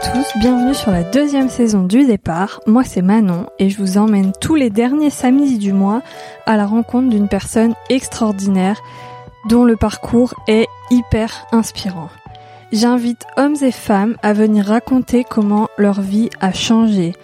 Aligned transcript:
tous, 0.00 0.38
bienvenue 0.38 0.74
sur 0.74 0.92
la 0.92 1.02
deuxième 1.02 1.48
saison 1.48 1.82
du 1.82 2.04
départ. 2.04 2.60
Moi 2.66 2.84
c'est 2.84 3.02
Manon 3.02 3.46
et 3.58 3.68
je 3.68 3.78
vous 3.78 3.98
emmène 3.98 4.32
tous 4.40 4.54
les 4.54 4.70
derniers 4.70 5.10
samedis 5.10 5.58
du 5.58 5.72
mois 5.72 6.02
à 6.46 6.56
la 6.56 6.66
rencontre 6.66 7.08
d'une 7.08 7.26
personne 7.26 7.74
extraordinaire 7.90 8.80
dont 9.48 9.64
le 9.64 9.76
parcours 9.76 10.34
est 10.46 10.68
hyper 10.90 11.46
inspirant. 11.50 12.10
J'invite 12.70 13.26
hommes 13.36 13.56
et 13.60 13.72
femmes 13.72 14.16
à 14.22 14.32
venir 14.34 14.66
raconter 14.66 15.24
comment 15.24 15.68
leur 15.78 16.00
vie 16.00 16.30
a 16.40 16.52
changé, 16.52 17.14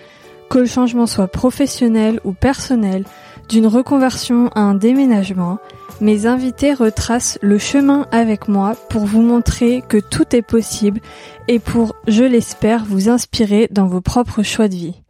que 0.50 0.58
le 0.58 0.66
changement 0.66 1.06
soit 1.06 1.28
professionnel 1.28 2.18
ou 2.24 2.32
personnel, 2.32 3.04
d'une 3.48 3.66
reconversion 3.66 4.48
à 4.54 4.60
un 4.60 4.74
déménagement, 4.74 5.58
mes 6.00 6.26
invités 6.26 6.74
retracent 6.74 7.38
le 7.40 7.58
chemin 7.58 8.06
avec 8.10 8.48
moi 8.48 8.74
pour 8.90 9.04
vous 9.04 9.22
montrer 9.22 9.82
que 9.88 9.98
tout 9.98 10.34
est 10.34 10.42
possible 10.42 11.00
et 11.48 11.58
pour, 11.58 11.94
je 12.08 12.24
l'espère, 12.24 12.84
vous 12.84 13.08
inspirer 13.08 13.68
dans 13.70 13.86
vos 13.86 14.00
propres 14.00 14.42
choix 14.42 14.68
de 14.68 14.74
vie. 14.74 15.02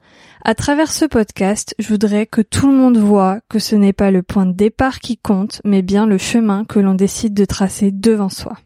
À 0.44 0.54
travers 0.54 0.92
ce 0.92 1.06
podcast, 1.06 1.74
je 1.78 1.88
voudrais 1.88 2.26
que 2.26 2.42
tout 2.42 2.70
le 2.70 2.76
monde 2.76 2.98
voit 2.98 3.40
que 3.48 3.58
ce 3.58 3.76
n'est 3.76 3.94
pas 3.94 4.10
le 4.10 4.22
point 4.22 4.44
de 4.44 4.52
départ 4.52 5.00
qui 5.00 5.16
compte, 5.16 5.62
mais 5.64 5.80
bien 5.80 6.06
le 6.06 6.18
chemin 6.18 6.66
que 6.66 6.78
l'on 6.78 6.94
décide 6.94 7.32
de 7.32 7.46
tracer 7.46 7.90
devant 7.90 8.28
soi. 8.28 8.58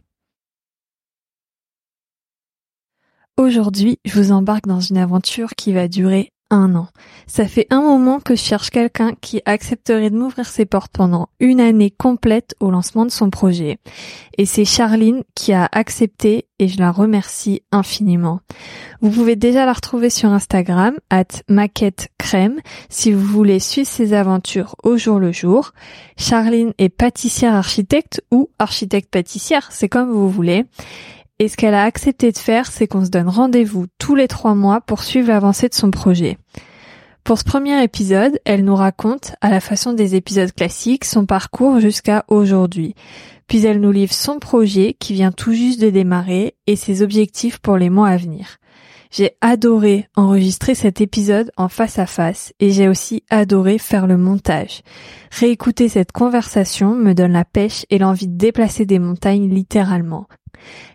Aujourd'hui, 3.37 4.00
je 4.05 4.20
vous 4.20 4.33
embarque 4.33 4.66
dans 4.66 4.80
une 4.80 4.98
aventure 4.98 5.50
qui 5.50 5.73
va 5.73 5.87
durer 5.87 6.33
un 6.51 6.75
an. 6.75 6.88
Ça 7.27 7.47
fait 7.47 7.66
un 7.70 7.83
moment 7.83 8.20
que 8.20 8.34
je 8.34 8.43
cherche 8.43 8.70
quelqu'un 8.70 9.12
qui 9.20 9.43
accepterait 9.45 10.11
de 10.11 10.16
m'ouvrir 10.16 10.47
ses 10.47 10.65
portes 10.65 10.93
pendant 10.93 11.29
une 11.41 11.61
année 11.61 11.91
complète 11.91 12.55
au 12.61 12.70
lancement 12.70 13.05
de 13.05 13.11
son 13.11 13.31
projet. 13.31 13.78
Et 14.39 14.47
c'est 14.47 14.64
Charline 14.64 15.22
qui 15.34 15.53
a 15.53 15.69
accepté 15.72 16.47
et 16.59 16.69
je 16.69 16.78
la 16.78 16.91
remercie 16.91 17.62
infiniment. 17.70 18.41
Vous 19.00 19.11
pouvez 19.11 19.37
déjà 19.37 19.67
la 19.67 19.72
retrouver 19.72 20.11
sur 20.11 20.31
Instagram, 20.31 20.95
at 21.11 21.42
maquette 21.48 22.09
crème, 22.19 22.61
si 22.89 23.12
vous 23.12 23.25
voulez 23.25 23.61
suivre 23.61 23.89
ses 23.89 24.12
aventures 24.12 24.75
au 24.83 24.97
jour 24.97 25.19
le 25.19 25.33
jour. 25.33 25.72
Charline 26.17 26.72
est 26.78 26.89
pâtissière 26.89 27.55
architecte 27.55 28.22
ou 28.31 28.50
architecte 28.59 29.11
pâtissière, 29.11 29.69
c'est 29.70 29.89
comme 29.89 30.11
vous 30.11 30.28
voulez. 30.28 30.65
Et 31.39 31.48
ce 31.48 31.56
qu'elle 31.56 31.75
a 31.75 31.84
accepté 31.84 32.33
de 32.33 32.39
faire, 32.39 32.70
c'est 32.70 32.89
qu'on 32.89 33.05
se 33.05 33.11
donne 33.11 33.28
rendez-vous 33.28 33.86
tous 33.98 34.14
les 34.17 34.27
trois 34.27 34.55
mois 34.55 34.81
pour 34.81 35.05
suivre 35.05 35.28
l'avancée 35.28 35.69
de 35.69 35.75
son 35.75 35.91
projet. 35.91 36.36
Pour 37.22 37.39
ce 37.39 37.44
premier 37.44 37.83
épisode, 37.83 38.41
elle 38.44 38.64
nous 38.64 38.75
raconte, 38.75 39.34
à 39.41 39.50
la 39.50 39.61
façon 39.61 39.92
des 39.92 40.14
épisodes 40.14 40.50
classiques, 40.50 41.05
son 41.05 41.27
parcours 41.27 41.78
jusqu'à 41.78 42.25
aujourd'hui. 42.28 42.94
Puis 43.47 43.64
elle 43.66 43.81
nous 43.81 43.92
livre 43.92 44.12
son 44.12 44.39
projet 44.39 44.97
qui 44.98 45.12
vient 45.12 45.31
tout 45.31 45.53
juste 45.53 45.81
de 45.81 45.91
démarrer 45.91 46.55
et 46.66 46.75
ses 46.75 47.03
objectifs 47.03 47.59
pour 47.59 47.77
les 47.77 47.91
mois 47.91 48.09
à 48.09 48.16
venir. 48.16 48.56
J'ai 49.11 49.37
adoré 49.41 50.09
enregistrer 50.17 50.75
cet 50.75 51.01
épisode 51.01 51.51
en 51.56 51.69
face 51.69 51.98
à 51.98 52.06
face 52.06 52.53
et 52.61 52.70
j'ai 52.70 52.89
aussi 52.89 53.25
adoré 53.31 53.78
faire 53.78 54.06
le 54.06 54.17
montage. 54.17 54.83
Réécouter 55.31 55.89
cette 55.89 56.12
conversation 56.12 56.95
me 56.95 57.15
donne 57.15 57.33
la 57.33 57.45
pêche 57.45 57.87
et 57.91 57.98
l'envie 57.98 58.28
de 58.28 58.37
déplacer 58.37 58.84
des 58.84 58.98
montagnes 58.98 59.48
littéralement. 59.48 60.28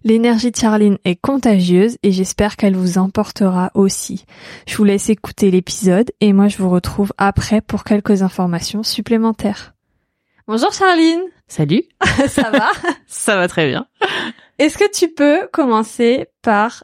L'énergie 0.03 0.51
de 0.51 0.57
Charline 0.57 0.97
est 1.05 1.15
contagieuse 1.15 1.97
et 2.03 2.11
j'espère 2.11 2.57
qu'elle 2.57 2.75
vous 2.75 2.97
emportera 2.97 3.71
aussi. 3.73 4.25
Je 4.67 4.75
vous 4.75 4.83
laisse 4.83 5.09
écouter 5.09 5.51
l'épisode 5.51 6.11
et 6.19 6.33
moi 6.33 6.47
je 6.47 6.57
vous 6.57 6.69
retrouve 6.69 7.13
après 7.17 7.61
pour 7.61 7.83
quelques 7.83 8.21
informations 8.21 8.83
supplémentaires. 8.83 9.73
Bonjour 10.47 10.73
Charline 10.73 11.21
Salut 11.47 11.83
Ça 12.27 12.49
va? 12.51 12.69
Ça 13.07 13.35
va 13.37 13.47
très 13.47 13.67
bien. 13.67 13.87
Est-ce 14.59 14.77
que 14.77 14.91
tu 14.91 15.09
peux 15.09 15.47
commencer 15.51 16.27
par... 16.41 16.83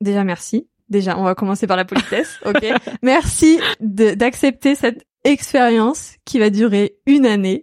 Déjà 0.00 0.24
merci. 0.24 0.68
Déjà, 0.88 1.18
on 1.18 1.24
va 1.24 1.34
commencer 1.34 1.66
par 1.66 1.76
la 1.76 1.84
politesse, 1.84 2.38
ok 2.44 2.64
Merci 3.02 3.58
d'accepter 3.80 4.74
cette 4.74 5.04
expérience 5.24 6.16
qui 6.24 6.38
va 6.38 6.50
durer 6.50 6.96
une 7.06 7.26
année 7.26 7.62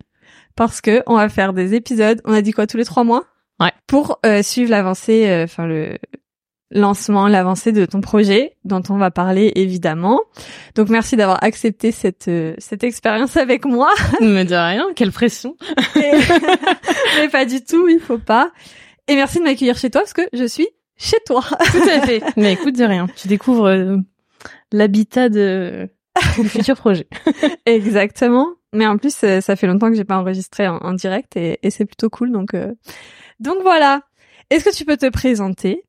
parce 0.56 0.82
que 0.82 1.04
on 1.08 1.16
va 1.16 1.30
faire 1.30 1.54
des 1.54 1.74
épisodes. 1.74 2.22
On 2.26 2.34
a 2.34 2.42
dit 2.42 2.52
quoi 2.52 2.68
tous 2.68 2.78
les 2.78 2.86
trois 2.86 3.04
mois? 3.04 3.26
Ouais. 3.59 3.72
Pour 3.88 4.20
euh, 4.26 4.42
suivre 4.42 4.72
l'avancée, 4.72 5.30
euh, 5.30 5.44
enfin 5.44 5.68
le 5.68 5.98
lancement, 6.72 7.28
l'avancée 7.28 7.72
de 7.72 7.86
ton 7.86 8.02
projet, 8.02 8.58
dont 8.64 8.82
on 8.90 8.98
va 8.98 9.12
parler 9.12 9.52
évidemment. 9.56 10.22
Donc 10.76 10.90
merci 10.90 11.16
d'avoir 11.16 11.44
accepté 11.44 11.92
cette 11.92 12.28
euh, 12.28 12.56
cette 12.58 12.84
expérience 12.84 13.38
avec 13.38 13.66
moi. 13.66 13.90
Mais 14.22 14.46
de 14.46 14.56
rien, 14.56 14.86
quelle 14.96 15.12
pression. 15.12 15.56
Mais 15.96 17.30
pas 17.32 17.46
du 17.46 17.64
tout, 17.64 17.88
il 17.88 18.00
faut 18.00 18.18
pas. 18.18 18.52
Et 19.08 19.16
merci 19.16 19.40
de 19.40 19.44
m'accueillir 19.44 19.78
chez 19.78 19.90
toi 19.90 20.02
parce 20.02 20.14
que 20.14 20.28
je 20.34 20.46
suis 20.46 20.68
chez 21.01 21.17
toi. 21.25 21.41
Tout 21.72 21.89
à 21.89 22.01
fait. 22.01 22.22
Mais 22.38 22.53
écoute 22.53 22.75
de 22.78 22.84
rien, 22.84 23.07
tu 23.16 23.28
découvres 23.28 24.00
l'habitat 24.72 25.29
de 25.29 25.89
du 26.38 26.50
futur 26.50 26.75
projet. 26.75 27.07
Exactement. 27.66 28.50
Mais 28.73 28.85
en 28.88 28.97
plus, 28.97 29.13
ça 29.13 29.56
fait 29.56 29.67
longtemps 29.67 29.90
que 29.90 29.95
j'ai 29.95 30.06
pas 30.06 30.17
enregistré 30.17 30.67
en, 30.67 30.94
direct 30.94 31.35
et, 31.35 31.59
et 31.61 31.69
c'est 31.72 31.85
plutôt 31.85 32.09
cool. 32.09 32.31
Donc, 32.31 32.56
donc 33.40 33.57
voilà. 33.63 34.01
Est-ce 34.50 34.66
que 34.66 34.75
tu 34.75 34.85
peux 34.85 34.97
te 34.97 35.09
présenter? 35.09 35.84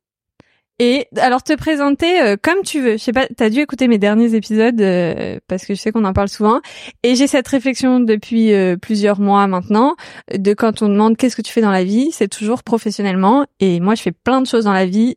Et 0.78 1.06
alors 1.16 1.42
te 1.42 1.54
présenter 1.54 2.20
euh, 2.20 2.36
comme 2.40 2.62
tu 2.62 2.80
veux. 2.80 2.92
Je 2.92 2.96
sais 2.96 3.12
pas, 3.12 3.26
t'as 3.36 3.50
dû 3.50 3.60
écouter 3.60 3.88
mes 3.88 3.98
derniers 3.98 4.34
épisodes 4.34 4.80
euh, 4.80 5.38
parce 5.46 5.64
que 5.64 5.74
je 5.74 5.80
sais 5.80 5.92
qu'on 5.92 6.04
en 6.04 6.12
parle 6.12 6.28
souvent. 6.28 6.60
Et 7.02 7.14
j'ai 7.14 7.26
cette 7.26 7.46
réflexion 7.46 8.00
depuis 8.00 8.52
euh, 8.52 8.76
plusieurs 8.76 9.20
mois 9.20 9.46
maintenant 9.46 9.94
de 10.32 10.54
quand 10.54 10.82
on 10.82 10.88
demande 10.88 11.16
qu'est-ce 11.16 11.36
que 11.36 11.42
tu 11.42 11.52
fais 11.52 11.60
dans 11.60 11.70
la 11.70 11.84
vie, 11.84 12.10
c'est 12.12 12.28
toujours 12.28 12.62
professionnellement. 12.62 13.46
Et 13.60 13.80
moi, 13.80 13.94
je 13.94 14.02
fais 14.02 14.12
plein 14.12 14.40
de 14.40 14.46
choses 14.46 14.64
dans 14.64 14.72
la 14.72 14.86
vie, 14.86 15.16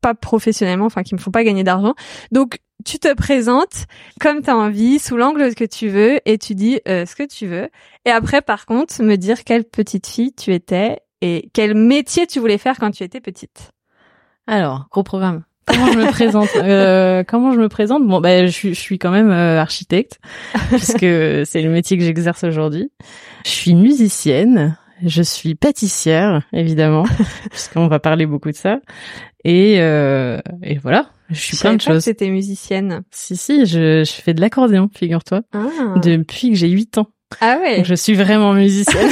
pas 0.00 0.14
professionnellement, 0.14 0.86
enfin 0.86 1.02
qui 1.02 1.14
me 1.14 1.20
font 1.20 1.30
pas 1.30 1.44
gagner 1.44 1.64
d'argent. 1.64 1.94
Donc 2.32 2.58
tu 2.84 2.98
te 2.98 3.12
présentes 3.14 3.84
comme 4.20 4.42
tu 4.42 4.50
as 4.50 4.56
envie, 4.56 4.98
sous 4.98 5.16
l'angle 5.16 5.54
que 5.54 5.64
tu 5.64 5.88
veux, 5.88 6.18
et 6.28 6.38
tu 6.38 6.54
dis 6.54 6.80
ce 6.86 7.14
que 7.14 7.26
tu 7.26 7.46
veux. 7.46 7.68
Et 8.04 8.10
après, 8.10 8.42
par 8.42 8.66
contre, 8.66 9.00
me 9.02 9.16
dire 9.16 9.44
quelle 9.44 9.64
petite 9.64 10.06
fille 10.06 10.32
tu 10.32 10.52
étais 10.52 10.98
et 11.20 11.50
quel 11.54 11.74
métier 11.74 12.26
tu 12.26 12.40
voulais 12.40 12.58
faire 12.58 12.78
quand 12.78 12.90
tu 12.90 13.04
étais 13.04 13.20
petite 13.20 13.73
Alors, 14.46 14.86
gros 14.90 15.02
programme. 15.02 15.44
Comment 15.66 15.92
je 15.92 15.98
me 15.98 16.10
présente? 16.10 16.48
Euh, 16.56 17.24
Comment 17.26 17.52
je 17.52 17.58
me 17.58 17.68
présente? 17.68 18.06
Bon, 18.06 18.20
bah, 18.20 18.44
je, 18.46 18.50
suis, 18.50 18.74
je 18.74 18.80
suis 18.80 18.98
quand 18.98 19.10
même 19.10 19.30
euh, 19.30 19.60
architecte 19.60 20.20
puisque 20.68 21.00
c'est 21.00 21.62
le 21.62 21.70
métier 21.70 21.96
que 21.96 22.04
j'exerce 22.04 22.44
aujourd'hui. 22.44 22.90
Je 23.44 23.50
suis 23.50 23.74
musicienne. 23.74 24.76
Je 25.04 25.22
suis 25.22 25.54
pâtissière, 25.54 26.42
évidemment, 26.52 27.04
puisqu'on 27.50 27.88
va 27.88 27.98
parler 27.98 28.26
beaucoup 28.26 28.50
de 28.50 28.56
ça. 28.56 28.78
Et, 29.44 29.76
euh, 29.80 30.40
et 30.62 30.78
voilà, 30.78 31.10
je 31.30 31.40
suis 31.40 31.56
plein 31.56 31.74
de 31.74 31.82
pas 31.82 31.92
choses. 31.94 32.04
C'était 32.04 32.30
musicienne. 32.30 33.02
Si 33.10 33.36
si, 33.36 33.66
je, 33.66 34.04
je 34.04 34.12
fais 34.12 34.34
de 34.34 34.40
l'accordéon, 34.40 34.88
figure-toi, 34.94 35.42
ah. 35.52 35.98
depuis 36.00 36.50
que 36.50 36.56
j'ai 36.56 36.68
8 36.68 36.98
ans. 36.98 37.08
Ah 37.40 37.58
ouais. 37.60 37.78
Donc 37.78 37.86
je 37.86 37.94
suis 37.94 38.14
vraiment 38.14 38.52
musicienne. 38.52 39.10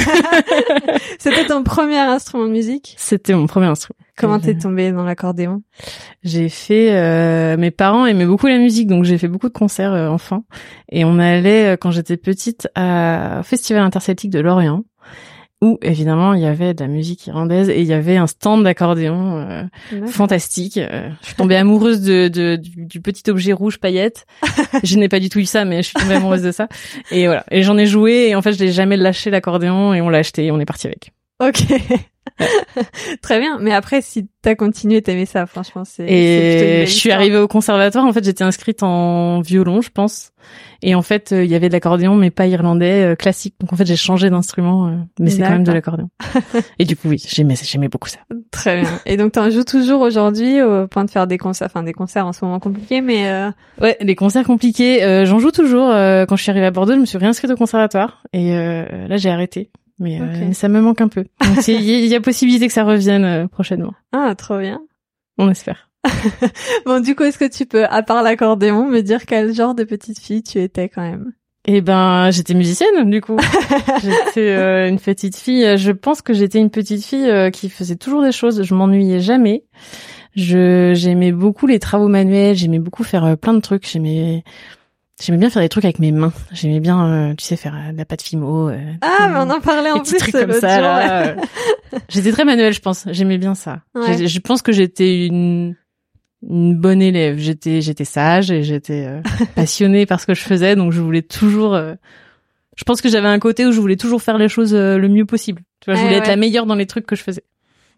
C'était 1.19 1.45
ton 1.45 1.63
premier 1.63 1.97
instrument 1.97 2.45
de 2.45 2.51
musique? 2.51 2.95
C'était 2.97 3.33
mon 3.33 3.45
premier 3.45 3.67
instrument. 3.67 3.97
Comment 4.17 4.39
t'es 4.39 4.55
tombée 4.55 4.91
dans 4.91 5.03
l'accordéon? 5.03 5.63
J'ai 6.23 6.49
fait. 6.49 6.95
Euh, 6.95 7.57
mes 7.57 7.71
parents 7.71 8.05
aimaient 8.05 8.25
beaucoup 8.25 8.47
la 8.47 8.57
musique, 8.57 8.87
donc 8.87 9.03
j'ai 9.05 9.17
fait 9.17 9.27
beaucoup 9.27 9.47
de 9.47 9.53
concerts 9.53 9.93
euh, 9.93 10.07
enfant. 10.07 10.45
Et 10.91 11.03
on 11.03 11.17
allait 11.19 11.73
euh, 11.73 11.77
quand 11.77 11.91
j'étais 11.91 12.17
petite 12.17 12.67
à, 12.75 13.39
au 13.39 13.43
Festival 13.43 13.83
interceltique 13.83 14.29
de 14.29 14.39
Lorient 14.39 14.83
où 15.63 15.79
évidemment 15.81 16.33
il 16.33 16.41
y 16.41 16.45
avait 16.45 16.73
de 16.73 16.81
la 16.81 16.89
musique 16.89 17.25
irlandaise 17.25 17.69
et 17.69 17.79
il 17.79 17.87
y 17.87 17.93
avait 17.93 18.17
un 18.17 18.27
stand 18.27 18.63
d'accordéon 18.63 19.37
euh, 19.37 19.63
fantastique. 20.07 20.77
Euh, 20.77 21.09
je 21.21 21.27
suis 21.27 21.35
tombée 21.35 21.55
amoureuse 21.55 22.01
de, 22.01 22.27
de 22.27 22.57
du, 22.57 22.99
petit 22.99 23.29
objet 23.31 23.53
rouge 23.53 23.79
paillette. 23.79 24.25
je 24.83 24.97
n'ai 24.97 25.07
pas 25.07 25.21
du 25.21 25.29
tout 25.29 25.39
eu 25.39 25.45
ça, 25.45 25.63
mais 25.63 25.77
je 25.77 25.87
suis 25.87 25.93
tombée 25.93 26.15
amoureuse 26.15 26.41
de 26.41 26.51
ça. 26.51 26.67
Et 27.11 27.27
voilà. 27.27 27.45
Et 27.49 27.63
j'en 27.63 27.77
ai 27.77 27.85
joué 27.85 28.27
et 28.27 28.35
en 28.35 28.41
fait 28.41 28.51
je 28.51 28.59
l'ai 28.59 28.73
jamais 28.73 28.97
lâché 28.97 29.29
l'accordéon 29.29 29.93
et 29.93 30.01
on 30.01 30.09
l'a 30.09 30.17
acheté 30.17 30.45
et 30.45 30.51
on 30.51 30.59
est 30.59 30.65
parti 30.65 30.87
avec. 30.87 31.13
Ok. 31.41 31.63
Très 33.21 33.39
bien. 33.39 33.57
Mais 33.59 33.73
après, 33.73 34.01
si 34.01 34.27
t'as 34.41 34.55
continué, 34.55 35.01
t'aimais 35.01 35.25
ça, 35.25 35.45
franchement, 35.45 35.83
c'est. 35.85 36.05
Et 36.07 36.85
je 36.85 36.91
suis 36.91 37.11
arrivée 37.11 37.37
au 37.37 37.47
conservatoire. 37.47 38.05
En 38.05 38.13
fait, 38.13 38.23
j'étais 38.23 38.43
inscrite 38.43 38.83
en 38.83 39.41
violon, 39.41 39.81
je 39.81 39.89
pense. 39.89 40.31
Et 40.81 40.95
en 40.95 41.01
fait, 41.01 41.31
euh, 41.31 41.45
il 41.45 41.49
y 41.49 41.55
avait 41.55 41.69
de 41.69 41.73
l'accordéon, 41.73 42.15
mais 42.15 42.29
pas 42.29 42.47
irlandais, 42.47 43.03
euh, 43.03 43.15
classique. 43.15 43.55
Donc 43.61 43.71
en 43.71 43.77
fait, 43.77 43.85
j'ai 43.85 43.95
changé 43.95 44.29
d'instrument, 44.29 44.87
euh, 44.87 44.97
mais 45.19 45.29
c'est 45.29 45.41
quand 45.41 45.49
même 45.49 45.63
de 45.63 45.71
l'accordéon. 45.71 46.09
et 46.79 46.85
du 46.85 46.97
coup, 46.97 47.07
oui, 47.07 47.23
j'aimais, 47.25 47.55
j'aimais 47.61 47.87
beaucoup 47.87 48.09
ça. 48.09 48.19
Très 48.51 48.81
bien. 48.81 48.89
Et 49.05 49.15
donc, 49.15 49.31
t'en 49.31 49.49
joues 49.49 49.63
toujours 49.63 50.01
aujourd'hui 50.01 50.61
au 50.61 50.87
point 50.87 51.05
de 51.05 51.09
faire 51.09 51.27
des 51.27 51.37
concerts, 51.37 51.67
enfin 51.67 51.83
des 51.83 51.93
concerts 51.93 52.27
en 52.27 52.33
ce 52.33 52.43
moment 52.43 52.59
compliqués, 52.59 53.01
mais. 53.01 53.31
Ouais, 53.81 53.97
des 54.01 54.15
concerts 54.15 54.43
compliqués. 54.43 55.25
j'en 55.25 55.39
joue 55.39 55.51
toujours. 55.51 55.89
quand 55.89 56.35
je 56.35 56.41
suis 56.41 56.51
arrivée 56.51 56.65
à 56.65 56.71
Bordeaux, 56.71 56.95
je 56.95 56.99
me 56.99 57.05
suis 57.05 57.17
réinscrite 57.17 57.51
au 57.51 57.55
conservatoire, 57.55 58.23
et 58.33 58.51
là, 58.51 59.17
j'ai 59.17 59.29
arrêté. 59.29 59.69
Mais, 60.03 60.19
mais, 60.19 60.53
ça 60.53 60.67
me 60.67 60.81
manque 60.81 61.01
un 61.01 61.07
peu. 61.07 61.25
Il 61.67 61.81
y, 61.81 62.07
y, 62.07 62.15
a 62.15 62.21
possibilité 62.21 62.67
que 62.67 62.73
ça 62.73 62.83
revienne 62.83 63.47
prochainement. 63.47 63.93
Ah, 64.11 64.35
trop 64.35 64.59
bien. 64.59 64.81
On 65.37 65.49
espère. 65.49 65.89
bon, 66.85 67.01
du 67.01 67.15
coup, 67.15 67.23
est-ce 67.23 67.37
que 67.37 67.49
tu 67.49 67.65
peux, 67.65 67.85
à 67.85 68.03
part 68.03 68.23
l'accordéon, 68.23 68.87
me 68.87 69.01
dire 69.01 69.25
quel 69.25 69.53
genre 69.53 69.73
de 69.73 69.83
petite 69.83 70.19
fille 70.19 70.43
tu 70.43 70.59
étais 70.59 70.89
quand 70.89 71.01
même? 71.01 71.33
Eh 71.65 71.79
ben, 71.79 72.29
j'étais 72.29 72.53
musicienne, 72.53 73.09
du 73.09 73.21
coup. 73.21 73.37
j'étais 74.03 74.49
euh, 74.49 74.89
une 74.89 74.99
petite 74.99 75.37
fille. 75.37 75.77
Je 75.77 75.91
pense 75.91 76.21
que 76.21 76.33
j'étais 76.33 76.59
une 76.59 76.69
petite 76.69 77.05
fille 77.05 77.29
euh, 77.29 77.51
qui 77.51 77.69
faisait 77.69 77.95
toujours 77.95 78.21
des 78.21 78.33
choses. 78.33 78.63
Je 78.63 78.75
m'ennuyais 78.75 79.21
jamais. 79.21 79.63
Je 80.35 80.93
j'aimais 80.95 81.31
beaucoup 81.31 81.67
les 81.67 81.79
travaux 81.79 82.07
manuels, 82.07 82.55
j'aimais 82.55 82.79
beaucoup 82.79 83.03
faire 83.03 83.23
euh, 83.23 83.35
plein 83.35 83.53
de 83.53 83.59
trucs, 83.59 83.87
j'aimais 83.87 84.43
j'aimais 85.21 85.37
bien 85.37 85.49
faire 85.49 85.61
des 85.61 85.69
trucs 85.69 85.85
avec 85.85 85.99
mes 85.99 86.11
mains. 86.11 86.33
J'aimais 86.51 86.79
bien 86.79 87.05
euh, 87.05 87.33
tu 87.35 87.45
sais 87.45 87.55
faire 87.55 87.75
euh, 87.75 87.91
de 87.91 87.97
la 87.97 88.05
pâte 88.05 88.21
fimo. 88.21 88.69
ah, 89.01 89.29
mais 89.29 89.37
on 89.37 89.49
en 89.49 89.61
parlait 89.61 89.91
en 89.91 89.99
plus 89.99 90.17
trucs 90.17 90.33
comme 90.33 90.53
ça 90.53 90.81
là. 90.81 91.35
j'étais 92.09 92.31
très 92.31 92.45
manuel, 92.45 92.73
je 92.73 92.81
pense. 92.81 93.05
J'aimais 93.11 93.37
bien 93.37 93.55
ça. 93.55 93.81
Ouais. 93.95 94.27
Je, 94.27 94.39
pense 94.39 94.61
que 94.61 94.71
j'étais 94.71 95.27
une 95.27 95.75
une 96.47 96.75
bonne 96.75 97.01
élève. 97.01 97.37
J'étais 97.37 97.81
j'étais 97.81 98.05
sage 98.05 98.51
et 98.51 98.63
j'étais 98.63 99.07
passionnée 99.55 100.05
par 100.05 100.19
ce 100.19 100.25
que 100.25 100.33
je 100.33 100.41
faisais, 100.41 100.75
donc 100.75 100.91
je 100.91 101.01
voulais 101.01 101.21
toujours 101.21 101.75
je 102.75 102.83
pense 102.85 103.01
que 103.01 103.09
j'avais 103.09 103.27
un 103.27 103.39
côté 103.39 103.65
où 103.65 103.71
je 103.71 103.79
voulais 103.79 103.97
toujours 103.97 104.21
faire 104.21 104.37
les 104.37 104.49
choses 104.49 104.73
le 104.73 105.07
mieux 105.07 105.25
possible. 105.25 105.61
Tu 105.79 105.91
vois, 105.91 105.95
je 105.95 105.99
Ah 105.99 106.05
voulais 106.05 106.17
être 106.17 106.27
la 106.27 106.37
meilleure 106.37 106.65
dans 106.65 106.75
les 106.75 106.87
trucs 106.87 107.05
que 107.05 107.15
je 107.15 107.23
faisais. 107.23 107.43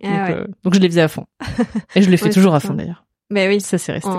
Ah 0.04 0.08
donc, 0.08 0.28
ouais. 0.28 0.34
euh, 0.42 0.48
donc 0.64 0.74
je 0.74 0.80
les 0.80 0.90
faisais 0.90 1.02
à 1.02 1.08
fond. 1.08 1.26
Et 1.96 2.02
je 2.02 2.10
les 2.10 2.18
fais 2.18 2.30
toujours 2.30 2.56
à 2.56 2.60
fond 2.60 2.74
d'ailleurs. 2.74 3.06
Mais 3.30 3.48
oui, 3.48 3.62
Ça 3.62 3.78
c'est 3.78 3.94
resté. 3.94 4.10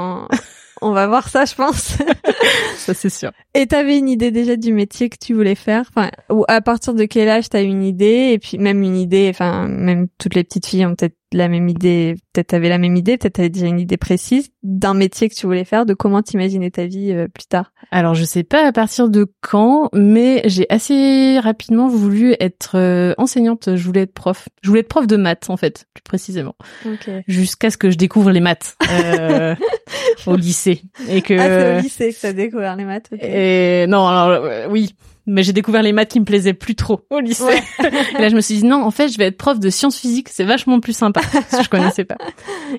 On 0.83 0.93
va 0.93 1.07
voir 1.07 1.29
ça, 1.29 1.45
je 1.45 1.55
pense. 1.55 1.97
Ça 2.77 2.95
c'est 2.95 3.11
sûr. 3.11 3.33
Et 3.55 3.67
t'avais 3.67 3.99
une 3.99 4.09
idée 4.09 4.31
déjà 4.31 4.57
du 4.57 4.73
métier 4.73 5.09
que 5.09 5.17
tu 5.21 5.35
voulais 5.35 5.55
faire, 5.55 5.85
enfin, 5.89 6.11
ou 6.31 6.45
à 6.49 6.61
partir 6.61 6.95
de 6.95 7.05
quel 7.05 7.29
âge 7.29 7.49
t'as 7.49 7.63
une 7.63 7.83
idée, 7.83 8.31
et 8.33 8.39
puis 8.39 8.59
même 8.59 8.83
une 8.83 8.97
idée, 8.97 9.29
enfin, 9.31 9.67
même 9.67 10.07
toutes 10.19 10.35
les 10.35 10.45
petites 10.45 10.67
filles 10.67 10.87
ont 10.87 10.95
peut-être 10.95 11.17
la 11.33 11.49
même 11.49 11.69
idée, 11.69 12.15
peut-être 12.33 12.49
t'avais 12.49 12.69
la 12.69 12.79
même 12.79 12.97
idée, 12.97 13.17
peut-être 13.17 13.35
t'avais 13.35 13.49
déjà 13.49 13.67
une 13.67 13.81
idée 13.81 13.97
précise 13.97 14.51
d'un 14.63 14.95
métier 14.95 15.29
que 15.29 15.35
tu 15.35 15.47
voulais 15.47 15.65
faire, 15.65 15.87
de 15.87 15.95
comment 15.95 16.23
t'imaginais 16.23 16.71
ta 16.71 16.87
vie 16.87 17.13
euh, 17.13 17.29
plus 17.29 17.47
tard. 17.47 17.73
Alors 17.91 18.15
je 18.15 18.25
sais 18.25 18.45
pas 18.45 18.67
à 18.67 18.73
partir 18.73 19.09
de 19.09 19.27
quand, 19.41 19.89
mais 19.93 20.43
j'ai 20.47 20.67
assez 20.71 21.39
rapidement 21.41 21.89
voulu 21.89 22.35
être 22.41 22.77
euh, 22.77 23.15
enseignante. 23.19 23.77
Je 23.77 23.85
voulais 23.85 24.03
être 24.03 24.15
prof. 24.15 24.49
Je 24.63 24.69
voulais 24.69 24.81
être 24.81 24.89
prof 24.89 25.07
de 25.07 25.17
maths 25.17 25.51
en 25.51 25.57
fait, 25.57 25.87
plus 25.95 26.03
précisément. 26.03 26.57
Ok. 26.85 27.11
Jusqu'à 27.27 27.71
ce 27.71 27.77
que 27.77 27.91
je 27.91 27.97
découvre 27.97 28.31
les 28.31 28.41
maths 28.41 28.77
euh, 28.91 29.55
au 30.27 30.37
lycée 30.37 30.83
et 31.09 31.23
que. 31.23 31.35
Ah, 31.35 31.47
c'est 31.47 31.79
au 31.79 31.83
lycée 31.83 32.13
que 32.13 32.21
t'as 32.21 32.33
découvert 32.33 32.77
les 32.77 32.85
maths. 32.85 33.09
Et 33.21 33.87
non, 33.89 34.07
alors 34.07 34.45
euh, 34.45 34.67
oui, 34.69 34.95
mais 35.27 35.43
j'ai 35.43 35.53
découvert 35.53 35.83
les 35.83 35.93
maths 35.93 36.11
qui 36.11 36.21
me 36.21 36.25
plaisaient 36.25 36.55
plus 36.55 36.75
trop 36.75 37.01
au 37.11 37.21
lycée. 37.21 37.45
Ouais. 37.45 37.63
Et 38.19 38.23
là, 38.23 38.29
je 38.29 38.37
me 38.37 38.41
suis 38.41 38.57
dit 38.57 38.65
non, 38.65 38.83
en 38.83 38.91
fait, 38.91 39.09
je 39.09 39.19
vais 39.19 39.27
être 39.27 39.37
prof 39.37 39.59
de 39.59 39.71
sciences 39.71 39.99
physiques, 39.99 40.29
c'est 40.29 40.45
vachement 40.45 40.81
plus 40.81 40.97
sympa. 40.97 41.21
Parce 41.33 41.57
que 41.59 41.65
je 41.65 41.69
connaissais 41.69 42.05
pas. 42.05 42.17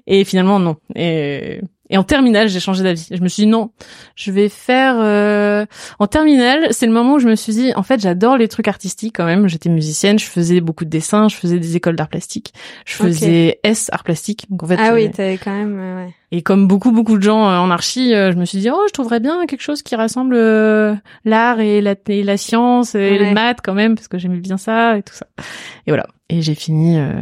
Et 0.07 0.23
finalement, 0.23 0.59
non. 0.59 0.77
Et, 0.95 1.61
et 1.89 1.97
en 1.97 2.03
terminale, 2.03 2.49
j'ai 2.49 2.59
changé 2.59 2.83
d'avis. 2.83 3.07
Je 3.11 3.21
me 3.21 3.27
suis 3.27 3.43
dit 3.43 3.47
non, 3.49 3.71
je 4.15 4.31
vais 4.31 4.49
faire. 4.49 4.95
euh, 4.99 5.65
En 5.99 6.07
terminale, 6.07 6.67
c'est 6.71 6.85
le 6.85 6.91
moment 6.91 7.13
où 7.15 7.19
je 7.19 7.27
me 7.27 7.35
suis 7.35 7.53
dit 7.53 7.71
en 7.75 7.83
fait, 7.83 7.99
j'adore 8.01 8.37
les 8.37 8.47
trucs 8.47 8.67
artistiques 8.67 9.15
quand 9.15 9.25
même. 9.25 9.47
J'étais 9.47 9.69
musicienne, 9.69 10.19
je 10.19 10.25
faisais 10.25 10.61
beaucoup 10.61 10.85
de 10.85 10.89
dessins, 10.89 11.27
je 11.29 11.35
faisais 11.35 11.59
des 11.59 11.75
écoles 11.75 11.95
d'art 11.95 12.09
plastique, 12.09 12.53
je 12.85 12.93
faisais 12.95 13.59
S 13.63 13.89
art 13.91 14.03
plastique. 14.03 14.45
Donc 14.49 14.63
en 14.63 14.67
fait, 14.67 14.77
Ah 14.79 14.91
euh, 14.91 14.95
oui, 14.95 15.11
t'avais 15.11 15.37
quand 15.37 15.51
même, 15.55 15.77
euh, 15.79 16.05
ouais. 16.05 16.13
et 16.31 16.41
comme 16.41 16.67
beaucoup 16.67 16.91
beaucoup 16.91 17.17
de 17.17 17.23
gens 17.23 17.47
euh, 17.49 17.57
en 17.57 17.71
archi, 17.71 18.13
euh, 18.13 18.31
je 18.31 18.37
me 18.37 18.45
suis 18.45 18.59
dit 18.59 18.69
oh 18.69 18.81
je 18.87 18.93
trouverais 18.93 19.19
bien 19.19 19.45
quelque 19.45 19.61
chose 19.63 19.81
qui 19.81 19.95
rassemble 19.95 20.35
euh, 20.35 20.93
l'art 21.25 21.59
et 21.59 21.81
la, 21.81 21.95
et 22.09 22.23
la 22.23 22.37
science 22.37 22.95
et 22.95 22.99
Ouais. 23.11 23.17
les 23.17 23.31
maths 23.31 23.59
quand 23.63 23.73
même 23.73 23.95
parce 23.95 24.07
que 24.07 24.17
j'aimais 24.17 24.39
bien 24.39 24.57
ça 24.57 24.97
et 24.97 25.03
tout 25.03 25.13
ça. 25.13 25.25
Et 25.85 25.91
voilà. 25.91 26.07
Et 26.29 26.41
j'ai 26.41 26.55
fini 26.55 26.97
euh, 26.97 27.13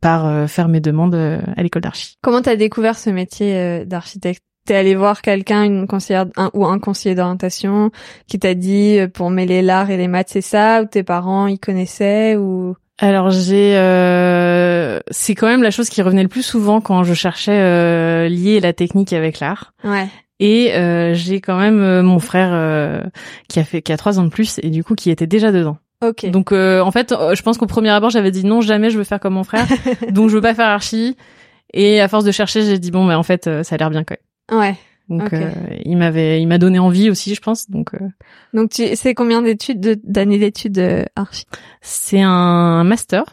par 0.00 0.26
euh, 0.26 0.46
faire 0.46 0.68
mes 0.68 0.80
demandes 0.80 1.14
euh, 1.14 1.40
à 1.56 1.62
l'école 1.62 1.82
d'archi. 1.82 2.16
Comment 2.22 2.40
t'as 2.40 2.56
découvert 2.56 2.96
ce 2.96 3.10
métier 3.10 3.54
euh, 3.56 3.84
d'architecte? 3.84 4.42
T'es 4.66 4.74
allé 4.74 4.94
voir 4.94 5.20
quelqu'un, 5.20 5.64
une 5.64 5.86
conseillère 5.86 6.24
un, 6.36 6.50
ou 6.54 6.64
un 6.64 6.78
conseiller 6.78 7.14
d'orientation, 7.14 7.90
qui 8.26 8.38
t'a 8.38 8.54
dit 8.54 8.98
euh, 8.98 9.08
pour 9.08 9.28
mêler 9.28 9.60
l'art 9.60 9.90
et 9.90 9.98
les 9.98 10.08
maths 10.08 10.30
c'est 10.30 10.40
ça, 10.40 10.80
ou 10.82 10.86
tes 10.86 11.02
parents 11.02 11.46
ils 11.46 11.58
connaissaient, 11.58 12.36
ou? 12.36 12.74
Alors 12.98 13.28
j'ai, 13.28 13.76
euh, 13.76 15.00
c'est 15.10 15.34
quand 15.34 15.48
même 15.48 15.62
la 15.62 15.70
chose 15.70 15.90
qui 15.90 16.00
revenait 16.00 16.22
le 16.22 16.28
plus 16.28 16.42
souvent 16.42 16.80
quand 16.80 17.04
je 17.04 17.12
cherchais 17.12 17.60
euh, 17.60 18.28
lier 18.28 18.60
la 18.60 18.72
technique 18.72 19.12
avec 19.12 19.40
l'art. 19.40 19.74
ouais. 19.84 20.08
Et 20.40 20.74
euh, 20.74 21.14
j'ai 21.14 21.40
quand 21.40 21.58
même 21.58 21.80
euh, 21.80 22.02
mon 22.02 22.18
frère 22.18 22.50
euh, 22.52 23.02
qui 23.48 23.60
a 23.60 23.64
fait 23.64 23.82
qui 23.82 23.92
a 23.92 23.96
trois 23.96 24.18
ans 24.18 24.24
de 24.24 24.30
plus 24.30 24.58
et 24.64 24.70
du 24.70 24.82
coup 24.82 24.96
qui 24.96 25.10
était 25.10 25.28
déjà 25.28 25.52
dedans. 25.52 25.76
Ok. 26.10 26.26
Donc 26.30 26.52
euh, 26.52 26.80
en 26.80 26.90
fait, 26.90 27.12
euh, 27.12 27.34
je 27.34 27.42
pense 27.42 27.58
qu'au 27.58 27.66
premier 27.66 27.90
abord, 27.90 28.10
j'avais 28.10 28.30
dit 28.30 28.44
non, 28.44 28.60
jamais 28.60 28.90
je 28.90 28.98
veux 28.98 29.04
faire 29.04 29.20
comme 29.20 29.34
mon 29.34 29.44
frère. 29.44 29.66
donc 30.10 30.30
je 30.30 30.34
veux 30.36 30.40
pas 30.42 30.54
faire 30.54 30.68
archi. 30.68 31.16
Et 31.72 32.00
à 32.00 32.08
force 32.08 32.24
de 32.24 32.30
chercher, 32.32 32.62
j'ai 32.62 32.78
dit 32.78 32.90
bon, 32.90 33.04
mais 33.04 33.14
en 33.14 33.22
fait, 33.24 33.46
euh, 33.46 33.62
ça 33.62 33.74
a 33.74 33.78
l'air 33.78 33.90
bien 33.90 34.04
quand 34.04 34.16
même. 34.50 34.60
ouais. 34.60 34.74
Donc 35.10 35.34
euh, 35.34 35.50
il 35.84 35.98
m'avait, 35.98 36.40
il 36.40 36.46
m'a 36.46 36.56
donné 36.56 36.78
envie 36.78 37.10
aussi, 37.10 37.34
je 37.34 37.40
pense. 37.42 37.68
Donc 37.68 37.92
euh, 37.92 37.98
Donc 38.54 38.70
tu 38.70 38.84
c'est 38.96 39.12
combien 39.12 39.42
d'études 39.42 39.78
de- 39.80 40.00
d'années 40.02 40.38
d'études 40.38 40.78
euh, 40.78 41.04
archi? 41.14 41.44
C'est 41.82 42.22
un 42.22 42.84
master. 42.84 43.24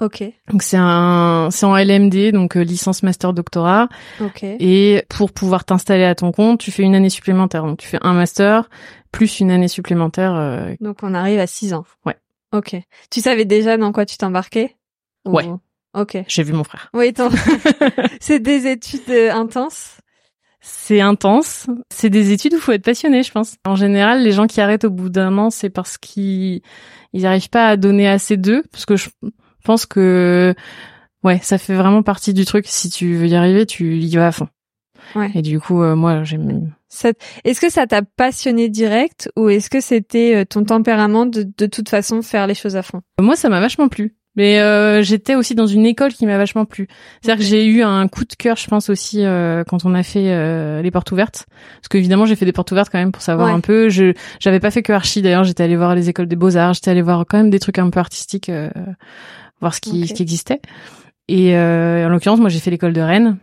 Ok. 0.00 0.22
Donc 0.52 0.62
c'est 0.62 0.76
un, 0.78 1.48
c'est 1.50 1.66
en 1.66 1.76
LMD, 1.76 2.30
donc 2.32 2.54
licence, 2.54 3.02
master, 3.02 3.32
doctorat. 3.32 3.88
Ok. 4.20 4.44
Et 4.44 5.02
pour 5.08 5.32
pouvoir 5.32 5.64
t'installer 5.64 6.04
à 6.04 6.14
ton 6.14 6.30
compte, 6.30 6.60
tu 6.60 6.70
fais 6.70 6.84
une 6.84 6.94
année 6.94 7.10
supplémentaire. 7.10 7.64
Donc 7.64 7.78
tu 7.78 7.88
fais 7.88 7.98
un 8.02 8.12
master 8.12 8.70
plus 9.12 9.40
une 9.40 9.50
année 9.50 9.68
supplémentaire. 9.68 10.34
euh, 10.34 10.74
Donc 10.80 10.98
on 11.02 11.14
arrive 11.14 11.38
à 11.40 11.46
six 11.46 11.72
ans. 11.74 11.84
Ouais. 12.06 12.16
Ok. 12.52 12.76
Tu 13.10 13.20
savais 13.20 13.44
déjà 13.44 13.76
dans 13.76 13.92
quoi 13.92 14.06
tu 14.06 14.16
t'embarquais 14.16 14.76
Ou- 15.26 15.32
Ouais. 15.32 15.46
Ok. 15.94 16.18
J'ai 16.28 16.42
vu 16.42 16.52
mon 16.52 16.64
frère. 16.64 16.90
Oui, 16.94 17.12
c'est 18.20 18.40
des 18.40 18.66
études 18.66 19.08
euh, 19.10 19.32
intenses? 19.32 19.98
C'est 20.60 21.00
intense. 21.00 21.66
C'est 21.90 22.10
des 22.10 22.32
études 22.32 22.52
où 22.52 22.56
il 22.56 22.60
faut 22.62 22.72
être 22.72 22.84
passionné, 22.84 23.22
je 23.22 23.30
pense. 23.32 23.56
En 23.66 23.76
général, 23.76 24.22
les 24.22 24.32
gens 24.32 24.46
qui 24.46 24.60
arrêtent 24.60 24.84
au 24.84 24.90
bout 24.90 25.08
d'un 25.08 25.36
an, 25.38 25.50
c'est 25.50 25.70
parce 25.70 25.98
qu'ils 25.98 26.60
ils 27.12 27.22
n'arrivent 27.22 27.48
pas 27.48 27.68
à 27.68 27.76
donner 27.76 28.08
assez 28.08 28.36
d'eux. 28.36 28.62
Parce 28.72 28.84
que 28.84 28.96
je 28.96 29.08
pense 29.64 29.86
que 29.86 30.54
ouais, 31.24 31.38
ça 31.42 31.58
fait 31.58 31.74
vraiment 31.74 32.02
partie 32.02 32.34
du 32.34 32.44
truc. 32.44 32.66
Si 32.66 32.90
tu 32.90 33.14
veux 33.16 33.26
y 33.28 33.34
arriver, 33.34 33.66
tu 33.66 33.98
y 33.98 34.16
vas 34.16 34.26
à 34.28 34.32
fond. 34.32 34.48
Ouais. 35.14 35.30
Et 35.34 35.42
du 35.42 35.58
coup, 35.60 35.80
euh, 35.82 35.94
moi, 35.94 36.22
j'aime. 36.24 36.72
Est-ce 37.44 37.60
que 37.60 37.70
ça 37.70 37.86
t'a 37.86 38.02
passionné 38.02 38.68
direct 38.68 39.30
ou 39.36 39.48
est-ce 39.48 39.68
que 39.70 39.80
c'était 39.80 40.34
euh, 40.36 40.44
ton 40.44 40.64
tempérament 40.64 41.26
de 41.26 41.46
de 41.56 41.66
toute 41.66 41.88
façon 41.88 42.22
faire 42.22 42.46
les 42.46 42.54
choses 42.54 42.76
à 42.76 42.82
fond? 42.82 43.00
Moi, 43.20 43.36
ça 43.36 43.48
m'a 43.48 43.60
vachement 43.60 43.88
plu. 43.88 44.14
Mais 44.36 44.60
euh, 44.60 45.02
j'étais 45.02 45.34
aussi 45.34 45.56
dans 45.56 45.66
une 45.66 45.84
école 45.84 46.12
qui 46.12 46.24
m'a 46.24 46.38
vachement 46.38 46.64
plu. 46.64 46.86
C'est-à-dire 47.20 47.42
que 47.44 47.48
j'ai 47.50 47.66
eu 47.66 47.82
un 47.82 48.06
coup 48.06 48.24
de 48.24 48.34
cœur, 48.34 48.56
je 48.56 48.68
pense 48.68 48.88
aussi 48.88 49.24
euh, 49.24 49.64
quand 49.64 49.84
on 49.84 49.94
a 49.94 50.04
fait 50.04 50.30
euh, 50.30 50.80
les 50.80 50.92
portes 50.92 51.10
ouvertes, 51.10 51.46
parce 51.76 51.88
qu'évidemment 51.88 52.24
j'ai 52.24 52.36
fait 52.36 52.44
des 52.44 52.52
portes 52.52 52.70
ouvertes 52.70 52.88
quand 52.92 52.98
même 53.00 53.10
pour 53.10 53.22
savoir 53.22 53.48
Ouais. 53.48 53.54
un 53.54 53.58
peu. 53.58 53.88
Je 53.88 54.12
j'avais 54.38 54.60
pas 54.60 54.70
fait 54.70 54.82
que 54.82 54.92
archi 54.92 55.22
d'ailleurs, 55.22 55.42
j'étais 55.42 55.64
allée 55.64 55.74
voir 55.74 55.96
les 55.96 56.08
écoles 56.08 56.28
des 56.28 56.36
beaux 56.36 56.56
arts, 56.56 56.74
j'étais 56.74 56.90
allée 56.92 57.02
voir 57.02 57.24
quand 57.28 57.36
même 57.38 57.50
des 57.50 57.58
trucs 57.58 57.78
un 57.80 57.90
peu 57.90 57.98
artistiques, 57.98 58.48
euh, 58.48 58.70
voir 59.60 59.74
ce 59.74 59.80
qui 59.80 60.06
ce 60.06 60.14
qui 60.14 60.22
existait. 60.22 60.60
Et 61.26 61.56
euh, 61.56 62.06
en 62.06 62.08
l'occurrence, 62.08 62.38
moi 62.38 62.48
j'ai 62.48 62.60
fait 62.60 62.70
l'école 62.70 62.92
de 62.92 63.00
Rennes. 63.00 63.38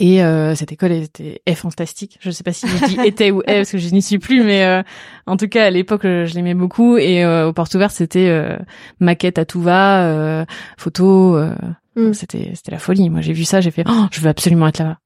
Et 0.00 0.24
euh, 0.24 0.54
cette 0.54 0.72
école 0.72 0.92
était 0.92 1.42
est 1.44 1.54
fantastique. 1.54 2.18
Je 2.20 2.30
sais 2.30 2.42
pas 2.42 2.54
si 2.54 2.66
je 2.66 2.86
dis 2.86 2.96
était 3.06 3.30
ou 3.30 3.42
est 3.42 3.58
parce 3.58 3.70
que 3.70 3.78
je 3.78 3.90
n'y 3.90 4.00
suis 4.02 4.18
plus, 4.18 4.42
mais 4.42 4.64
euh, 4.64 4.82
en 5.26 5.36
tout 5.36 5.46
cas 5.46 5.66
à 5.66 5.70
l'époque 5.70 6.00
je, 6.04 6.24
je 6.24 6.34
l'aimais 6.34 6.54
beaucoup. 6.54 6.96
Et 6.96 7.22
euh, 7.22 7.48
aux 7.48 7.52
portes 7.52 7.74
ouvertes 7.74 7.94
c'était 7.94 8.28
euh, 8.28 8.56
maquette 8.98 9.38
à 9.38 9.44
tout 9.44 9.60
va, 9.60 10.04
euh, 10.04 10.44
photo. 10.76 11.36
euh, 11.36 11.54
Mm. 11.96 12.12
C'était 12.12 12.52
c'était 12.54 12.70
la 12.70 12.78
folie. 12.78 13.10
Moi 13.10 13.20
j'ai 13.20 13.32
vu 13.32 13.44
ça, 13.44 13.60
j'ai 13.60 13.72
fait 13.72 13.82
oh, 13.88 14.06
je 14.12 14.20
veux 14.20 14.28
absolument 14.28 14.68
être 14.68 14.78
là-bas. 14.78 14.98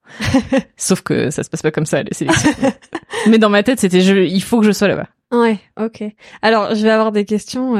Sauf 0.76 1.00
que 1.00 1.30
ça 1.30 1.42
se 1.42 1.48
passe 1.48 1.62
pas 1.62 1.70
comme 1.70 1.86
ça 1.86 2.02
les 2.02 2.12
sélections. 2.12 2.50
mais 3.26 3.38
dans 3.38 3.48
ma 3.48 3.62
tête 3.62 3.80
c'était 3.80 4.02
je, 4.02 4.14
il 4.14 4.42
faut 4.42 4.60
que 4.60 4.66
je 4.66 4.72
sois 4.72 4.88
là-bas. 4.88 5.08
Ouais, 5.32 5.58
ok. 5.80 6.04
Alors, 6.42 6.74
je 6.74 6.82
vais 6.82 6.90
avoir 6.90 7.10
des 7.10 7.24
questions. 7.24 7.74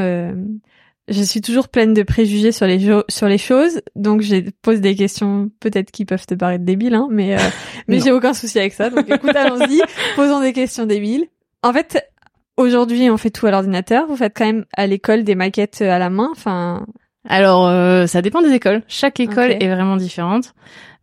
Je 1.08 1.22
suis 1.22 1.40
toujours 1.40 1.68
pleine 1.68 1.92
de 1.92 2.02
préjugés 2.02 2.52
sur 2.52 2.66
les 2.66 2.80
sur 3.08 3.28
les 3.28 3.38
choses, 3.38 3.82
donc 3.94 4.22
je 4.22 4.50
pose 4.62 4.80
des 4.80 4.94
questions 4.94 5.50
peut-être 5.60 5.90
qui 5.90 6.04
peuvent 6.04 6.24
te 6.24 6.34
paraître 6.34 6.64
débiles, 6.64 6.94
hein, 6.94 7.08
mais 7.10 7.34
euh, 7.34 7.42
mais 7.88 8.00
j'ai 8.00 8.10
aucun 8.10 8.32
souci 8.32 8.58
avec 8.58 8.72
ça. 8.72 8.88
Donc 8.90 9.08
écoute, 9.10 9.36
allons-y, 9.36 9.82
posons 10.16 10.40
des 10.40 10.52
questions 10.52 10.86
débiles. 10.86 11.26
En 11.62 11.72
fait, 11.72 12.02
aujourd'hui, 12.56 13.10
on 13.10 13.18
fait 13.18 13.30
tout 13.30 13.46
à 13.46 13.50
l'ordinateur. 13.50 14.06
Vous 14.06 14.16
faites 14.16 14.32
quand 14.34 14.46
même 14.46 14.64
à 14.76 14.86
l'école 14.86 15.24
des 15.24 15.34
maquettes 15.34 15.82
à 15.82 15.98
la 15.98 16.08
main. 16.08 16.30
Enfin, 16.32 16.86
Alors 17.28 17.66
euh, 17.66 18.06
ça 18.06 18.22
dépend 18.22 18.40
des 18.40 18.52
écoles. 18.52 18.82
Chaque 18.88 19.20
école 19.20 19.52
est 19.60 19.68
vraiment 19.68 19.96
différente. 19.96 20.54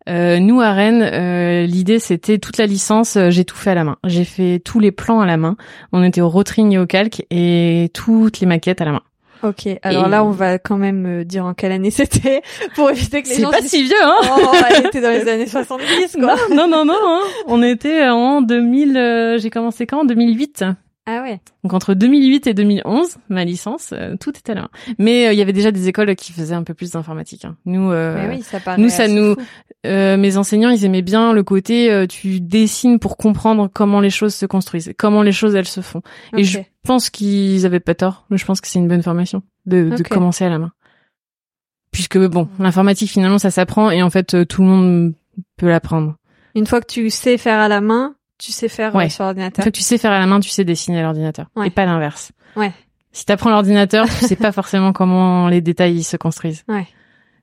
Euh, 0.08 0.40
nous 0.40 0.60
à 0.60 0.72
Rennes, 0.72 1.02
euh, 1.02 1.64
l'idée 1.64 2.00
c'était 2.00 2.38
toute 2.38 2.58
la 2.58 2.66
licence, 2.66 3.16
euh, 3.16 3.30
j'ai 3.30 3.44
tout 3.44 3.56
fait 3.56 3.70
à 3.70 3.74
la 3.74 3.84
main. 3.84 3.98
J'ai 4.04 4.24
fait 4.24 4.60
tous 4.64 4.80
les 4.80 4.90
plans 4.90 5.20
à 5.20 5.26
la 5.26 5.36
main. 5.36 5.56
On 5.92 6.02
était 6.02 6.20
au 6.20 6.28
rotring 6.28 6.72
et 6.72 6.78
au 6.78 6.86
calque 6.86 7.24
et 7.30 7.90
toutes 7.94 8.40
les 8.40 8.46
maquettes 8.46 8.80
à 8.80 8.84
la 8.84 8.92
main. 8.92 9.02
Ok. 9.42 9.78
Alors 9.82 10.06
Et- 10.06 10.10
là, 10.10 10.24
on 10.24 10.30
va 10.30 10.58
quand 10.58 10.76
même 10.76 11.06
euh, 11.20 11.24
dire 11.24 11.44
en 11.44 11.54
quelle 11.54 11.72
année 11.72 11.90
c'était 11.92 12.42
pour 12.74 12.90
éviter 12.90 13.22
que 13.22 13.28
les 13.28 13.34
C'est 13.34 13.42
gens 13.42 13.50
pas 13.50 13.60
se 13.62 13.68
si 13.68 13.82
vieux, 13.84 13.94
hein 14.02 14.16
Oh, 14.22 14.52
elle 14.70 14.86
était 14.86 15.00
dans 15.00 15.10
les 15.10 15.28
années 15.28 15.46
70, 15.46 16.16
quoi. 16.20 16.36
Non, 16.50 16.66
non, 16.66 16.68
non, 16.68 16.84
non. 16.84 16.94
hein. 16.94 17.20
On 17.46 17.62
était 17.62 18.06
en 18.08 18.40
2000. 18.42 18.96
euh, 18.96 19.38
j'ai 19.38 19.50
commencé 19.50 19.86
quand? 19.86 20.00
En 20.00 20.04
2008. 20.04 20.64
Ah 21.04 21.22
ouais. 21.22 21.40
Donc 21.64 21.72
entre 21.74 21.94
2008 21.94 22.46
et 22.46 22.54
2011, 22.54 23.16
ma 23.28 23.44
licence, 23.44 23.90
euh, 23.92 24.14
tout 24.20 24.30
était 24.30 24.52
à 24.52 24.54
la 24.54 24.60
main. 24.62 24.70
Mais 24.98 25.26
euh, 25.26 25.32
il 25.32 25.38
y 25.38 25.42
avait 25.42 25.52
déjà 25.52 25.72
des 25.72 25.88
écoles 25.88 26.14
qui 26.14 26.32
faisaient 26.32 26.54
un 26.54 26.62
peu 26.62 26.74
plus 26.74 26.92
d'informatique. 26.92 27.44
hein. 27.44 27.56
Nous, 27.64 27.90
euh, 27.90 28.28
oui, 28.36 28.42
ça 28.42 28.60
nous, 28.78 28.88
ça 28.88 29.08
nous- 29.08 29.34
euh, 29.84 30.16
mes 30.16 30.36
enseignants, 30.36 30.70
ils 30.70 30.84
aimaient 30.84 31.02
bien 31.02 31.32
le 31.32 31.42
côté 31.42 31.90
euh, 31.90 32.06
tu 32.06 32.40
dessines 32.40 33.00
pour 33.00 33.16
comprendre 33.16 33.68
comment 33.72 33.98
les 34.00 34.10
choses 34.10 34.32
se 34.34 34.46
construisent, 34.46 34.92
comment 34.96 35.22
les 35.22 35.32
choses 35.32 35.56
elles 35.56 35.66
se 35.66 35.80
font. 35.80 36.02
Et 36.38 36.44
je 36.44 36.58
pense 36.84 37.10
qu'ils 37.10 37.66
avaient 37.66 37.80
pas 37.80 37.96
tort. 37.96 38.24
Je 38.30 38.44
pense 38.44 38.60
que 38.60 38.68
c'est 38.68 38.78
une 38.78 38.86
bonne 38.88 39.02
formation 39.02 39.42
de, 39.66 39.90
de 39.96 40.02
commencer 40.14 40.44
à 40.44 40.50
la 40.50 40.60
main. 40.60 40.72
Puisque 41.90 42.18
bon, 42.18 42.48
l'informatique 42.58 43.10
finalement 43.10 43.38
ça 43.38 43.50
s'apprend 43.50 43.90
et 43.90 44.02
en 44.02 44.08
fait 44.10 44.46
tout 44.46 44.62
le 44.62 44.68
monde 44.68 45.14
peut 45.56 45.68
l'apprendre. 45.68 46.14
Une 46.54 46.66
fois 46.66 46.80
que 46.80 46.86
tu 46.86 47.10
sais 47.10 47.36
faire 47.38 47.58
à 47.58 47.68
la 47.68 47.80
main, 47.80 48.14
tu 48.44 48.52
sais 48.52 48.68
faire 48.68 48.94
euh, 48.94 48.98
Ouais. 48.98 49.08
sur 49.08 49.22
Une 49.24 49.28
l'ordinateur. 49.28 49.62
fois 49.64 49.70
que 49.72 49.76
tu 49.76 49.82
sais 49.82 49.98
faire 49.98 50.12
à 50.12 50.18
la 50.18 50.26
main, 50.26 50.40
tu 50.40 50.48
sais 50.50 50.64
dessiner 50.64 50.98
à 51.00 51.02
l'ordinateur. 51.02 51.46
Ouais. 51.56 51.68
Et 51.68 51.70
pas 51.70 51.84
l'inverse. 51.86 52.32
Ouais. 52.56 52.72
Si 53.12 53.24
t'apprends 53.26 53.50
l'ordinateur, 53.50 54.06
tu 54.06 54.26
sais 54.26 54.36
pas 54.36 54.52
forcément 54.52 54.92
comment 54.92 55.48
les 55.48 55.60
détails 55.60 55.94
ils 55.96 56.04
se 56.04 56.16
construisent. 56.16 56.64
Ouais. 56.68 56.86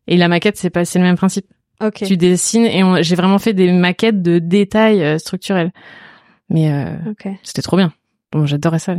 Et 0.08 0.18
la 0.18 0.28
maquette, 0.28 0.58
c'est 0.58 0.70
pas, 0.70 0.86
c'est 0.86 1.00
le 1.00 1.06
même 1.06 1.18
principe. 1.18 1.46
Ok. 1.82 2.04
Tu 2.06 2.18
dessines 2.18 2.66
et 2.66 2.84
on- 2.84 3.02
j'ai 3.02 3.16
vraiment 3.16 3.40
fait 3.40 3.54
des 3.54 3.72
maquettes 3.72 4.22
de 4.22 4.40
détails 4.40 5.02
euh, 5.04 5.18
structurels. 5.18 5.72
Mais 6.50 6.72
euh, 6.72 6.98
Ok. 7.12 7.28
c'était 7.44 7.62
trop 7.62 7.78
bien. 7.78 7.94
Bon, 8.32 8.46
j'adorais 8.46 8.80
ça. 8.80 8.96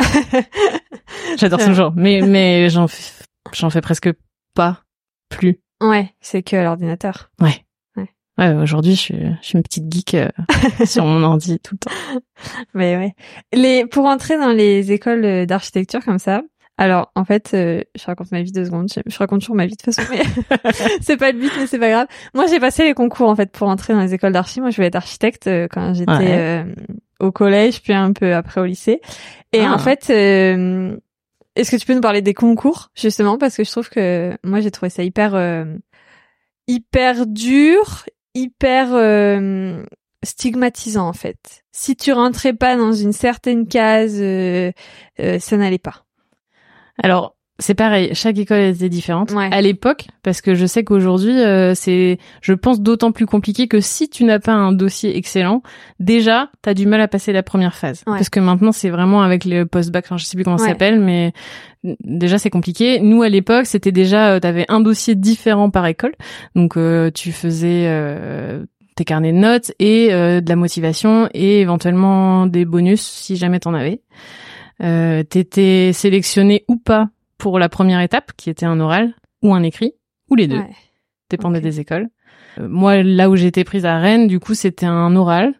J'adore 1.38 1.60
ce 1.60 1.72
genre. 1.72 1.92
Mais 1.96 2.20
mais 2.22 2.68
j'en 2.70 2.86
j'en 3.52 3.70
fais 3.70 3.80
presque 3.80 4.10
pas 4.54 4.82
plus. 5.28 5.58
Ouais, 5.80 6.14
c'est 6.20 6.42
que 6.42 6.56
l'ordinateur. 6.56 7.30
Ouais. 7.40 7.63
Ouais. 8.38 8.52
Aujourd'hui, 8.54 8.94
je 8.96 9.00
suis, 9.00 9.16
je 9.40 9.46
suis 9.46 9.56
une 9.56 9.62
petite 9.62 9.92
geek 9.92 10.14
euh, 10.14 10.28
sur 10.86 11.04
mon 11.04 11.22
ordi 11.22 11.58
tout 11.60 11.74
le 11.74 11.78
temps. 11.78 12.20
Mais 12.74 12.96
ouais. 12.96 13.14
Les 13.52 13.86
pour 13.86 14.06
entrer 14.06 14.36
dans 14.38 14.50
les 14.52 14.90
écoles 14.92 15.24
euh, 15.24 15.46
d'architecture 15.46 16.04
comme 16.04 16.18
ça. 16.18 16.42
Alors 16.76 17.12
en 17.14 17.24
fait, 17.24 17.52
euh, 17.54 17.82
je 17.94 18.04
raconte 18.04 18.32
ma 18.32 18.42
vie 18.42 18.50
deux 18.50 18.64
secondes. 18.64 18.88
Je, 18.92 19.00
je 19.06 19.16
raconte 19.18 19.40
toujours 19.42 19.54
ma 19.54 19.66
vie 19.66 19.76
de 19.76 19.82
toute 19.82 19.94
façon, 19.94 20.10
mais 20.10 20.22
c'est 21.00 21.16
pas 21.16 21.30
le 21.30 21.38
but, 21.38 21.52
mais 21.56 21.68
c'est 21.68 21.78
pas 21.78 21.90
grave. 21.90 22.06
Moi, 22.34 22.46
j'ai 22.48 22.58
passé 22.58 22.82
les 22.82 22.94
concours 22.94 23.28
en 23.28 23.36
fait 23.36 23.52
pour 23.52 23.68
entrer 23.68 23.92
dans 23.94 24.00
les 24.02 24.12
écoles 24.14 24.32
d'archi. 24.32 24.60
Moi, 24.60 24.70
je 24.70 24.76
voulais 24.76 24.88
être 24.88 24.96
architecte 24.96 25.46
euh, 25.46 25.68
quand 25.70 25.94
j'étais 25.94 26.10
Ouais. 26.10 26.36
euh, 26.36 26.64
au 27.20 27.30
collège, 27.30 27.80
puis 27.82 27.92
un 27.92 28.12
peu 28.12 28.34
après 28.34 28.60
au 28.60 28.64
lycée. 28.64 29.00
Et 29.52 29.60
Ah. 29.60 29.72
en 29.74 29.78
fait, 29.78 30.08
euh, 30.10 30.96
est-ce 31.54 31.70
que 31.70 31.76
tu 31.76 31.86
peux 31.86 31.94
nous 31.94 32.00
parler 32.00 32.22
des 32.22 32.34
concours 32.34 32.90
justement? 32.96 33.38
Parce 33.38 33.56
que 33.56 33.62
je 33.62 33.70
trouve 33.70 33.88
que 33.88 34.36
moi 34.42 34.58
j'ai 34.60 34.72
trouvé 34.72 34.90
ça 34.90 35.04
hyper 35.04 35.36
euh, 35.36 35.64
hyper 36.66 37.26
dur, 37.26 38.04
hyper 38.34 38.88
euh, 38.92 39.84
stigmatisant 40.22 41.08
en 41.08 41.12
fait. 41.12 41.64
Si 41.72 41.96
tu 41.96 42.12
rentrais 42.12 42.54
pas 42.54 42.76
dans 42.76 42.92
une 42.92 43.12
certaine 43.12 43.66
case, 43.66 44.18
euh, 44.20 44.72
euh, 45.20 45.38
ça 45.38 45.56
n'allait 45.56 45.78
pas. 45.78 46.04
Alors, 47.02 47.33
c'est 47.58 47.74
pareil, 47.74 48.10
chaque 48.14 48.36
école 48.38 48.60
était 48.60 48.88
différente. 48.88 49.30
Ouais. 49.32 49.48
À 49.52 49.60
l'époque, 49.60 50.06
parce 50.22 50.40
que 50.40 50.54
je 50.54 50.66
sais 50.66 50.82
qu'aujourd'hui, 50.82 51.38
euh, 51.38 51.74
c'est, 51.74 52.18
je 52.40 52.52
pense, 52.52 52.80
d'autant 52.80 53.12
plus 53.12 53.26
compliqué 53.26 53.68
que 53.68 53.80
si 53.80 54.08
tu 54.08 54.24
n'as 54.24 54.40
pas 54.40 54.52
un 54.52 54.72
dossier 54.72 55.16
excellent, 55.16 55.62
déjà, 56.00 56.50
t'as 56.62 56.74
du 56.74 56.86
mal 56.86 57.00
à 57.00 57.08
passer 57.08 57.32
la 57.32 57.42
première 57.42 57.74
phase. 57.76 58.02
Ouais. 58.06 58.14
Parce 58.14 58.28
que 58.28 58.40
maintenant, 58.40 58.72
c'est 58.72 58.90
vraiment 58.90 59.22
avec 59.22 59.44
le 59.44 59.66
post-bac, 59.66 60.06
enfin, 60.06 60.16
je 60.16 60.24
sais 60.24 60.36
plus 60.36 60.44
comment 60.44 60.58
ça 60.58 60.68
s'appelle, 60.68 60.98
mais 60.98 61.32
déjà, 61.82 62.38
c'est 62.38 62.50
compliqué. 62.50 63.00
Nous, 63.00 63.22
à 63.22 63.28
l'époque, 63.28 63.66
c'était 63.66 63.92
déjà, 63.92 64.32
euh, 64.32 64.40
t'avais 64.40 64.64
un 64.68 64.80
dossier 64.80 65.14
différent 65.14 65.70
par 65.70 65.86
école. 65.86 66.14
Donc, 66.54 66.76
euh, 66.76 67.10
tu 67.10 67.32
faisais... 67.32 67.84
euh, 67.86 68.64
tes 68.96 69.04
carnets 69.04 69.32
de 69.32 69.38
notes 69.38 69.72
et 69.80 70.12
euh, 70.12 70.40
de 70.40 70.48
la 70.48 70.54
motivation 70.54 71.28
et 71.34 71.60
éventuellement 71.60 72.46
des 72.46 72.64
bonus 72.64 73.00
si 73.02 73.34
jamais 73.34 73.58
t'en 73.58 73.74
avais. 73.74 74.02
Euh, 74.84 75.24
T'étais 75.24 75.90
sélectionné 75.92 76.64
ou 76.68 76.76
pas 76.76 77.08
pour 77.38 77.58
la 77.58 77.68
première 77.68 78.00
étape, 78.00 78.32
qui 78.36 78.50
était 78.50 78.66
un 78.66 78.80
oral 78.80 79.14
ou 79.42 79.54
un 79.54 79.62
écrit, 79.62 79.92
ou 80.30 80.34
les 80.36 80.46
deux, 80.46 80.58
Ouais. 80.58 80.70
dépendait 81.30 81.60
des 81.60 81.80
écoles. 81.80 82.08
Euh, 82.58 82.68
moi, 82.68 83.02
là 83.02 83.28
où 83.30 83.36
j'étais 83.36 83.64
prise 83.64 83.84
à 83.86 83.98
Rennes, 83.98 84.26
du 84.28 84.40
coup, 84.40 84.54
c'était 84.54 84.86
un 84.86 85.14
oral, 85.16 85.54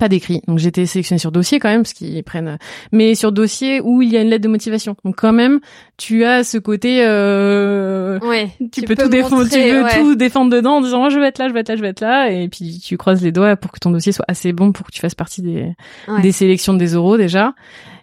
pas 0.00 0.08
d'écrit. 0.08 0.42
Donc 0.48 0.58
j'étais 0.58 0.84
sélectionnée 0.86 1.18
sur 1.20 1.30
dossier 1.30 1.60
quand 1.60 1.68
même, 1.68 1.82
parce 1.82 1.92
qu'ils 1.92 2.24
prennent, 2.24 2.58
mais 2.90 3.14
sur 3.14 3.30
dossier 3.30 3.80
où 3.80 4.02
il 4.02 4.10
y 4.10 4.16
a 4.16 4.22
une 4.22 4.28
lettre 4.30 4.42
de 4.42 4.48
motivation. 4.48 4.96
Donc 5.04 5.14
quand 5.16 5.32
même, 5.32 5.60
tu 5.96 6.24
as 6.24 6.42
ce 6.42 6.58
côté, 6.58 7.04
euh, 7.06 8.18
Ouais. 8.20 8.48
tu, 8.72 8.82
peux, 8.82 8.96
tout 8.96 9.08
défendre, 9.08 9.48
tu 9.48 9.56
ouais. 9.58 10.00
tout 10.00 10.16
défendre 10.16 10.50
dedans 10.50 10.78
en 10.78 10.80
disant 10.80 10.98
moi 10.98 11.08
je 11.10 11.20
vais 11.20 11.28
être 11.28 11.38
là, 11.38 11.48
je 11.48 11.52
vais 11.54 11.60
être 11.60 11.68
là, 11.68 11.76
je 11.76 11.82
vais 11.82 11.88
être 11.88 12.00
là, 12.00 12.30
et 12.30 12.48
puis 12.48 12.80
tu 12.82 12.96
croises 12.96 13.22
les 13.22 13.30
doigts 13.30 13.54
pour 13.56 13.70
que 13.70 13.78
ton 13.78 13.90
dossier 13.92 14.10
soit 14.10 14.24
assez 14.26 14.52
bon 14.52 14.72
pour 14.72 14.86
que 14.86 14.92
tu 14.92 15.00
fasses 15.00 15.14
partie 15.14 15.42
des 15.42 15.72
Ouais. 16.08 16.20
des 16.22 16.32
sélections 16.32 16.74
des 16.74 16.96
oraux 16.96 17.16
déjà. 17.16 17.54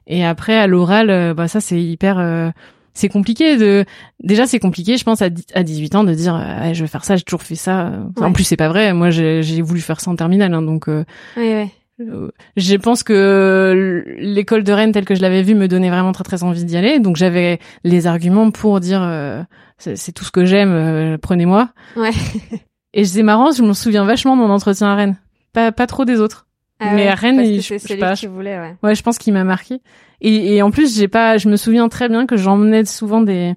Et 0.08 0.24
après 0.26 0.56
à 0.58 0.68
l'oral, 0.68 1.10
euh, 1.10 1.34
bah 1.34 1.48
ça 1.50 1.60
c'est 1.60 1.82
hyper, 1.82 2.18
euh, 2.20 2.50
c'est 2.94 3.10
compliqué 3.10 3.58
de. 3.58 3.86
Déjà 4.22 4.46
c'est 4.46 4.60
compliqué, 4.60 4.98
je 4.98 5.04
pense 5.04 5.22
à, 5.22 5.30
à 5.54 5.64
18 5.64 5.96
ans 5.96 6.04
de 6.04 6.14
dire 6.14 6.36
ah, 6.36 6.74
je 6.74 6.82
vais 6.82 6.88
faire 6.88 7.04
ça, 7.04 7.16
j'ai 7.16 7.24
toujours 7.24 7.42
fait 7.44 7.56
ça. 7.56 7.92
En 8.22 8.32
plus 8.34 8.44
c'est 8.44 8.58
pas 8.58 8.70
vrai, 8.70 8.94
moi 8.94 9.10
j'ai 9.10 9.62
voulu 9.62 9.82
faire 9.82 10.00
ça 10.02 10.12
en 10.12 10.16
terminale, 10.16 10.54
hein, 10.54 10.62
donc. 10.62 10.88
euh, 10.88 11.04
Ouais, 11.38 11.54
ouais. 11.54 11.70
euh, 12.02 12.30
je 12.58 12.76
pense 12.76 13.04
que 13.04 14.04
l'école 14.18 14.64
de 14.64 14.72
Rennes 14.72 14.92
telle 14.92 15.06
que 15.06 15.16
je 15.16 15.22
l'avais 15.22 15.44
vue 15.44 15.56
me 15.56 15.68
donnait 15.68 15.90
vraiment 15.90 16.12
très 16.12 16.24
très 16.24 16.44
envie 16.44 16.66
d'y 16.66 16.78
aller. 16.78 17.00
Donc 17.00 17.16
j'avais 17.16 17.60
les 17.84 18.08
arguments 18.08 18.52
pour 18.52 18.80
dire 18.80 19.02
euh, 19.04 19.42
c'est 19.78 20.12
tout 20.14 20.24
ce 20.24 20.32
que 20.32 20.46
j'aime, 20.46 20.72
euh, 20.72 21.18
prenez-moi. 21.18 21.70
Ouais. 21.96 22.12
Et 22.94 23.06
c'est 23.06 23.24
marrant, 23.24 23.52
je 23.52 23.64
me 23.64 23.74
souviens 23.74 24.06
vachement 24.06 24.36
de 24.38 24.42
mon 24.42 24.50
entretien 24.52 24.88
à 24.88 24.96
Rennes. 24.96 25.18
Pas 25.52 25.72
pas 25.72 25.88
trop 25.88 26.06
des 26.06 26.20
autres. 26.20 26.48
Ah 26.86 26.94
Mais 26.96 27.04
ouais, 27.04 27.08
à 27.10 27.16
Rennes, 27.16 27.38
parce 27.38 27.50
que 27.68 27.78
je- 27.80 27.94
je 27.96 28.00
pas, 28.00 28.14
qui 28.14 28.28
voulait, 28.28 28.60
ouais. 28.60 28.76
Ouais, 28.84 28.96
je 28.96 29.04
pense 29.04 29.18
qu'il 29.18 29.34
m'a 29.34 29.44
marqué. 29.44 29.82
Et, 30.22 30.56
et 30.56 30.62
en 30.62 30.72
plus, 30.72 30.98
j'ai 30.98 31.08
pas, 31.08 31.38
je 31.38 31.50
me 31.50 31.56
souviens 31.58 31.90
très 31.90 32.10
bien 32.10 32.26
que 32.26 32.38
j'emmenais 32.38 32.86
souvent 32.86 33.22
des 33.22 33.54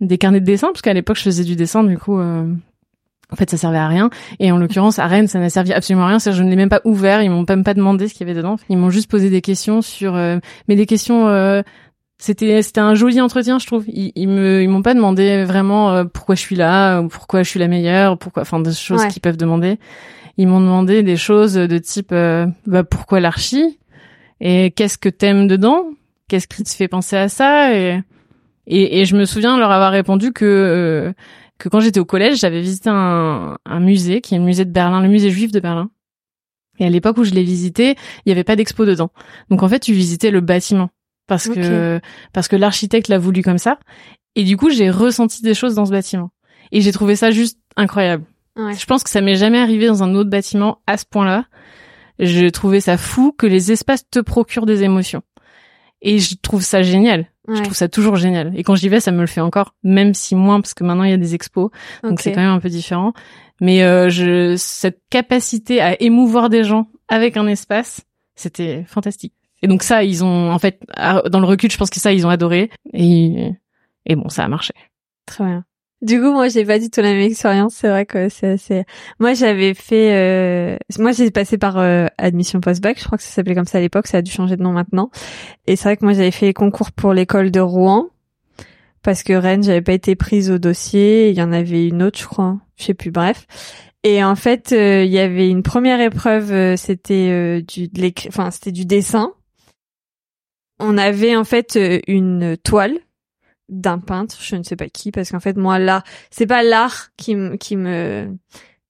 des 0.00 0.16
carnets 0.16 0.40
de 0.40 0.44
dessin 0.46 0.68
parce 0.68 0.80
qu'à 0.80 0.92
l'époque 0.94 1.16
je 1.16 1.22
faisais 1.22 1.42
du 1.44 1.56
dessin, 1.56 1.82
du 1.84 1.98
coup. 1.98 2.18
euh, 2.20 2.46
en 3.30 3.36
fait, 3.36 3.50
ça 3.50 3.56
servait 3.58 3.76
à 3.78 3.88
rien. 3.88 4.08
Et 4.38 4.50
en 4.52 4.56
l'occurrence, 4.56 4.98
à 4.98 5.06
Rennes, 5.06 5.26
ça 5.28 5.38
n'a 5.38 5.50
servi 5.50 5.72
absolument 5.74 6.04
à 6.06 6.08
rien. 6.08 6.18
C'est-à-dire, 6.18 6.38
je 6.38 6.44
ne 6.44 6.50
l'ai 6.50 6.56
même 6.56 6.70
pas 6.70 6.80
ouvert. 6.84 7.20
Ils 7.22 7.28
m'ont 7.30 7.44
même 7.46 7.62
pas 7.64 7.74
demandé 7.74 8.08
ce 8.08 8.14
qu'il 8.14 8.26
y 8.26 8.30
avait 8.30 8.36
dedans. 8.38 8.56
Ils 8.70 8.78
m'ont 8.78 8.88
juste 8.90 9.10
posé 9.10 9.28
des 9.28 9.42
questions 9.42 9.82
sur, 9.82 10.14
euh, 10.16 10.38
mais 10.68 10.76
des 10.76 10.86
questions. 10.86 11.28
euh, 11.28 11.60
c'était 12.20 12.62
c'était 12.62 12.80
un 12.80 12.94
joli 12.94 13.20
entretien, 13.20 13.58
je 13.58 13.66
trouve. 13.66 13.84
Ils, 13.88 14.12
ils 14.16 14.28
me 14.28 14.62
ils 14.62 14.68
m'ont 14.68 14.82
pas 14.82 14.94
demandé 14.94 15.44
vraiment 15.44 15.90
euh, 15.92 16.04
pourquoi 16.04 16.34
je 16.36 16.40
suis 16.40 16.56
là, 16.56 17.00
ou 17.00 17.08
pourquoi 17.08 17.42
je 17.42 17.48
suis 17.50 17.60
la 17.60 17.68
meilleure, 17.68 18.16
pourquoi, 18.18 18.42
enfin 18.42 18.60
des 18.60 18.72
choses 18.72 19.02
Ouais. 19.02 19.08
qu'ils 19.08 19.20
peuvent 19.22 19.36
demander. 19.36 19.78
Ils 20.38 20.46
m'ont 20.46 20.60
demandé 20.60 21.02
des 21.02 21.16
choses 21.16 21.54
de 21.54 21.78
type, 21.78 22.12
euh, 22.12 22.46
bah, 22.64 22.84
pourquoi 22.84 23.20
l'archi? 23.20 23.78
Et 24.40 24.70
qu'est-ce 24.70 24.96
que 24.96 25.08
t'aimes 25.08 25.48
dedans, 25.48 25.84
qu'est-ce 26.28 26.46
qui 26.46 26.62
te 26.62 26.70
fait 26.70 26.88
penser 26.88 27.16
à 27.16 27.28
ça? 27.28 27.74
Et 27.76 28.00
et, 28.66 29.00
et 29.00 29.04
je 29.04 29.16
me 29.16 29.24
souviens 29.24 29.58
leur 29.58 29.70
avoir 29.70 29.90
répondu 29.90 30.32
que 30.32 30.44
euh, 30.44 31.12
que 31.58 31.68
quand 31.68 31.80
j'étais 31.80 31.98
au 32.00 32.04
collège, 32.04 32.38
j'avais 32.38 32.60
visité 32.60 32.88
un, 32.88 33.58
un 33.64 33.80
musée 33.80 34.20
qui 34.20 34.36
est 34.36 34.38
le 34.38 34.44
musée 34.44 34.64
de 34.64 34.70
Berlin, 34.70 35.02
le 35.02 35.08
musée 35.08 35.30
juif 35.30 35.50
de 35.50 35.58
Berlin. 35.58 35.90
Et 36.78 36.86
à 36.86 36.90
l'époque 36.90 37.16
où 37.18 37.24
je 37.24 37.34
l'ai 37.34 37.42
visité, 37.42 37.96
il 38.24 38.28
y 38.28 38.32
avait 38.32 38.44
pas 38.44 38.54
d'expo 38.54 38.86
dedans. 38.86 39.10
Donc 39.50 39.64
en 39.64 39.68
fait, 39.68 39.80
tu 39.80 39.92
visitais 39.92 40.30
le 40.30 40.40
bâtiment 40.40 40.90
parce 41.26 41.48
que 41.48 42.00
parce 42.32 42.46
que 42.46 42.54
l'architecte 42.54 43.08
l'a 43.08 43.18
voulu 43.18 43.42
comme 43.42 43.58
ça. 43.58 43.80
Et 44.36 44.44
du 44.44 44.56
coup, 44.56 44.70
j'ai 44.70 44.88
ressenti 44.88 45.42
des 45.42 45.54
choses 45.54 45.74
dans 45.74 45.84
ce 45.84 45.90
bâtiment. 45.90 46.30
Et 46.70 46.80
j'ai 46.80 46.92
trouvé 46.92 47.16
ça 47.16 47.32
juste 47.32 47.58
incroyable. 47.76 48.24
Ouais. 48.58 48.74
Je 48.74 48.84
pense 48.86 49.04
que 49.04 49.10
ça 49.10 49.20
m'est 49.20 49.36
jamais 49.36 49.58
arrivé 49.58 49.86
dans 49.86 50.02
un 50.02 50.14
autre 50.14 50.30
bâtiment 50.30 50.82
à 50.86 50.96
ce 50.96 51.04
point-là. 51.06 51.44
Je 52.18 52.46
trouvais 52.48 52.80
ça 52.80 52.98
fou 52.98 53.32
que 53.32 53.46
les 53.46 53.72
espaces 53.72 54.08
te 54.10 54.18
procurent 54.18 54.66
des 54.66 54.82
émotions. 54.82 55.22
Et 56.02 56.18
je 56.18 56.36
trouve 56.36 56.62
ça 56.62 56.82
génial. 56.82 57.26
Je 57.48 57.62
trouve 57.62 57.74
ça 57.74 57.88
toujours 57.88 58.16
génial. 58.16 58.52
Et 58.56 58.62
quand 58.62 58.74
j'y 58.74 58.90
vais, 58.90 59.00
ça 59.00 59.10
me 59.10 59.20
le 59.20 59.26
fait 59.26 59.40
encore, 59.40 59.74
même 59.82 60.12
si 60.12 60.34
moins, 60.34 60.60
parce 60.60 60.74
que 60.74 60.84
maintenant 60.84 61.04
il 61.04 61.10
y 61.10 61.14
a 61.14 61.18
des 61.18 61.34
expos, 61.34 61.70
donc 62.02 62.20
c'est 62.20 62.32
quand 62.32 62.42
même 62.42 62.50
un 62.50 62.60
peu 62.60 62.68
différent. 62.68 63.14
Mais 63.60 63.82
euh, 63.82 64.10
je, 64.10 64.54
cette 64.56 65.00
capacité 65.08 65.80
à 65.80 66.00
émouvoir 66.00 66.50
des 66.50 66.62
gens 66.62 66.88
avec 67.08 67.38
un 67.38 67.46
espace, 67.46 68.02
c'était 68.34 68.84
fantastique. 68.86 69.32
Et 69.62 69.66
donc 69.66 69.82
ça, 69.82 70.04
ils 70.04 70.22
ont, 70.22 70.52
en 70.52 70.58
fait, 70.58 70.80
dans 71.30 71.40
le 71.40 71.46
recul, 71.46 71.70
je 71.70 71.78
pense 71.78 71.90
que 71.90 72.00
ça, 72.00 72.12
ils 72.12 72.26
ont 72.26 72.30
adoré. 72.30 72.70
Et, 72.92 73.50
et 74.04 74.14
bon, 74.14 74.28
ça 74.28 74.44
a 74.44 74.48
marché. 74.48 74.74
Très 75.26 75.44
bien. 75.44 75.64
Du 76.00 76.20
coup, 76.20 76.30
moi, 76.32 76.48
j'ai 76.48 76.64
pas 76.64 76.78
du 76.78 76.90
tout 76.90 77.00
la 77.00 77.12
même 77.12 77.22
expérience. 77.22 77.74
C'est 77.74 77.88
vrai 77.88 78.06
que 78.06 78.28
c'est 78.28 78.48
assez. 78.48 78.84
Moi, 79.18 79.34
j'avais 79.34 79.74
fait. 79.74 80.12
Euh... 80.14 80.76
Moi, 80.98 81.12
j'ai 81.12 81.30
passé 81.30 81.58
par 81.58 81.78
euh, 81.78 82.06
admission 82.18 82.60
post-bac. 82.60 82.98
Je 82.98 83.04
crois 83.04 83.18
que 83.18 83.24
ça 83.24 83.30
s'appelait 83.30 83.54
comme 83.56 83.66
ça 83.66 83.78
à 83.78 83.80
l'époque. 83.80 84.06
Ça 84.06 84.18
a 84.18 84.22
dû 84.22 84.30
changer 84.30 84.56
de 84.56 84.62
nom 84.62 84.72
maintenant. 84.72 85.10
Et 85.66 85.74
c'est 85.76 85.84
vrai 85.84 85.96
que 85.96 86.04
moi, 86.04 86.14
j'avais 86.14 86.30
fait 86.30 86.46
les 86.46 86.54
concours 86.54 86.92
pour 86.92 87.12
l'école 87.12 87.50
de 87.50 87.60
Rouen 87.60 88.10
parce 89.02 89.22
que 89.22 89.32
Rennes, 89.32 89.62
j'avais 89.62 89.82
pas 89.82 89.92
été 89.92 90.14
prise 90.16 90.50
au 90.50 90.58
dossier. 90.58 91.30
Il 91.30 91.36
y 91.36 91.42
en 91.42 91.52
avait 91.52 91.88
une 91.88 92.02
autre, 92.02 92.18
je 92.18 92.26
crois. 92.26 92.58
Je 92.76 92.84
sais 92.84 92.94
plus. 92.94 93.10
Bref. 93.10 93.46
Et 94.04 94.22
en 94.22 94.36
fait, 94.36 94.72
euh, 94.72 95.04
il 95.04 95.10
y 95.10 95.18
avait 95.18 95.48
une 95.48 95.62
première 95.62 96.00
épreuve. 96.00 96.52
euh, 96.52 96.76
c'était 96.76 97.28
euh, 97.30 97.60
du, 97.62 97.88
de 97.88 98.12
enfin, 98.28 98.50
c'était 98.50 98.72
du 98.72 98.86
dessin. 98.86 99.32
On 100.78 100.96
avait 100.96 101.34
en 101.34 101.44
fait 101.44 101.78
une 102.06 102.56
toile 102.62 102.98
d'un 103.68 103.98
peintre, 103.98 104.36
je 104.40 104.56
ne 104.56 104.62
sais 104.62 104.76
pas 104.76 104.88
qui, 104.88 105.10
parce 105.10 105.30
qu'en 105.30 105.40
fait 105.40 105.56
moi 105.56 105.78
l'art, 105.78 106.04
c'est 106.30 106.46
pas 106.46 106.62
l'art 106.62 107.08
qui 107.16 107.36
me 107.36 107.56
qui 107.56 107.76
me 107.76 108.36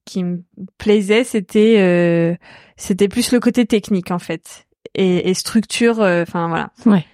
qui 0.04 0.24
me 0.24 0.42
plaisait, 0.78 1.24
c'était 1.24 1.76
euh, 1.78 2.34
c'était 2.76 3.08
plus 3.08 3.32
le 3.32 3.40
côté 3.40 3.66
technique 3.66 4.10
en 4.10 4.18
fait 4.18 4.66
et, 4.94 5.30
et 5.30 5.34
structure, 5.34 6.00
euh, 6.00 6.22
enfin 6.22 6.48
voilà. 6.48 6.70
Ouais. 6.86 7.04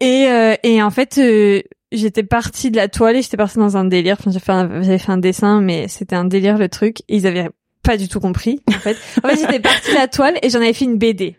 Et 0.00 0.26
euh, 0.28 0.54
et 0.62 0.82
en 0.82 0.90
fait 0.90 1.18
euh, 1.18 1.62
j'étais 1.92 2.22
partie 2.22 2.70
de 2.70 2.76
la 2.76 2.88
toile 2.88 3.16
et 3.16 3.22
j'étais 3.22 3.36
partie 3.36 3.58
dans 3.58 3.76
un 3.76 3.84
délire. 3.84 4.16
Enfin, 4.18 4.30
j'ai 4.30 4.40
fait 4.40 4.52
un, 4.52 4.82
j'avais 4.82 4.98
fait 4.98 5.12
un 5.12 5.18
dessin, 5.18 5.60
mais 5.60 5.88
c'était 5.88 6.16
un 6.16 6.24
délire 6.24 6.58
le 6.58 6.68
truc. 6.68 7.00
Et 7.08 7.16
ils 7.16 7.26
avaient 7.26 7.50
pas 7.82 7.96
du 7.96 8.08
tout 8.08 8.20
compris 8.20 8.60
en 8.68 8.72
fait. 8.72 8.96
En 9.22 9.28
fait 9.28 9.36
j'étais 9.40 9.60
partie 9.60 9.90
de 9.90 9.96
la 9.96 10.08
toile 10.08 10.38
et 10.42 10.50
j'en 10.50 10.60
avais 10.60 10.72
fait 10.72 10.84
une 10.84 10.98
BD 10.98 11.36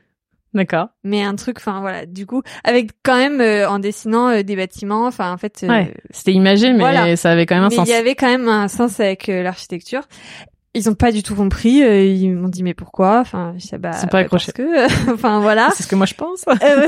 D'accord. 0.53 0.89
mais 1.03 1.24
un 1.24 1.36
truc 1.36 1.57
enfin 1.57 1.81
voilà 1.81 2.05
du 2.05 2.25
coup 2.25 2.41
avec 2.63 2.91
quand 3.03 3.17
même 3.17 3.41
euh, 3.41 3.67
en 3.69 3.79
dessinant 3.79 4.29
euh, 4.29 4.43
des 4.43 4.55
bâtiments 4.55 5.07
enfin 5.07 5.33
en 5.33 5.38
fait 5.38 5.62
euh, 5.63 5.67
Ouais. 5.67 5.93
C'était 6.12 6.33
imagé, 6.33 6.72
mais 6.74 6.79
voilà. 6.79 7.15
ça 7.15 7.31
avait 7.31 7.45
quand 7.45 7.55
même 7.55 7.63
un 7.63 7.69
mais 7.69 7.75
sens. 7.75 7.88
il 7.88 7.91
y 7.91 7.95
avait 7.95 8.15
quand 8.15 8.27
même 8.27 8.48
un 8.48 8.67
sens 8.67 9.00
avec 9.00 9.29
euh, 9.29 9.41
l'architecture 9.43 10.03
ils 10.75 10.89
ont 10.89 10.95
pas 10.95 11.12
du 11.12 11.22
tout 11.22 11.36
compris. 11.36 11.83
euh, 11.83 12.03
ils 12.03 12.31
m'ont 12.31 12.48
dit 12.48 12.63
mais 12.63 12.74
pourquoi? 12.74 13.19
Enfin, 13.19 13.53
je 13.60 13.67
sais 13.67 13.77
bah, 13.77 13.91
pas 14.10 14.19
accrochés. 14.19 14.51
Parce 14.51 14.67
que, 14.67 15.12
enfin 15.13 15.39
voilà. 15.39 15.69
C'est 15.75 15.83
ce 15.83 15.88
que 15.88 15.95
moi 15.95 16.07
je 16.07 16.15
pense. 16.15 16.45
Euh, 16.48 16.88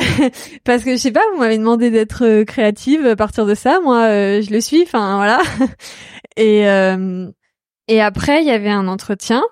parce 0.64 0.84
que 0.84 0.92
je 0.94 0.98
sais 0.98 1.12
pas, 1.12 1.22
vous 1.34 1.40
m'avez 1.40 1.60
demandé 1.60 1.92
d'être 1.92 2.44
créative 2.46 3.06
à 3.06 3.16
partir 3.16 3.46
de 3.46 3.54
ça. 3.54 3.80
Moi, 3.84 4.06
euh, 4.08 4.42
je 4.42 4.50
le 4.52 4.60
suis. 4.60 4.82
Enfin 4.82 5.18
voilà. 5.18 5.40
Et 6.38 6.68
euh, 6.68 7.30
et 7.88 8.02
après, 8.02 8.42
il 8.42 8.48
y 8.48 8.52
avait 8.52 8.72
un 8.72 8.88
entretien 8.88 9.44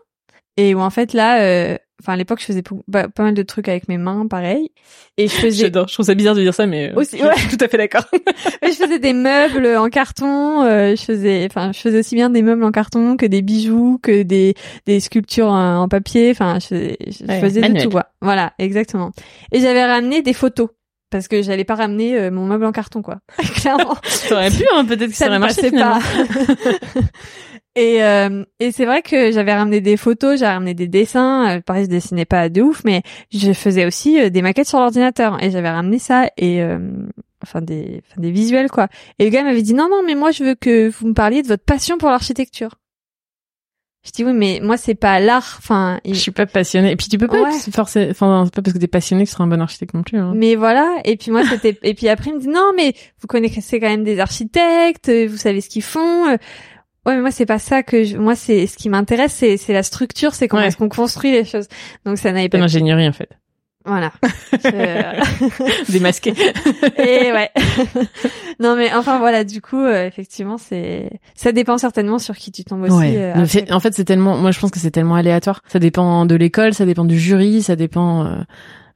et 0.57 0.73
où 0.73 0.79
en 0.79 0.89
fait 0.89 1.13
là, 1.13 1.41
euh, 1.41 1.77
enfin 2.01 2.13
à 2.13 2.15
l'époque, 2.15 2.39
je 2.41 2.45
faisais 2.45 2.63
pas, 2.63 3.07
pas 3.07 3.23
mal 3.23 3.33
de 3.33 3.43
trucs 3.43 3.67
avec 3.67 3.87
mes 3.87 3.97
mains, 3.97 4.27
pareil. 4.27 4.69
Et 5.17 5.27
je 5.27 5.33
faisais 5.33 5.63
J'adore. 5.63 5.87
Je 5.87 5.93
trouve 5.93 6.05
ça 6.05 6.15
bizarre 6.15 6.35
de 6.35 6.41
dire 6.41 6.53
ça, 6.53 6.65
mais 6.65 6.91
euh, 6.91 6.95
Aussi, 6.95 7.17
je 7.17 7.23
ouais. 7.23 7.35
suis 7.37 7.57
tout 7.57 7.63
à 7.63 7.67
fait 7.67 7.77
d'accord. 7.77 8.03
Mais 8.61 8.71
je 8.71 8.77
faisais 8.77 8.99
des 8.99 9.13
meubles 9.13 9.67
en 9.77 9.89
carton, 9.89 10.63
euh, 10.63 10.95
je 10.95 11.01
faisais, 11.03 11.45
enfin, 11.49 11.71
je 11.71 11.79
faisais 11.79 11.99
aussi 11.99 12.15
bien 12.15 12.29
des 12.29 12.41
meubles 12.41 12.63
en 12.63 12.71
carton 12.71 13.15
que 13.17 13.25
des 13.25 13.41
bijoux, 13.41 13.99
que 14.01 14.23
des 14.23 14.55
des 14.85 14.99
sculptures 14.99 15.47
en, 15.47 15.81
en 15.83 15.87
papier. 15.87 16.31
Enfin, 16.31 16.57
je, 16.59 16.67
faisais- 16.67 16.97
je 17.07 17.25
Ouais, 17.25 17.39
faisais 17.41 17.61
de 17.61 17.83
tout 17.83 17.89
quoi. 17.89 18.07
Voilà, 18.21 18.53
exactement. 18.59 19.11
Et 19.51 19.59
j'avais 19.59 19.85
ramené 19.85 20.21
des 20.21 20.33
photos 20.33 20.69
parce 21.11 21.27
que 21.27 21.43
j'allais 21.43 21.63
pas 21.63 21.75
ramener 21.75 22.17
euh, 22.17 22.31
mon 22.31 22.45
meuble 22.47 22.65
en 22.65 22.71
carton 22.71 23.03
quoi. 23.03 23.19
Clairement, 23.55 23.95
T'aurais 24.27 24.49
pu, 24.49 24.63
hein, 24.73 24.83
peut-être 24.85 25.11
que 25.11 25.15
ça, 25.15 25.25
ça 25.25 25.27
aurait 25.27 25.35
ne 25.35 25.39
marché 25.39 25.69
pas. 25.71 25.99
et 27.75 28.03
euh, 28.03 28.43
et 28.59 28.71
c'est 28.71 28.85
vrai 28.85 29.01
que 29.01 29.31
j'avais 29.31 29.53
ramené 29.53 29.81
des 29.81 29.97
photos, 29.97 30.39
j'avais 30.39 30.53
ramené 30.53 30.73
des 30.73 30.87
dessins. 30.87 31.57
Euh, 31.57 31.61
pareil, 31.61 31.85
je 31.85 31.89
dessinais 31.89 32.25
pas 32.25 32.49
de 32.49 32.61
ouf, 32.61 32.83
mais 32.85 33.01
je 33.31 33.51
faisais 33.53 33.85
aussi 33.85 34.19
euh, 34.21 34.29
des 34.29 34.41
maquettes 34.41 34.67
sur 34.67 34.79
l'ordinateur 34.79 35.41
et 35.43 35.49
j'avais 35.51 35.69
ramené 35.71 35.97
ça 35.99 36.27
et 36.37 36.61
euh, 36.61 36.77
enfin 37.43 37.61
des 37.61 38.01
enfin 38.11 38.21
des 38.21 38.31
visuels 38.31 38.69
quoi. 38.69 38.87
Et 39.19 39.25
le 39.25 39.29
gars 39.31 39.43
m'avait 39.43 39.61
dit 39.63 39.73
non 39.73 39.89
non 39.89 40.01
mais 40.05 40.15
moi 40.15 40.31
je 40.31 40.43
veux 40.43 40.55
que 40.55 40.89
vous 40.89 41.07
me 41.07 41.13
parliez 41.13 41.41
de 41.41 41.47
votre 41.47 41.63
passion 41.65 41.97
pour 41.97 42.09
l'architecture. 42.09 42.75
Je 44.05 44.11
dis 44.11 44.25
oui 44.25 44.33
mais 44.33 44.59
moi 44.61 44.75
c'est 44.75 44.95
pas 44.95 45.21
l'art 45.21 45.55
enfin 45.59 45.99
il- 46.03 46.13
Je 46.13 46.19
suis 46.19 46.31
pas 46.31 46.45
passionnée. 46.45 46.91
Et 46.91 46.95
puis 46.97 47.07
tu 47.07 47.17
peux 47.17 47.27
pas 47.27 47.41
Ouais. 47.41 47.49
enfin, 47.69 47.85
c'est 47.85 48.13
pas 48.19 48.49
parce 48.61 48.73
que 48.73 48.77
t'es 48.77 48.87
passionné 48.87 49.23
que 49.23 49.29
tu 49.29 49.33
seras 49.33 49.45
un 49.45 49.47
bon 49.47 49.61
architecte 49.61 49.93
non 49.93 50.03
plus. 50.03 50.17
Hein. 50.17 50.33
mais 50.35 50.55
voilà 50.55 50.93
et 51.05 51.15
puis 51.15 51.31
moi 51.31 51.43
c'était 51.45 51.79
et 51.83 51.93
puis 51.93 52.09
après 52.09 52.31
il 52.31 52.35
me 52.35 52.39
dit 52.41 52.49
non 52.49 52.71
mais 52.75 52.93
vous 53.21 53.27
connaissez 53.27 53.79
quand 53.79 53.87
même 53.87 54.03
des 54.03 54.19
architectes, 54.19 55.07
euh, 55.09 55.27
vous 55.29 55.37
savez 55.37 55.61
ce 55.61 55.69
qu'ils 55.69 55.83
font. 55.83 56.37
Ouais 57.05 57.15
mais 57.15 57.21
moi 57.21 57.31
c'est 57.31 57.45
pas 57.45 57.59
ça 57.59 57.83
que 57.83 58.03
je... 58.03 58.17
moi 58.17 58.35
c'est 58.35 58.65
ce 58.67 58.77
qui 58.77 58.87
m'intéresse 58.89 59.33
c'est 59.33 59.57
c'est 59.57 59.73
la 59.73 59.83
structure, 59.83 60.33
c'est 60.35 60.47
comment 60.47 60.61
Ouais. 60.61 60.69
est-ce 60.69 60.77
qu'on 60.77 60.89
construit 60.89 61.31
les 61.31 61.43
choses. 61.45 61.67
Donc 62.05 62.17
ça 62.17 62.31
n'avait 62.31 62.49
pas 62.49 62.57
l'ingénierie 62.59 63.07
en 63.07 63.11
fait. 63.13 63.29
voilà. 63.85 64.11
Je- 64.63 65.91
Démasqué. 65.91 66.33
Et 66.97 67.31
ouais. 67.31 67.49
non 68.59 68.75
mais 68.75 68.93
enfin 68.93 69.19
voilà, 69.19 69.43
du 69.43 69.61
coup 69.61 69.79
euh, 69.81 70.05
effectivement 70.07 70.57
c'est 70.57 71.09
ça 71.35 71.51
dépend 71.51 71.77
certainement 71.77 72.19
sur 72.19 72.35
qui 72.35 72.51
tu 72.51 72.63
tombes 72.63 72.83
aussi. 72.83 72.93
Ouais. 72.95 73.17
euh, 73.17 73.33
après. 73.43 73.71
en 73.71 73.79
fait, 73.79 73.93
c'est 73.93 74.05
tellement, 74.05 74.37
moi 74.37 74.51
je 74.51 74.59
pense 74.59 74.71
que 74.71 74.79
c'est 74.79 74.91
tellement 74.91 75.15
aléatoire. 75.15 75.61
Ça 75.67 75.79
dépend 75.79 76.25
de 76.25 76.35
l'école, 76.35 76.73
ça 76.73 76.85
dépend 76.85 77.05
du 77.05 77.19
jury, 77.19 77.61
ça 77.61 77.75
dépend 77.75 78.25
euh, 78.25 78.35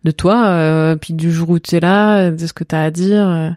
de 0.03 0.11
toi, 0.11 0.45
euh, 0.47 0.95
puis 0.95 1.13
du 1.13 1.31
jour 1.31 1.49
où 1.49 1.59
tu 1.59 1.75
es 1.75 1.79
là, 1.81 2.31
de 2.31 2.47
ce 2.47 2.53
que 2.53 2.63
tu 2.63 2.75
as 2.75 2.83
à 2.83 2.91
dire, 2.91 3.55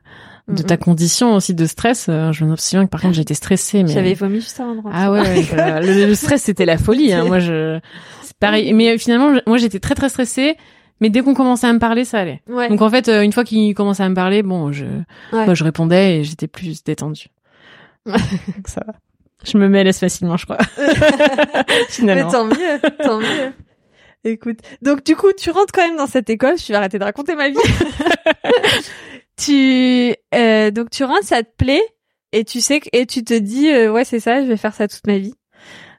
de 0.54 0.62
ta 0.62 0.76
condition 0.76 1.34
aussi 1.34 1.54
de 1.54 1.66
stress. 1.66 2.06
Euh, 2.08 2.32
je 2.32 2.44
me 2.44 2.56
souviens 2.56 2.84
que 2.84 2.90
par 2.90 3.00
contre 3.00 3.14
j'étais 3.14 3.34
stressée, 3.34 3.82
mais 3.82 3.92
J'avais 3.92 4.14
vomi 4.14 4.40
juste 4.40 4.58
avant 4.60 4.74
de 4.74 4.80
rentrer. 4.80 4.98
ah 5.00 5.10
ouais, 5.12 5.20
ouais, 5.20 5.46
euh, 5.54 5.80
le, 6.02 6.06
le 6.06 6.14
stress 6.14 6.42
c'était 6.42 6.64
la 6.66 6.78
folie. 6.78 7.12
Hein. 7.12 7.24
Moi 7.24 7.38
je, 7.38 7.78
c'est 8.22 8.36
pareil. 8.38 8.72
Mais 8.72 8.94
euh, 8.94 8.98
finalement, 8.98 9.38
moi 9.46 9.56
j'étais 9.58 9.80
très 9.80 9.94
très 9.94 10.08
stressée. 10.08 10.56
Mais 11.02 11.08
dès 11.08 11.22
qu'on 11.22 11.32
commençait 11.32 11.66
à 11.66 11.72
me 11.72 11.78
parler, 11.78 12.04
ça 12.04 12.18
allait. 12.18 12.42
Ouais. 12.46 12.68
Donc 12.68 12.82
en 12.82 12.90
fait, 12.90 13.08
euh, 13.08 13.22
une 13.22 13.32
fois 13.32 13.42
qu'il 13.44 13.72
commençait 13.74 14.02
à 14.02 14.08
me 14.10 14.14
parler, 14.14 14.42
bon, 14.42 14.70
je, 14.70 14.84
Ouais. 15.32 15.46
bah, 15.46 15.54
je 15.54 15.64
répondais 15.64 16.18
et 16.18 16.24
j'étais 16.24 16.46
plus 16.46 16.84
détendue. 16.84 17.28
Donc 18.06 18.66
ça 18.66 18.82
va. 18.86 18.92
Je 19.44 19.56
me 19.56 19.66
mets 19.68 19.82
l'aise 19.82 19.98
facilement, 19.98 20.36
je 20.36 20.44
crois. 20.44 20.58
mais 20.78 21.64
Finalement. 21.88 22.30
tant 22.30 22.44
mieux, 22.44 22.80
tant 23.02 23.18
mieux. 23.18 23.52
Écoute, 24.22 24.58
donc 24.82 25.02
du 25.02 25.16
coup, 25.16 25.28
tu 25.34 25.50
rentres 25.50 25.72
quand 25.72 25.80
même 25.86 25.96
dans 25.96 26.06
cette 26.06 26.28
école. 26.28 26.58
Je 26.58 26.68
vais 26.68 26.74
arrêter 26.74 26.98
de 26.98 27.04
raconter 27.04 27.34
ma 27.34 27.48
vie. 27.48 27.56
Tu 29.40 30.14
euh, 30.34 30.70
donc 30.70 30.90
tu 30.90 31.04
rentres, 31.04 31.24
ça 31.24 31.42
te 31.42 31.50
plaît 31.56 31.82
et 32.32 32.44
tu 32.44 32.60
sais 32.60 32.80
que 32.80 32.88
et 32.92 33.06
tu 33.06 33.24
te 33.24 33.34
dis 33.34 33.68
euh, 33.70 33.90
ouais 33.92 34.04
c'est 34.04 34.20
ça, 34.20 34.42
je 34.42 34.46
vais 34.48 34.56
faire 34.56 34.74
ça 34.74 34.86
toute 34.88 35.06
ma 35.06 35.18
vie. 35.18 35.34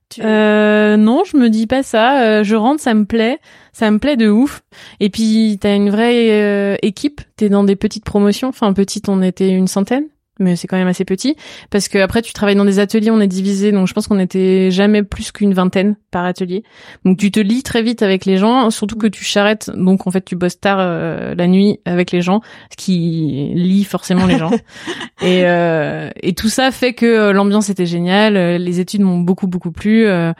Tu- 0.09 0.21
Euh, 0.23 0.97
non, 0.97 1.23
je 1.23 1.37
me 1.37 1.49
dis 1.49 1.67
pas 1.67 1.83
ça. 1.83 2.21
Euh, 2.23 2.43
je 2.43 2.55
rentre, 2.55 2.81
ça 2.81 2.93
me 2.93 3.05
plaît, 3.05 3.39
ça 3.71 3.89
me 3.91 3.97
plaît 3.97 4.17
de 4.17 4.27
ouf. 4.29 4.61
Et 4.99 5.09
puis 5.09 5.57
t'as 5.61 5.73
une 5.75 5.89
vraie 5.89 6.31
euh, 6.31 6.75
équipe. 6.81 7.21
T'es 7.37 7.47
dans 7.47 7.63
des 7.63 7.77
petites 7.77 8.03
promotions. 8.03 8.49
Enfin, 8.49 8.73
petite, 8.73 9.07
on 9.07 9.21
était 9.21 9.49
une 9.49 9.67
centaine, 9.67 10.07
mais 10.41 10.55
c'est 10.57 10.67
quand 10.67 10.77
même 10.77 10.87
assez 10.87 11.05
petit. 11.05 11.35
Parce 11.69 11.87
que 11.87 11.97
après, 11.99 12.21
tu 12.21 12.33
travailles 12.33 12.55
dans 12.55 12.65
des 12.65 12.79
ateliers, 12.79 13.11
on 13.11 13.21
est 13.21 13.27
divisé. 13.27 13.71
Donc 13.71 13.87
je 13.87 13.93
pense 13.93 14.07
qu'on 14.07 14.19
était 14.19 14.71
jamais 14.71 15.03
plus 15.03 15.31
qu'une 15.31 15.53
vingtaine 15.53 15.95
par 16.11 16.25
atelier. 16.25 16.63
Donc 17.05 17.17
tu 17.17 17.31
te 17.31 17.39
lis 17.39 17.63
très 17.63 17.81
vite 17.81 18.01
avec 18.01 18.25
les 18.25 18.37
gens, 18.37 18.69
surtout 18.69 18.97
que 18.97 19.07
tu 19.07 19.23
charrettes. 19.23 19.71
Donc 19.75 20.07
en 20.07 20.11
fait, 20.11 20.25
tu 20.25 20.35
bosses 20.35 20.59
tard 20.59 20.79
euh, 20.81 21.33
la 21.35 21.47
nuit 21.47 21.79
avec 21.85 22.11
les 22.11 22.21
gens, 22.21 22.41
ce 22.71 22.75
qui 22.83 23.51
lie 23.53 23.83
forcément 23.83 24.25
les 24.25 24.37
gens. 24.37 24.51
Et, 25.21 25.45
euh, 25.45 26.09
et 26.23 26.33
tout 26.33 26.49
ça 26.49 26.71
fait 26.71 26.93
que 26.93 27.05
euh, 27.05 27.31
l'ambiance 27.31 27.69
était 27.69 27.85
géniale, 27.85 28.35
euh, 28.37 28.57
les 28.57 28.79
études 28.79 29.01
m'ont 29.01 29.19
beaucoup 29.19 29.45
beaucoup 29.45 29.71
plu. 29.71 30.07
euh, 30.07 30.33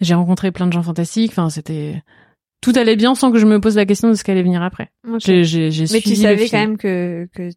j'ai 0.00 0.14
rencontré 0.14 0.52
plein 0.52 0.68
de 0.68 0.72
gens 0.72 0.84
fantastiques. 0.84 1.32
Enfin, 1.32 1.50
c'était 1.50 2.00
tout 2.60 2.72
allait 2.76 2.94
bien 2.96 3.14
sans 3.16 3.32
que 3.32 3.38
je 3.38 3.46
me 3.46 3.60
pose 3.60 3.74
la 3.76 3.86
question 3.86 4.08
de 4.08 4.14
ce 4.14 4.22
qu'allait 4.22 4.42
venir 4.44 4.62
après. 4.62 4.90
Ok. 5.08 5.18
J'ai, 5.18 5.42
j'ai, 5.44 5.70
j'ai 5.72 5.84
Mais 5.92 6.00
tu 6.00 6.14
savais 6.14 6.48
quand 6.48 6.58
même 6.58 6.76
que 6.78 7.28
que 7.34 7.50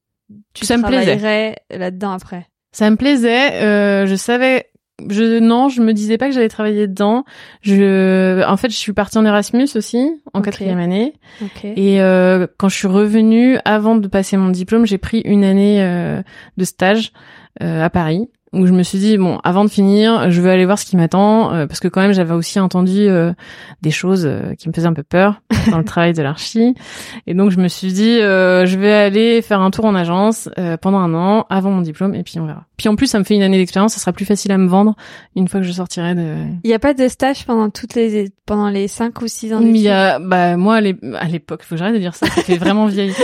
tu 0.54 0.66
Ça 0.66 0.78
me 0.78 0.84
plaisait. 0.84 1.18
travaillerais 1.18 1.56
là-dedans 1.72 2.12
après? 2.12 2.48
Ça 2.72 2.90
me 2.90 2.96
plaisait. 2.96 3.54
euh, 3.62 4.06
je 4.08 4.16
savais. 4.16 4.68
Je 5.10 5.40
non, 5.40 5.70
je 5.70 5.82
me 5.82 5.92
disais 5.92 6.18
pas 6.20 6.28
que 6.28 6.34
j'allais 6.34 6.50
travailler 6.50 6.88
dedans. 6.88 7.26
Je, 7.62 8.44
en 8.48 8.58
fait, 8.58 8.70
je 8.70 8.76
suis 8.76 8.94
partie 8.94 9.18
en 9.18 9.26
Erasmus 9.26 9.68
aussi 9.76 10.22
en 10.34 10.42
quatrième 10.42 10.78
année. 10.80 11.14
Ok. 11.42 11.66
Et 11.66 12.00
euh, 12.02 12.46
quand 12.58 12.70
je 12.70 12.76
suis 12.76 12.88
revenue, 12.88 13.58
avant 13.66 13.96
de 13.96 14.08
passer 14.08 14.38
mon 14.38 14.50
diplôme, 14.50 14.86
j'ai 14.86 15.00
pris 15.00 15.22
une 15.26 15.44
année 15.44 15.84
euh, 15.84 16.22
de 16.58 16.64
stage 16.64 17.12
euh, 17.62 17.84
à 17.84 17.90
Paris, 17.90 18.30
où 18.54 18.66
je 18.68 18.72
me 18.72 18.84
suis 18.84 19.00
dit 19.00 19.18
bon, 19.18 19.40
avant 19.44 19.66
de 19.66 19.70
finir, 19.70 20.30
je 20.32 20.40
veux 20.42 20.50
aller 20.50 20.66
voir 20.66 20.78
ce 20.80 20.86
qui 20.86 20.96
m'attend, 20.96 21.54
euh, 21.54 21.66
parce 21.68 21.80
que 21.80 21.88
quand 21.88 22.02
même 22.02 22.14
j'avais 22.14 22.34
aussi 22.34 22.60
entendu 22.60 23.00
euh, 23.10 23.34
des 23.82 23.92
choses 23.92 24.26
euh, 24.26 24.54
qui 24.56 24.70
me 24.70 24.74
faisaient 24.74 24.88
un 24.88 24.94
peu 24.94 25.04
peur 25.04 25.42
dans 25.72 25.78
le 25.78 25.84
travail 25.84 26.14
de 26.14 26.22
l'archi, 26.22 26.76
et 27.28 27.34
donc 27.34 27.52
je 27.52 27.58
me 27.60 27.68
suis 27.68 27.92
dit 27.92 28.20
euh, 28.20 28.66
je 28.66 28.78
vais 28.78 28.94
aller 28.94 29.42
faire 29.42 29.60
un 29.62 29.72
tour 29.72 29.86
en 29.86 29.96
agence 29.96 30.50
euh, 30.60 30.78
pendant 30.78 31.00
un 31.00 31.14
an 31.14 31.46
avant 31.50 31.72
mon 31.72 31.82
diplôme, 31.82 32.16
et 32.16 32.24
puis 32.24 32.40
on 32.40 32.46
verra. 32.46 32.66
Puis 32.78 32.90
en 32.90 32.96
plus, 32.96 33.08
ça 33.08 33.18
me 33.20 33.24
fait 33.24 33.36
une 33.36 33.44
année 33.44 33.58
d'expérience, 33.58 33.94
ça 33.94 34.00
sera 34.00 34.12
plus 34.12 34.26
facile 34.26 34.52
à 34.52 34.58
me 34.58 34.68
vendre 34.68 34.96
une 35.36 35.48
fois 35.48 35.60
que 35.62 35.66
je 35.66 35.72
sortirai 35.72 36.16
de 36.16 36.36
Il 36.64 36.70
y 36.70 36.74
a 36.74 36.80
pas 36.80 36.94
de 36.94 37.08
stage 37.08 37.46
pendant 37.46 37.70
toutes 37.70 37.96
les 37.96 38.30
pendant 38.46 38.68
les 38.70 38.90
cinq 38.90 39.22
ou 39.22 39.28
six 39.28 39.54
ans 39.54 39.62
mais 39.62 39.70
il 39.70 39.78
y 39.84 39.90
a, 39.90 40.20
bah 40.20 40.58
moi 40.58 40.76
à 40.76 40.82
l'ép- 40.82 41.04
à 41.18 41.26
l'époque, 41.28 41.64
faut 41.64 41.76
que 41.76 41.80
j'arrête 41.80 41.94
de 41.94 42.00
dire 42.00 42.14
ça, 42.14 42.28
ça 42.28 42.42
fait 42.42 42.58
vraiment 42.58 42.86
vieille. 42.88 43.14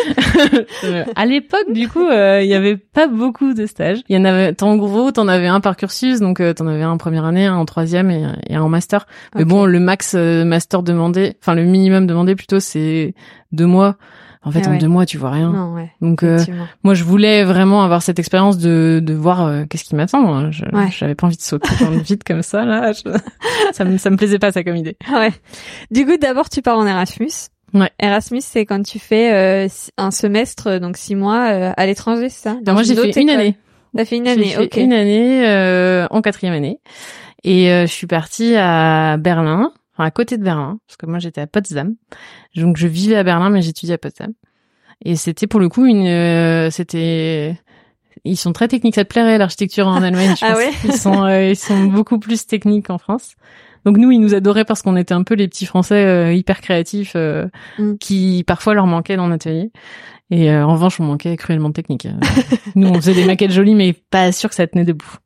À 1.16 1.26
l'époque, 1.26 1.72
du 1.72 1.88
coup, 1.88 2.06
euh, 2.06 2.42
il 2.42 2.48
y 2.48 2.54
avait 2.54 2.78
pas 2.78 3.08
beaucoup 3.08 3.54
de 3.54 3.66
stages. 3.66 4.00
Il 4.10 4.16
y 4.16 4.20
en 4.20 4.26
avait, 4.26 4.56
en 4.64 4.78
gros, 4.78 5.12
t'en 5.20 5.28
avais 5.28 5.48
un 5.48 5.60
par 5.60 5.76
cursus, 5.76 6.20
donc 6.20 6.40
euh, 6.40 6.54
t'en 6.54 6.68
avais 6.68 6.84
un 6.84 6.92
en 6.92 6.98
première 6.98 7.26
année, 7.26 7.46
un 7.46 7.56
en 7.56 7.66
troisième 7.66 8.10
et, 8.12 8.26
et 8.48 8.56
un 8.56 8.62
en 8.62 8.70
master. 8.70 9.06
Mais 9.36 9.46
bon, 9.46 9.66
le 9.66 9.80
max 9.80 10.14
euh, 10.16 10.46
master 10.46 10.82
demandé, 10.84 11.36
enfin 11.42 11.56
le 11.56 11.64
minimum 11.64 12.08
demandé 12.08 12.36
plutôt, 12.36 12.60
c'est 12.60 13.14
deux 13.52 13.66
mois. 13.66 13.96
En 14.42 14.52
fait, 14.52 14.62
Ah 14.66 14.70
en 14.70 14.78
deux 14.78 14.88
mois, 14.88 15.06
tu 15.06 15.18
vois 15.18 15.32
rien. 15.32 15.52
Non, 15.52 15.74
ouais. 15.74 15.92
Donc 16.02 16.24
euh, 16.24 16.40
moi, 16.84 16.94
je 16.94 17.04
voulais 17.04 17.44
vraiment 17.44 17.84
avoir 17.84 18.02
cette 18.02 18.20
expérience 18.20 18.58
de 18.58 19.02
de 19.04 19.14
voir 19.14 19.46
euh, 19.46 19.66
qu'est-ce 19.70 19.84
qui 19.84 19.96
m'attend. 19.96 20.34
hein. 20.34 20.50
Je 20.52 20.64
Ouais. 20.72 20.88
j'avais 20.98 21.14
pas 21.16 21.28
envie 21.28 21.36
de 21.36 21.42
sauter 21.42 21.70
dans 21.82 21.90
le 21.90 21.98
vide 22.00 22.24
comme 22.26 22.42
ça 22.42 22.64
là. 22.64 22.94
Je- 22.94 23.02
ça 23.74 23.84
me 23.84 23.98
ça 23.98 24.10
me 24.10 24.16
plaisait 24.16 24.40
pas 24.40 24.54
ça 24.54 24.64
comme 24.64 24.78
idée. 24.78 24.96
Ouais. 25.14 25.32
Du 25.92 26.06
coup, 26.06 26.16
d'abord, 26.16 26.48
tu 26.50 26.62
pars 26.62 26.78
en 26.78 26.88
Erasmus. 26.88 27.32
Ouais. 27.74 27.92
Erasmus, 28.00 28.42
c'est 28.42 28.66
quand 28.66 28.82
tu 28.82 28.98
fais 28.98 29.34
euh, 29.34 29.68
un 29.98 30.10
semestre, 30.10 30.80
donc 30.80 30.96
six 30.98 31.16
mois 31.16 31.52
euh, 31.52 31.72
à 31.76 31.86
l'étranger, 31.86 32.30
c'est 32.30 32.50
ça? 32.50 32.56
Dans 32.64 32.74
moi, 32.74 32.84
j'ai 32.84 32.96
fait 32.96 33.22
une 33.22 33.30
école? 33.30 33.42
année. 33.42 33.58
T'as 33.96 34.06
fait 34.06 34.18
une 34.18 34.26
J'ai 34.26 34.32
année, 34.32 34.50
fait 34.50 34.64
ok. 34.66 34.78
une 34.78 34.94
année 34.94 35.48
euh, 35.48 36.08
en 36.12 36.22
quatrième 36.22 36.54
année 36.54 36.80
et 37.44 37.72
euh, 37.72 37.82
je 37.88 37.92
suis 37.92 38.08
partie 38.08 38.56
à 38.56 39.18
Berlin, 39.18 39.72
enfin 39.96 40.06
à 40.06 40.12
côté 40.12 40.38
de 40.38 40.44
Berlin, 40.44 40.80
parce 40.88 40.98
que 40.98 41.06
moi 41.06 41.20
j'étais 41.20 41.42
à 41.42 41.48
Potsdam. 41.48 41.96
Donc 42.56 42.78
je 42.78 42.88
vivais 42.88 43.16
à 43.16 43.24
Berlin, 43.24 43.50
mais 43.50 43.62
j'étudiais 43.62 43.96
à 43.96 43.98
Potsdam. 43.98 44.34
Et 45.06 45.16
c'était 45.16 45.48
pour 45.48 45.60
le 45.62 45.70
coup 45.70 45.86
une, 45.86 46.06
euh, 46.08 46.70
c'était, 46.70 47.58
ils 48.26 48.36
sont 48.38 48.52
très 48.54 48.68
techniques. 48.68 48.96
Ça 48.96 49.06
te 49.06 49.10
plairait 49.10 49.38
l'architecture 49.38 49.88
en 49.88 50.04
Allemagne, 50.04 50.36
je 50.38 50.46
Ah 50.46 50.50
pense. 50.54 50.58
ouais 50.58 50.72
Ils 50.86 50.94
sont, 50.98 51.24
euh, 51.24 51.50
ils 51.50 51.56
sont 51.56 51.86
beaucoup 51.86 52.20
plus 52.20 52.46
techniques 52.46 52.88
qu'en 52.88 52.98
France. 52.98 53.36
Donc 53.86 53.96
nous, 53.98 54.12
ils 54.12 54.20
nous 54.20 54.36
adoraient 54.36 54.66
parce 54.66 54.82
qu'on 54.82 54.98
était 54.98 55.14
un 55.14 55.24
peu 55.24 55.36
les 55.36 55.48
petits 55.48 55.66
Français 55.66 56.04
euh, 56.06 56.34
hyper 56.34 56.60
créatifs 56.60 57.14
euh, 57.16 57.48
Mm. 57.78 57.94
qui 57.98 58.44
parfois 58.46 58.74
leur 58.74 58.88
manquaient 58.88 59.16
dans 59.16 59.30
l'atelier. 59.30 59.72
Et 60.32 60.52
euh, 60.52 60.66
en 60.66 60.74
revanche, 60.74 61.00
on 61.00 61.06
manquait 61.06 61.36
cruellement 61.38 61.70
de 61.70 61.74
technique. 61.74 62.06
Euh, 62.06 62.14
nous, 62.76 62.88
on 62.88 62.96
faisait 62.96 63.14
des 63.14 63.26
maquettes 63.26 63.52
jolies, 63.52 63.76
mais 63.76 63.94
pas 63.94 64.32
sûr 64.32 64.50
que 64.50 64.56
ça 64.56 64.68
tenait 64.68 64.86
debout. 64.86 65.18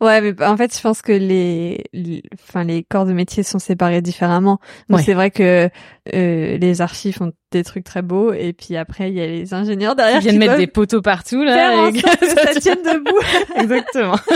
Ouais, 0.00 0.20
mais 0.20 0.34
en 0.44 0.56
fait, 0.56 0.74
je 0.76 0.80
pense 0.80 1.02
que 1.02 1.12
les, 1.12 1.84
les- 1.92 2.22
enfin, 2.48 2.64
les 2.64 2.82
corps 2.82 3.06
de 3.06 3.12
métier 3.12 3.42
sont 3.42 3.58
séparés 3.58 4.02
différemment. 4.02 4.58
Donc 4.88 4.98
Ouais. 4.98 5.04
c'est 5.04 5.14
vrai 5.14 5.30
que 5.30 5.68
euh, 6.14 6.58
les 6.58 6.80
archives 6.80 7.14
font 7.16 7.32
des 7.50 7.62
trucs 7.64 7.84
très 7.84 8.02
beaux 8.02 8.32
et 8.32 8.52
puis 8.52 8.76
après 8.76 9.10
il 9.10 9.14
y 9.16 9.20
a 9.20 9.26
les 9.26 9.54
ingénieurs 9.54 9.94
derrière 9.94 10.16
Ils 10.16 10.22
viennent 10.22 10.34
qui 10.34 10.38
mettre 10.40 10.56
des 10.56 10.66
poteaux 10.66 11.00
partout 11.02 11.44
là. 11.44 11.54
faire 11.54 11.78
en 11.78 11.86
et- 11.92 12.00
sorte 12.00 12.18
que 12.18 12.26
ça 12.28 12.60
tienne 12.60 12.78
debout. 12.84 13.20
Exactement. 13.56 14.16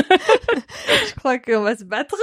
Je 1.08 1.14
crois 1.16 1.38
qu'on 1.38 1.62
va 1.62 1.76
se 1.76 1.84
battre. 1.84 2.14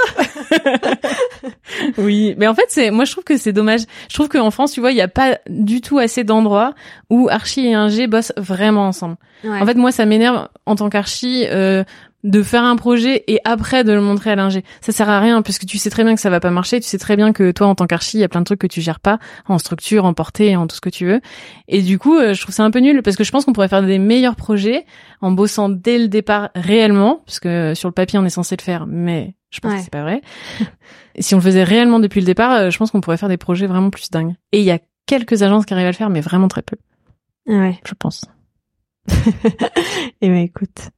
Oui, 1.97 2.33
mais 2.37 2.47
en 2.47 2.53
fait, 2.55 2.65
c'est 2.69 2.91
moi 2.91 3.05
je 3.05 3.11
trouve 3.11 3.23
que 3.23 3.37
c'est 3.37 3.53
dommage. 3.53 3.81
Je 4.09 4.13
trouve 4.13 4.29
qu'en 4.29 4.51
France, 4.51 4.71
tu 4.71 4.79
vois, 4.79 4.91
il 4.91 4.97
y 4.97 5.01
a 5.01 5.07
pas 5.07 5.37
du 5.49 5.81
tout 5.81 5.97
assez 5.99 6.23
d'endroits 6.23 6.73
où 7.09 7.27
archi 7.29 7.67
et 7.67 7.73
ingé 7.73 8.07
bossent 8.07 8.33
vraiment 8.37 8.87
ensemble. 8.87 9.17
En 9.43 9.65
fait, 9.65 9.75
moi, 9.75 9.91
ça 9.91 10.05
m'énerve 10.05 10.47
en 10.65 10.75
tant 10.75 10.89
qu'archi 10.89 11.45
euh, 11.49 11.83
de 12.25 12.41
faire 12.43 12.63
un 12.63 12.75
projet 12.75 13.23
et 13.27 13.39
après 13.45 13.83
de 13.83 13.93
le 13.93 14.01
montrer 14.01 14.31
à 14.31 14.35
l'ingé. 14.35 14.63
Ça 14.81 14.91
sert 14.91 15.07
à 15.09 15.19
rien 15.19 15.41
parce 15.43 15.59
que 15.59 15.65
tu 15.65 15.77
sais 15.77 15.89
très 15.89 16.03
bien 16.03 16.15
que 16.15 16.19
ça 16.19 16.29
va 16.29 16.39
pas 16.41 16.49
marcher. 16.49 16.79
Tu 16.81 16.87
sais 16.87 16.97
très 16.97 17.15
bien 17.15 17.31
que 17.31 17.51
toi, 17.51 17.67
en 17.67 17.75
tant 17.75 17.85
qu'archi, 17.87 18.17
il 18.17 18.21
y 18.21 18.23
a 18.23 18.27
plein 18.27 18.41
de 18.41 18.45
trucs 18.45 18.59
que 18.59 18.67
tu 18.67 18.81
gères 18.81 18.99
pas 18.99 19.19
en 19.47 19.57
structure, 19.59 20.05
en 20.05 20.13
portée, 20.13 20.55
en 20.57 20.65
tout 20.67 20.75
ce 20.75 20.81
que 20.81 20.89
tu 20.89 21.05
veux. 21.05 21.21
Et 21.67 21.81
du 21.83 21.99
coup, 21.99 22.17
euh, 22.17 22.33
je 22.33 22.41
trouve 22.41 22.53
ça 22.53 22.63
un 22.63 22.71
peu 22.71 22.79
nul 22.79 23.01
parce 23.03 23.15
que 23.15 23.23
je 23.23 23.31
pense 23.31 23.45
qu'on 23.45 23.53
pourrait 23.53 23.67
faire 23.67 23.83
des 23.83 23.99
meilleurs 23.99 24.35
projets 24.35 24.85
en 25.21 25.31
bossant 25.31 25.69
dès 25.69 25.99
le 25.99 26.07
départ 26.07 26.49
réellement, 26.55 27.21
parce 27.25 27.39
que 27.39 27.47
euh, 27.47 27.75
sur 27.75 27.87
le 27.87 27.93
papier, 27.93 28.17
on 28.19 28.25
est 28.25 28.29
censé 28.29 28.55
le 28.57 28.63
faire, 28.63 28.87
mais 28.87 29.35
je 29.51 29.59
pense 29.59 29.71
Ouais. 29.71 29.77
que 29.77 29.83
c'est 29.83 29.91
pas 29.91 30.01
vrai. 30.01 30.21
Si 31.19 31.33
on 31.33 31.37
le 31.37 31.43
faisait 31.43 31.63
réellement 31.63 31.99
depuis 31.99 32.19
le 32.19 32.25
départ, 32.25 32.51
euh, 32.53 32.69
je 32.71 32.77
pense 32.77 32.91
qu'on 32.91 32.99
pourrait 32.99 33.15
faire 33.15 33.29
des 33.29 33.37
projets 33.37 33.67
vraiment 33.67 33.89
plus 33.89 34.09
dingues. 34.11 34.33
Et 34.51 34.59
il 34.59 34.65
y 34.65 34.71
a 34.71 34.79
quelques 35.05 35.43
agences 35.43 35.65
qui 35.65 35.73
arrivent 35.73 35.85
à 35.85 35.91
le 35.91 35.95
faire, 35.95 36.09
mais 36.09 36.19
vraiment 36.19 36.49
très 36.49 36.61
peu, 36.61 36.75
Ouais. 37.47 37.79
je 37.85 37.93
pense. 37.93 38.25
Et 40.21 40.27
ben 40.29 40.37
écoute, 40.37 40.89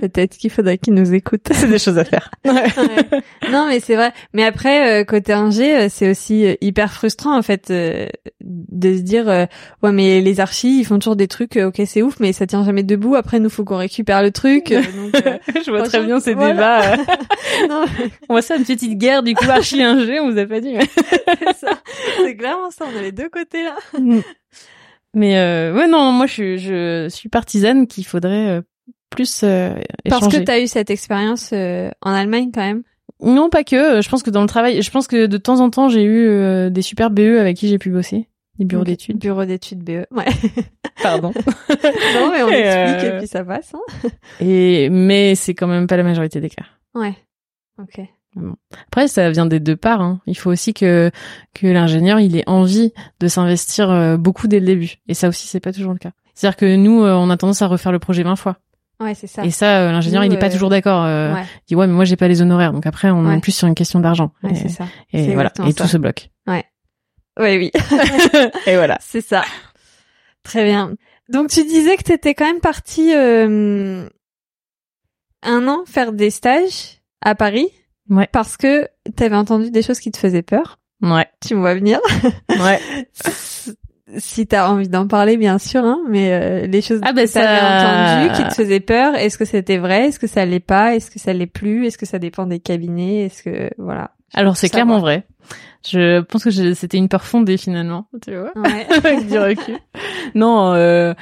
peut-être 0.00 0.36
qu'il 0.36 0.50
faudrait 0.50 0.78
qu'ils 0.78 0.94
nous 0.94 1.12
écoutent. 1.14 1.48
C'est 1.52 1.66
des 1.68 1.78
choses 1.78 1.98
à 1.98 2.04
faire. 2.04 2.30
Ouais. 2.44 3.22
Non, 3.50 3.66
mais 3.68 3.80
c'est 3.80 3.96
vrai. 3.96 4.12
Mais 4.32 4.44
après, 4.44 5.00
euh, 5.00 5.04
côté 5.04 5.32
ingé, 5.32 5.76
euh, 5.76 5.86
c'est 5.90 6.10
aussi 6.10 6.46
euh, 6.46 6.54
hyper 6.60 6.92
frustrant 6.92 7.36
en 7.36 7.42
fait 7.42 7.70
euh, 7.70 8.06
de 8.42 8.94
se 8.96 9.00
dire 9.00 9.28
euh, 9.28 9.46
ouais, 9.82 9.92
mais 9.92 10.20
les 10.20 10.40
archis, 10.40 10.78
ils 10.80 10.84
font 10.84 10.98
toujours 10.98 11.16
des 11.16 11.28
trucs. 11.28 11.56
euh, 11.56 11.68
ok, 11.68 11.80
c'est 11.86 12.02
ouf, 12.02 12.20
mais 12.20 12.32
ça 12.32 12.46
tient 12.46 12.64
jamais 12.64 12.82
debout. 12.82 13.14
Après, 13.16 13.40
nous, 13.40 13.50
faut 13.50 13.64
qu'on 13.64 13.76
récupère 13.78 14.22
le 14.22 14.30
truc. 14.30 14.70
euh, 14.72 14.82
donc, 14.82 15.26
euh, 15.26 15.38
je 15.64 15.70
vois 15.70 15.82
très 15.82 16.02
bien 16.04 16.20
ces 16.20 16.34
voilà. 16.34 16.52
débats. 16.52 17.02
euh. 17.02 17.66
non, 17.68 17.84
On 18.28 18.34
voit 18.34 18.42
ça, 18.42 18.56
une 18.56 18.64
petite 18.64 18.96
guerre 18.98 19.22
du 19.22 19.34
coup 19.34 19.48
archi 19.50 19.82
ingé, 19.82 20.20
on 20.20 20.30
vous 20.30 20.38
a 20.38 20.46
pas 20.46 20.60
dit. 20.60 20.74
mais- 20.74 20.86
c'est 21.26 21.66
ça. 21.66 21.80
C'est 22.22 22.36
clairement 22.36 22.70
ça. 22.70 22.84
On 22.92 22.98
a 22.98 23.02
les 23.02 23.12
deux 23.12 23.28
côtés 23.28 23.62
là. 23.64 23.76
Mais 25.16 25.38
euh, 25.38 25.74
ouais 25.74 25.88
non, 25.88 26.12
moi 26.12 26.26
je 26.26 26.32
suis 26.32 26.58
je 26.58 27.08
suis 27.08 27.28
partisane 27.28 27.86
qu'il 27.86 28.04
faudrait 28.06 28.48
euh, 28.58 28.60
plus 29.10 29.40
euh, 29.42 29.74
Parce 30.08 30.20
que 30.22 30.26
échanger. 30.28 30.44
t'as 30.44 30.60
eu 30.60 30.66
cette 30.66 30.90
expérience 30.90 31.50
euh, 31.52 31.90
en 32.02 32.12
Allemagne 32.12 32.50
quand 32.54 32.60
même? 32.60 32.82
non 33.22 33.48
pas 33.48 33.64
que, 33.64 34.02
je 34.02 34.08
pense 34.10 34.22
que 34.22 34.28
dans 34.28 34.42
le 34.42 34.46
travail, 34.46 34.82
je 34.82 34.90
pense 34.90 35.06
que 35.06 35.24
de 35.24 35.36
temps 35.38 35.60
en 35.60 35.70
temps 35.70 35.88
j'ai 35.88 36.02
eu 36.04 36.26
euh, 36.28 36.68
des 36.68 36.82
super 36.82 37.08
BE 37.10 37.38
avec 37.40 37.56
qui 37.56 37.66
j'ai 37.68 37.78
pu 37.78 37.88
bosser, 37.88 38.28
des 38.58 38.66
bureaux 38.66 38.84
d'études. 38.84 39.16
Bureau 39.18 39.46
d'études 39.46 39.82
BE. 39.82 40.04
Ouais. 40.10 40.26
Pardon. 41.02 41.32
non, 41.70 42.30
mais 42.30 42.42
on 42.42 42.50
Et, 42.50 42.58
explique 42.60 43.10
et 43.14 43.18
puis 43.18 43.26
ça 43.26 43.42
passe. 43.42 43.72
Hein. 43.74 44.08
Et 44.40 44.90
mais 44.90 45.34
c'est 45.34 45.54
quand 45.54 45.66
même 45.66 45.86
pas 45.86 45.96
la 45.96 46.02
majorité 46.02 46.42
des 46.42 46.50
cas. 46.50 46.66
Ouais. 46.94 47.14
Ok. 47.80 48.00
Après, 48.88 49.08
ça 49.08 49.30
vient 49.30 49.46
des 49.46 49.60
deux 49.60 49.76
parts. 49.76 50.00
hein. 50.02 50.20
Il 50.26 50.36
faut 50.36 50.50
aussi 50.50 50.74
que 50.74 51.10
que 51.54 51.66
l'ingénieur 51.66 52.20
il 52.20 52.36
ait 52.36 52.48
envie 52.48 52.92
de 53.20 53.28
s'investir 53.28 53.90
euh, 53.90 54.16
beaucoup 54.16 54.46
dès 54.48 54.60
le 54.60 54.66
début. 54.66 54.96
Et 55.08 55.14
ça 55.14 55.28
aussi, 55.28 55.46
c'est 55.46 55.60
pas 55.60 55.72
toujours 55.72 55.92
le 55.92 55.98
cas. 55.98 56.10
C'est-à-dire 56.34 56.56
que 56.56 56.76
nous, 56.76 57.02
euh, 57.02 57.14
on 57.14 57.30
a 57.30 57.36
tendance 57.36 57.62
à 57.62 57.66
refaire 57.66 57.92
le 57.92 57.98
projet 57.98 58.22
20 58.22 58.36
fois. 58.36 58.56
Ouais, 59.00 59.14
c'est 59.14 59.26
ça. 59.26 59.44
Et 59.44 59.50
ça, 59.50 59.80
euh, 59.80 59.92
l'ingénieur, 59.92 60.24
il 60.24 60.32
est 60.32 60.38
pas 60.38 60.48
euh, 60.48 60.52
toujours 60.52 60.70
d'accord. 60.70 61.04
Euh, 61.04 61.34
ouais. 61.34 61.42
Il 61.42 61.68
dit 61.68 61.74
ouais, 61.76 61.86
mais 61.86 61.92
moi 61.92 62.04
j'ai 62.04 62.16
pas 62.16 62.28
les 62.28 62.40
honoraires. 62.42 62.72
Donc 62.72 62.86
après, 62.86 63.10
on 63.10 63.26
Ouais. 63.26 63.36
est 63.36 63.40
plus 63.40 63.52
sur 63.52 63.68
une 63.68 63.74
question 63.74 64.00
d'argent. 64.00 64.32
Ouais, 64.42 64.52
et 64.52 64.54
c'est 64.54 64.68
ça. 64.68 64.86
et 65.12 65.34
voilà, 65.34 65.52
et 65.66 65.72
ça. 65.72 65.82
tout 65.84 65.88
se 65.88 65.96
bloque. 65.98 66.30
Ouais, 66.46 66.64
oui. 67.38 67.70
et 68.66 68.76
voilà. 68.76 68.96
C'est 69.00 69.20
ça. 69.20 69.42
Très 70.42 70.64
bien. 70.64 70.92
Donc 71.28 71.48
tu 71.50 71.64
disais 71.64 71.96
que 71.96 72.02
t'étais 72.04 72.34
quand 72.34 72.46
même 72.46 72.60
partie 72.60 73.12
euh, 73.14 74.08
un 75.42 75.68
an 75.68 75.84
faire 75.86 76.12
des 76.12 76.30
stages 76.30 77.00
à 77.20 77.34
Paris. 77.34 77.68
Ouais. 78.10 78.28
Parce 78.32 78.56
que 78.56 78.88
t'avais 79.16 79.36
entendu 79.36 79.70
des 79.70 79.82
choses 79.82 80.00
qui 80.00 80.10
te 80.10 80.18
faisaient 80.18 80.42
peur. 80.42 80.78
Ouais. 81.02 81.26
Tu 81.46 81.54
me 81.54 81.60
vois 81.60 81.74
venir. 81.74 82.00
Ouais. 82.50 82.80
si 84.18 84.46
t'as 84.46 84.68
envie 84.70 84.88
d'en 84.88 85.08
parler, 85.08 85.36
bien 85.36 85.58
sûr, 85.58 85.84
hein, 85.84 85.98
mais 86.08 86.32
euh, 86.32 86.66
les 86.66 86.80
choses 86.80 87.00
Ah, 87.02 87.12
bah, 87.12 87.26
que 87.26 87.32
t'avais 87.32 87.58
ça- 87.58 88.20
entendues 88.22 88.36
qui 88.42 88.48
te 88.48 88.54
faisaient 88.54 88.80
peur, 88.80 89.14
est-ce 89.16 89.36
que 89.36 89.44
c'était 89.44 89.78
vrai? 89.78 90.06
Est-ce 90.08 90.20
que 90.20 90.28
ça 90.28 90.44
l'est 90.46 90.60
pas? 90.60 90.94
Est-ce 90.94 91.10
que 91.10 91.18
ça 91.18 91.32
l'est 91.32 91.46
plus? 91.46 91.86
Est-ce 91.86 91.98
que 91.98 92.06
ça 92.06 92.18
dépend 92.18 92.46
des 92.46 92.60
cabinets? 92.60 93.24
Est-ce 93.26 93.42
que 93.42 93.70
voilà 93.78 94.12
Alors 94.32 94.56
c'est 94.56 94.68
clairement 94.68 95.00
vrai. 95.00 95.26
Je 95.88 96.20
pense 96.22 96.44
que 96.44 96.50
c'était 96.74 96.96
une 96.98 97.08
peur 97.08 97.24
fondée 97.24 97.56
finalement, 97.56 98.06
tu 98.24 98.34
vois, 98.36 98.52
Ouais. 98.56 98.86
avec 99.04 99.26
du 99.28 99.38
recul. 99.38 99.76
Non, 100.34 100.72
euh, 100.72 101.12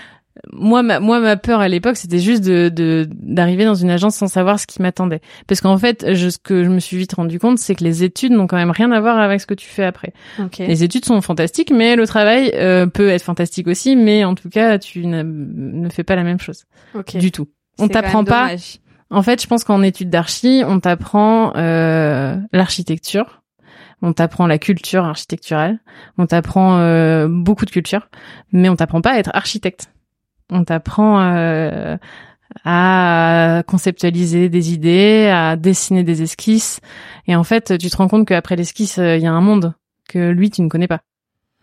moi 0.53 0.83
ma 0.83 0.99
moi 1.01 1.21
ma 1.21 1.37
peur 1.37 1.61
à 1.61 1.69
l'époque 1.69 1.97
c'était 1.97 2.19
juste 2.19 2.43
de 2.45 2.69
de- 2.69 3.09
d'arriver 3.11 3.65
dans 3.65 3.75
une 3.77 3.91
agence 3.91 4.17
sans 4.17 4.27
savoir 4.27 4.59
ce 4.59 4.67
qui 4.67 4.83
m'attendait. 4.83 5.21
Parce 5.47 5.61
qu'en 5.61 5.79
fait, 5.79 6.13
je, 6.15 6.29
ce 6.29 6.39
que 6.39 6.65
je 6.65 6.69
me 6.69 6.81
suis 6.81 6.97
vite 6.97 7.15
rendu 7.15 7.39
compte, 7.39 7.59
c'est 7.59 7.75
que 7.77 7.85
les 7.85 8.03
études 8.05 8.33
n'ont 8.33 8.47
quand 8.49 8.57
même 8.57 8.71
rien 8.73 8.91
à 8.93 9.01
voir 9.01 9.19
avec 9.19 9.41
ce 9.41 9.47
que 9.47 9.55
tu 9.55 9.69
fais 9.69 9.85
après. 9.85 10.13
ok. 10.41 10.59
Les 10.59 10.83
études 10.83 11.05
sont 11.05 11.21
fantastiques, 11.21 11.71
mais 11.71 11.95
le 11.97 12.07
travail 12.07 12.51
euh, 12.55 12.87
peut 12.87 13.09
être 13.09 13.23
fantastique 13.23 13.69
aussi, 13.69 13.95
mais 13.97 14.25
en 14.25 14.35
tout 14.35 14.49
cas, 14.49 14.79
tu 14.79 15.07
ne 15.07 15.89
fais 15.89 16.03
pas 16.05 16.17
la 16.17 16.25
même 16.25 16.41
chose 16.41 16.65
Ok. 16.95 17.17
du 17.17 17.31
tout. 17.31 17.49
On 17.79 17.89
t'apprend 17.89 18.25
pas. 18.25 18.47
dommage. 18.47 18.79
En 19.11 19.23
fait, 19.23 19.41
je 19.41 19.47
pense 19.47 19.63
qu'en 19.65 19.83
études 19.83 20.11
d'archi, 20.11 20.63
on 20.67 20.81
t'apprend 20.81 21.53
euh, 21.57 22.37
l'architecture, 22.53 23.43
on 24.03 24.13
t'apprend 24.13 24.47
la 24.47 24.59
culture 24.59 25.05
architecturale, 25.05 25.79
on 26.19 26.27
t'apprend 26.27 26.79
euh, 26.79 27.29
beaucoup 27.31 27.65
de 27.65 27.71
culture, 27.71 28.09
mais 28.53 28.69
on 28.69 28.77
t'apprend 28.77 29.01
pas 29.01 29.13
à 29.13 29.19
être 29.19 29.31
architecte. 29.35 29.91
On 30.51 30.65
t'apprend 30.65 31.21
euh, 31.21 31.97
à 32.65 33.63
conceptualiser 33.67 34.49
des 34.49 34.73
idées, 34.73 35.27
à 35.33 35.57
dessiner 35.57 36.05
des 36.05 36.23
esquisses, 36.23 36.81
et 37.27 37.35
en 37.37 37.45
fait, 37.45 37.77
tu 37.79 37.91
te 37.91 37.97
rends 37.97 38.09
compte 38.09 38.27
qu'après 38.29 38.57
l'esquisse, 38.57 38.99
euh, 38.99 39.17
il 39.17 39.23
y 39.23 39.27
a 39.27 39.33
un 39.33 39.41
monde 39.41 39.75
que 40.09 40.31
lui, 40.31 40.51
tu 40.51 40.63
ne 40.63 40.69
connais 40.69 40.87
pas. 40.89 41.01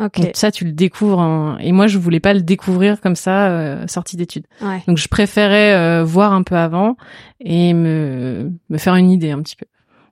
Ok. 0.03 0.19
Donc 0.19 0.31
ça, 0.33 0.51
tu 0.51 0.65
le 0.65 0.71
découvres. 0.71 1.19
en- 1.19 1.57
Et 1.59 1.71
moi, 1.71 1.85
je 1.85 1.99
voulais 1.99 2.19
pas 2.19 2.33
le 2.33 2.41
découvrir 2.41 2.99
comme 3.01 3.15
ça, 3.15 3.49
euh, 3.49 3.85
sortie 3.87 4.17
d'études. 4.17 4.47
Ouais. 4.61 4.81
Donc 4.87 4.97
je 4.97 5.07
préférais 5.07 5.75
euh, 5.75 6.03
voir 6.03 6.33
un 6.33 6.41
peu 6.41 6.55
avant 6.55 6.97
et 7.39 7.73
me, 7.75 8.51
me 8.69 8.77
faire 8.79 8.95
une 8.95 9.11
idée 9.11 9.29
un 9.29 9.41
petit 9.43 9.55
peu. 9.55 9.65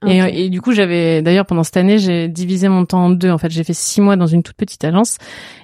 Et, 0.08 0.22
Ok. 0.22 0.30
et 0.32 0.50
du 0.50 0.62
coup, 0.62 0.72
j'avais 0.74 1.22
d'ailleurs 1.24 1.48
pendant 1.48 1.64
cette 1.64 1.76
année, 1.78 1.98
j'ai 1.98 2.28
divisé 2.28 2.70
mon 2.70 2.86
temps 2.86 3.06
en 3.06 3.10
deux. 3.10 3.32
En 3.32 3.38
fait, 3.40 3.50
j'ai 3.50 3.64
fait 3.64 3.74
six 3.74 4.00
mois 4.00 4.16
dans 4.16 4.28
une 4.28 4.44
toute 4.44 4.56
petite 4.56 4.84
agence 4.86 5.18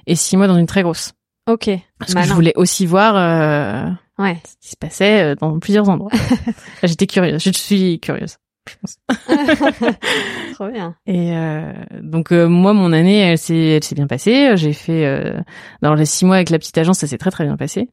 et 0.08 0.16
six 0.16 0.36
mois 0.36 0.48
dans 0.48 0.58
une 0.58 0.66
très 0.66 0.82
grosse. 0.82 1.12
Ok. 1.48 1.70
Parce 1.98 2.12
que 2.12 2.18
Malin. 2.18 2.28
je 2.28 2.32
voulais 2.34 2.52
aussi 2.56 2.86
voir 2.86 3.14
euh, 3.16 3.90
Ouais. 4.18 4.36
ce 4.46 4.56
qui 4.60 4.70
se 4.70 4.76
passait 4.76 5.22
euh, 5.22 5.34
dans 5.36 5.58
plusieurs 5.58 5.88
endroits. 5.88 6.10
J'étais 6.82 7.06
curieuse. 7.06 7.42
Je 7.42 7.50
suis 7.50 8.00
curieuse. 8.00 8.36
Je 8.68 8.74
pense. 8.80 8.96
Trop 10.54 10.68
bien. 10.70 10.96
Et 11.06 11.36
euh, 11.36 11.72
donc 12.02 12.32
euh, 12.32 12.48
moi, 12.48 12.72
mon 12.72 12.92
année, 12.92 13.18
elle 13.18 13.38
s'est, 13.38 13.56
elle 13.76 13.84
s'est 13.84 13.94
bien 13.94 14.06
passée. 14.08 14.56
J'ai 14.56 14.72
fait 14.72 15.06
euh, 15.06 15.38
dans 15.82 15.94
les 15.94 16.04
six 16.06 16.24
mois 16.24 16.36
avec 16.36 16.50
la 16.50 16.58
petite 16.58 16.76
agence, 16.78 16.98
ça 16.98 17.06
s'est 17.06 17.18
très 17.18 17.30
très 17.30 17.44
bien 17.44 17.56
passé. 17.56 17.88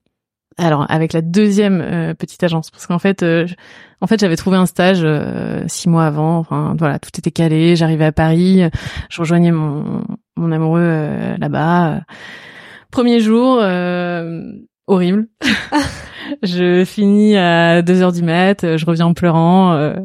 Alors 0.57 0.85
avec 0.89 1.13
la 1.13 1.21
deuxième 1.21 1.81
euh, 1.81 2.13
petite 2.13 2.43
agence, 2.43 2.69
parce 2.71 2.85
qu'en 2.87 2.99
fait, 2.99 3.23
euh, 3.23 3.47
je- 3.47 3.55
en 4.01 4.07
fait, 4.07 4.19
j'avais 4.19 4.35
trouvé 4.35 4.57
un 4.57 4.65
stage 4.67 4.99
euh, 5.03 5.63
six 5.67 5.89
mois 5.89 6.05
avant. 6.05 6.37
Enfin 6.37 6.75
voilà, 6.77 6.99
tout 6.99 7.09
était 7.17 7.31
calé. 7.31 7.75
J'arrivais 7.75 8.05
à 8.05 8.11
Paris, 8.11 8.63
je 9.09 9.19
rejoignais 9.21 9.51
mon 9.51 10.03
mon 10.35 10.51
amoureux 10.51 10.81
euh, 10.81 11.37
là-bas. 11.37 12.01
Premier 12.93 13.19
jour, 13.21 13.57
euh, 13.59 14.51
horrible. 14.85 15.27
je 16.43 16.85
finis 16.85 17.35
à 17.35 17.81
deux 17.81 18.03
heures 18.03 18.11
du 18.11 18.21
mat, 18.21 18.77
je 18.77 18.85
reviens 18.85 19.07
en 19.07 19.15
pleurant 19.15 19.73
euh, 19.73 19.95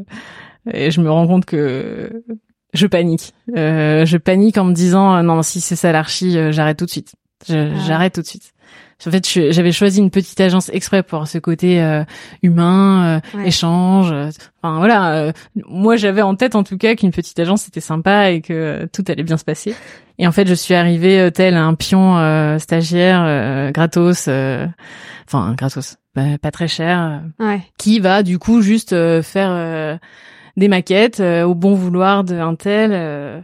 et 0.73 0.91
je 0.91 1.03
me 1.03 1.11
rends 1.11 1.27
compte 1.27 1.45
que 1.45 2.25
je 2.73 2.87
panique. 2.87 3.35
Euh, 3.59 4.07
je 4.07 4.17
panique 4.17 4.57
en 4.57 4.65
me 4.65 4.73
disant 4.73 5.17
euh, 5.17 5.23
non 5.23 5.43
si 5.43 5.61
c'est 5.61 5.77
ça 5.77 5.93
l'archi, 5.93 6.39
euh, 6.39 6.51
j'arrête 6.51 6.79
tout 6.79 6.87
de 6.87 6.91
suite. 6.91 7.13
Ah. 7.51 7.69
J'arrête 7.87 8.15
tout 8.15 8.23
de 8.23 8.27
suite. 8.27 8.55
En 9.07 9.11
fait, 9.13 9.25
j'avais 9.53 9.71
choisi 9.71 10.01
une 10.01 10.11
petite 10.11 10.41
agence 10.41 10.71
exprès 10.71 11.05
pour 11.05 11.29
ce 11.29 11.39
côté 11.39 11.81
euh, 11.81 12.03
humain, 12.43 13.21
euh, 13.35 13.39
Ouais. 13.39 13.47
échange. 13.47 14.11
euh, 14.11 14.31
Enfin 14.61 14.79
voilà, 14.79 15.15
euh, 15.15 15.33
moi 15.69 15.95
j'avais 15.95 16.21
en 16.23 16.35
tête 16.35 16.57
en 16.57 16.65
tout 16.65 16.77
cas 16.77 16.97
qu'une 16.97 17.13
petite 17.13 17.39
agence 17.39 17.63
c'était 17.63 17.81
sympa 17.81 18.31
et 18.33 18.41
que 18.41 18.53
euh, 18.53 18.87
tout 18.93 19.05
allait 19.07 19.23
bien 19.23 19.37
se 19.37 19.45
passer. 19.45 19.77
Et 20.19 20.27
en 20.27 20.33
fait, 20.33 20.49
je 20.49 20.55
suis 20.55 20.75
arrivée 20.75 21.31
tel 21.33 21.55
un 21.57 21.75
pion 21.75 22.19
euh, 22.19 22.59
stagiaire 22.59 23.23
euh, 23.25 23.71
gratos, 23.71 24.27
euh, 24.27 24.67
enfin 25.29 25.55
gratos, 25.57 25.99
bah, 26.17 26.37
pas 26.43 26.51
très 26.51 26.67
cher, 26.67 27.23
Ouais. 27.39 27.61
qui 27.79 28.01
va 28.01 28.25
du 28.25 28.41
coup 28.41 28.63
juste 28.63 28.93
euh, 28.95 29.23
faire 29.23 29.51
euh, 29.53 29.97
des 30.57 30.67
maquettes 30.67 31.21
euh, 31.21 31.45
au 31.45 31.55
bon 31.55 31.75
vouloir 31.75 32.25
d'un 32.25 32.57
tel. 32.57 32.91
euh, 32.93 33.41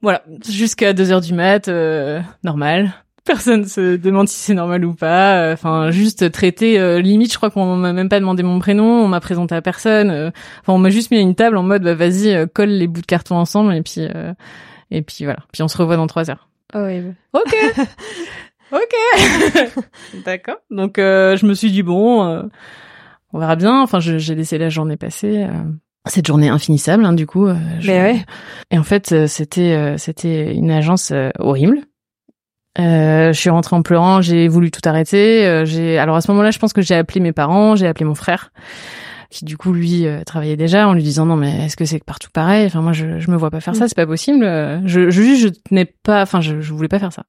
Voilà, 0.00 0.22
jusqu'à 0.48 0.94
deux 0.94 1.12
heures 1.12 1.20
du 1.20 1.34
mat, 1.34 1.68
euh, 1.68 2.22
normal. 2.42 2.94
Personne 3.26 3.64
se 3.66 3.96
demande 3.96 4.28
si 4.28 4.38
c'est 4.38 4.54
normal 4.54 4.84
ou 4.84 4.94
pas. 4.94 5.40
euh, 5.42 5.52
Enfin, 5.54 5.90
juste 5.90 6.30
traité. 6.30 6.78
euh, 6.78 7.00
limite, 7.00 7.32
je 7.32 7.36
crois 7.36 7.50
qu'on 7.50 7.76
m'a 7.76 7.92
même 7.92 8.08
pas 8.08 8.20
demandé 8.20 8.42
mon 8.42 8.58
prénom. 8.60 8.84
On 9.04 9.08
m'a 9.08 9.20
présenté 9.20 9.54
à 9.54 9.60
personne. 9.62 10.10
euh, 10.10 10.30
Enfin, 10.62 10.72
on 10.74 10.78
m'a 10.78 10.90
juste 10.90 11.10
mis 11.10 11.16
à 11.18 11.20
une 11.20 11.34
table 11.34 11.56
en 11.56 11.62
mode, 11.62 11.82
bah, 11.82 11.94
vas-y, 11.94 12.46
colle 12.54 12.68
les 12.70 12.86
bouts 12.86 13.00
de 13.00 13.06
carton 13.06 13.36
ensemble 13.36 13.74
et 13.74 13.82
puis 13.82 13.94
euh, 13.98 14.32
et 14.90 15.02
puis 15.02 15.24
voilà. 15.24 15.40
Puis 15.52 15.62
on 15.62 15.68
se 15.68 15.76
revoit 15.76 15.96
dans 15.96 16.06
trois 16.06 16.30
heures. 16.30 16.48
Horrible. 16.72 17.14
Ok. 17.32 17.54
ok. 18.72 19.74
D'accord. 20.24 20.56
Donc 20.70 20.98
euh, 20.98 21.36
je 21.36 21.46
me 21.46 21.54
suis 21.54 21.70
dit 21.70 21.82
bon, 21.82 22.24
euh, 22.26 22.42
on 23.32 23.38
verra 23.38 23.56
bien. 23.56 23.82
Enfin, 23.82 24.00
j'ai 24.00 24.34
laissé 24.34 24.58
la 24.58 24.68
journée 24.68 24.96
passer. 24.96 25.46
cette 26.06 26.26
journée 26.26 26.48
infinissable, 26.48 27.04
hein, 27.04 27.12
du 27.12 27.26
coup. 27.26 27.46
euh, 27.46 27.56
je- 27.80 27.88
Mais 27.90 28.00
ouais. 28.02 28.24
Et 28.70 28.78
en 28.78 28.84
fait, 28.84 29.26
c'était 29.26 29.72
euh, 29.74 29.96
c'était 29.98 30.54
une 30.54 30.70
agence 30.70 31.10
euh, 31.12 31.30
horrible. 31.38 31.80
Euh, 32.78 33.32
je 33.32 33.38
suis 33.40 33.50
rentrée 33.50 33.74
en 33.76 33.82
pleurant, 33.82 34.20
j'ai 34.20 34.48
voulu 34.48 34.70
tout 34.70 34.80
arrêter. 34.86 35.46
euh, 35.46 35.64
j'ai 35.64 35.98
alors 35.98 36.16
à 36.16 36.20
ce 36.20 36.30
moment-là, 36.30 36.50
je 36.50 36.58
pense 36.58 36.72
que 36.72 36.82
j'ai 36.82 36.94
appelé 36.94 37.20
mes 37.20 37.32
parents, 37.32 37.74
j'ai 37.76 37.86
appelé 37.86 38.04
mon 38.04 38.14
frère, 38.14 38.52
qui 39.30 39.44
du 39.46 39.56
coup 39.56 39.72
lui 39.72 40.06
euh, 40.06 40.22
travaillait 40.24 40.56
déjà, 40.56 40.86
en 40.86 40.92
lui 40.92 41.02
disant 41.02 41.24
non 41.26 41.36
mais 41.36 41.64
est-ce 41.66 41.76
que 41.76 41.84
c'est 41.86 42.02
partout 42.04 42.28
pareil? 42.32 42.66
Enfin 42.66 42.82
moi 42.82 42.92
je 42.92 43.18
je 43.18 43.30
me 43.30 43.36
vois 43.36 43.50
pas 43.50 43.60
faire 43.60 43.74
ça, 43.74 43.84
Mm. 43.84 43.88
c'est 43.88 43.96
pas 43.96 44.06
possible. 44.06 44.44
Je 44.84 45.10
je 45.10 45.22
je 45.36 45.48
tenais 45.48 45.86
pas, 46.02 46.20
enfin 46.22 46.40
je 46.40 46.60
je 46.60 46.72
voulais 46.74 46.88
pas 46.88 46.98
faire 46.98 47.12
ça. 47.12 47.24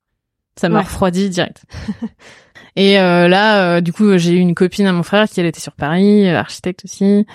Ça 0.60 0.70
m'a 0.70 0.80
Ouais. 0.80 0.84
refroidi 0.86 1.30
direct. 1.30 1.64
Et 2.76 3.00
euh, 3.00 3.28
là, 3.28 3.62
euh, 3.78 3.82
du 3.82 3.92
coup, 3.92 4.18
j'ai 4.20 4.34
eu 4.34 4.38
une 4.40 4.54
copine 4.54 4.86
à 4.86 4.92
mon 4.92 5.02
frère 5.02 5.28
qui 5.28 5.40
elle 5.40 5.48
était 5.48 5.60
sur 5.60 5.74
Paris, 5.74 6.28
euh, 6.28 6.38
architecte 6.38 6.82
aussi. 6.86 7.26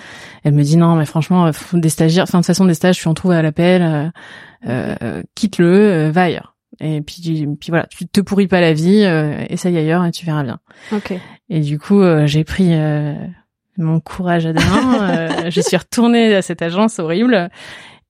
Elle 0.45 0.53
me 0.53 0.63
dit 0.63 0.77
non, 0.77 0.95
mais 0.95 1.05
franchement, 1.05 1.47
euh, 1.47 1.51
des 1.73 1.89
stagiaires, 1.89 2.23
enfin 2.23 2.37
de 2.37 2.43
toute 2.43 2.47
façon 2.47 2.63
des 2.65 2.73
stages, 2.73 2.97
tu 2.99 3.07
en 3.09 3.13
trouves 3.13 3.31
à 3.31 3.41
l'appel, 3.41 4.11
euh, 4.69 5.21
quitte-le, 5.35 6.09
va 6.11 6.23
ailleurs. 6.23 6.52
Et 6.79 7.01
puis, 7.01 7.21
puis 7.59 7.69
voilà, 7.69 7.85
tu 7.87 8.07
te 8.07 8.21
pourris 8.21 8.47
pas 8.47 8.61
la 8.61 8.73
vie, 8.73 9.03
euh, 9.03 9.43
essaye 9.49 9.77
ailleurs 9.77 10.03
et 10.05 10.11
tu 10.11 10.25
verras 10.25 10.43
bien. 10.43 10.59
Ok. 10.91 11.13
Et 11.49 11.59
du 11.59 11.77
coup, 11.79 12.01
euh, 12.01 12.25
j'ai 12.25 12.43
pris 12.43 12.69
euh, 12.73 13.13
mon 13.77 13.99
courage 13.99 14.45
à 14.45 14.53
deux 14.53 14.63
mains. 14.63 15.09
euh, 15.11 15.29
je 15.51 15.61
suis 15.61 15.77
retournée 15.77 16.33
à 16.35 16.41
cette 16.41 16.61
agence 16.61 16.99
horrible 16.99 17.49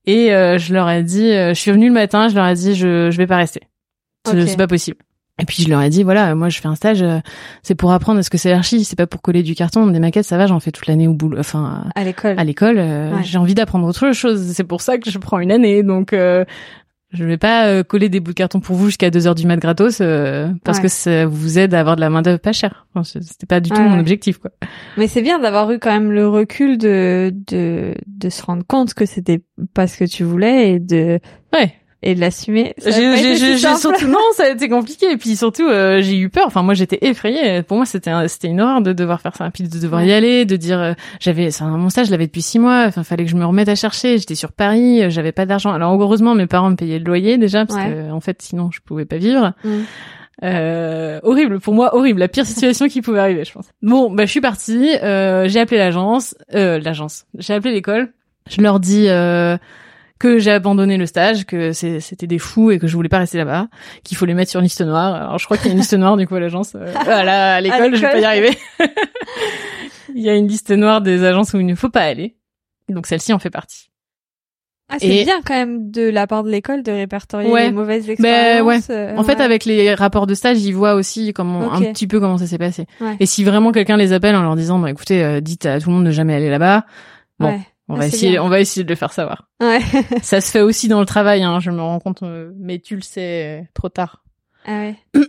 et 0.06 0.34
euh, 0.34 0.58
je 0.58 0.74
leur 0.74 0.90
ai 0.90 1.04
dit, 1.04 1.30
euh, 1.32 1.50
je 1.54 1.60
suis 1.60 1.72
venue 1.72 1.88
le 1.88 1.94
matin, 1.94 2.28
je 2.30 2.36
leur 2.36 2.48
ai 2.48 2.54
dit, 2.56 2.74
je 2.76 3.10
je 3.12 3.18
vais 3.18 3.28
pas 3.28 3.38
rester, 3.38 3.62
c'est 4.26 4.42
Ok. 4.42 4.48
c'est 4.48 4.58
pas 4.58 4.68
possible. 4.68 4.98
Et 5.42 5.46
puis 5.46 5.64
je 5.64 5.70
leur 5.70 5.82
ai 5.82 5.90
dit, 5.90 6.04
voilà, 6.04 6.36
moi 6.36 6.50
je 6.50 6.60
fais 6.62 6.68
un 6.68 6.76
stage, 6.76 7.04
c'est 7.64 7.74
pour 7.74 7.92
apprendre 7.92 8.20
à 8.20 8.24
ce 8.24 8.30
que 8.30 8.38
c'est 8.38 8.52
l'archi, 8.52 8.84
c'est 8.84 8.96
pas 8.96 9.08
pour 9.08 9.22
coller 9.24 9.42
du 9.42 9.56
carton, 9.56 9.88
des 9.88 10.00
maquettes, 10.00 10.26
ça 10.26 10.38
va, 10.38 10.46
j'en 10.46 10.60
fais 10.60 10.72
toute 10.72 10.86
l'année 10.86 11.08
au 11.08 11.14
boulot, 11.16 11.40
enfin 11.40 11.86
À 11.96 12.04
l'école. 12.04 12.38
à 12.40 12.44
l'école. 12.44 12.76
euh, 12.78 13.16
Ouais. 13.16 13.24
J'ai 13.24 13.40
envie 13.40 13.56
d'apprendre 13.56 13.88
autre 13.88 14.12
chose, 14.12 14.42
c'est 14.54 14.64
pour 14.64 14.82
ça 14.82 14.98
que 15.00 15.10
je 15.10 15.18
prends 15.18 15.40
une 15.40 15.52
année, 15.52 15.82
donc. 15.84 16.14
Euh, 16.14 16.46
je 17.14 17.24
vais 17.24 17.38
pas 17.38 17.68
euh, 17.68 17.84
coller 17.84 18.10
des 18.10 18.20
bouts 18.20 18.32
de 18.32 18.36
carton 18.36 18.60
pour 18.60 18.76
vous 18.76 18.88
jusqu'à 18.88 19.10
2 19.12 19.28
heures 19.28 19.36
du 19.36 19.46
mat 19.48 19.58
gratos 19.58 20.00
euh, 20.02 20.50
parce 20.64 20.80
Ouais. 20.80 20.84
que 20.84 20.88
ça 20.90 21.26
vous 21.26 21.60
aide 21.60 21.74
à 21.74 21.80
avoir 21.80 21.96
de 21.96 22.02
la 22.02 22.10
main 22.10 22.22
d'œuvre 22.22 22.40
pas 22.40 22.54
chère. 22.54 22.88
Enfin, 22.96 23.04
C'était 23.22 23.46
pas 23.46 23.60
du 23.60 23.70
tout 23.70 23.78
Ouais, 23.80 23.88
mon 23.88 24.00
objectif 24.00 24.38
quoi. 24.40 24.52
Mais 24.98 25.08
c'est 25.08 25.22
bien 25.22 25.40
d'avoir 25.40 25.72
eu 25.72 25.80
quand 25.80 25.92
même 25.92 26.12
le 26.12 26.28
recul 26.28 26.78
de 26.78 27.34
de 27.48 27.94
de 28.08 28.30
se 28.30 28.44
rendre 28.44 28.64
compte 28.68 28.94
que 28.94 29.06
c'était 29.06 29.42
pas 29.74 29.88
ce 29.88 29.98
que 29.98 30.06
tu 30.06 30.24
voulais 30.24 30.72
et 30.72 30.80
de 30.80 31.20
Ouais. 31.54 31.74
Et 32.04 32.16
de 32.16 32.20
l'assumer. 32.20 32.74
J'ai 32.86 33.58
surtout 33.58 34.08
non, 34.08 34.20
ça 34.34 34.44
a 34.46 34.50
été 34.50 34.70
compliqué 34.70 35.12
et 35.12 35.18
puis 35.18 35.36
surtout 35.36 35.68
euh, 35.68 36.02
j'ai 36.02 36.18
eu 36.20 36.30
peur. 36.30 36.46
Enfin 36.48 36.62
moi 36.62 36.74
j'étais 36.74 37.00
effrayée. 37.02 37.64
Pour 37.64 37.78
moi 37.78 37.86
c'était 37.86 38.10
un- 38.12 38.28
c'était 38.28 38.50
une 38.50 38.62
horreur 38.62 38.82
de 38.82 38.94
devoir 38.94 39.22
faire 39.22 39.36
ça, 39.36 39.50
puis 39.52 39.64
de 39.64 39.80
devoir 39.80 40.04
y 40.04 40.12
aller, 40.14 40.46
de 40.46 40.56
dire 40.56 40.80
euh, 40.80 40.94
j'avais 41.20 41.48
enfin, 41.48 41.68
mon 41.78 41.90
stage 41.90 42.08
je 42.08 42.12
l'avais 42.12 42.28
depuis 42.28 42.42
six 42.42 42.60
mois. 42.60 42.86
Enfin 42.88 43.04
fallait 43.04 43.24
que 43.26 43.32
je 43.32 43.36
me 43.36 43.46
remette 43.46 43.70
à 43.70 43.76
chercher. 43.76 44.18
J'étais 44.18 44.36
sur 44.36 44.52
Paris, 44.52 45.02
euh, 45.04 45.10
j'avais 45.10 45.32
pas 45.32 45.46
d'argent. 45.46 45.72
Alors 45.72 45.94
heureusement 46.00 46.36
mes 46.36 46.48
parents 46.48 46.70
me 46.70 46.76
payaient 46.76 47.00
le 47.00 47.06
loyer 47.06 47.38
déjà 47.38 47.66
parce 47.66 47.80
Ouais. 47.80 47.90
que 47.92 48.12
en 48.12 48.20
fait 48.20 48.42
sinon 48.42 48.70
je 48.72 48.80
pouvais 48.82 49.06
pas 49.06 49.18
vivre. 49.18 49.54
Mm. 49.64 49.70
Euh, 50.44 51.20
horrible 51.24 51.60
pour 51.60 51.74
moi, 51.74 51.96
horrible, 51.96 52.20
la 52.20 52.28
pire 52.28 52.46
situation 52.46 52.88
qui 52.88 53.02
pouvait 53.02 53.20
arriver, 53.20 53.46
je 53.46 53.54
pense. 53.54 53.68
Bon, 53.82 54.12
bah 54.12 54.26
je 54.26 54.32
suis 54.32 54.42
partie, 54.42 54.90
euh, 55.04 55.48
j'ai 55.48 55.60
appelé 55.60 55.78
l'agence, 55.78 56.36
euh, 56.54 56.80
l'agence, 56.80 57.26
j'ai 57.38 57.54
appelé 57.54 57.74
l'école. 57.74 58.10
Je 58.50 58.60
leur 58.62 58.80
dis 58.82 59.06
euh, 59.08 59.58
que 60.24 60.40
j'ai 60.40 60.52
abandonné 60.52 60.96
le 60.96 61.06
stage, 61.06 61.46
que 61.46 61.74
c'était 61.74 62.28
des 62.28 62.40
fous 62.40 62.72
et 62.72 62.80
que 62.80 62.88
je 62.88 62.96
voulais 62.96 63.10
pas 63.10 63.18
rester 63.18 63.38
là-bas, 63.38 63.68
qu'il 64.06 64.16
faut 64.16 64.26
les 64.26 64.34
mettre 64.34 64.50
sur 64.52 64.62
une 64.62 64.64
liste 64.66 64.80
noire. 64.82 65.16
Alors 65.16 65.38
je 65.38 65.44
crois 65.44 65.58
qu'il 65.58 65.66
y 65.66 65.70
a 65.70 65.72
une 65.74 65.80
liste 65.80 65.94
noire 65.96 66.16
du 66.16 66.26
coup 66.28 66.36
à 66.36 66.40
l'agence, 66.40 66.76
euh, 66.76 66.94
à 67.08 67.60
l'école, 67.60 67.94
je 67.96 68.02
vais 68.02 68.10
pas 68.12 68.20
y 68.20 68.26
arriver. 68.26 68.58
Il 70.16 70.22
y 70.22 70.30
a 70.30 70.36
une 70.36 70.48
liste 70.48 70.72
noire 70.72 71.02
des 71.02 71.24
agences 71.26 71.54
où 71.54 71.60
il 71.60 71.66
ne 71.66 71.76
faut 71.76 71.90
pas 71.90 72.02
aller. 72.04 72.36
Donc 72.90 73.08
celle-ci 73.08 73.34
en 73.34 73.40
fait 73.40 73.50
partie. 73.50 73.90
Ah, 74.90 74.96
c'est 75.00 75.08
Et- 75.08 75.24
bien 75.24 75.42
quand 75.46 75.56
même 75.56 75.90
de 75.92 76.04
la 76.10 76.28
part 76.28 76.44
de 76.44 76.50
l'école 76.52 76.84
de 76.84 76.92
répertorier 76.92 77.50
Ouais. 77.50 77.66
les 77.66 77.72
mauvaises 77.72 78.06
Ben, 78.06 78.12
expériences. 78.14 78.90
euh, 78.92 79.16
En 79.18 79.24
fait, 79.24 79.36
ouais. 79.38 79.42
avec 79.42 79.66
les 79.66 79.94
rapports 79.96 80.28
de 80.28 80.36
stage, 80.36 80.62
ils 80.62 80.74
voient 80.74 80.94
aussi 80.94 81.34
comment 81.34 81.74
un 81.74 81.82
petit 81.82 82.06
peu 82.08 82.20
comment 82.20 82.38
ça 82.38 82.46
s'est 82.48 82.58
passé. 82.58 82.86
Ouais. 83.02 83.16
Et 83.20 83.26
si 83.26 83.44
vraiment 83.44 83.72
quelqu'un 83.72 83.98
les 83.98 84.14
appelle 84.14 84.36
en 84.36 84.44
leur 84.44 84.56
disant, 84.56 84.78
bah 84.80 84.90
écoutez, 84.92 85.24
euh, 85.24 85.42
dites 85.42 85.66
à 85.66 85.80
tout 85.80 85.90
le 85.90 85.96
monde 85.96 86.06
de 86.06 86.12
jamais 86.12 86.36
aller 86.36 86.50
là-bas, 86.50 86.86
bon, 87.40 87.48
Ouais. 87.48 87.60
On 87.90 87.96
Ah, 87.96 88.00
va 88.00 88.08
essayer, 88.08 88.32
bien. 88.34 88.44
on 88.44 88.50
va 88.50 88.60
essayer 88.60 88.84
de 88.84 88.90
le 88.90 88.96
faire 88.96 89.12
savoir. 89.14 89.50
Ouais. 89.62 89.80
ça 90.22 90.42
se 90.42 90.50
fait 90.52 90.62
aussi 90.62 90.88
dans 90.88 91.00
le 91.00 91.06
travail, 91.06 91.44
hein, 91.44 91.60
je 91.60 91.72
me 91.72 91.82
rends 91.82 92.00
compte, 92.00 92.24
euh, 92.24 92.52
mais 92.58 92.80
tu 92.80 92.96
le 92.96 93.02
sais 93.02 93.62
euh, 93.62 93.64
trop 93.74 93.90
tard. 93.90 94.24
ah 94.66 94.72
ouais. 94.72 94.96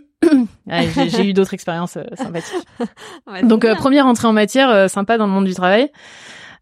Ouais, 0.67 0.87
j'ai 1.09 1.27
eu 1.29 1.33
d'autres 1.33 1.53
expériences 1.53 1.97
euh, 1.97 2.03
sympathiques. 2.15 2.55
Ouais, 3.27 3.43
Donc 3.43 3.63
euh, 3.63 3.75
première 3.75 4.07
entrée 4.07 4.27
en 4.27 4.33
matière 4.33 4.69
euh, 4.69 4.87
sympa 4.87 5.17
dans 5.19 5.27
le 5.27 5.31
monde 5.33 5.45
du 5.45 5.53
travail. 5.53 5.91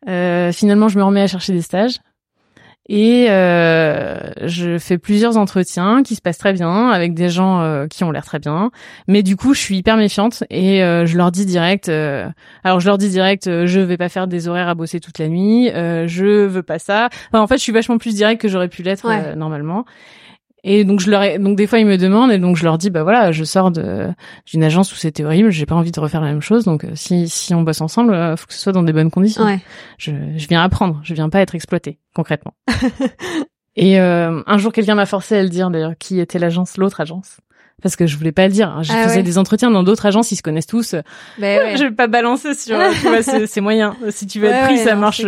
Euh, 0.09 0.51
finalement, 0.51 0.89
je 0.89 0.97
me 0.99 1.03
remets 1.03 1.21
à 1.21 1.27
chercher 1.27 1.53
des 1.53 1.61
stages 1.61 1.99
et 2.89 3.27
euh, 3.29 4.17
je 4.45 4.77
fais 4.77 4.97
plusieurs 4.97 5.37
entretiens 5.37 6.03
qui 6.03 6.15
se 6.15 6.21
passent 6.21 6.37
très 6.37 6.51
bien 6.53 6.89
avec 6.89 7.13
des 7.13 7.29
gens 7.29 7.61
euh, 7.61 7.87
qui 7.87 8.03
ont 8.03 8.11
l'air 8.11 8.25
très 8.25 8.39
bien. 8.39 8.71
Mais 9.07 9.23
du 9.23 9.35
coup, 9.37 9.53
je 9.53 9.59
suis 9.59 9.77
hyper 9.77 9.95
méfiante 9.97 10.43
et 10.49 10.83
euh, 10.83 11.05
je 11.05 11.17
leur 11.17 11.31
dis 11.31 11.45
direct. 11.45 11.87
euh, 11.89 12.27
alors 12.63 12.79
je 12.81 12.87
leur 12.87 12.97
dis 12.97 13.09
direct, 13.09 13.45
je 13.45 13.79
vais 13.79 13.97
pas 13.97 14.09
faire 14.09 14.27
des 14.27 14.47
horaires 14.47 14.67
à 14.67 14.75
bosser 14.75 14.99
toute 14.99 15.17
la 15.19 15.29
nuit. 15.29 15.69
euh, 15.71 16.07
je 16.07 16.45
veux 16.45 16.63
pas 16.63 16.79
ça. 16.79 17.09
Enfin, 17.31 17.41
en 17.41 17.47
fait, 17.47 17.57
je 17.57 17.61
suis 17.63 17.71
vachement 17.71 17.97
plus 17.97 18.15
direct 18.15 18.41
que 18.41 18.47
j'aurais 18.49 18.67
pu 18.69 18.83
l'être 18.83 19.07
Ouais. 19.07 19.35
normalement. 19.35 19.85
Et 20.65 20.85
donc 20.85 21.01
je 21.01 21.09
leur 21.11 21.21
ai, 21.23 21.39
donc 21.39 21.57
des 21.57 21.67
fois 21.67 21.79
ils 21.79 21.85
me 21.85 21.97
demandent 21.97 22.31
et 22.31 22.37
donc 22.37 22.55
je 22.55 22.63
leur 22.63 22.77
dis 22.77 22.89
bah 22.89 23.03
voilà 23.03 23.33
je 23.33 23.43
sors 23.43 23.69
de 23.69 24.07
d'une 24.45 24.63
agence 24.63 24.93
où 24.93 24.95
c'était 24.95 25.25
horrible 25.25 25.49
j'ai 25.51 25.65
pas 25.65 25.75
envie 25.75 25.91
de 25.91 25.99
refaire 25.99 26.21
la 26.21 26.27
même 26.27 26.41
chose 26.41 26.63
donc 26.63 26.85
euh, 26.85 26.91
si 26.95 27.27
si 27.27 27.53
on 27.53 27.63
bosse 27.63 27.81
ensemble 27.81 28.13
euh, 28.13 28.37
faut 28.37 28.45
que 28.47 28.53
ce 28.53 28.59
soit 28.61 28.71
dans 28.71 28.81
des 28.83 28.93
bonnes 28.93 29.11
conditions. 29.11 29.43
Ouais. 29.43 29.59
je 29.97 30.11
je 30.37 30.47
viens 30.47 30.63
apprendre 30.63 31.01
je 31.03 31.13
viens 31.13 31.27
pas 31.27 31.41
être 31.41 31.53
exploité 31.53 31.99
concrètement. 32.15 32.53
Et 33.75 33.99
euh, 33.99 34.41
un 34.45 34.57
jour 34.57 34.71
quelqu'un 34.71 34.95
m'a 34.95 35.05
forcé 35.05 35.35
à 35.35 35.43
le 35.43 35.49
dire 35.49 35.69
d'ailleurs 35.69 35.93
qui 35.99 36.19
était 36.19 36.39
l'agence 36.39 36.77
l'autre 36.77 37.01
agence. 37.01 37.37
Parce 37.81 37.95
que 37.97 38.05
je 38.07 38.15
voulais 38.17 38.31
pas 38.31 38.47
le 38.47 38.53
dire 38.53 38.81
je 38.83 38.93
Ah 38.93 39.03
faisais 39.03 39.17
ouais. 39.17 39.23
des 39.23 39.37
entretiens 39.37 39.69
dans 39.71 39.83
d'autres 39.83 40.05
agences 40.05 40.31
ils 40.31 40.37
se 40.37 40.43
connaissent 40.43 40.67
tous. 40.67 40.95
Ben 41.39 41.59
ouais. 41.59 41.77
je 41.77 41.83
vais 41.85 41.91
pas 41.91 42.07
balancer 42.07 42.53
sur 42.53 42.79
euh, 42.79 42.89
tu 43.01 43.07
vois 43.09 43.21
c'est 43.21 43.47
c'est 43.47 43.59
moyen. 43.61 43.97
Si 44.11 44.27
tu 44.27 44.39
veux 44.39 44.47
Ouais, 44.47 44.53
être 44.53 44.65
pris 44.67 44.77
ça 44.77 44.93
non, 44.95 45.01
marche 45.01 45.23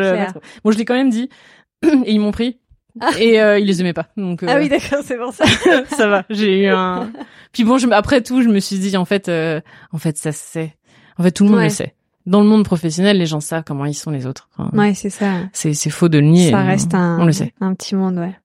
bon 0.64 0.72
je 0.72 0.78
l'ai 0.78 0.86
quand 0.86 0.94
même 0.94 1.10
dit 1.10 1.28
et 1.84 2.14
ils 2.14 2.20
m'ont 2.20 2.32
pris 2.32 2.60
et 3.20 3.42
euh, 3.42 3.60
ils 3.60 3.66
les 3.68 3.82
aimaient 3.82 3.94
pas 3.94 4.08
donc 4.18 4.44
euh, 4.44 4.48
Ah 4.50 4.58
oui, 4.58 4.70
d'accord, 4.70 5.00
c'est 5.04 5.18
pour 5.18 5.34
ça. 5.34 5.46
ça 5.90 6.08
va. 6.08 6.24
J'ai 6.30 6.64
eu 6.64 6.68
un. 6.68 7.12
Puis 7.52 7.64
bon, 7.64 7.78
je, 7.78 7.88
après 7.90 8.22
tout, 8.22 8.42
je 8.42 8.50
me 8.50 8.60
suis 8.60 8.80
dit 8.80 8.96
en 8.98 9.06
fait, 9.06 9.28
euh, 9.30 9.60
en 9.92 9.98
fait, 9.98 10.18
ça 10.18 10.32
se 10.32 10.40
sait. 10.40 10.76
En 11.18 11.24
fait, 11.24 11.32
tout 11.32 11.44
le 11.44 11.50
monde 11.50 11.60
Ouais. 11.60 11.66
le 11.66 11.70
sait. 11.72 11.94
Dans 12.26 12.42
le 12.42 12.48
monde 12.48 12.66
professionnel, 12.66 13.18
les 13.20 13.26
gens 13.28 13.40
savent 13.40 13.64
comment 13.66 13.86
ils 13.86 13.94
sont 13.94 14.10
les 14.12 14.26
autres. 14.26 14.50
Enfin, 14.58 14.76
Ouais, 14.78 14.94
c'est 14.94 15.10
ça. 15.12 15.32
C'est 15.54 15.74
c'est 15.74 15.90
faux 15.92 16.10
de 16.10 16.18
le 16.20 16.26
nier. 16.26 16.52
Ça 16.52 16.64
reste 16.64 16.94
un, 16.96 17.20
On 17.20 17.26
le 17.26 17.32
sait. 17.32 17.54
un 17.62 17.74
petit 17.76 17.96
monde, 17.96 18.18
ouais. 18.18 18.36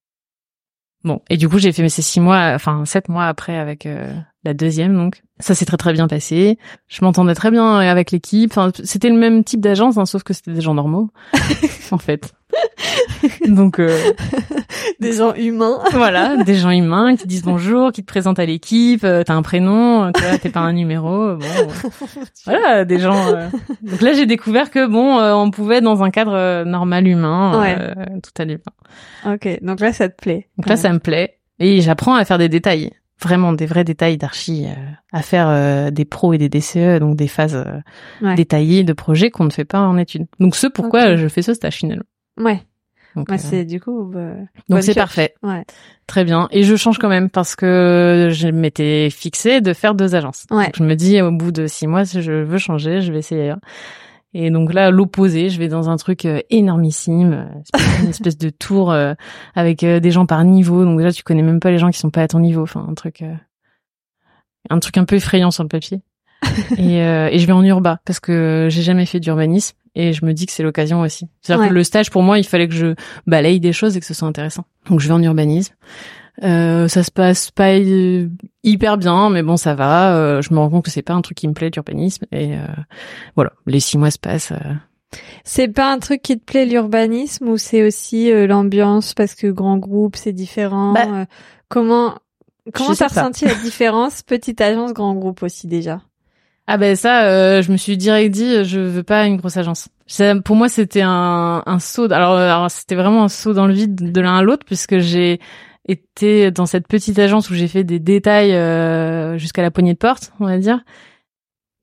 Bon, 1.02 1.22
et 1.30 1.36
du 1.38 1.48
coup, 1.48 1.58
j'ai 1.58 1.72
fait 1.72 1.82
mes 1.82 1.88
six 1.88 2.20
mois, 2.20 2.52
enfin 2.54 2.84
sept 2.84 3.08
mois 3.08 3.26
après 3.26 3.56
avec 3.56 3.86
euh, 3.86 4.12
la 4.44 4.54
deuxième, 4.54 4.94
donc 4.96 5.22
ça 5.38 5.54
s'est 5.54 5.64
très 5.66 5.76
très 5.76 5.92
bien 5.92 6.08
passé. 6.08 6.58
Je 6.88 7.04
m'entendais 7.04 7.34
très 7.34 7.50
bien 7.50 7.76
avec 7.78 8.10
l'équipe. 8.10 8.50
Enfin, 8.52 8.70
c'était 8.84 9.10
le 9.10 9.16
même 9.18 9.44
type 9.44 9.60
d'agence, 9.60 9.98
hein, 9.98 10.06
sauf 10.06 10.22
que 10.22 10.32
c'était 10.32 10.52
des 10.52 10.60
gens 10.62 10.74
normaux, 10.74 11.10
en 11.90 11.98
fait. 11.98 12.32
Donc 13.46 13.78
euh, 13.78 13.96
Des 15.00 15.12
gens 15.12 15.34
humains. 15.34 15.78
voilà, 15.92 16.36
des 16.42 16.56
gens 16.56 16.70
humains 16.70 17.16
qui 17.16 17.26
disent 17.26 17.42
bonjour, 17.42 17.92
qui 17.92 18.02
te 18.02 18.06
présentent 18.06 18.38
à 18.38 18.44
l'équipe, 18.46 19.04
euh, 19.04 19.22
t'as 19.24 19.34
un 19.34 19.42
prénom, 19.42 20.04
euh, 20.04 20.10
tu 20.14 20.22
vois, 20.22 20.38
t'es 20.38 20.48
pas 20.50 20.60
un 20.60 20.72
numéro, 20.72 21.36
bon, 21.36 21.44
euh, 21.44 22.22
voilà, 22.46 22.84
des 22.84 22.98
gens. 22.98 23.28
euh. 23.34 23.48
Donc 23.82 24.00
là, 24.00 24.12
j'ai 24.14 24.26
découvert 24.26 24.70
que 24.70 24.86
bon, 24.86 25.18
euh, 25.18 25.32
on 25.34 25.50
pouvait 25.50 25.80
dans 25.80 26.02
un 26.02 26.10
cadre 26.10 26.32
euh, 26.34 26.64
normal 26.64 27.06
humain, 27.06 27.60
Ouais. 27.60 27.76
euh, 27.78 27.94
tout 28.22 28.32
allait 28.42 28.58
bien. 28.58 29.32
Ok, 29.34 29.62
donc 29.62 29.80
là, 29.80 29.92
ça 29.92 30.08
te 30.08 30.20
plaît. 30.20 30.48
Donc 30.58 30.68
là, 30.68 30.76
ça 30.76 30.92
me 30.92 30.98
plaît 30.98 31.38
et 31.58 31.80
j'apprends 31.80 32.14
à 32.14 32.24
faire 32.24 32.38
des 32.38 32.48
détails, 32.48 32.90
vraiment 33.22 33.52
des 33.52 33.66
vrais 33.66 33.84
détails 33.84 34.16
d'archi, 34.16 34.66
euh, 34.66 34.74
à 35.12 35.22
faire 35.22 35.48
euh, 35.48 35.90
des 35.90 36.04
pros 36.04 36.32
et 36.32 36.38
des 36.38 36.48
DCE, 36.48 36.98
donc 37.00 37.16
des 37.16 37.28
phases 37.28 37.56
euh, 37.56 37.80
Ouais. 38.26 38.34
détaillées 38.34 38.84
de 38.84 38.92
projets 38.92 39.30
qu'on 39.30 39.44
ne 39.44 39.50
fait 39.50 39.64
pas 39.64 39.80
en 39.80 39.96
études. 39.98 40.26
Donc 40.38 40.56
ce 40.56 40.66
pourquoi 40.66 41.16
je 41.16 41.28
fais 41.28 41.42
ce 41.42 41.54
stage 41.54 41.74
finalement. 41.76 42.04
Ouais. 42.38 42.62
Donc 43.16 43.30
euh, 43.32 43.34
c'est 43.38 43.64
du 43.64 43.80
coup. 43.80 44.04
bah, 44.04 44.34
donc 44.68 44.82
c'est 44.84 44.94
parfait. 44.94 45.34
Ouais. 45.42 45.64
Très 46.06 46.24
bien. 46.24 46.48
Et 46.52 46.62
je 46.62 46.76
change 46.76 46.98
quand 46.98 47.08
même 47.08 47.28
parce 47.28 47.56
que 47.56 48.28
je 48.30 48.48
m'étais 48.48 49.10
fixée 49.10 49.60
de 49.60 49.72
faire 49.72 49.94
deux 49.96 50.14
agences. 50.14 50.46
Ouais. 50.50 50.66
Donc 50.66 50.76
je 50.76 50.84
me 50.84 50.94
dis 50.94 51.20
au 51.20 51.32
bout 51.32 51.50
de 51.52 51.66
six 51.66 51.86
mois, 51.88 52.04
si 52.04 52.22
je 52.22 52.30
veux 52.32 52.58
changer, 52.58 53.00
je 53.00 53.12
vais 53.12 53.18
essayer 53.18 53.42
ailleurs. 53.42 53.58
Et 54.32 54.50
donc 54.50 54.72
là, 54.72 54.90
l'opposé, 54.90 55.50
je 55.50 55.58
vais 55.58 55.66
dans 55.68 55.90
un 55.90 55.96
truc 55.96 56.24
euh, 56.24 56.40
énormissime, 56.50 57.32
euh, 57.32 58.00
une 58.02 58.10
espèce 58.10 58.38
de 58.38 58.48
tour 58.50 58.92
euh, 58.92 59.14
avec 59.56 59.84
des 59.84 60.10
gens 60.10 60.24
par 60.26 60.44
niveau. 60.44 60.84
Donc 60.84 60.98
déjà, 60.98 61.10
tu 61.12 61.22
connais 61.24 61.42
même 61.42 61.58
pas 61.60 61.70
les 61.70 61.78
gens 61.78 61.90
qui 61.90 61.98
sont 61.98 62.10
pas 62.10 62.22
à 62.22 62.28
ton 62.28 62.38
niveau. 62.40 62.62
Enfin, 62.62 62.86
un 62.88 62.94
truc, 62.94 63.24
un 64.68 64.78
truc 64.78 64.96
un 64.98 65.04
peu 65.04 65.16
effrayant 65.16 65.50
sur 65.50 65.62
le 65.64 65.68
papier. 65.68 66.02
et, 66.78 67.02
euh, 67.02 67.28
et 67.30 67.38
je 67.38 67.46
vais 67.46 67.52
en 67.52 67.62
urba 67.64 68.00
parce 68.06 68.18
que 68.18 68.68
j'ai 68.70 68.82
jamais 68.82 69.04
fait 69.04 69.20
d'urbanisme 69.20 69.76
et 69.94 70.12
je 70.14 70.24
me 70.24 70.32
dis 70.32 70.46
que 70.46 70.52
c'est 70.52 70.62
l'occasion 70.62 71.00
aussi. 71.02 71.28
C'est-à-dire 71.42 71.64
Ouais. 71.64 71.68
que 71.68 71.74
le 71.74 71.84
stage 71.84 72.10
pour 72.10 72.22
moi, 72.22 72.38
il 72.38 72.44
fallait 72.44 72.66
que 72.68 72.74
je 72.74 72.94
balaye 73.26 73.60
des 73.60 73.72
choses 73.74 73.96
et 73.96 74.00
que 74.00 74.06
ce 74.06 74.14
soit 74.14 74.26
intéressant. 74.28 74.64
Donc 74.88 75.00
je 75.00 75.08
vais 75.08 75.12
en 75.14 75.22
urbanisme. 75.22 75.74
Euh, 76.42 76.88
ça 76.88 77.02
se 77.02 77.10
passe 77.10 77.50
pas 77.50 77.74
euh, 77.74 78.28
hyper 78.62 78.96
bien, 78.96 79.30
mais 79.30 79.42
bon, 79.42 79.56
ça 79.56 79.74
va. 79.74 80.14
Euh, 80.14 80.42
je 80.42 80.52
me 80.54 80.58
rends 80.58 80.70
compte 80.70 80.84
que 80.84 80.90
c'est 80.90 81.02
pas 81.02 81.14
un 81.14 81.20
truc 81.20 81.36
qui 81.36 81.48
me 81.48 81.52
plaît, 81.52 81.70
l'urbanisme. 81.74 82.24
Et 82.32 82.54
euh, 82.54 82.64
voilà, 83.36 83.52
les 83.66 83.80
six 83.80 83.98
mois 83.98 84.10
se 84.10 84.18
passent. 84.18 84.52
C'est 85.44 85.68
pas 85.68 85.92
un 85.92 85.98
truc 85.98 86.22
qui 86.22 86.38
te 86.38 86.44
plaît, 86.44 86.66
l'urbanisme, 86.66 87.48
ou 87.48 87.58
c'est 87.58 87.86
aussi 87.86 88.30
l'ambiance 88.46 89.14
parce 89.14 89.34
que 89.34 89.48
grand 89.48 89.76
groupe, 89.76 90.16
c'est 90.16 90.32
différent. 90.32 90.92
Bah, 90.92 91.26
comment 91.68 92.14
comment 92.72 92.94
sais 92.94 93.06
t'as 93.06 93.08
ressenti 93.08 93.44
la 93.44 93.54
différence, 93.64 94.22
petite 94.22 94.60
agence, 94.60 94.92
grand 94.92 95.14
groupe 95.14 95.42
aussi 95.42 95.66
déjà? 95.66 96.00
Ah 96.72 96.76
ben 96.76 96.94
ça, 96.94 97.24
euh, 97.24 97.62
je 97.62 97.72
me 97.72 97.76
suis 97.76 97.96
direct 97.96 98.32
dit, 98.32 98.64
je 98.64 98.78
veux 98.78 99.02
pas 99.02 99.26
une 99.26 99.38
grosse 99.38 99.56
agence. 99.56 99.88
Ça, 100.06 100.36
pour 100.40 100.54
moi, 100.54 100.68
c'était 100.68 101.02
un, 101.02 101.64
un 101.66 101.78
saut. 101.80 102.12
Alors, 102.12 102.34
euh, 102.34 102.48
alors, 102.48 102.70
c'était 102.70 102.94
vraiment 102.94 103.24
un 103.24 103.28
saut 103.28 103.54
dans 103.54 103.66
le 103.66 103.74
vide 103.74 104.12
de 104.12 104.20
l'un 104.20 104.36
à 104.36 104.42
l'autre, 104.42 104.64
puisque 104.64 104.98
j'ai 104.98 105.40
été 105.86 106.50
dans 106.50 106.66
cette 106.66 106.86
petite 106.86 107.18
agence 107.18 107.50
où 107.50 107.54
j'ai 107.54 107.68
fait 107.68 107.84
des 107.84 107.98
détails 107.98 108.54
euh, 108.54 109.38
jusqu'à 109.38 109.62
la 109.62 109.70
poignée 109.70 109.94
de 109.94 109.98
porte, 109.98 110.32
on 110.40 110.46
va 110.46 110.58
dire. 110.58 110.84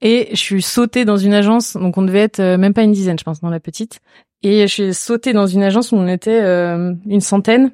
Et 0.02 0.30
je 0.32 0.38
suis 0.38 0.62
sautée 0.62 1.06
dans 1.06 1.18
une 1.18 1.34
agence, 1.34 1.76
donc 1.76 1.98
on 1.98 2.04
devait 2.04 2.20
être 2.20 2.40
euh, 2.40 2.58
même 2.58 2.74
pas 2.74 2.84
une 2.84 2.92
dizaine, 2.92 3.18
je 3.18 3.24
pense, 3.24 3.42
dans 3.42 3.50
la 3.50 3.60
petite. 3.60 4.00
Et 4.44 4.62
je 4.68 4.74
suis 4.74 4.94
sautée 4.94 5.34
dans 5.34 5.48
une 5.48 5.64
agence 5.64 5.92
où 5.92 5.96
on 5.96 6.08
était 6.08 6.42
euh, 6.44 6.94
une 7.08 7.22
centaine 7.22 7.72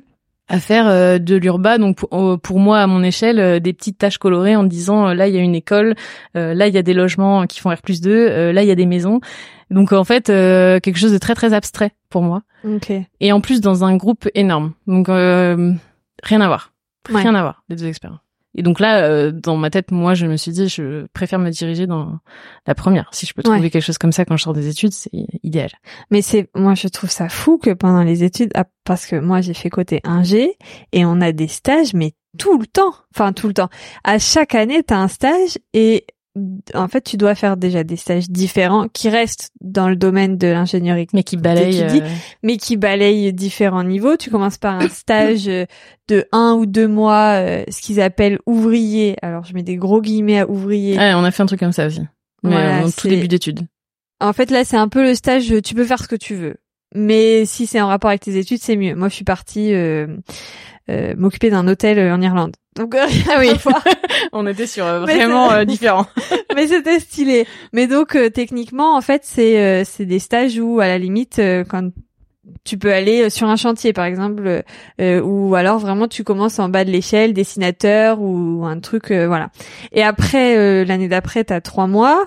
à 0.48 0.60
faire 0.60 0.88
euh, 0.88 1.20
de 1.20 1.36
l'urba, 1.36 1.78
donc 1.78 1.98
pour, 1.98 2.60
moi, 2.60 2.80
à 2.80 2.88
mon 2.88 3.04
échelle, 3.04 3.40
euh, 3.40 3.60
des 3.60 3.74
petites 3.74 3.98
tâches 3.98 4.18
colorées 4.18 4.56
en 4.56 4.64
disant 4.64 5.14
là 5.14 5.28
il 5.28 5.34
y 5.34 5.38
a 5.38 5.42
une 5.42 5.56
école, 5.56 5.96
euh, 6.38 6.54
là 6.54 6.68
il 6.68 6.74
y 6.74 6.78
a 6.78 6.82
des 6.82 6.94
logements 6.94 7.46
qui 7.48 7.60
font 7.60 7.70
R 7.70 7.82
plus 7.82 8.02
2, 8.02 8.52
là 8.52 8.62
il 8.62 8.68
y 8.68 8.72
a 8.72 8.76
des 8.76 8.86
maisons. 8.86 9.20
Donc 9.74 9.92
en 9.92 10.04
fait 10.04 10.30
euh, 10.30 10.80
quelque 10.80 11.00
chose 11.00 11.12
de 11.12 11.18
très 11.18 11.36
très 11.36 11.54
abstrait 11.54 11.92
pour 12.10 12.22
moi. 12.22 12.44
Ok. 12.64 12.92
Et 13.20 13.32
en 13.32 13.42
plus 13.42 13.60
dans 13.60 13.84
un 13.84 13.96
groupe 13.96 14.30
énorme. 14.36 14.74
Donc 14.88 15.10
euh, 15.10 15.74
rien 16.24 16.42
à 16.42 16.48
voir, 16.48 16.74
Ouais. 17.12 17.22
rien 17.22 17.36
à 17.36 17.42
voir 17.42 17.64
les 17.70 17.76
deux 17.76 17.86
expériences. 17.88 18.20
Et 18.56 18.62
donc 18.62 18.80
là, 18.80 19.04
euh, 19.06 19.32
dans 19.32 19.58
ma 19.58 19.72
tête, 19.72 19.90
moi, 19.92 20.14
je 20.14 20.28
me 20.28 20.38
suis 20.38 20.52
dit, 20.52 20.68
je 20.70 21.08
préfère 21.14 21.40
me 21.40 21.50
diriger 21.50 21.88
dans 21.88 22.20
la 22.68 22.76
première. 22.76 23.10
Si 23.12 23.26
je 23.26 23.34
peux 23.34 23.42
trouver 23.42 23.60
Ouais. 23.62 23.70
quelque 23.72 23.82
chose 23.84 23.98
comme 23.98 24.12
ça 24.12 24.26
quand 24.26 24.38
je 24.38 24.44
sors 24.44 24.54
des 24.54 24.68
études, 24.68 24.92
c'est 24.94 25.10
idéal. 25.42 25.72
Mais 26.12 26.22
c'est, 26.22 26.50
moi, 26.54 26.76
je 26.76 26.88
trouve 26.88 27.10
ça 27.10 27.30
fou 27.30 27.58
que 27.58 27.72
pendant 27.72 28.04
les 28.04 28.24
études, 28.24 28.52
ah, 28.54 28.66
parce 28.84 29.08
que 29.08 29.16
moi, 29.16 29.42
j'ai 29.42 29.56
fait 29.56 29.72
côté 29.72 30.02
ingé 30.04 30.56
et 30.92 31.04
on 31.04 31.20
a 31.20 31.32
des 31.32 31.48
stages, 31.48 31.96
mais 31.96 32.14
tout 32.38 32.60
le 32.60 32.68
temps. 32.68 32.94
Enfin, 33.16 33.34
tout 33.34 33.48
le 33.48 33.56
temps. 33.56 33.70
À 34.04 34.20
chaque 34.20 34.54
année, 34.54 34.84
t'as 34.84 34.98
un 34.98 35.08
stage 35.08 35.58
et 35.74 36.06
en 36.74 36.88
fait, 36.88 37.02
tu 37.02 37.18
dois 37.18 37.36
faire 37.36 37.58
déjà 37.58 37.84
des 37.84 37.96
stages 37.96 38.30
différents 38.30 38.88
qui 38.88 39.10
restent 39.10 39.52
dans 39.62 39.88
le 39.88 39.96
domaine 39.96 40.38
de 40.38 40.48
l'ingénierie, 40.48 41.08
Mais 41.14 41.24
qui 41.24 41.38
balaye. 41.38 41.80
tu 41.80 41.86
dis, 41.86 42.02
euh, 42.02 42.10
mais 42.42 42.58
qui 42.58 42.76
balayent 42.78 43.32
différents 43.34 43.84
niveaux. 43.84 44.18
Tu 44.18 44.32
commences 44.32 44.58
par 44.58 44.80
un 44.80 44.90
stage 44.90 45.48
euh, 45.48 45.66
de 46.08 46.26
un 46.32 46.54
ou 46.54 46.66
deux 46.66 46.88
mois, 46.88 47.36
euh, 47.40 47.64
ce 47.70 47.82
qu'ils 47.82 48.02
appellent 48.02 48.40
ouvrier. 48.48 49.16
Alors, 49.22 49.44
je 49.46 49.54
mets 49.54 49.64
des 49.64 49.76
gros 49.76 50.02
guillemets 50.02 50.40
à 50.40 50.50
ouvrier. 50.50 50.98
Ouais, 50.98 51.14
on 51.14 51.24
a 51.24 51.30
fait 51.32 51.44
un 51.44 51.48
truc 51.48 51.60
comme 51.60 51.72
ça 51.72 51.86
aussi. 51.86 52.02
Mais 52.44 52.52
Voilà, 52.52 52.86
en 52.86 52.90
tout 52.90 53.08
début 53.08 53.28
d'études. 53.28 53.62
En 54.20 54.34
fait, 54.34 54.50
là, 54.50 54.64
c'est 54.66 54.78
un 54.78 54.88
peu 54.88 55.04
le 55.04 55.16
stage, 55.16 55.54
tu 55.64 55.76
peux 55.76 55.86
faire 55.86 56.00
ce 56.02 56.08
que 56.08 56.16
tu 56.16 56.36
veux. 56.36 56.56
Mais 56.94 57.46
si 57.46 57.68
c'est 57.68 57.82
en 57.82 57.88
rapport 57.88 58.10
avec 58.10 58.22
tes 58.22 58.38
études, 58.38 58.62
c'est 58.62 58.76
mieux. 58.76 58.96
Moi, 58.96 59.10
je 59.10 59.16
suis 59.16 59.24
partie 59.24 59.74
euh, 59.74 60.08
euh, 60.90 61.14
m'occuper 61.18 61.50
d'un 61.50 61.68
hôtel 61.68 61.98
euh, 61.98 62.14
en 62.14 62.22
Irlande. 62.22 62.56
Donc, 62.76 62.96
euh, 62.96 63.06
Ah 63.30 63.38
oui. 63.40 63.52
On 64.32 64.46
était 64.48 64.68
sur 64.68 64.86
euh, 64.86 65.02
vraiment 65.02 65.64
différents. 65.64 66.08
mais 66.56 66.68
c'était 66.68 67.00
stylé. 67.00 67.48
Mais 67.72 67.88
donc, 67.88 68.16
euh, 68.16 68.30
techniquement, 68.30 68.96
en 68.96 69.02
fait, 69.02 69.22
c'est 69.26 69.60
euh, 69.60 69.84
c'est 69.86 70.06
des 70.06 70.20
stages 70.20 70.58
où, 70.60 70.80
à 70.80 70.88
la 70.88 70.98
limite, 70.98 71.40
euh, 71.40 71.64
quand 71.64 71.90
tu 72.64 72.78
peux 72.78 72.92
aller 72.94 73.30
sur 73.30 73.48
un 73.48 73.56
chantier, 73.56 73.94
par 73.94 74.06
exemple, 74.06 74.64
euh, 75.00 75.22
ou 75.22 75.56
alors 75.56 75.80
vraiment 75.80 76.08
tu 76.08 76.24
commences 76.24 76.60
en 76.60 76.70
bas 76.70 76.84
de 76.84 76.92
l'échelle, 76.92 77.34
dessinateur 77.34 78.20
ou 78.22 78.66
un 78.66 78.80
truc, 78.80 79.12
euh, 79.12 79.28
voilà. 79.28 79.50
Et 79.92 80.04
après, 80.04 80.58
euh, 80.58 80.84
l'année 80.84 81.08
d'après, 81.08 81.46
t'as 81.46 81.62
trois 81.62 81.88
mois 81.88 82.26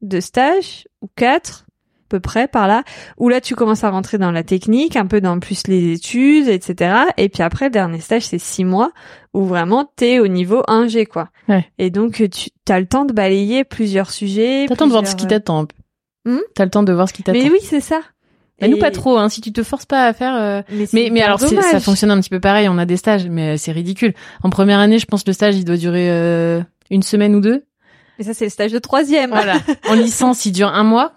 de 0.00 0.20
stage 0.20 0.88
ou 1.02 1.08
quatre 1.16 1.66
peu 2.08 2.20
près 2.20 2.48
par 2.48 2.66
là, 2.68 2.82
où 3.16 3.28
là 3.28 3.40
tu 3.40 3.54
commences 3.54 3.84
à 3.84 3.90
rentrer 3.90 4.18
dans 4.18 4.30
la 4.30 4.42
technique, 4.42 4.96
un 4.96 5.06
peu 5.06 5.20
dans 5.20 5.38
plus 5.40 5.66
les 5.66 5.92
études, 5.92 6.48
etc. 6.48 6.94
Et 7.16 7.28
puis 7.28 7.42
après, 7.42 7.66
le 7.66 7.70
dernier 7.70 8.00
stage, 8.00 8.22
c'est 8.26 8.38
six 8.38 8.64
mois 8.64 8.90
où 9.34 9.44
vraiment 9.44 9.90
t'es 9.96 10.18
au 10.18 10.26
niveau 10.28 10.62
1G, 10.68 11.06
quoi. 11.06 11.28
Ouais. 11.48 11.66
Et 11.78 11.90
donc, 11.90 12.22
tu 12.30 12.50
as 12.72 12.80
le 12.80 12.86
temps 12.86 13.04
de 13.04 13.12
balayer 13.12 13.64
plusieurs 13.64 14.10
sujets. 14.10 14.66
T'attends 14.68 14.86
de 14.86 14.92
voir 14.92 15.06
ce 15.06 15.10
qui 15.10 15.24
plusieurs, 15.24 15.40
t'attend 15.40 15.60
un 15.60 15.64
peu. 15.66 15.74
Hmm 16.24 16.40
T'as 16.54 16.64
le 16.64 16.70
temps 16.70 16.82
de 16.82 16.92
voir 16.92 17.08
ce 17.08 17.12
qui 17.14 17.22
euh, 17.22 17.24
t'attend. 17.26 17.38
Mais 17.38 17.50
oui, 17.50 17.58
c'est 17.62 17.80
ça. 17.80 18.00
Mais 18.60 18.68
nous 18.68 18.76
Et- 18.76 18.80
pas 18.80 18.90
trop, 18.90 19.16
hein. 19.18 19.28
Si 19.28 19.40
tu 19.40 19.52
te 19.52 19.62
forces 19.62 19.86
pas 19.86 20.06
à 20.06 20.12
faire. 20.12 20.34
euh, 20.34 20.62
Mais, 20.70 20.86
Mais 20.92 21.10
mais 21.12 21.22
alors 21.22 21.38
ça 21.40 21.78
fonctionne 21.80 22.10
un 22.10 22.20
petit 22.20 22.30
peu 22.30 22.40
pareil. 22.40 22.68
On 22.68 22.76
a 22.78 22.86
des 22.86 22.96
stages, 22.96 23.26
mais 23.28 23.54
euh, 23.54 23.56
c'est 23.56 23.70
ridicule. 23.72 24.14
En 24.42 24.50
première 24.50 24.80
année, 24.80 24.98
je 24.98 25.06
pense 25.06 25.24
le 25.26 25.32
stage 25.32 25.56
il 25.56 25.64
doit 25.64 25.76
durer 25.76 26.10
euh, 26.10 26.60
une 26.90 27.02
semaine 27.02 27.36
ou 27.36 27.40
deux. 27.40 27.64
Mais 28.18 28.24
ça, 28.24 28.34
c'est 28.34 28.46
le 28.46 28.50
stage 28.50 28.72
de 28.72 28.80
troisième. 28.80 29.30
Voilà. 29.30 29.58
en 29.88 29.94
licence, 29.94 30.44
il 30.44 30.50
dure 30.50 30.66
un 30.74 30.82
mois 30.82 31.12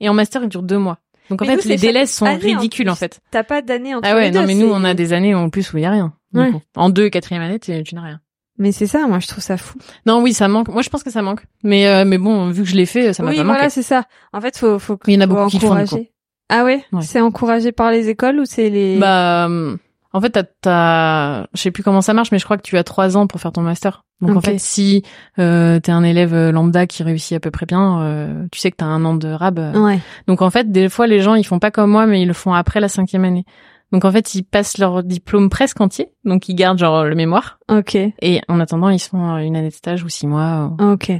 et 0.00 0.08
en 0.08 0.14
master, 0.14 0.42
il 0.42 0.48
dure 0.48 0.62
deux 0.62 0.78
mois. 0.78 0.98
Donc 1.30 1.42
en 1.42 1.44
fait, 1.44 1.56
nous, 1.56 1.62
les 1.64 1.76
délais 1.76 2.06
sont 2.06 2.24
année, 2.24 2.54
en 2.54 2.58
ridicules 2.60 2.88
en 2.88 2.94
fait. 2.94 3.20
T'as 3.32 3.42
pas 3.42 3.60
d'année 3.62 3.94
entre 3.94 4.08
Ah 4.08 4.14
ouais, 4.14 4.26
les 4.26 4.30
deux. 4.30 4.40
non 4.40 4.46
mais 4.46 4.54
nous 4.54 4.68
on 4.72 4.84
a 4.84 4.94
des 4.94 5.12
années 5.12 5.34
en 5.34 5.50
plus 5.50 5.72
où 5.72 5.76
il 5.78 5.82
y 5.82 5.84
a 5.86 5.90
rien. 5.90 6.12
du 6.32 6.38
Ouais. 6.40 6.52
coup. 6.52 6.60
En 6.76 6.88
deux 6.90 7.06
et 7.06 7.10
quatrième 7.10 7.42
année, 7.42 7.58
tu, 7.58 7.82
tu 7.82 7.94
n'as 7.96 8.02
rien. 8.02 8.20
Mais 8.58 8.70
c'est 8.72 8.86
ça, 8.86 9.06
moi, 9.06 9.18
je 9.18 9.26
trouve 9.26 9.42
ça 9.42 9.56
fou. 9.56 9.76
Non 10.06 10.22
oui, 10.22 10.32
ça 10.32 10.46
manque. 10.48 10.68
Moi 10.68 10.82
je 10.82 10.88
pense 10.88 11.02
que 11.02 11.10
ça 11.10 11.22
manque. 11.22 11.40
Mais 11.64 11.88
euh, 11.88 12.04
mais 12.04 12.16
bon, 12.18 12.48
vu 12.50 12.62
que 12.62 12.68
je 12.68 12.76
l'ai 12.76 12.86
fait, 12.86 13.12
ça 13.12 13.22
m'a 13.22 13.30
oui, 13.30 13.36
pas 13.38 13.42
voilà, 13.42 13.58
manqué. 13.62 13.70
c'est 13.70 13.82
ça. 13.82 14.04
En 14.32 14.40
fait, 14.40 14.56
faut, 14.56 14.78
faut, 14.78 14.98
Il 15.08 15.14
y 15.14 15.16
en 15.18 15.20
a 15.22 15.26
beaucoup 15.26 15.48
qui 15.48 15.58
le 15.58 15.86
font. 15.86 16.06
Ah 16.48 16.64
ouais, 16.64 16.84
Ouais. 16.92 17.02
C'est 17.02 17.20
encouragé 17.20 17.72
par 17.72 17.90
les 17.90 18.08
écoles 18.08 18.38
ou 18.38 18.44
c'est 18.44 18.70
les... 18.70 18.98
Bah, 18.98 19.48
euh, 19.48 19.76
en 20.16 20.20
fait, 20.20 20.30
t'as, 20.30 20.42
t'as, 20.62 21.42
je 21.54 21.60
sais 21.62 21.70
plus 21.70 21.82
comment 21.82 22.00
ça 22.00 22.14
marche, 22.14 22.32
mais 22.32 22.38
je 22.38 22.44
crois 22.44 22.56
que 22.56 22.62
tu 22.62 22.76
as 22.78 22.84
trois 22.84 23.16
ans 23.16 23.26
pour 23.26 23.40
faire 23.40 23.52
ton 23.52 23.62
master. 23.62 24.02
Donc 24.22 24.34
en 24.36 24.40
fait, 24.40 24.58
si 24.58 25.02
euh, 25.38 25.78
t'es 25.78 25.92
un 25.92 26.02
élève 26.02 26.34
lambda 26.50 26.86
qui 26.86 27.02
réussit 27.02 27.36
à 27.36 27.40
peu 27.40 27.50
près 27.50 27.66
bien, 27.66 28.00
euh, 28.00 28.46
tu 28.50 28.58
sais 28.58 28.70
que 28.70 28.76
t'as 28.76 28.86
un 28.86 29.04
an 29.04 29.14
de 29.14 29.28
rab. 29.28 29.58
euh. 29.58 29.72
Ouais. 29.78 30.00
Donc 30.26 30.40
en 30.42 30.48
fait, 30.50 30.72
des 30.72 30.88
fois, 30.88 31.06
les 31.06 31.20
gens 31.20 31.34
ils 31.34 31.44
font 31.44 31.58
pas 31.58 31.70
comme 31.70 31.90
moi, 31.90 32.06
mais 32.06 32.22
ils 32.22 32.26
le 32.28 32.32
font 32.32 32.54
après 32.54 32.80
la 32.80 32.88
cinquième 32.88 33.24
année. 33.24 33.44
Donc 33.92 34.04
en 34.04 34.10
fait, 34.10 34.34
ils 34.34 34.42
passent 34.42 34.78
leur 34.78 35.02
diplôme 35.04 35.48
presque 35.50 35.80
entier, 35.80 36.08
donc 36.24 36.48
ils 36.48 36.54
gardent 36.54 36.78
genre 36.78 37.04
le 37.04 37.14
mémoire, 37.14 37.58
Ok. 37.70 37.94
et 37.94 38.40
en 38.48 38.58
attendant, 38.58 38.88
ils 38.88 38.98
se 38.98 39.10
font 39.10 39.36
une 39.36 39.54
année 39.54 39.68
de 39.68 39.74
stage 39.74 40.02
ou 40.02 40.08
six 40.08 40.26
mois. 40.26 40.72
euh, 40.80 40.92
Ok. 40.94 41.12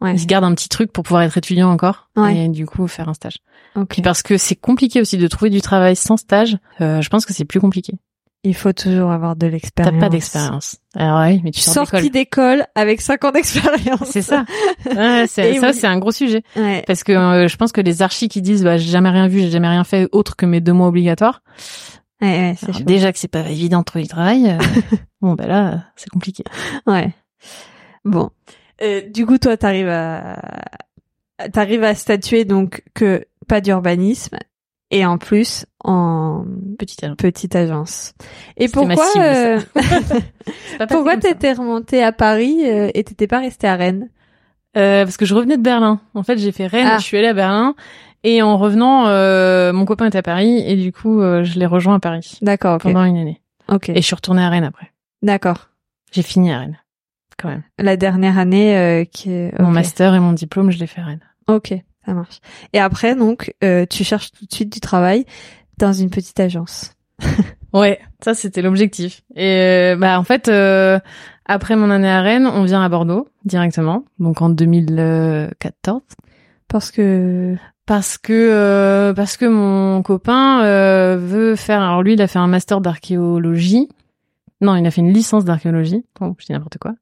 Ouais. 0.00 0.12
Ils 0.12 0.20
se 0.20 0.26
gardent 0.26 0.44
un 0.44 0.54
petit 0.54 0.68
truc 0.68 0.92
pour 0.92 1.02
pouvoir 1.02 1.22
être 1.22 1.38
étudiant 1.38 1.70
encore, 1.70 2.10
Ouais. 2.16 2.36
et 2.44 2.48
du 2.50 2.66
coup 2.66 2.86
faire 2.88 3.08
un 3.08 3.14
stage. 3.14 3.38
Ok. 3.74 3.88
Puis 3.88 4.02
parce 4.02 4.22
que 4.22 4.36
c'est 4.36 4.54
compliqué 4.54 5.00
aussi 5.00 5.16
de 5.16 5.26
trouver 5.28 5.50
du 5.50 5.60
travail 5.62 5.96
sans 5.96 6.16
stage, 6.18 6.58
euh, 6.82 7.00
je 7.00 7.08
pense 7.08 7.24
que 7.26 7.32
c'est 7.32 7.44
plus 7.46 7.58
compliqué. 7.60 7.94
Il 8.46 8.54
faut 8.54 8.72
toujours 8.74 9.10
avoir 9.10 9.36
de 9.36 9.46
T'as 9.46 9.52
l'expérience. 9.52 10.00
pas 10.00 10.08
d'expérience. 10.10 10.76
Alors 10.94 11.22
oui, 11.26 11.40
mais 11.42 11.50
tu 11.50 11.60
sors 11.60 11.88
Sortie 11.88 12.10
d'école. 12.10 12.66
avec 12.74 13.00
cinq 13.00 13.24
ans 13.24 13.30
d'expérience. 13.32 14.08
C'est 14.10 14.22
ça. 14.22 14.44
Ouais, 14.86 15.24
c'est, 15.26 15.54
ça, 15.58 15.68
oui. 15.70 15.74
c'est 15.74 15.86
un 15.86 15.98
gros 15.98 16.12
sujet. 16.12 16.42
Ouais. 16.56 16.84
Parce 16.86 17.02
que 17.04 17.12
euh, 17.12 17.48
je 17.48 17.56
pense 17.56 17.72
que 17.72 17.80
les 17.80 18.02
archis 18.02 18.28
qui 18.28 18.42
disent 18.42 18.62
bah, 18.62 18.76
j'ai 18.76 18.90
jamais 18.90 19.08
rien 19.10 19.26
vu, 19.28 19.40
j'ai 19.40 19.50
jamais 19.50 19.68
rien 19.68 19.82
fait 19.84 20.08
autre 20.12 20.36
que 20.36 20.44
mes 20.46 20.60
deux 20.60 20.74
mois 20.74 20.88
obligatoires. 20.88 21.42
Ouais, 22.20 22.54
Alors, 22.68 22.80
déjà 22.82 23.12
que 23.12 23.18
c'est 23.18 23.28
pas 23.28 23.48
évident 23.48 23.80
de 23.80 23.84
trouver 23.84 24.02
du 24.02 24.08
travail. 24.08 24.48
euh, 24.50 24.58
bon, 25.20 25.34
bah 25.34 25.46
là, 25.46 25.84
c'est 25.96 26.10
compliqué. 26.10 26.44
Ouais. 26.86 27.12
Bon. 28.04 28.30
Euh, 28.82 29.00
du 29.08 29.24
coup, 29.26 29.38
toi, 29.38 29.56
t'arrives 29.56 29.88
à, 29.88 30.38
t'arrives 31.52 31.82
à 31.84 31.94
statuer 31.94 32.44
donc 32.44 32.82
que 32.94 33.24
pas 33.48 33.60
d'urbanisme 33.60 34.36
et 34.94 35.04
en 35.04 35.18
plus 35.18 35.66
en 35.82 36.44
Petite 36.78 37.04
agence. 37.04 37.16
petite 37.18 37.56
agence. 37.56 38.14
Et 38.56 38.68
pourquoi, 38.68 39.04
cible, 39.06 39.24
euh, 39.24 39.60
pas 40.78 40.86
pourquoi 40.88 41.16
t'étais 41.16 41.52
remontée 41.52 42.02
à 42.02 42.12
Paris 42.12 42.60
euh, 42.64 42.90
et 42.94 43.04
t'étais 43.04 43.26
pas 43.26 43.40
restée 43.40 43.66
à 43.66 43.74
Rennes? 43.76 44.08
Euh, 44.76 45.04
Parce 45.04 45.16
que 45.16 45.24
je 45.26 45.34
revenais 45.34 45.56
de 45.56 45.62
Berlin. 45.62 46.00
En 46.14 46.22
fait, 46.22 46.38
j'ai 46.38 46.52
fait 46.52 46.66
Rennes, 46.66 46.88
Ah. 46.92 46.98
je 46.98 47.04
suis 47.04 47.16
allée 47.18 47.28
à 47.28 47.34
Berlin. 47.34 47.74
Et 48.22 48.40
en 48.40 48.56
revenant, 48.56 49.06
euh, 49.08 49.72
mon 49.72 49.84
copain 49.84 50.06
était 50.06 50.18
à 50.18 50.22
Paris 50.22 50.62
et 50.66 50.76
du 50.76 50.92
coup, 50.92 51.20
euh, 51.20 51.44
je 51.44 51.58
l'ai 51.58 51.66
rejoint 51.66 51.96
à 51.96 52.00
Paris 52.00 52.38
D'accord, 52.40 52.76
ok. 52.76 52.82
pendant 52.82 53.04
une 53.04 53.18
année. 53.18 53.40
Ok. 53.70 53.90
Et 53.90 53.96
je 53.96 54.00
suis 54.00 54.14
retournée 54.14 54.42
à 54.42 54.48
Rennes 54.48 54.64
après. 54.64 54.92
D'accord. 55.22 55.68
J'ai 56.12 56.22
fini 56.22 56.50
à 56.52 56.58
Rennes, 56.60 56.78
quand 57.38 57.48
même. 57.48 57.62
La 57.78 57.96
dernière 57.96 58.38
année 58.38 58.76
euh, 58.78 59.04
qui 59.04 59.30
est... 59.30 59.52
Mon 59.60 59.68
ok. 59.68 59.74
master 59.74 60.14
et 60.14 60.20
mon 60.20 60.32
diplôme, 60.32 60.70
je 60.70 60.78
l'ai 60.78 60.86
fait 60.86 61.00
à 61.02 61.04
Rennes. 61.04 61.20
Ok, 61.48 61.74
ça 62.04 62.14
marche. 62.14 62.40
Et 62.72 62.80
après, 62.80 63.14
donc, 63.16 63.54
euh, 63.62 63.86
tu 63.88 64.04
cherches 64.04 64.32
tout 64.32 64.46
de 64.46 64.52
suite 64.52 64.72
du 64.72 64.80
travail 64.80 65.24
dans 65.78 65.92
une 65.92 66.10
petite 66.10 66.38
agence. 66.40 66.94
Ouais, 67.74 67.98
ça 68.22 68.34
c'était 68.34 68.62
l'objectif. 68.62 69.22
Et 69.34 69.58
euh, 69.58 69.96
bah 69.96 70.20
en 70.20 70.22
fait, 70.22 70.46
euh, 70.46 71.00
après 71.44 71.74
mon 71.74 71.90
année 71.90 72.08
à 72.08 72.20
Rennes, 72.20 72.46
on 72.46 72.62
vient 72.62 72.80
à 72.80 72.88
Bordeaux 72.88 73.26
directement, 73.44 74.04
donc 74.20 74.40
en 74.42 74.48
2014, 74.48 76.00
Parce 76.68 76.92
que... 76.92 77.56
parce 77.84 78.16
que 78.16 78.32
euh, 78.32 79.12
parce 79.12 79.36
que 79.36 79.46
mon 79.46 80.02
copain 80.02 80.62
euh, 80.62 81.16
veut 81.20 81.56
faire. 81.56 81.82
Alors 81.82 82.04
lui, 82.04 82.12
il 82.12 82.22
a 82.22 82.28
fait 82.28 82.38
un 82.38 82.46
master 82.46 82.80
d'archéologie. 82.80 83.88
Non, 84.60 84.76
il 84.76 84.86
a 84.86 84.92
fait 84.92 85.00
une 85.00 85.12
licence 85.12 85.44
d'archéologie. 85.44 86.04
Oh, 86.20 86.32
je 86.38 86.46
dis 86.46 86.52
n'importe 86.52 86.78
quoi. 86.78 86.94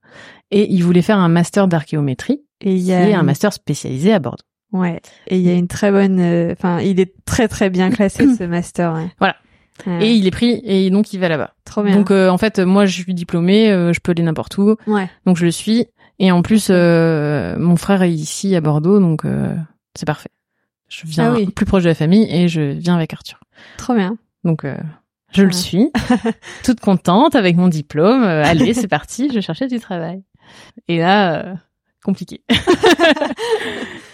Et 0.50 0.72
il 0.72 0.82
voulait 0.82 1.02
faire 1.02 1.18
un 1.18 1.28
master 1.28 1.68
d'archéométrie, 1.68 2.40
Et 2.62 2.72
il 2.74 2.80
y 2.80 2.94
a 2.94 3.10
est 3.10 3.12
un 3.12 3.22
master 3.22 3.52
spécialisé 3.52 4.14
à 4.14 4.20
Bordeaux. 4.20 4.42
Ouais. 4.72 5.00
Et 5.28 5.36
il 5.38 5.42
y 5.42 5.50
a 5.50 5.54
une 5.54 5.68
très 5.68 5.90
bonne... 5.90 6.18
euh, 6.20 6.52
Enfin, 6.52 6.80
il 6.80 6.98
est 7.00 7.14
très 7.24 7.46
très 7.48 7.70
bien 7.70 7.90
classé 7.92 8.26
ce 8.34 8.44
master. 8.44 8.92
Ouais. 8.94 9.08
Ouais. 9.20 9.34
Et 10.00 10.12
il 10.14 10.26
est 10.26 10.30
pris 10.30 10.60
et 10.64 10.90
donc 10.90 11.12
il 11.12 11.18
va 11.20 11.28
là-bas. 11.28 11.54
Trop 11.64 11.82
bien. 11.82 11.94
Donc 11.96 12.10
euh, 12.10 12.28
en 12.28 12.38
fait, 12.38 12.58
moi 12.60 12.84
je 12.86 13.02
suis 13.02 13.14
diplômée, 13.14 13.70
euh, 13.70 13.92
je 13.92 14.00
peux 14.00 14.12
aller 14.12 14.22
n'importe 14.22 14.56
où, 14.58 14.76
ouais. 14.86 15.08
donc 15.26 15.36
je 15.38 15.44
le 15.44 15.50
suis. 15.50 15.86
Et 16.18 16.30
en 16.30 16.42
plus, 16.42 16.68
euh, 16.70 17.56
mon 17.58 17.76
frère 17.76 18.02
est 18.02 18.12
ici 18.12 18.54
à 18.54 18.60
Bordeaux, 18.60 19.00
donc 19.00 19.24
euh, 19.24 19.54
c'est 19.94 20.06
parfait. 20.06 20.28
Je 20.88 21.00
viens 21.06 21.32
Ah 21.32 21.36
oui. 21.36 21.46
plus 21.46 21.64
proche 21.66 21.82
de 21.84 21.88
la 21.88 21.94
famille 21.94 22.26
et 22.30 22.48
je 22.48 22.60
viens 22.60 22.94
avec 22.94 23.12
Arthur. 23.14 23.40
Trop 23.78 23.94
bien. 23.94 24.18
Donc 24.44 24.64
euh, 24.64 24.76
je 25.32 25.42
le 25.42 25.52
suis, 25.52 25.90
toute 26.64 26.80
contente 26.80 27.34
avec 27.34 27.56
mon 27.56 27.68
diplôme. 27.68 28.22
Allez, 28.24 28.74
c'est 28.74 28.88
parti, 28.88 29.30
je 29.34 29.40
cherchais 29.40 29.66
du 29.68 29.80
travail. 29.80 30.22
Et 30.86 30.98
là, 30.98 31.34
euh, 31.46 31.54
compliqué. 32.04 32.42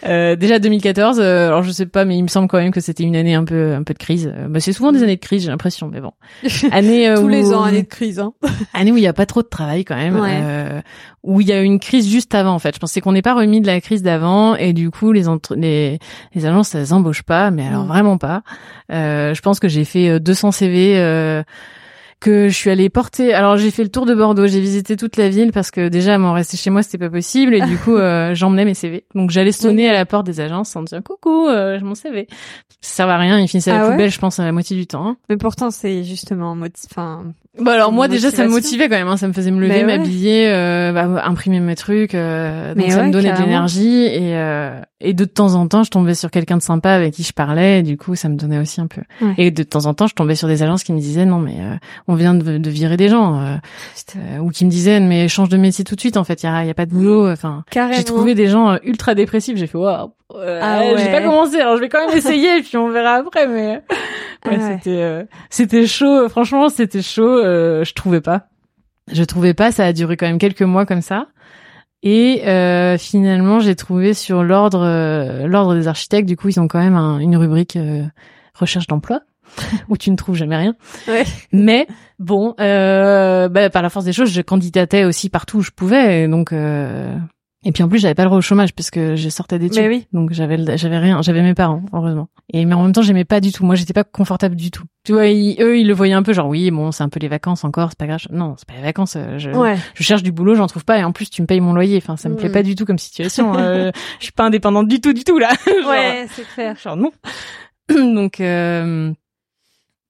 Euh, 0.07 0.37
déjà 0.37 0.61
2014, 0.61 1.19
euh, 1.21 1.49
alors 1.49 1.65
je 1.65 1.73
sais 1.73 1.85
pas, 1.85 2.05
mais 2.05 2.17
il 2.17 2.23
me 2.23 2.29
semble 2.29 2.47
quand 2.47 2.57
même 2.59 2.71
que 2.71 2.81
c'était 2.81 3.03
une 3.03 3.17
année 3.17 3.35
un 3.35 3.45
peu 3.45 3.75
un 3.75 3.83
peu 3.83 3.93
de 3.93 3.99
crise. 3.99 4.33
Euh, 4.33 4.47
bah, 4.49 4.61
c'est 4.61 4.73
souvent 4.73 4.93
des 4.93 5.03
années 5.03 5.17
de 5.17 5.21
crise, 5.21 5.43
j'ai 5.43 5.51
l'impression, 5.51 5.89
mais 5.93 6.01
bon. 6.01 6.13
Année 6.73 7.09
euh, 7.09 7.17
Tous 7.21 7.27
les 7.29 7.53
ans, 7.53 7.65
année 7.65 7.83
de 7.83 7.89
crise. 7.89 8.21
Hein. 8.21 8.33
année 8.75 8.93
où 8.93 8.97
il 8.97 9.03
y 9.03 9.09
a 9.09 9.13
pas 9.13 9.27
trop 9.27 9.43
de 9.43 9.49
travail 9.49 9.85
quand 9.85 9.97
même, 9.97 10.19
Ouais. 10.19 10.39
euh, 10.41 10.81
où 11.25 11.41
il 11.41 11.49
y 11.49 11.53
a 11.53 11.61
eu 11.61 11.65
une 11.65 11.81
crise 11.81 12.09
juste 12.09 12.33
avant 12.35 12.53
en 12.55 12.59
fait. 12.61 12.75
Je 12.77 12.79
pensais 12.81 13.01
qu'on 13.01 13.13
n'est 13.13 13.23
pas 13.23 13.35
remis 13.35 13.61
de 13.61 13.67
la 13.67 13.81
crise 13.81 14.03
d'avant 14.03 14.55
et 14.55 14.73
du 14.73 14.91
coup 14.91 15.11
les 15.13 15.29
entre- 15.29 15.57
les 15.57 15.99
les 16.35 16.47
agences 16.47 16.75
elles 16.77 16.95
embauchent 16.95 17.25
pas, 17.25 17.51
mais 17.51 17.67
alors 17.67 17.85
Mm. 17.85 17.89
vraiment 17.89 18.19
pas. 18.19 18.43
Euh, 18.93 19.35
je 19.35 19.43
pense 19.43 19.59
que 19.59 19.69
j'ai 19.69 19.85
fait 19.85 20.09
euh, 20.11 20.19
200 20.21 20.53
CV. 20.53 20.95
Que 22.21 22.49
je 22.49 22.55
suis 22.55 22.71
allée 22.71 22.89
porter. 22.91 23.33
Alors 23.35 23.57
j'ai 23.57 23.71
fait 23.71 23.83
le 23.85 23.89
tour 23.91 24.07
de 24.07 24.15
Bordeaux, 24.15 24.47
j'ai 24.47 24.61
visité 24.61 24.97
toute 24.97 25.17
la 25.17 25.29
ville 25.29 25.53
parce 25.53 25.71
que 25.71 25.89
déjà 25.89 26.19
m'en 26.19 26.33
rester 26.33 26.57
chez 26.57 26.71
moi 26.71 26.83
c'était 26.83 26.99
pas 26.99 27.11
possible 27.11 27.55
et 27.55 27.61
du 27.61 27.77
coup 27.85 27.97
euh, 27.97 28.35
j'emmenais 28.35 28.65
mes 28.65 28.75
CV. 28.75 29.05
Donc 29.15 29.31
j'allais 29.31 29.53
sonner 29.53 29.89
à 29.89 29.93
la 29.93 30.05
porte 30.07 30.27
des 30.27 30.41
agences 30.41 30.75
en 30.77 30.83
disant 30.83 31.01
coucou, 31.03 31.47
euh, 31.49 31.79
j'ai 31.79 31.85
mon 31.85 31.95
CV. 31.95 32.27
Ça 32.81 33.05
à 33.13 33.17
rien, 33.19 33.39
ils 33.39 33.49
finissaient 33.49 33.71
à 33.71 33.75
Ah 33.75 33.79
la 33.79 33.85
ouais 33.87 33.93
poubelle, 33.93 34.11
je 34.11 34.19
pense 34.19 34.39
à 34.41 34.45
la 34.45 34.53
moitié 34.53 34.77
du 34.77 34.87
temps. 34.87 35.07
hein. 35.07 35.17
Mais 35.29 35.37
pourtant, 35.37 35.71
c'est 35.71 36.05
justement 36.05 36.57
enfin, 36.91 37.25
Bah 37.61 37.73
alors 37.73 37.93
moi 37.93 38.09
déjà 38.09 38.31
ça 38.31 38.45
me 38.45 38.51
motivait 38.51 38.89
quand 38.89 38.97
même, 38.97 39.09
hein. 39.09 39.17
ça 39.17 39.27
me 39.27 39.33
faisait 39.33 39.51
me 39.51 39.61
lever, 39.61 39.85
ouais. 39.85 39.85
m'habiller, 39.85 40.49
euh, 40.49 40.93
bah, 40.93 41.25
imprimer 41.25 41.61
mes 41.61 41.75
trucs, 41.75 42.15
euh, 42.15 42.75
donc 42.75 42.85
Mais 42.85 42.91
ça 42.91 43.03
me 43.03 43.11
donnait 43.11 43.33
de 43.33 43.39
l'énergie 43.39 44.05
et 44.05 44.37
euh, 44.37 44.81
et 45.01 45.13
de 45.13 45.25
temps 45.25 45.55
en 45.55 45.67
temps 45.67 45.83
je 45.83 45.91
tombais 45.91 46.15
sur 46.15 46.31
quelqu'un 46.31 46.57
de 46.57 46.63
sympa 46.63 46.91
avec 46.91 47.15
qui 47.15 47.23
je 47.23 47.33
parlais, 47.33 47.81
et 47.81 47.83
du 47.83 47.97
coup 47.97 48.15
ça 48.15 48.29
me 48.29 48.37
donnait 48.37 48.59
aussi 48.59 48.81
un 48.81 48.87
peu. 48.87 49.03
Ouais. 49.21 49.35
Et 49.39 49.51
de 49.51 49.63
temps 49.63 49.87
en 49.87 49.95
temps 49.95 50.07
je 50.07 50.15
tombais 50.15 50.35
sur 50.35 50.49
des 50.49 50.63
agences 50.63 50.85
qui 50.85 50.93
me 50.93 51.01
disaient 51.01 51.27
non 51.27 51.39
mais 51.39 51.57
euh, 51.61 51.75
on 52.07 52.15
vient 52.15 52.35
de, 52.35 52.59
de 52.59 52.71
virer 52.71 52.97
des 52.97 53.09
gens 53.09 53.41
euh, 53.41 53.57
euh, 54.17 54.39
ou 54.39 54.51
qui 54.51 54.65
me 54.65 54.71
disaient 54.71 55.01
mais 55.01 55.29
change 55.29 55.49
de 55.49 55.57
métier 55.57 55.85
tout 55.85 55.95
de 55.95 56.01
suite 56.01 56.17
en 56.17 56.25
fait, 56.25 56.43
il 56.43 56.47
y 56.47 56.49
a, 56.49 56.65
y 56.65 56.71
a 56.71 56.75
pas 56.75 56.87
de 56.87 56.93
boulot, 56.93 57.31
enfin 57.31 57.65
j'ai 57.75 58.05
trouvé 58.05 58.35
des 58.35 58.49
gens 58.49 58.79
ultra 58.85 59.15
dépressifs, 59.15 59.57
j'ai 59.57 59.67
fait 59.67 59.79
waouh. 59.79 60.11
Euh, 60.35 60.61
Ah 60.63 60.83
J'ai 60.97 61.05
ouais. 61.05 61.13
pas 61.13 61.23
commencé, 61.23 61.61
alors 61.61 61.77
je 61.77 61.81
vais 61.83 61.89
quand 61.89 62.07
même 62.07 62.17
essayer, 62.17 62.59
et 62.59 62.63
puis 62.63 62.77
on 62.77 62.89
verra 62.91 63.15
après. 63.15 63.47
Mais 63.47 63.83
Ah 64.45 64.51
ouais, 64.51 64.57
ouais. 64.59 64.77
c'était 64.77 65.03
euh, 65.03 65.25
c'était 65.51 65.87
chaud. 65.87 66.29
Franchement, 66.29 66.69
c'était 66.69 67.03
chaud. 67.03 67.27
euh, 67.45 67.85
je 67.85 67.95
trouvais 67.95 68.21
pas. 68.21 68.47
Je 69.11 69.23
trouvais 69.25 69.55
pas. 69.55 69.73
Ça 69.73 69.85
a 69.87 69.93
duré 69.93 70.17
quand 70.17 70.27
même 70.27 70.39
quelques 70.39 70.63
mois 70.63 70.85
comme 70.87 71.01
ça. 71.03 71.27
Et 72.03 72.43
euh, 72.47 72.97
finalement, 72.99 73.59
j'ai 73.59 73.75
trouvé 73.75 74.15
sur 74.15 74.45
l'ordre 74.45 74.85
euh, 74.85 75.47
l'ordre 75.49 75.75
des 75.75 75.89
architectes. 75.89 76.29
Du 76.29 76.37
coup, 76.37 76.49
ils 76.49 76.61
ont 76.61 76.69
quand 76.69 76.79
même 76.79 76.95
un- 76.95 77.19
une 77.19 77.37
rubrique 77.37 77.75
euh, 77.77 78.03
recherche 78.55 78.87
d'emploi 78.87 79.23
où 79.89 79.97
tu 79.97 80.11
ne 80.13 80.17
trouves 80.17 80.37
jamais 80.37 80.57
rien. 80.57 80.75
Ouais. 81.09 81.25
Mais 81.53 81.89
bon, 82.21 82.55
euh, 82.61 83.49
bah, 83.49 83.69
par 83.71 83.83
la 83.83 83.91
force 83.91 84.05
des 84.05 84.13
choses, 84.13 84.31
je 84.31 84.43
candidatais 84.43 85.05
aussi 85.05 85.29
partout 85.29 85.59
où 85.59 85.63
je 85.63 85.71
pouvais. 85.73 86.29
Donc, 86.29 86.53
euh, 86.53 87.17
et 87.69 87.73
puis 87.73 87.83
en 87.83 87.89
plus, 87.89 87.99
j'avais 87.99 88.15
pas 88.15 88.23
le 88.23 88.29
droit 88.29 88.39
au 88.39 88.43
chômage 88.43 88.73
parce 88.73 88.91
que 88.91 89.15
je 89.15 89.29
sortais 89.29 89.59
d'études. 89.59 89.83
Mais 89.83 89.89
oui. 89.89 90.07
Donc 90.15 90.33
j'avais 90.33 90.57
j'avais 90.79 90.97
rien, 90.99 91.21
j'avais 91.21 91.43
mes 91.43 91.53
parents 91.55 91.83
heureusement. 91.93 92.29
Et 92.53 92.65
mais 92.65 92.75
en 92.75 92.83
même 92.83 92.93
temps, 92.93 93.03
j'aimais 93.03 93.27
pas 93.27 93.41
du 93.41 93.53
tout. 93.53 93.65
Moi, 93.65 93.75
j'étais 93.75 93.93
pas 93.93 94.05
confortable 94.05 94.57
du 94.57 94.71
tout. 94.71 94.85
Tu 95.05 95.13
vois, 95.13 95.27
ils- 95.27 95.61
eux, 95.61 95.79
ils 95.79 95.87
le 95.87 95.93
voyaient 95.93 96.15
un 96.15 96.23
peu 96.23 96.33
genre 96.33 96.49
oui, 96.49 96.71
bon, 96.71 96.93
c'est 96.93 97.03
un 97.03 97.09
peu 97.11 97.21
les 97.21 97.29
vacances 97.29 97.65
encore, 97.65 97.91
c'est 97.91 97.99
pas 97.99 98.07
grave. 98.07 98.21
Non, 98.33 98.55
c'est 98.57 98.67
pas 98.67 98.75
les 98.75 98.83
vacances. 98.83 99.17
euh, 99.17 99.39
Je, 99.39 99.51
Ouais. 99.51 99.77
je 99.95 100.03
cherche 100.03 100.23
du 100.23 100.33
boulot, 100.33 100.55
j'en 100.55 100.67
trouve 100.67 100.85
pas 100.87 100.99
et 100.99 101.05
en 101.05 101.13
plus 101.13 101.29
tu 101.29 101.43
me 101.43 101.47
payes 101.47 101.61
mon 101.61 101.75
loyer. 101.75 101.99
Enfin, 101.99 102.17
ça 102.17 102.29
me 102.31 102.37
plaît 102.37 102.49
Mm. 102.49 102.53
pas 102.53 102.63
du 102.63 102.75
tout 102.75 102.87
comme 102.87 102.99
situation. 102.99 103.55
euh, 103.59 103.91
je 104.19 104.25
suis 104.25 104.33
pas 104.33 104.45
indépendante 104.45 104.89
du 104.89 105.01
tout, 105.03 105.13
du 105.13 105.25
tout 105.25 105.39
là. 105.39 105.51
Genre, 105.67 105.91
Ouais, 105.91 106.27
c'est 106.31 106.47
clair. 106.55 106.75
Genre 106.83 106.97
non. 106.97 107.13
Donc 108.15 108.41
euh, 108.41 109.13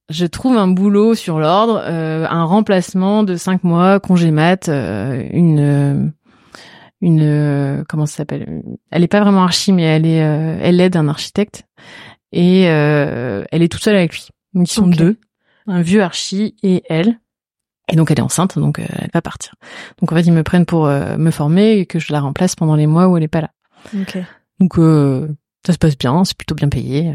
je 0.09 0.25
trouve 0.25 0.57
un 0.57 0.67
boulot 0.67 1.13
sur 1.13 1.39
l'ordre, 1.39 1.81
euh, 1.85 2.25
un 2.29 2.43
remplacement 2.43 3.23
de 3.23 3.35
cinq 3.35 3.63
mois, 3.63 3.99
congé 3.99 4.31
mat, 4.31 4.67
euh, 4.69 5.21
une 5.31 5.59
euh, 5.59 6.05
une 7.01 7.21
euh, 7.21 7.83
comment 7.87 8.05
ça 8.05 8.17
s'appelle 8.17 8.63
Elle 8.91 9.03
est 9.03 9.07
pas 9.07 9.21
vraiment 9.21 9.43
archi, 9.43 9.71
mais 9.73 9.83
elle 9.83 10.05
est 10.05 10.23
euh, 10.23 10.57
elle 10.61 10.79
aide 10.81 10.95
un 10.97 11.07
architecte 11.07 11.63
et 12.31 12.69
euh, 12.69 13.43
elle 13.51 13.61
est 13.63 13.69
toute 13.69 13.83
seule 13.83 13.95
avec 13.95 14.13
lui. 14.13 14.27
Donc 14.53 14.69
ils 14.69 14.73
sont 14.73 14.87
deux, 14.87 15.17
un 15.67 15.81
vieux 15.81 16.01
archi 16.03 16.55
et 16.63 16.83
elle. 16.89 17.19
Et 17.91 17.95
donc 17.95 18.11
elle 18.11 18.19
est 18.19 18.23
enceinte, 18.23 18.59
donc 18.59 18.79
euh, 18.79 18.85
elle 18.99 19.09
va 19.13 19.21
partir. 19.21 19.55
Donc 19.99 20.11
en 20.11 20.15
fait 20.15 20.21
ils 20.21 20.33
me 20.33 20.43
prennent 20.43 20.65
pour 20.65 20.85
euh, 20.87 21.17
me 21.17 21.31
former 21.31 21.79
et 21.79 21.85
que 21.85 21.99
je 21.99 22.11
la 22.13 22.19
remplace 22.21 22.55
pendant 22.55 22.75
les 22.75 22.85
mois 22.87 23.07
où 23.07 23.17
elle 23.17 23.23
est 23.23 23.27
pas 23.27 23.41
là. 23.41 23.51
Ok. 23.99 24.17
Donc 24.59 24.77
euh, 24.77 25.27
ça 25.65 25.73
se 25.73 25.77
passe 25.77 25.97
bien, 25.97 26.23
c'est 26.25 26.37
plutôt 26.37 26.55
bien 26.55 26.69
payé. 26.69 27.13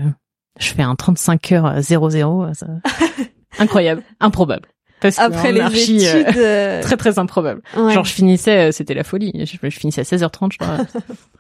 Je 0.59 0.69
fais 0.73 0.83
un 0.83 0.95
35 0.97 1.53
heures 1.53 1.79
0-0. 1.79 2.55
ça- 2.55 2.67
Incroyable, 3.59 4.03
improbable. 4.19 4.69
Parce 5.01 5.19
Après 5.19 5.53
les 5.53 5.61
archi, 5.61 6.07
euh, 6.07 6.21
études. 6.21 6.39
euh, 6.39 6.83
très 6.83 6.97
très 6.97 7.19
improbable. 7.19 7.61
ouais. 7.77 7.93
Genre 7.93 8.05
je 8.05 8.13
finissais, 8.13 8.69
euh, 8.69 8.73
c'était 8.73 8.95
la 8.95 9.05
folie. 9.05 9.33
Je, 9.35 9.69
je 9.69 9.79
finissais 9.79 10.01
à 10.01 10.05
16h30, 10.05 10.53
je 10.53 10.59
crois. 10.59 10.79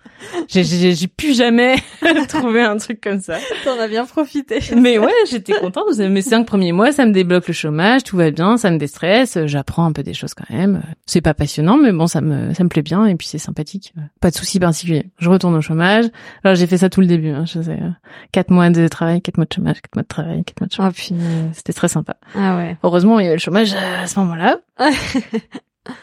j'ai, 0.48 1.07
pu 1.07 1.34
jamais 1.34 1.76
trouver 2.28 2.62
un 2.62 2.76
truc 2.76 3.00
comme 3.00 3.20
ça. 3.20 3.38
T'en 3.64 3.78
as 3.78 3.88
bien 3.88 4.05
profité. 4.05 4.59
Mais 4.76 4.98
ouais, 4.98 5.12
j'étais 5.30 5.52
contente. 5.55 5.96
Mes 5.98 6.22
cinq 6.22 6.46
premiers 6.46 6.72
mois, 6.72 6.92
ça 6.92 7.07
me 7.07 7.12
débloque 7.12 7.48
le 7.48 7.55
chômage, 7.55 8.05
tout 8.05 8.16
va 8.16 8.30
bien, 8.30 8.57
ça 8.57 8.70
me 8.70 8.78
déstresse, 8.78 9.38
j'apprends 9.46 9.84
un 9.84 9.92
peu 9.92 10.02
des 10.02 10.14
choses 10.14 10.34
quand 10.34 10.48
même. 10.55 10.82
C'est 11.07 11.20
pas 11.20 11.34
passionnant, 11.34 11.76
mais 11.76 11.92
bon, 11.92 12.07
ça 12.07 12.20
me, 12.20 12.52
ça 12.55 12.64
me 12.64 12.68
plaît 12.68 12.82
bien 12.82 13.07
et 13.07 13.14
puis 13.14 13.26
c'est 13.26 13.38
sympathique. 13.38 13.94
Pas 14.20 14.30
de 14.30 14.36
soucis 14.36 14.59
particuliers. 14.59 15.07
Je 15.18 15.28
retourne 15.28 15.55
au 15.55 15.61
chômage. 15.61 16.07
Alors 16.42 16.55
j'ai 16.57 16.66
fait 16.66 16.78
ça 16.78 16.88
tout 16.90 17.00
le 17.00 17.07
début. 17.07 17.30
Hein. 17.30 17.44
Je 17.46 17.59
euh, 17.59 17.90
quatre 18.32 18.50
mois 18.50 18.70
de 18.70 18.88
travail, 18.88 19.20
quatre 19.22 19.36
mois 19.38 19.46
de 19.46 19.52
chômage, 19.52 19.80
quatre 19.80 19.94
mois 19.96 20.02
de 20.02 20.09
travail, 20.09 20.44
quatre 20.44 20.61
mois 20.61 20.68
de 20.68 20.72
chômage. 20.72 20.92
Oh 20.96 21.02
punaise. 21.07 21.50
C'était 21.55 21.72
très 21.72 21.88
sympa. 21.88 22.16
Ah 22.34 22.57
ouais. 22.57 22.76
Heureusement, 22.82 23.20
il 23.20 23.24
y 23.24 23.26
avait 23.26 23.36
le 23.36 23.40
chômage 23.45 23.74
à 23.74 24.07
ce 24.07 24.18
moment-là. 24.20 24.59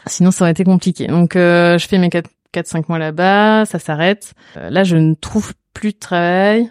Sinon, 0.06 0.30
ça 0.30 0.44
aurait 0.44 0.52
été 0.52 0.64
compliqué. 0.64 1.06
Donc, 1.08 1.36
euh, 1.36 1.76
je 1.78 1.86
fais 1.88 1.98
mes 1.98 2.08
4-5 2.08 2.84
mois 2.88 2.98
là-bas, 2.98 3.64
ça 3.66 3.78
s'arrête. 3.78 4.34
Euh, 4.56 4.70
là, 4.70 4.84
je 4.84 4.96
ne 4.96 5.14
trouve 5.14 5.52
plus 5.74 5.92
de 5.92 5.98
travail. 5.98 6.70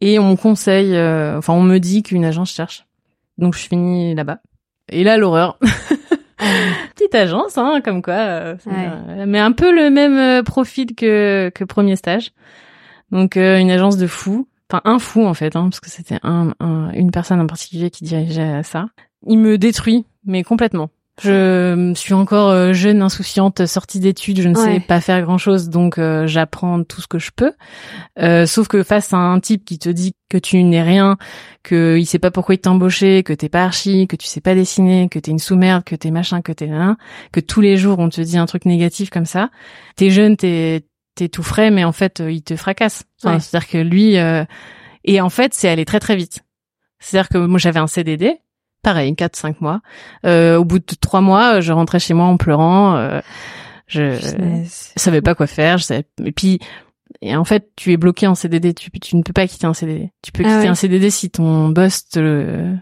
Et 0.00 0.18
on 0.18 0.30
me 0.32 0.36
conseille, 0.36 0.94
euh, 0.96 1.38
enfin, 1.38 1.52
on 1.54 1.62
me 1.62 1.78
dit 1.78 2.02
qu'une 2.02 2.24
agence 2.24 2.50
cherche. 2.52 2.86
Donc, 3.38 3.54
je 3.54 3.60
finis 3.60 4.14
là-bas. 4.14 4.38
Et 4.90 5.04
là, 5.04 5.16
l'horreur. 5.16 5.58
Petite 6.96 7.14
agence, 7.14 7.56
hein, 7.56 7.80
comme 7.84 8.02
quoi. 8.02 8.14
euh, 8.14 8.56
Ouais. 8.66 9.26
mais 9.26 9.38
un 9.38 9.52
peu 9.52 9.72
le 9.74 9.90
même 9.90 10.18
euh, 10.18 10.42
profil 10.42 10.94
que, 10.96 11.50
que 11.54 11.64
premier 11.64 11.96
stage. 11.96 12.32
Donc, 13.12 13.36
euh, 13.36 13.58
une 13.58 13.70
agence 13.70 13.96
de 13.96 14.06
fous. 14.06 14.48
Enfin, 14.70 14.80
un 14.84 14.98
fou, 14.98 15.24
en 15.24 15.34
fait, 15.34 15.54
hein, 15.54 15.68
parce 15.70 15.80
que 15.80 15.88
c'était 15.90 16.18
un, 16.22 16.52
un- 16.60 16.90
une 16.92 17.10
personne 17.10 17.40
en 17.40 17.46
particulier 17.46 17.90
qui 17.90 18.04
dirigeait 18.04 18.62
ça. 18.64 18.86
Il 19.26 19.38
me 19.38 19.58
détruit, 19.58 20.04
mais 20.24 20.42
complètement. 20.42 20.90
Je 21.22 21.92
suis 21.94 22.14
encore 22.14 22.48
euh, 22.48 22.72
jeune, 22.72 23.02
insouciante, 23.02 23.66
sortie 23.66 24.00
d'études, 24.00 24.40
je 24.40 24.48
ne 24.48 24.56
Ouais. 24.56 24.74
sais 24.76 24.80
pas 24.80 25.00
faire 25.00 25.20
grand-chose, 25.22 25.68
donc 25.68 25.98
euh, 25.98 26.26
j'apprends 26.26 26.82
tout 26.84 27.02
ce 27.02 27.06
que 27.06 27.18
je 27.18 27.30
peux. 27.36 27.52
Euh, 28.18 28.46
sauf 28.46 28.66
que 28.66 28.82
face 28.82 29.12
à 29.12 29.18
un 29.18 29.38
type 29.38 29.64
qui 29.64 29.78
te 29.78 29.90
dit 29.90 30.14
que 30.30 30.38
tu 30.38 30.62
n'es 30.64 30.82
rien, 30.82 31.18
que 31.62 31.96
il 31.98 32.06
sait 32.06 32.18
pas 32.18 32.30
pourquoi 32.30 32.54
il 32.54 32.58
t'a 32.58 32.70
embauché, 32.70 33.22
que 33.22 33.34
t'es 33.34 33.50
pas 33.50 33.62
archi, 33.62 34.08
que 34.08 34.16
tu 34.16 34.26
sais 34.26 34.40
pas 34.40 34.54
dessiner, 34.54 35.08
que 35.10 35.18
t'es 35.18 35.30
une 35.30 35.38
sous-merde, 35.38 35.84
que 35.84 35.94
t'es 35.94 36.10
machin, 36.10 36.40
que 36.40 36.50
t'es 36.50 36.70
un, 36.70 36.96
que 37.30 37.40
tous 37.40 37.60
les 37.60 37.76
jours 37.76 37.98
on 37.98 38.08
te 38.08 38.20
dit 38.22 38.38
un 38.38 38.46
truc 38.46 38.64
négatif 38.64 39.10
comme 39.10 39.26
ça. 39.26 39.50
T'es 39.96 40.08
jeune, 40.10 40.36
t'es 40.38 40.86
t'es 41.14 41.28
tout 41.28 41.42
frais, 41.42 41.70
mais 41.70 41.84
en 41.84 41.92
fait 41.92 42.20
euh, 42.20 42.32
il 42.32 42.42
te 42.42 42.56
fracasse. 42.56 43.04
Enfin, 43.22 43.34
Ouais. 43.34 43.40
C'est-à-dire 43.40 43.68
que 43.68 43.78
lui, 43.78 44.16
euh, 44.16 44.44
et 45.04 45.20
en 45.20 45.28
fait 45.30 45.52
c'est 45.52 45.68
allé 45.68 45.84
très 45.84 46.00
très 46.00 46.16
vite. 46.16 46.40
C'est-à-dire 47.00 47.28
que 47.28 47.38
moi 47.38 47.58
j'avais 47.58 47.80
un 47.80 47.86
CDD, 47.86 48.38
pareil, 48.82 49.12
4-5 49.14 49.56
mois. 49.60 49.80
Euh, 50.26 50.56
au 50.58 50.64
bout 50.64 50.78
de 50.78 50.84
trois 51.00 51.20
mois, 51.20 51.60
je 51.60 51.72
rentrais 51.72 51.98
chez 52.00 52.14
moi 52.14 52.26
en 52.26 52.36
pleurant. 52.36 52.96
euh, 52.96 53.20
je 53.86 54.34
Punaise. 54.34 54.92
savais 54.96 55.22
pas 55.22 55.34
quoi 55.34 55.46
faire. 55.46 55.78
Je 55.78 55.84
savais... 55.84 56.04
Et 56.24 56.32
puis, 56.32 56.58
et 57.20 57.36
en 57.36 57.44
fait, 57.44 57.70
tu 57.76 57.92
es 57.92 57.96
bloqué 57.96 58.26
en 58.26 58.34
CDD. 58.34 58.74
Tu, 58.74 58.90
tu 58.90 59.16
ne 59.16 59.22
peux 59.22 59.32
pas 59.32 59.46
quitter 59.46 59.66
un 59.66 59.74
CDD. 59.74 60.10
Tu 60.22 60.32
peux 60.32 60.42
Ah 60.44 60.48
quitter 60.48 60.62
ouais. 60.62 60.68
un 60.68 60.74
CDD 60.74 61.10
si 61.10 61.30
ton 61.30 61.68
boss 61.68 62.08
te, 62.08 62.74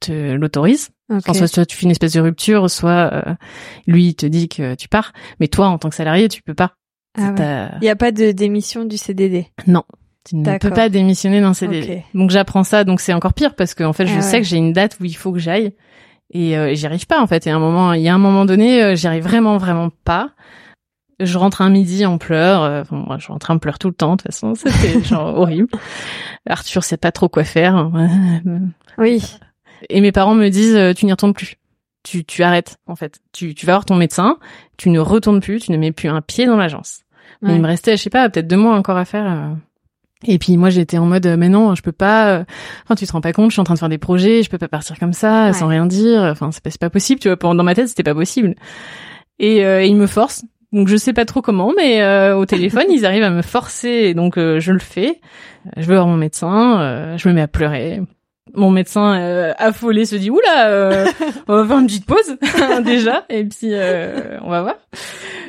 te 0.00 0.32
l'autorise. 0.34 0.90
Ok. 1.10 1.18
Enfin, 1.18 1.34
soit, 1.34 1.46
soit 1.48 1.66
tu 1.66 1.76
fais 1.76 1.84
une 1.84 1.90
espèce 1.92 2.12
de 2.14 2.20
rupture, 2.20 2.68
soit 2.70 3.10
euh, 3.12 3.34
lui 3.86 4.06
il 4.08 4.14
te 4.14 4.26
dit 4.26 4.48
que 4.48 4.74
tu 4.74 4.88
pars. 4.88 5.12
Mais 5.40 5.48
toi, 5.48 5.68
en 5.68 5.78
tant 5.78 5.88
que 5.88 5.94
salarié, 5.94 6.28
tu 6.28 6.42
peux 6.42 6.54
pas. 6.54 6.74
Ah 7.18 7.32
ouais. 7.32 7.68
Il 7.80 7.84
y 7.84 7.88
a 7.88 7.96
pas 7.96 8.12
de 8.12 8.30
démission 8.32 8.84
du 8.84 8.96
CDD. 8.98 9.46
Non. 9.66 9.84
Tu 10.28 10.36
ne 10.36 10.58
peux 10.58 10.70
pas 10.70 10.88
démissionner 10.88 11.40
d'un 11.40 11.54
CDD. 11.54 11.96
Ok. 11.98 12.18
Donc 12.18 12.30
j'apprends 12.30 12.64
ça, 12.64 12.84
donc 12.84 13.00
c'est 13.00 13.12
encore 13.12 13.32
pire 13.34 13.54
parce 13.54 13.74
que 13.74 13.84
en 13.84 13.92
fait 13.92 14.06
je 14.06 14.14
Ah 14.16 14.22
sais 14.22 14.40
que 14.40 14.46
j'ai 14.46 14.56
une 14.56 14.72
date 14.72 14.96
où 15.00 15.04
il 15.04 15.14
faut 15.16 15.32
que 15.32 15.38
j'aille 15.38 15.72
et 16.32 16.56
euh, 16.56 16.74
j'y 16.74 16.86
arrive 16.86 17.06
pas 17.06 17.20
en 17.20 17.26
fait. 17.26 17.46
Et 17.46 17.50
à 17.50 17.56
un 17.56 17.60
moment, 17.60 17.92
il 17.92 18.02
y 18.02 18.08
a 18.08 18.14
un 18.14 18.18
moment 18.18 18.44
donné, 18.44 18.82
euh, 18.82 18.94
j'y 18.96 19.06
arrive 19.06 19.22
vraiment 19.22 19.56
vraiment 19.58 19.90
pas. 20.04 20.30
Je 21.18 21.38
rentre 21.38 21.62
un 21.62 21.70
midi 21.70 22.04
en 22.04 22.18
pleurs. 22.18 22.62
euh, 22.62 22.82
moi, 22.90 23.16
je 23.18 23.28
rentre 23.28 23.50
en 23.50 23.58
pleurs 23.58 23.78
tout 23.78 23.88
le 23.88 23.94
temps. 23.94 24.16
De 24.16 24.22
toute 24.22 24.32
façon, 24.32 24.54
c'était 24.54 25.00
genre 25.04 25.34
horrible. 25.38 25.68
Arthur 26.48 26.84
sait 26.84 26.98
pas 26.98 27.12
trop 27.12 27.28
quoi 27.28 27.44
faire. 27.44 27.90
Oui. 28.98 29.22
Et 29.90 30.00
mes 30.00 30.10
parents 30.12 30.34
me 30.34 30.48
disent, 30.48 30.74
euh, 30.76 30.92
tu 30.94 31.04
n'y 31.06 31.12
retournes 31.12 31.34
plus. 31.34 31.56
Tu, 32.02 32.24
tu 32.24 32.42
arrêtes, 32.42 32.78
en 32.86 32.96
fait. 32.96 33.20
Tu, 33.32 33.54
tu 33.54 33.66
vas 33.66 33.74
voir 33.74 33.84
ton 33.84 33.94
médecin, 33.96 34.38
tu 34.78 34.88
ne 34.90 34.98
retournes 35.00 35.40
plus, 35.40 35.60
tu 35.60 35.72
ne 35.72 35.76
mets 35.76 35.92
plus 35.92 36.08
un 36.08 36.22
pied 36.22 36.46
dans 36.46 36.56
l'agence. 36.56 37.00
Ouais. 37.42 37.54
il 37.54 37.60
me 37.60 37.66
restait, 37.66 37.96
je 37.96 38.02
sais 38.02 38.10
pas, 38.10 38.28
peut-être 38.30 38.46
deux 38.46 38.56
mois 38.56 38.74
encore 38.76 38.96
à 38.96 39.04
faire. 39.04 39.54
Euh. 40.24 40.32
Et 40.32 40.38
puis 40.38 40.56
moi 40.56 40.70
j'étais 40.70 40.98
en 40.98 41.06
mode 41.06 41.26
euh, 41.26 41.36
mais 41.36 41.48
non 41.48 41.74
je 41.74 41.82
peux 41.82 41.92
pas 41.92 42.28
euh, 42.38 42.44
enfin 42.84 42.94
tu 42.94 43.06
te 43.06 43.12
rends 43.12 43.20
pas 43.20 43.32
compte 43.32 43.50
je 43.50 43.54
suis 43.54 43.60
en 43.60 43.64
train 43.64 43.74
de 43.74 43.78
faire 43.78 43.88
des 43.90 43.98
projets 43.98 44.42
je 44.42 44.48
peux 44.50 44.58
pas 44.58 44.68
partir 44.68 44.98
comme 44.98 45.12
ça 45.12 45.46
Ouais. 45.46 45.52
sans 45.52 45.66
rien 45.68 45.86
dire. 45.86 46.22
Enfin 46.22 46.50
c'est 46.52 46.78
pas 46.78 46.90
possible 46.90 47.20
tu 47.20 47.28
vois. 47.28 47.36
Dans 47.54 47.62
ma 47.64 47.74
tête 47.74 47.88
c'était 47.88 48.02
pas 48.02 48.14
possible. 48.14 48.54
Et 49.38 49.64
euh, 49.64 49.82
ils 49.84 49.96
me 49.96 50.06
forcent. 50.06 50.44
Donc 50.72 50.88
je 50.88 50.96
sais 50.96 51.12
pas 51.12 51.24
trop 51.26 51.42
comment 51.42 51.72
mais 51.76 52.02
euh, 52.02 52.36
au 52.36 52.46
téléphone 52.46 52.86
ils 52.90 53.04
arrivent 53.06 53.22
à 53.22 53.30
me 53.30 53.42
forcer. 53.42 53.88
Et 53.88 54.14
donc 54.14 54.36
euh, 54.38 54.58
je 54.58 54.72
le 54.72 54.78
fais. 54.78 55.20
Je 55.76 55.82
vais 55.86 55.94
voir 55.94 56.06
mon 56.06 56.16
médecin 56.16 56.80
euh, 56.80 57.18
je 57.18 57.28
me 57.28 57.34
mets 57.34 57.42
à 57.42 57.48
pleurer. 57.48 58.00
Mon 58.54 58.70
médecin 58.70 59.18
euh, 59.20 59.52
affolé 59.58 60.06
se 60.06 60.16
dit 60.16 60.30
oula 60.30 60.68
euh, 60.68 61.06
on 61.48 61.56
va 61.56 61.66
faire 61.66 61.78
une 61.78 61.86
petite 61.88 62.06
pause 62.06 62.36
déjà. 62.84 63.24
Et 63.28 63.44
puis 63.44 63.70
euh, 63.72 64.38
on 64.42 64.50
va 64.50 64.62
voir. 64.62 64.76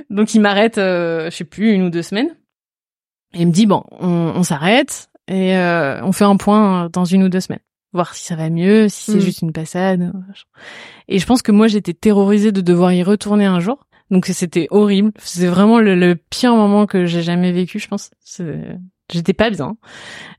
Donc 0.10 0.34
il 0.34 0.42
m'arrête 0.42 0.78
euh, 0.78 1.30
je 1.30 1.36
sais 1.38 1.44
plus 1.46 1.72
une 1.72 1.84
ou 1.84 1.90
deux 1.90 2.02
semaines 2.02 2.30
et 3.34 3.42
il 3.42 3.48
me 3.48 3.52
dit 3.52 3.66
bon, 3.66 3.84
on, 4.00 4.08
on 4.36 4.44
s'arrête 4.44 5.10
et 5.28 5.56
euh, 5.58 6.02
on 6.04 6.12
fait 6.12 6.24
un 6.26 6.38
point 6.38 6.90
dans 6.92 7.06
une 7.06 7.24
ou 7.24 7.30
deux 7.30 7.40
semaines, 7.42 7.60
voir 7.94 8.14
si 8.16 8.26
ça 8.26 8.36
va 8.36 8.50
mieux, 8.50 8.88
si 8.90 9.12
c'est 9.12 9.18
Mm. 9.18 9.22
juste 9.22 9.42
une 9.42 9.52
passade. 9.52 10.12
Et 11.08 11.20
je 11.20 11.26
pense 11.26 11.42
que 11.42 11.52
moi 11.52 11.68
j'étais 11.68 11.94
terrorisée 11.94 12.52
de 12.52 12.62
devoir 12.62 12.94
y 12.94 13.04
retourner 13.04 13.46
un 13.46 13.60
jour, 13.60 13.86
donc 14.12 14.26
c'était 14.28 14.68
horrible. 14.72 15.12
C'est 15.20 15.48
vraiment 15.48 15.80
le, 15.80 15.96
le 15.96 16.16
pire 16.16 16.56
moment 16.56 16.86
que 16.86 17.06
j'ai 17.06 17.22
jamais 17.22 17.52
vécu, 17.52 17.80
je 17.80 17.88
pense. 17.88 18.10
J'étais 19.12 19.32
pas 19.34 19.50
bien. 19.50 19.78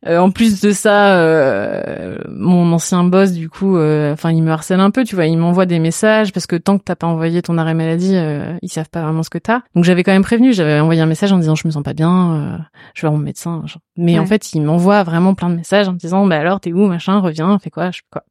Euh, 0.07 0.19
en 0.19 0.31
plus 0.31 0.61
de 0.61 0.73
ça, 0.73 1.17
euh, 1.17 2.19
mon 2.29 2.71
ancien 2.73 3.03
boss, 3.05 3.33
du 3.33 3.49
coup, 3.49 3.79
euh, 3.79 4.13
enfin, 4.13 4.31
il 4.31 4.43
me 4.43 4.51
harcèle 4.51 4.81
un 4.81 4.91
peu, 4.91 5.05
tu 5.05 5.15
vois. 5.15 5.25
Il 5.25 5.39
m'envoie 5.39 5.65
des 5.65 5.79
messages 5.79 6.33
parce 6.35 6.47
que 6.47 6.55
tant 6.57 6.77
que 6.77 6.85
t'as 6.85 6.95
pas 6.95 7.07
envoyé 7.07 7.41
ton 7.41 7.57
arrêt 7.57 7.73
maladie, 7.73 8.15
euh, 8.15 8.59
ils 8.61 8.69
savent 8.71 8.91
pas 8.91 9.01
vraiment 9.03 9.23
ce 9.23 9.31
que 9.31 9.39
t'as. 9.39 9.61
Donc 9.75 9.85
j'avais 9.85 10.03
quand 10.05 10.13
même 10.13 10.23
prévenu, 10.23 10.53
j'avais 10.53 10.81
envoyé 10.81 11.01
un 11.01 11.07
message 11.07 11.33
en 11.33 11.39
disant 11.39 11.55
je 11.55 11.67
me 11.67 11.73
sens 11.73 11.83
pas 11.83 11.95
bien, 11.95 12.35
euh, 12.35 12.59
je 12.95 13.01
vais 13.03 13.09
voir 13.09 13.19
mon 13.19 13.25
médecin. 13.25 13.63
genre. 13.65 13.81
Mais 13.97 14.19
en 14.19 14.27
fait, 14.27 14.53
il 14.53 14.61
m'envoie 14.61 15.03
vraiment 15.03 15.35
plein 15.35 15.49
de 15.49 15.57
messages 15.57 15.89
en 15.89 15.93
me 15.95 15.99
disant 15.99 16.27
bah 16.27 16.39
alors 16.39 16.61
t'es 16.61 16.73
où, 16.75 16.87
machin, 16.87 17.21
reviens, 17.21 17.59
fais 17.59 17.71
quoi, 17.71 17.91
je 17.91 18.03
quoi. 18.11 18.23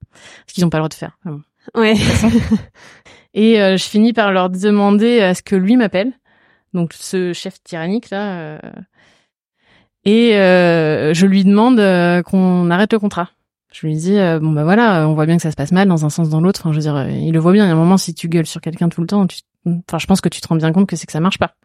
Ce 0.45 0.53
qu'ils 0.53 0.65
ont 0.65 0.69
pas 0.69 0.77
le 0.77 0.81
droit 0.81 0.89
de 0.89 0.93
faire. 0.93 1.17
vraiment. 1.25 1.41
Ouais. 1.75 1.95
Et 3.33 3.59
euh, 3.59 3.75
je 3.75 3.83
finis 3.83 4.13
par 4.13 4.31
leur 4.31 4.51
demander 4.51 5.19
à 5.21 5.33
ce 5.33 5.41
que 5.41 5.55
lui 5.55 5.77
m'appelle, 5.77 6.13
donc 6.73 6.93
ce 6.93 7.33
chef 7.33 7.61
tyrannique 7.63 8.11
là. 8.11 8.59
Et 10.07 10.37
euh, 10.37 11.13
je 11.13 11.25
lui 11.25 11.43
demande 11.43 11.81
euh, 11.81 12.23
qu'on 12.23 12.71
arrête 12.71 12.93
le 12.93 12.99
contrat. 12.99 13.29
Je 13.73 13.85
lui 13.85 13.93
dis 13.93 14.17
euh, 14.17 14.39
bon 14.39 14.53
bah 14.53 14.63
voilà, 14.63 15.05
on 15.05 15.13
voit 15.13 15.25
bien 15.25 15.35
que 15.35 15.41
ça 15.41 15.51
se 15.51 15.57
passe 15.57 15.73
mal 15.73 15.89
dans 15.89 16.05
un 16.05 16.09
sens 16.09 16.29
dans 16.29 16.39
l'autre. 16.39 16.61
Enfin, 16.61 16.71
je 16.71 16.77
veux 16.77 16.81
dire, 16.81 16.95
euh, 16.95 17.09
il 17.09 17.33
le 17.33 17.39
voit 17.39 17.51
bien. 17.51 17.65
Il 17.65 17.67
y 17.67 17.71
a 17.71 17.73
un 17.73 17.77
moment 17.77 17.97
si 17.97 18.13
tu 18.13 18.29
gueules 18.29 18.45
sur 18.45 18.61
quelqu'un 18.61 18.87
tout 18.87 19.01
le 19.01 19.07
temps, 19.07 19.27
tu... 19.27 19.39
enfin, 19.65 19.97
je 19.97 20.07
pense 20.07 20.21
que 20.21 20.29
tu 20.29 20.39
te 20.39 20.47
rends 20.47 20.55
bien 20.55 20.71
compte 20.71 20.87
que 20.87 20.95
c'est 20.95 21.07
que 21.07 21.11
ça 21.11 21.19
marche 21.19 21.39
pas. 21.39 21.55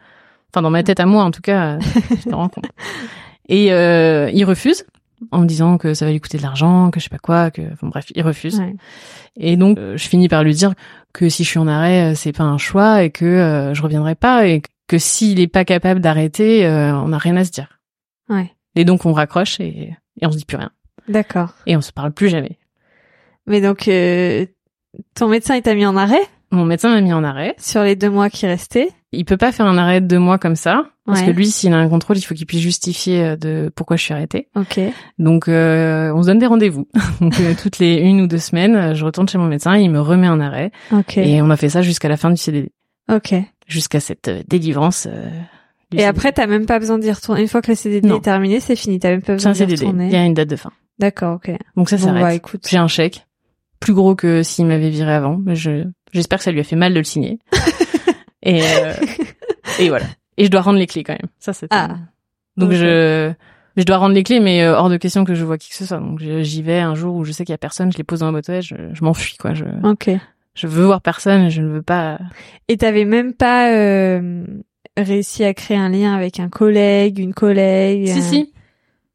Enfin, 0.53 0.61
dans 0.61 0.71
ma 0.71 0.83
tête 0.83 0.99
à 0.99 1.07
moi, 1.07 1.23
en 1.23 1.31
tout 1.31 1.41
cas, 1.41 1.79
je 1.79 2.29
me 2.29 2.35
rends 2.35 2.49
compte. 2.49 2.67
Et 3.49 3.73
euh, 3.73 4.29
il 4.35 4.45
refuse 4.45 4.87
en 5.31 5.39
me 5.39 5.47
disant 5.47 5.79
que 5.79 5.95
ça 5.95 6.05
va 6.05 6.11
lui 6.11 6.21
coûter 6.21 6.37
de 6.37 6.43
l'argent, 6.43 6.91
que 6.91 6.99
je 6.99 7.05
sais 7.05 7.11
pas 7.11 7.19
quoi, 7.19 7.53
que 7.53 7.63
enfin 7.73 7.87
bref, 7.87 8.07
il 8.13 8.23
refuse. 8.23 8.59
Ouais. 8.59 8.75
Et 9.37 9.57
donc, 9.57 9.79
euh, 9.79 9.97
je 9.97 10.09
finis 10.09 10.27
par 10.27 10.43
lui 10.43 10.55
dire 10.55 10.75
que 11.13 11.29
si 11.29 11.45
je 11.45 11.49
suis 11.49 11.61
en 11.61 11.69
arrêt, 11.69 12.17
c'est 12.17 12.33
pas 12.33 12.43
un 12.43 12.59
choix 12.59 13.05
et 13.05 13.11
que 13.11 13.71
je 13.73 13.83
reviendrai 13.83 14.17
pas 14.17 14.49
et 14.49 14.63
que 14.89 14.99
s'il 14.99 15.41
est 15.41 15.49
pas 15.49 15.65
capable 15.65 16.01
d'arrêter, 16.01 16.67
euh, 16.67 16.95
on 16.95 17.09
n'a 17.09 17.19
rien 17.19 17.37
à 17.37 17.45
se 17.45 17.51
dire. 17.51 17.81
Ouais. 18.29 18.51
Et 18.77 18.85
donc, 18.85 19.05
on 19.07 19.13
raccroche 19.13 19.61
et, 19.61 19.95
et 20.21 20.27
on 20.27 20.33
se 20.33 20.37
dit 20.39 20.45
plus 20.45 20.57
rien. 20.57 20.71
D'accord. 21.09 21.55
Et 21.67 21.77
on 21.77 21.81
se 21.81 21.93
parle 21.93 22.13
plus 22.13 22.29
jamais. 22.29 22.59
Mais 23.47 23.61
donc, 23.61 23.89
euh, 23.89 24.47
ton 25.15 25.29
médecin, 25.29 25.57
il 25.57 25.63
t'a 25.63 25.75
mis 25.75 25.87
en 25.87 25.97
arrêt? 25.97 26.21
Mon 26.51 26.65
médecin 26.67 26.91
m'a 26.91 27.01
mis 27.01 27.13
en 27.13 27.25
arrêt. 27.25 27.55
sur 27.59 27.83
les 27.83 27.97
deux 27.97 28.11
mois 28.11 28.29
qui 28.31 28.47
restaient? 28.47 28.89
Il 29.11 29.25
peut 29.25 29.37
pas 29.37 29.53
faire 29.53 29.67
un 29.67 29.77
arrêt 29.79 30.01
de 30.01 30.07
deux 30.07 30.19
mois 30.19 30.39
comme 30.39 30.57
ça. 30.57 30.85
Parce 31.05 31.21
Ouais. 31.21 31.27
que 31.27 31.31
lui, 31.33 31.47
s'il 31.49 31.73
a 31.73 31.79
un 31.79 31.89
contrôle, 31.89 32.17
il 32.17 32.23
faut 32.23 32.35
qu'il 32.35 32.47
puisse 32.47 32.61
justifier 32.61 33.25
euh, 33.25 33.37
de 33.37 33.71
pourquoi 33.75 33.97
je 33.97 34.03
suis 34.05 34.15
arrêtée. 34.15 34.49
Ok. 34.55 34.79
Donc, 35.19 35.49
euh, 35.49 36.13
on 36.15 36.23
se 36.23 36.29
donne 36.29 36.39
des 36.39 36.47
rendez-vous. 36.47 36.87
donc, 37.21 37.39
euh, 37.41 37.55
toutes 37.61 37.79
les 37.79 37.97
une 37.97 38.21
ou 38.21 38.27
deux 38.27 38.39
semaines, 38.39 38.77
euh, 38.77 38.95
je 38.95 39.05
retourne 39.05 39.29
chez 39.29 39.39
mon 39.39 39.49
médecin, 39.49 39.77
il 39.77 39.91
me 39.91 40.01
remet 40.01 40.29
en 40.29 40.39
arrêt. 40.41 40.71
Ok. 40.93 41.19
Et 41.19 41.43
on 41.43 41.51
a 41.51 41.57
fait 41.57 41.69
ça 41.71 41.83
jusqu'à 41.83 42.09
la 42.09 42.17
fin 42.17 42.31
du 42.31 42.37
CDD. 42.37 42.71
Ok. 43.11 43.35
Jusqu'à 43.67 43.99
cette 44.01 44.29
euh, 44.29 44.43
délivrance. 44.47 45.09
Et 45.99 46.05
après, 46.05 46.33
t'as 46.33 46.47
même 46.47 46.67
pas 46.67 46.79
besoin 46.79 46.99
d'y 46.99 47.11
retourner. 47.11 47.43
Une 47.43 47.49
fois 47.49 47.63
que 47.63 47.71
le 47.71 47.75
CDD 47.77 48.07
Non. 48.09 48.19
est 48.19 48.21
terminé, 48.23 48.61
c'est 48.61 48.77
fini. 48.77 48.99
T'as 48.99 49.11
même 49.11 49.23
pas 49.23 49.35
besoin 49.35 49.53
d'y 49.53 49.65
retourner. 49.65 50.07
Il 50.07 50.13
y 50.13 50.17
a 50.17 50.25
une 50.25 50.35
date 50.35 50.49
de 50.49 50.57
fin. 50.57 50.71
D'accord, 50.99 51.37
ok. 51.37 51.51
Donc 51.77 51.89
ça 51.89 51.97
Bon, 51.97 52.05
s'arrête. 52.05 52.23
bah, 52.23 52.35
écoute. 52.35 52.67
J'ai 52.69 52.77
un 52.79 52.89
chèque 52.89 53.27
plus 53.81 53.95
gros 53.95 54.15
que 54.15 54.43
s'il 54.45 54.67
m'avait 54.67 54.91
viré 54.91 55.13
avant, 55.13 55.39
mais 55.45 55.57
je 55.57 55.85
j'espère 56.13 56.39
que 56.39 56.45
ça 56.45 56.53
lui 56.53 56.61
a 56.61 56.65
fait 56.65 56.77
mal 56.77 56.93
de 56.95 56.99
le 56.99 57.05
signer. 57.05 57.39
et 58.43 58.63
euh, 58.63 58.93
et 59.81 59.89
voilà. 59.89 60.05
Et 60.37 60.45
je 60.45 60.51
dois 60.51 60.61
rendre 60.61 60.79
les 60.79 60.87
clés 60.87 61.03
quand 61.03 61.15
même. 61.15 61.31
Ça 61.41 61.53
c'est 61.53 61.67
Ah. 61.71 61.97
Donc 62.57 62.71
je 62.73 63.33
je 63.77 63.83
dois 63.85 63.97
rendre 63.97 64.15
les 64.15 64.23
clés, 64.23 64.39
mais 64.39 64.63
euh, 64.63 64.77
hors 64.77 64.89
de 64.91 64.97
question 64.99 65.25
que 65.25 65.35
je 65.35 65.45
vois 65.45 65.59
qui 65.59 65.71
que 65.71 65.75
ce 65.75 65.87
soit. 65.87 65.99
Donc 65.99 66.21
j'y 66.21 66.63
vais 66.63 66.79
un 66.79 66.95
jour 66.95 67.17
où 67.17 67.25
je 67.25 67.33
sais 67.33 67.45
qu'il 67.45 67.53
y 67.53 67.55
a 67.55 67.59
personne, 67.59 67.91
je 67.91 67.97
les 67.99 68.05
pose 68.05 68.21
dans 68.21 68.27
la 68.27 68.33
boîte 68.33 68.49
aux 68.49 68.53
lettres, 68.53 68.67
je, 68.69 68.77
je 68.93 69.05
m'enfuis 69.05 69.37
quoi. 69.37 69.55
Je 69.55 69.65
Ok. 69.83 70.11
je 70.55 70.67
veux 70.69 70.85
voir 70.85 71.01
personne, 71.01 71.49
je 71.49 71.63
ne 71.63 71.69
veux 71.69 71.83
pas. 71.83 72.19
Et 72.69 72.77
t'avais 72.77 73.05
même 73.07 73.33
pas 73.35 73.73
euh, 73.73 74.45
réussi 74.97 75.45
à 75.45 75.55
créer 75.55 75.77
un 75.77 75.89
lien 75.89 76.15
avec 76.15 76.41
un 76.41 76.49
collègue, 76.49 77.19
une 77.19 77.35
collègue. 77.35 78.09
Si 78.09 78.19
euh, 78.19 78.23
si 78.23 78.53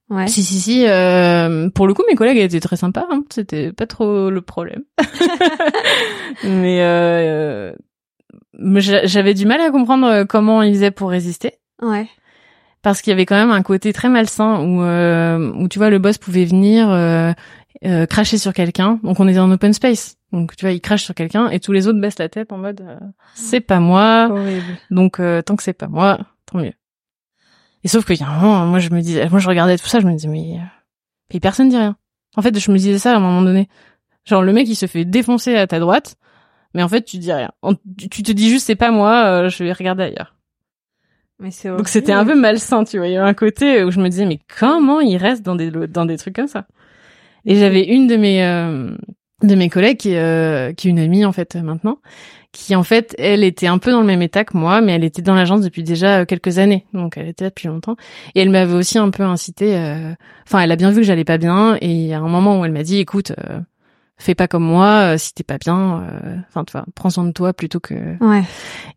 Ouais. 0.09 0.27
si 0.27 0.41
si 0.41 0.59
si. 0.61 0.85
euh, 0.87 1.69
pour 1.69 1.85
le 1.85 1.93
coup, 1.93 2.01
mes 2.09 2.15
collègues 2.15 2.37
étaient 2.37 2.61
très 2.61 2.77
sympas. 2.77 3.05
Hein, 3.11 3.23
C'était 3.29 3.73
pas 3.73 3.85
trop 3.87 4.29
le 4.29 4.39
problème. 4.41 4.83
mais 6.45 6.81
euh, 6.81 7.73
j'avais 9.03 9.33
du 9.33 9.45
mal 9.45 9.59
à 9.61 9.69
comprendre 9.69 10.07
euh, 10.07 10.25
comment 10.25 10.61
ils 10.61 10.73
faisaient 10.73 10.91
pour 10.91 11.09
résister. 11.09 11.53
Ouais. 11.81 12.07
parce 12.81 13.01
qu'il 13.01 13.11
y 13.11 13.13
avait 13.13 13.25
quand 13.25 13.35
même 13.35 13.51
un 13.51 13.61
côté 13.61 13.91
très 13.93 14.07
malsain 14.09 14.61
où 14.61 14.81
euh, 14.81 15.51
où 15.55 15.67
tu 15.67 15.77
vois 15.77 15.89
le 15.89 15.99
boss 15.99 16.17
pouvait 16.17 16.45
venir 16.45 16.87
euh, 17.85 18.03
euh, 18.03 18.05
cracher 18.05 18.37
sur 18.37 18.53
quelqu'un. 18.53 18.99
Donc 19.03 19.19
on 19.19 19.27
était 19.27 19.39
en 19.39 19.51
open 19.51 19.73
space. 19.73 20.17
Donc 20.31 20.55
tu 20.55 20.65
vois 20.65 20.71
il 20.73 20.81
crache 20.81 21.03
sur 21.03 21.15
quelqu'un 21.15 21.49
et 21.49 21.59
tous 21.59 21.71
les 21.71 21.87
autres 21.87 21.99
baissent 21.99 22.19
la 22.19 22.29
tête 22.29 22.51
en 22.51 22.57
mode 22.57 22.81
euh, 22.81 22.97
c'est 23.33 23.61
pas 23.61 23.79
moi. 23.79 24.27
Horrible. 24.31 24.77
donc 24.91 25.19
euh, 25.19 25.41
tant 25.41 25.55
que 25.55 25.63
c'est 25.63 25.73
pas 25.73 25.87
moi 25.87 26.19
tant 26.45 26.59
mieux. 26.59 26.73
Et 27.83 27.87
sauf 27.87 28.05
qu'il 28.05 28.19
y 28.19 28.23
a 28.23 28.27
un 28.29 28.39
moment 28.39 28.65
moi 28.65 28.79
je 28.79 28.89
me 28.89 28.99
disais 29.01 29.29
moi 29.29 29.39
je 29.39 29.47
regardais 29.47 29.77
tout 29.77 29.87
ça 29.87 29.99
je 29.99 30.05
me 30.07 30.11
disais 30.13 30.27
mais, 30.27 30.55
euh, 30.57 30.65
mais 31.33 31.39
personne 31.39 31.69
dit 31.69 31.77
rien. 31.77 31.95
En 32.35 32.41
fait 32.41 32.57
je 32.59 32.71
me 32.71 32.77
disais 32.77 32.99
ça 32.99 33.13
à 33.13 33.17
un 33.17 33.19
moment 33.19 33.41
donné. 33.41 33.69
Genre 34.25 34.41
le 34.43 34.51
mec 34.53 34.67
il 34.67 34.75
se 34.75 34.85
fait 34.85 35.05
défoncer 35.05 35.55
à 35.55 35.65
ta 35.67 35.79
droite 35.79 36.15
mais 36.73 36.83
en 36.83 36.89
fait 36.89 37.03
tu 37.03 37.17
dis 37.19 37.31
rien. 37.31 37.51
En- 37.61 37.75
tu 37.75 38.21
te 38.23 38.31
dis 38.31 38.49
juste 38.49 38.65
c'est 38.65 38.75
pas 38.75 38.91
moi 38.91 39.23
euh, 39.25 39.49
je 39.49 39.63
vais 39.63 39.71
regarder 39.71 40.03
ailleurs. 40.03 40.35
Mais 41.39 41.51
c'est 41.51 41.69
donc 41.69 41.87
c'était 41.87 42.13
un 42.13 42.25
peu 42.25 42.33
malsain, 42.35 42.83
tu 42.83 42.97
vois. 42.97 43.07
Il 43.07 43.13
y 43.13 43.17
avait 43.17 43.29
un 43.29 43.33
côté 43.35 43.83
où 43.83 43.91
je 43.91 43.99
me 44.01 44.09
disais 44.09 44.25
mais 44.25 44.39
comment 44.59 44.99
il 44.99 45.17
reste 45.17 45.43
dans 45.43 45.55
des 45.55 45.69
dans 45.71 46.05
des 46.05 46.17
trucs 46.17 46.35
comme 46.35 46.47
ça? 46.47 46.65
Et 47.47 47.55
j'avais 47.55 47.83
une 47.83 48.07
de 48.07 48.17
mes 48.17 48.43
euh, 48.43 48.91
de 49.41 49.55
mes 49.55 49.69
collègues 49.69 49.97
qui 49.97 50.15
euh, 50.15 50.73
qui 50.73 50.87
est 50.87 50.91
une 50.91 50.99
amie 50.99 51.25
en 51.25 51.31
fait 51.31 51.55
maintenant, 51.55 51.99
qui 52.51 52.75
en 52.75 52.83
fait 52.83 53.15
elle 53.17 53.43
était 53.43 53.67
un 53.67 53.77
peu 53.77 53.91
dans 53.91 54.01
le 54.01 54.05
même 54.05 54.21
état 54.21 54.43
que 54.43 54.55
moi, 54.55 54.81
mais 54.81 54.91
elle 54.91 55.05
était 55.05 55.21
dans 55.21 55.33
l'agence 55.33 55.61
depuis 55.61 55.81
déjà 55.81 56.19
euh, 56.19 56.25
quelques 56.25 56.59
années, 56.59 56.85
donc 56.93 57.17
elle 57.17 57.29
était 57.29 57.45
là 57.45 57.49
depuis 57.49 57.69
longtemps. 57.69 57.95
Et 58.35 58.41
elle 58.41 58.49
m'avait 58.49 58.73
aussi 58.73 58.97
un 58.97 59.09
peu 59.09 59.23
incité. 59.23 59.75
Enfin, 60.45 60.59
elle 60.59 60.71
a 60.71 60.75
bien 60.75 60.91
vu 60.91 60.97
que 60.97 61.03
j'allais 61.03 61.23
pas 61.23 61.37
bien, 61.37 61.77
et 61.81 61.89
il 61.89 62.07
y 62.07 62.13
a 62.13 62.19
un 62.19 62.27
moment 62.27 62.59
où 62.59 62.65
elle 62.65 62.73
m'a 62.73 62.83
dit 62.83 62.99
écoute. 62.99 63.31
Fais 64.19 64.33
pas 64.33 64.47
comme 64.47 64.63
moi, 64.63 65.13
euh, 65.13 65.17
si 65.19 65.31
t'es 65.35 65.43
pas 65.43 65.59
bien, 65.59 66.01
euh, 66.01 66.35
enfin, 66.49 66.63
tu 66.65 66.71
vois, 66.71 66.85
prends 66.95 67.11
soin 67.11 67.23
de 67.23 67.31
toi 67.31 67.53
plutôt 67.53 67.79
que 67.79 67.93
Ouais. 68.19 68.41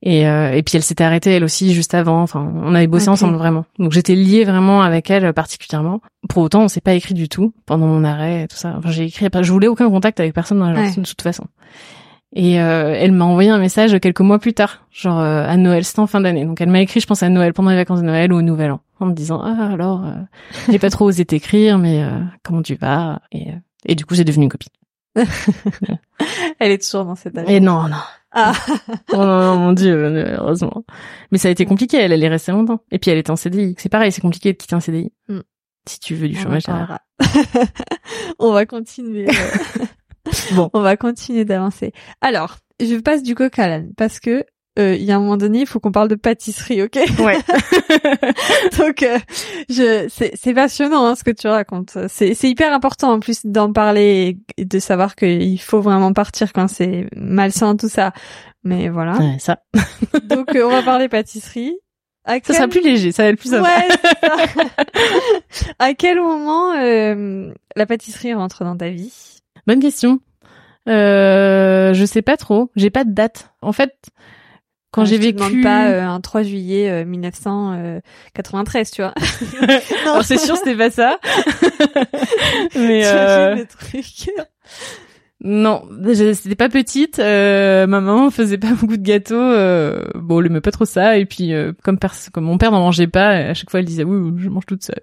et, 0.02 0.26
euh, 0.26 0.52
et 0.52 0.62
puis 0.62 0.76
elle 0.76 0.82
s'était 0.82 1.04
arrêtée 1.04 1.30
elle 1.32 1.44
aussi 1.44 1.74
juste 1.74 1.92
avant. 1.92 2.22
Enfin, 2.22 2.50
on 2.56 2.74
avait 2.74 2.86
bossé 2.86 3.10
ensemble 3.10 3.36
vraiment. 3.36 3.66
Donc 3.78 3.92
j'étais 3.92 4.14
liée 4.14 4.44
vraiment 4.44 4.80
avec 4.82 5.10
elle 5.10 5.26
euh, 5.26 5.32
particulièrement. 5.34 6.00
Pour 6.30 6.42
autant, 6.42 6.62
on 6.62 6.68
s'est 6.68 6.80
pas 6.80 6.94
écrit 6.94 7.12
du 7.14 7.28
tout 7.28 7.52
pendant 7.66 7.86
mon 7.86 8.02
arrêt 8.02 8.44
et 8.44 8.48
tout 8.48 8.56
ça. 8.56 8.74
Enfin, 8.78 8.90
j'ai 8.90 9.04
écrit. 9.04 9.26
Je 9.42 9.52
voulais 9.52 9.68
aucun 9.68 9.90
contact 9.90 10.20
avec 10.20 10.32
personne 10.32 10.58
dans 10.58 10.70
l'agence 10.70 10.96
Ouais. 10.96 11.02
de 11.02 11.06
toute 11.08 11.20
façon. 11.22 11.44
Et 12.34 12.60
euh, 12.60 12.94
elle 12.96 13.10
m'a 13.12 13.24
envoyé 13.24 13.50
un 13.50 13.58
message 13.58 13.98
quelques 14.00 14.20
mois 14.20 14.38
plus 14.38 14.52
tard, 14.54 14.86
genre 14.92 15.18
euh, 15.18 15.44
à 15.46 15.56
Noël, 15.56 15.84
c'était 15.84 15.98
en 15.98 16.06
fin 16.06 16.20
d'année. 16.20 16.44
Donc 16.44 16.60
elle 16.60 16.68
m'a 16.70 16.80
écrit, 16.80 17.00
je 17.00 17.06
pense 17.06 17.22
à 17.24 17.28
Noël, 17.28 17.52
pendant 17.52 17.70
les 17.70 17.76
vacances 17.76 18.00
de 18.00 18.06
Noël 18.06 18.32
ou 18.32 18.36
au 18.36 18.42
Nouvel 18.42 18.70
An, 18.70 18.80
en 19.00 19.06
me 19.06 19.12
disant 19.12 19.42
ah 19.44 19.70
alors, 19.72 20.04
euh, 20.04 20.12
j'ai 20.70 20.78
pas 20.78 20.90
trop 20.90 21.06
osé 21.06 21.24
t'écrire, 21.24 21.76
mais 21.78 22.02
euh, 22.04 22.20
comment 22.44 22.62
tu 22.62 22.76
vas? 22.76 23.20
Et, 23.32 23.48
euh, 23.48 23.54
et 23.84 23.96
du 23.96 24.04
coup, 24.06 24.14
c'est 24.14 24.22
devenu 24.24 24.44
une 24.44 24.48
copine. 24.50 24.70
Elle 26.58 26.72
est 26.72 26.82
toujours 26.84 27.04
dans 27.04 27.14
cette 27.14 27.36
agence. 27.36 27.50
Et 27.50 27.60
non, 27.60 27.88
non. 27.88 27.96
Ah. 28.32 28.52
Oh 29.12 29.16
non, 29.16 29.40
non, 29.40 29.56
mon 29.58 29.72
dieu, 29.72 30.34
heureusement. 30.38 30.84
Mais 31.32 31.38
ça 31.38 31.48
a 31.48 31.50
été 31.50 31.66
compliqué, 31.66 31.96
elle, 31.98 32.12
elle 32.12 32.22
est 32.22 32.28
restée 32.28 32.52
longtemps. 32.52 32.80
Et 32.90 32.98
puis 32.98 33.10
elle 33.10 33.18
était 33.18 33.30
en 33.30 33.36
CDI. 33.36 33.74
C'est 33.78 33.88
pareil, 33.88 34.12
c'est 34.12 34.20
compliqué 34.20 34.52
de 34.52 34.58
quitter 34.58 34.74
un 34.76 34.80
CDI. 34.80 35.12
Mm. 35.28 35.40
Si 35.88 35.98
tu 35.98 36.14
veux 36.14 36.28
du 36.28 36.36
On 36.38 36.42
chômage. 36.42 36.64
On 38.38 38.52
va 38.52 38.66
continuer. 38.66 39.28
euh, 39.28 39.84
Bon. 40.52 40.70
On 40.74 40.80
va 40.82 40.96
continuer 40.96 41.44
d'avancer. 41.44 41.92
Alors, 42.20 42.58
je 42.78 42.94
passe 43.00 43.22
du 43.22 43.34
coq 43.34 43.58
à 43.58 43.66
l'âne 43.68 43.92
parce 43.96 44.20
que 44.20 44.44
euh, 44.78 44.94
il 44.94 45.02
y 45.02 45.10
a 45.12 45.16
un 45.16 45.20
moment 45.20 45.36
donné, 45.36 45.60
il 45.60 45.66
faut 45.66 45.80
qu'on 45.80 45.92
parle 45.92 46.08
de 46.08 46.14
pâtisserie, 46.14 46.82
ok? 46.82 46.98
Ouais. 47.18 47.38
Donc, 48.78 49.02
euh, 49.02 49.18
je, 49.68 50.06
c'est, 50.08 50.32
c'est 50.34 50.54
passionnant 50.54 51.06
hein, 51.06 51.14
ce 51.16 51.24
que 51.24 51.30
tu 51.30 51.48
racontes. 51.48 51.98
C'est, 52.08 52.34
c'est 52.34 52.48
hyper 52.48 52.72
important 52.72 53.12
en 53.12 53.20
plus 53.20 53.44
d'en 53.44 53.72
parler 53.72 54.38
et 54.56 54.64
de 54.64 54.78
savoir 54.78 55.16
qu'il 55.16 55.60
faut 55.60 55.80
vraiment 55.80 56.12
partir 56.12 56.52
quand 56.52 56.68
c'est 56.68 57.06
malsain 57.16 57.76
tout 57.76 57.88
ça. 57.88 58.12
Mais 58.62 58.88
voilà. 58.88 59.16
Ouais, 59.18 59.36
ça. 59.38 59.58
Donc, 60.24 60.54
euh, 60.54 60.64
on 60.66 60.70
va 60.70 60.82
parler 60.82 61.08
pâtisserie. 61.08 61.74
À 62.24 62.34
Ça 62.34 62.40
quel- 62.40 62.56
sera 62.56 62.68
plus 62.68 62.82
léger, 62.82 63.12
ça 63.12 63.22
va 63.24 63.30
être 63.30 63.38
plus 63.38 63.50
sympa. 63.50 63.68
Ouais. 63.68 63.88
ça. 65.50 65.64
à 65.78 65.94
quel 65.94 66.20
moment 66.20 66.74
euh, 66.74 67.50
la 67.76 67.86
pâtisserie 67.86 68.34
rentre 68.34 68.62
dans 68.62 68.76
ta 68.76 68.90
vie? 68.90 69.40
Bonne 69.66 69.80
question. 69.80 70.20
Euh, 70.88 71.92
je 71.94 72.04
sais 72.04 72.22
pas 72.22 72.36
trop. 72.36 72.70
J'ai 72.76 72.90
pas 72.90 73.04
de 73.04 73.12
date. 73.12 73.52
En 73.62 73.72
fait, 73.72 73.94
quand 74.93 75.05
j'ai 75.05 75.18
vécu, 75.18 75.38
demande 75.38 75.62
pas 75.62 75.88
euh, 75.88 76.03
un 76.07 76.20
3 76.20 76.43
juillet 76.43 76.91
euh, 76.91 77.05
1993, 77.05 78.91
tu 78.91 79.03
vois. 79.03 79.14
alors 80.05 80.24
c'est 80.24 80.38
sûr 80.38 80.57
c'était 80.57 80.76
pas 80.76 80.91
ça. 80.91 81.18
Mais 82.74 83.03
euh, 83.07 83.57
non, 85.43 85.82
je- 86.03 86.34
c'était 86.34 86.55
pas 86.55 86.68
petite. 86.68 87.18
Euh, 87.18 87.86
ma 87.86 88.01
maman 88.01 88.30
faisait 88.30 88.59
pas 88.59 88.72
beaucoup 88.80 88.97
de 88.99 89.03
gâteaux. 89.03 89.34
Euh, 89.36 90.05
bon, 90.14 90.41
elle 90.41 90.47
aimait 90.47 90.61
pas 90.61 90.70
trop 90.70 90.84
ça. 90.84 91.16
Et 91.18 91.24
puis 91.24 91.55
euh, 91.55 91.72
comme, 91.82 91.99
comme 92.32 92.45
mon 92.45 92.59
père 92.59 92.72
n'en 92.72 92.80
mangeait 92.80 93.07
pas, 93.07 93.28
à 93.30 93.55
chaque 93.55 93.70
fois 93.70 93.80
elle 93.80 93.86
disait 93.86 94.05
oui, 94.05 94.16
oui, 94.18 94.43
je 94.43 94.49
mange 94.49 94.66
toute 94.66 94.84
seule. 94.84 95.03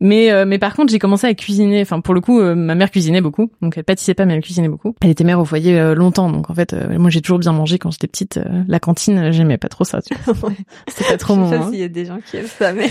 Mais 0.00 0.30
euh, 0.30 0.44
mais 0.46 0.58
par 0.58 0.74
contre 0.76 0.92
j'ai 0.92 1.00
commencé 1.00 1.26
à 1.26 1.34
cuisiner. 1.34 1.82
Enfin 1.82 2.00
pour 2.00 2.14
le 2.14 2.20
coup, 2.20 2.40
euh, 2.40 2.54
ma 2.54 2.74
mère 2.76 2.90
cuisinait 2.90 3.20
beaucoup. 3.20 3.50
Donc 3.62 3.76
elle 3.76 3.82
pâtissait 3.84 4.14
pas, 4.14 4.26
mais 4.26 4.34
elle 4.34 4.42
cuisinait 4.42 4.68
beaucoup. 4.68 4.94
Elle 5.02 5.10
était 5.10 5.24
mère 5.24 5.40
au 5.40 5.44
foyer 5.44 5.78
euh, 5.78 5.94
longtemps. 5.96 6.30
Donc 6.30 6.50
en 6.50 6.54
fait, 6.54 6.72
euh, 6.72 6.98
moi 6.98 7.10
j'ai 7.10 7.20
toujours 7.20 7.40
bien 7.40 7.52
mangé 7.52 7.78
quand 7.78 7.90
j'étais 7.90 8.06
petite. 8.06 8.36
Euh, 8.36 8.62
la 8.68 8.78
cantine, 8.78 9.18
euh, 9.18 9.32
j'aimais 9.32 9.58
pas 9.58 9.68
trop 9.68 9.82
ça. 9.84 10.00
Tu 10.00 10.14
vois. 10.14 10.48
Ouais. 10.50 10.54
C'était 10.88 11.10
pas 11.10 11.16
trop 11.16 11.34
Je 11.34 11.40
mon. 11.40 11.50
sais 11.50 11.58
pas 11.58 11.64
hein. 11.64 11.70
s'il 11.70 11.80
y 11.80 11.84
a 11.84 11.88
des 11.88 12.04
gens 12.04 12.18
qui 12.24 12.36
aiment 12.36 12.46
ça, 12.46 12.72
mais 12.72 12.88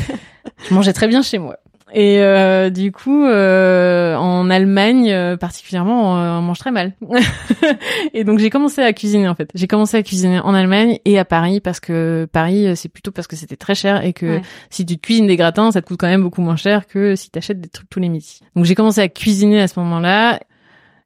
Je 0.68 0.74
mangeais 0.74 0.92
très 0.94 1.08
bien 1.08 1.22
chez 1.22 1.38
moi. 1.38 1.56
Et 1.94 2.20
euh, 2.22 2.70
du 2.70 2.92
coup, 2.92 3.24
euh, 3.24 4.16
en 4.16 4.50
Allemagne 4.50 5.10
euh, 5.12 5.38
particulièrement, 5.38 6.14
on, 6.14 6.40
on 6.40 6.42
mange 6.42 6.60
très 6.60 6.72
mal. 6.72 6.94
et 8.14 8.24
donc 8.26 8.40
j'ai 8.40 8.50
commencé 8.50 8.82
à 8.82 8.92
cuisiner 8.92 9.28
en 9.30 9.36
fait. 9.36 9.50
J'ai 9.56 9.68
commencé 9.68 9.96
à 9.96 10.04
cuisiner 10.04 10.40
en 10.40 10.54
Allemagne 10.54 11.00
et 11.06 11.18
à 11.18 11.24
Paris 11.26 11.62
parce 11.62 11.80
que 11.80 12.28
Paris, 12.32 12.68
euh, 12.68 12.76
c'est 12.76 12.90
plutôt 12.90 13.12
parce 13.12 13.28
que 13.28 13.36
c'était 13.38 13.56
très 13.56 13.74
cher 13.76 14.04
et 14.04 14.12
que 14.14 14.26
Ouais. 14.26 14.42
si 14.70 14.86
tu 14.86 14.98
cuisines 14.98 15.28
des 15.28 15.38
gratins, 15.38 15.72
ça 15.72 15.82
te 15.82 15.88
coûte 15.88 15.98
quand 16.00 16.08
même 16.08 16.24
beaucoup 16.24 16.42
moins 16.42 16.58
cher 16.58 16.88
que 16.88 17.16
si 17.16 17.32
tu 17.32 17.38
achètes 17.40 17.62
des 17.62 17.70
trucs 17.70 17.90
tous 17.90 18.00
les 18.02 18.10
midis. 18.10 18.42
Donc 18.56 18.66
j'ai 18.66 18.76
commencé 18.76 19.00
à 19.00 19.08
cuisiner 19.08 19.62
à 19.62 19.68
ce 19.70 19.80
moment-là. 19.80 20.40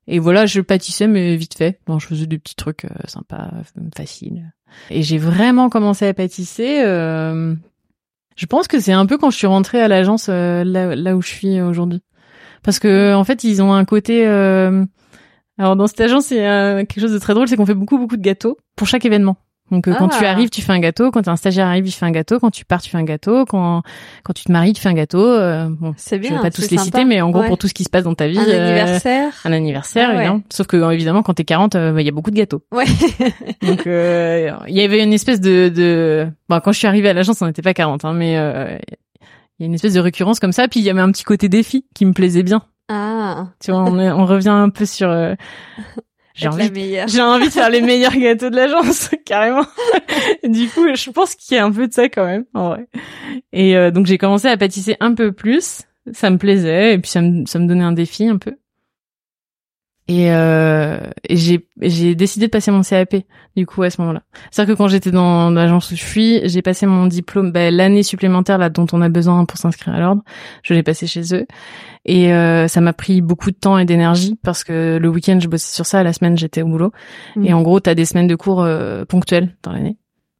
Et 0.08 0.18
voilà, 0.18 0.48
je 0.48 0.62
pâtissais 0.62 1.06
mais 1.08 1.36
vite 1.36 1.54
fait. 1.54 1.80
Bon, 1.86 2.00
je 2.00 2.08
faisais 2.08 2.26
des 2.26 2.40
petits 2.40 2.56
trucs 2.56 2.86
euh, 2.86 2.90
sympas, 3.06 3.52
euh, 3.54 3.82
faciles. 3.96 4.52
Et 4.90 5.04
j'ai 5.04 5.20
vraiment 5.20 5.70
commencé 5.70 6.08
à 6.08 6.14
pâtisser. 6.16 6.82
Euh, 8.32 8.36
je 8.36 8.46
pense 8.46 8.68
que 8.68 8.80
c'est 8.80 8.94
un 8.94 9.06
peu 9.06 9.18
quand 9.18 9.30
je 9.30 9.38
suis 9.38 9.48
rentrée 9.48 9.82
à 9.82 9.88
l'agence 9.88 10.28
euh, 10.30 10.64
là, 10.64 11.16
où 11.16 11.22
je 11.22 11.28
suis 11.28 11.62
aujourd'hui. 11.62 12.02
Parce 12.64 12.80
que 12.80 13.14
en 13.14 13.24
fait, 13.24 13.44
ils 13.44 13.62
ont 13.62 13.74
un 13.74 13.86
côté. 13.86 14.28
euh, 14.28 14.86
Alors 15.58 15.76
dans 15.76 15.88
cette 15.88 16.02
agence, 16.02 16.32
il 16.32 16.38
y 16.38 16.46
a 16.46 16.86
quelque 16.86 17.02
chose 17.02 17.14
de 17.14 17.20
très 17.20 17.34
drôle, 17.34 17.48
c'est 17.48 17.58
qu'on 17.58 17.66
fait 17.66 17.74
beaucoup 17.74 17.98
beaucoup 17.98 18.18
de 18.18 18.22
gâteaux 18.22 18.58
pour 18.76 18.88
chaque 18.88 19.06
événement. 19.06 19.38
Donc 19.72 19.88
euh, 19.88 19.94
quand 19.98 20.10
Ah. 20.14 20.18
tu 20.20 20.26
arrives, 20.26 20.50
tu 20.50 20.62
fais 20.62 20.74
un 20.74 20.80
gâteau. 20.80 21.12
Quand 21.12 21.28
un 21.28 21.36
stagiaire 21.38 21.66
arrive, 21.68 21.88
il 21.88 21.92
fait 21.92 22.06
un 22.06 22.12
gâteau. 22.12 22.40
Quand 22.40 22.52
tu 22.52 22.66
pars, 22.66 22.82
tu 22.82 22.90
fais 22.90 22.98
un 22.98 23.04
gâteau. 23.04 23.46
Quand 23.46 23.82
quand 24.24 24.34
tu 24.34 24.44
te 24.44 24.52
maries, 24.52 24.74
tu 24.74 24.82
fais 24.82 24.90
un 24.90 24.94
gâteau. 24.94 25.26
Euh, 25.26 25.68
bon, 25.70 25.94
c'est 25.98 26.18
je 26.18 26.22
bien. 26.22 26.36
vais 26.36 26.42
pas 26.42 26.52
tous 26.52 26.62
les 26.62 26.68
sympa. 26.68 26.84
citer, 26.84 27.06
mais 27.06 27.22
en 27.22 27.30
gros 27.32 27.42
Ouais. 27.42 27.48
pour 27.48 27.58
tout 27.58 27.68
ce 27.68 27.74
qui 27.74 27.84
se 27.86 27.90
passe 27.90 28.04
dans 28.04 28.14
ta 28.14 28.28
vie. 28.28 28.38
un 28.38 28.44
euh, 28.48 28.66
anniversaire. 28.68 29.34
un 29.46 29.52
anniversaire, 29.54 30.10
Ah 30.10 30.14
ouais. 30.14 30.20
évidemment. 30.20 30.42
Sauf 30.52 30.68
que 30.68 30.78
euh, 30.78 30.90
évidemment, 30.92 31.24
quand 31.24 31.34
t'es 31.34 31.46
40, 31.46 31.76
euh, 31.76 31.94
bah, 31.94 32.02
il 32.02 32.06
y 32.06 32.10
a 32.10 32.12
beaucoup 32.12 32.32
de 32.32 32.36
gâteaux. 32.36 32.62
Ouais. 32.72 32.86
Donc 33.62 33.88
euh, 33.88 34.52
il 34.68 34.76
y 34.76 34.82
avait 34.82 35.02
une 35.04 35.14
espèce 35.14 35.40
de, 35.42 35.70
de... 35.70 36.28
Bon, 36.50 36.60
quand 36.60 36.72
je 36.74 36.78
suis 36.80 36.88
arrivée 36.88 37.10
à 37.10 37.14
l'agence, 37.14 37.42
on 37.42 37.46
n'était 37.48 37.62
pas 37.62 37.74
40, 37.74 38.04
hein, 38.06 38.14
mais 38.14 38.38
euh, 38.38 38.78
il 39.60 39.62
y 39.62 39.64
a 39.64 39.66
une 39.68 39.74
espèce 39.74 39.94
de 39.94 40.00
récurrence 40.02 40.40
comme 40.42 40.52
ça. 40.52 40.68
Puis 40.68 40.80
il 40.82 40.84
y 40.86 40.90
avait 40.90 41.02
un 41.02 41.12
petit 41.12 41.24
côté 41.24 41.48
défi 41.48 41.86
qui 41.96 42.06
me 42.06 42.12
plaisait 42.14 42.44
bien. 42.44 42.64
ah. 42.90 43.48
Tu 43.64 43.72
vois, 43.72 43.82
on, 43.84 43.98
on 43.98 44.26
revient 44.26 44.50
un 44.50 44.70
peu 44.70 44.86
sur... 44.86 45.10
J'ai 46.42 46.48
envie, 46.48 46.98
j'ai 47.08 47.22
envie 47.22 47.48
de 47.48 47.52
faire 47.52 47.70
les 47.70 47.82
meilleurs 47.82 48.16
gâteaux 48.16 48.50
de 48.50 48.56
l'agence, 48.56 49.10
carrément. 49.26 49.66
du 50.44 50.68
coup, 50.68 50.88
je 50.94 51.10
pense 51.12 51.36
qu'il 51.36 51.56
y 51.56 51.60
a 51.60 51.66
un 51.66 51.72
peu 51.72 51.88
de 51.88 51.94
ça 51.94 52.10
quand 52.10 52.26
même, 52.26 52.46
en 52.54 52.70
vrai. 52.70 52.88
Et 53.54 53.78
euh, 53.78 53.92
donc 53.92 54.06
j'ai 54.08 54.18
commencé 54.18 54.48
à 54.48 54.58
pâtisser 54.58 54.98
un 55.00 55.14
peu 55.14 55.32
plus. 55.32 55.84
Ça 56.14 56.30
me 56.32 56.38
plaisait 56.38 56.96
et 56.96 56.98
puis 56.98 57.12
ça 57.12 57.22
me, 57.22 57.46
ça 57.46 57.60
me 57.60 57.68
donnait 57.68 57.84
un 57.84 57.92
défi 57.92 58.26
un 58.26 58.38
peu. 58.38 58.56
Et, 60.12 60.30
euh, 60.30 60.99
et 61.30 61.38
j'ai 61.38 61.66
j'ai 61.80 62.16
décidé 62.16 62.47
de 62.47 62.51
passer 62.51 62.70
mon 62.70 62.82
CAP 62.82 63.16
du 63.55 63.66
coup 63.66 63.82
à 63.84 63.89
ce 63.89 64.01
moment-là. 64.01 64.24
C'est-à-dire 64.51 64.74
que 64.74 64.78
quand 64.78 64.89
j'étais 64.89 65.12
dans 65.12 65.49
l'agence 65.51 65.89
où 65.89 65.95
je 65.95 66.03
suis, 66.03 66.41
j'ai 66.49 66.62
passé 66.62 66.86
mon 66.86 67.07
diplôme 67.07 67.53
ben, 67.53 67.74
l'année 67.74 68.03
supplémentaire 68.03 68.57
là 68.57 68.70
dont 68.70 68.86
on 68.91 69.01
a 69.01 69.07
besoin 69.07 69.45
pour 69.45 69.57
s'inscrire 69.57 69.95
à 69.95 69.99
l'ordre. 70.01 70.22
Je 70.64 70.74
l'ai 70.74 70.84
passé 70.84 71.07
chez 71.07 71.34
eux 71.34 71.47
et 72.03 72.34
euh, 72.34 72.68
ça 72.68 72.82
m'a 72.82 72.91
pris 72.91 73.22
beaucoup 73.22 73.51
de 73.51 73.55
temps 73.55 73.78
et 73.78 73.86
d'énergie 73.86 74.38
parce 74.43 74.66
que 74.66 74.97
le 75.01 75.07
week-end 75.07 75.39
je 75.39 75.47
bossais 75.47 75.74
sur 75.74 75.86
ça, 75.86 76.03
la 76.03 76.12
semaine 76.12 76.38
j'étais 76.38 76.62
au 76.62 76.68
boulot. 76.68 76.91
Mm. 77.38 77.45
Et 77.45 77.53
en 77.53 77.62
gros, 77.62 77.80
t'as 77.80 77.95
des 77.95 78.05
semaines 78.05 78.28
de 78.28 78.36
cours 78.36 78.62
euh, 78.62 79.05
ponctuelles 79.05 79.55
dans 79.64 79.72
l'année. 79.72 79.97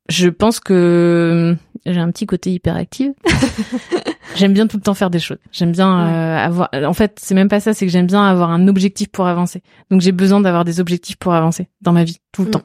Je 0.10 0.28
pense 0.30 0.60
que 0.60 1.56
j'ai 1.86 1.99
un 1.99 2.12
petit 2.12 2.26
côté 2.26 2.52
hyperactif. 2.52 3.12
j'aime 4.36 4.54
bien 4.54 4.68
tout 4.68 4.78
le 4.78 4.84
temps 4.84 4.93
faire 4.93 5.10
des 5.10 5.20
choses. 5.20 5.38
J'aime 5.52 5.72
bien 5.72 5.89
euh, 6.08 6.38
avoir. 6.38 6.70
En 6.86 6.93
fait, 6.93 7.18
c'est 7.22 7.34
même 7.36 7.47
pas 7.47 7.60
ça. 7.60 7.74
C'est 7.74 7.86
que 7.86 7.91
j'aime 7.91 8.08
bien 8.08 8.24
avoir 8.24 8.49
un 8.52 8.68
objectif 8.68 9.08
pour 9.10 9.28
avancer. 9.28 9.62
Donc 9.89 10.02
j'ai 10.02 10.12
besoin 10.12 10.41
d'avoir 10.41 10.66
des 10.66 10.80
objectifs 10.80 11.16
pour 11.18 11.34
avancer 11.34 11.70
dans 11.82 11.93
ma 11.93 12.04
vie 12.04 12.18
tout 12.32 12.43
le 12.43 12.49
Mm. 12.49 12.52
temps. 12.52 12.62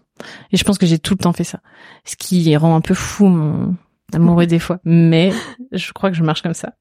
Et 0.52 0.56
je 0.56 0.64
pense 0.64 0.78
que 0.78 0.86
j'ai 0.86 0.98
tout 0.98 1.14
le 1.14 1.18
temps 1.18 1.32
fait 1.32 1.44
ça. 1.44 1.60
Ce 2.04 2.16
qui 2.16 2.56
rend 2.56 2.74
un 2.74 2.80
peu 2.80 2.94
fou 2.94 3.26
mon 3.26 3.74
amoureux 4.12 4.46
des 4.46 4.58
fois. 4.58 4.80
Mais 4.84 5.30
je 5.72 5.92
crois 5.92 6.10
que 6.10 6.16
je 6.16 6.22
marche 6.22 6.42
comme 6.42 6.54
ça. 6.54 6.72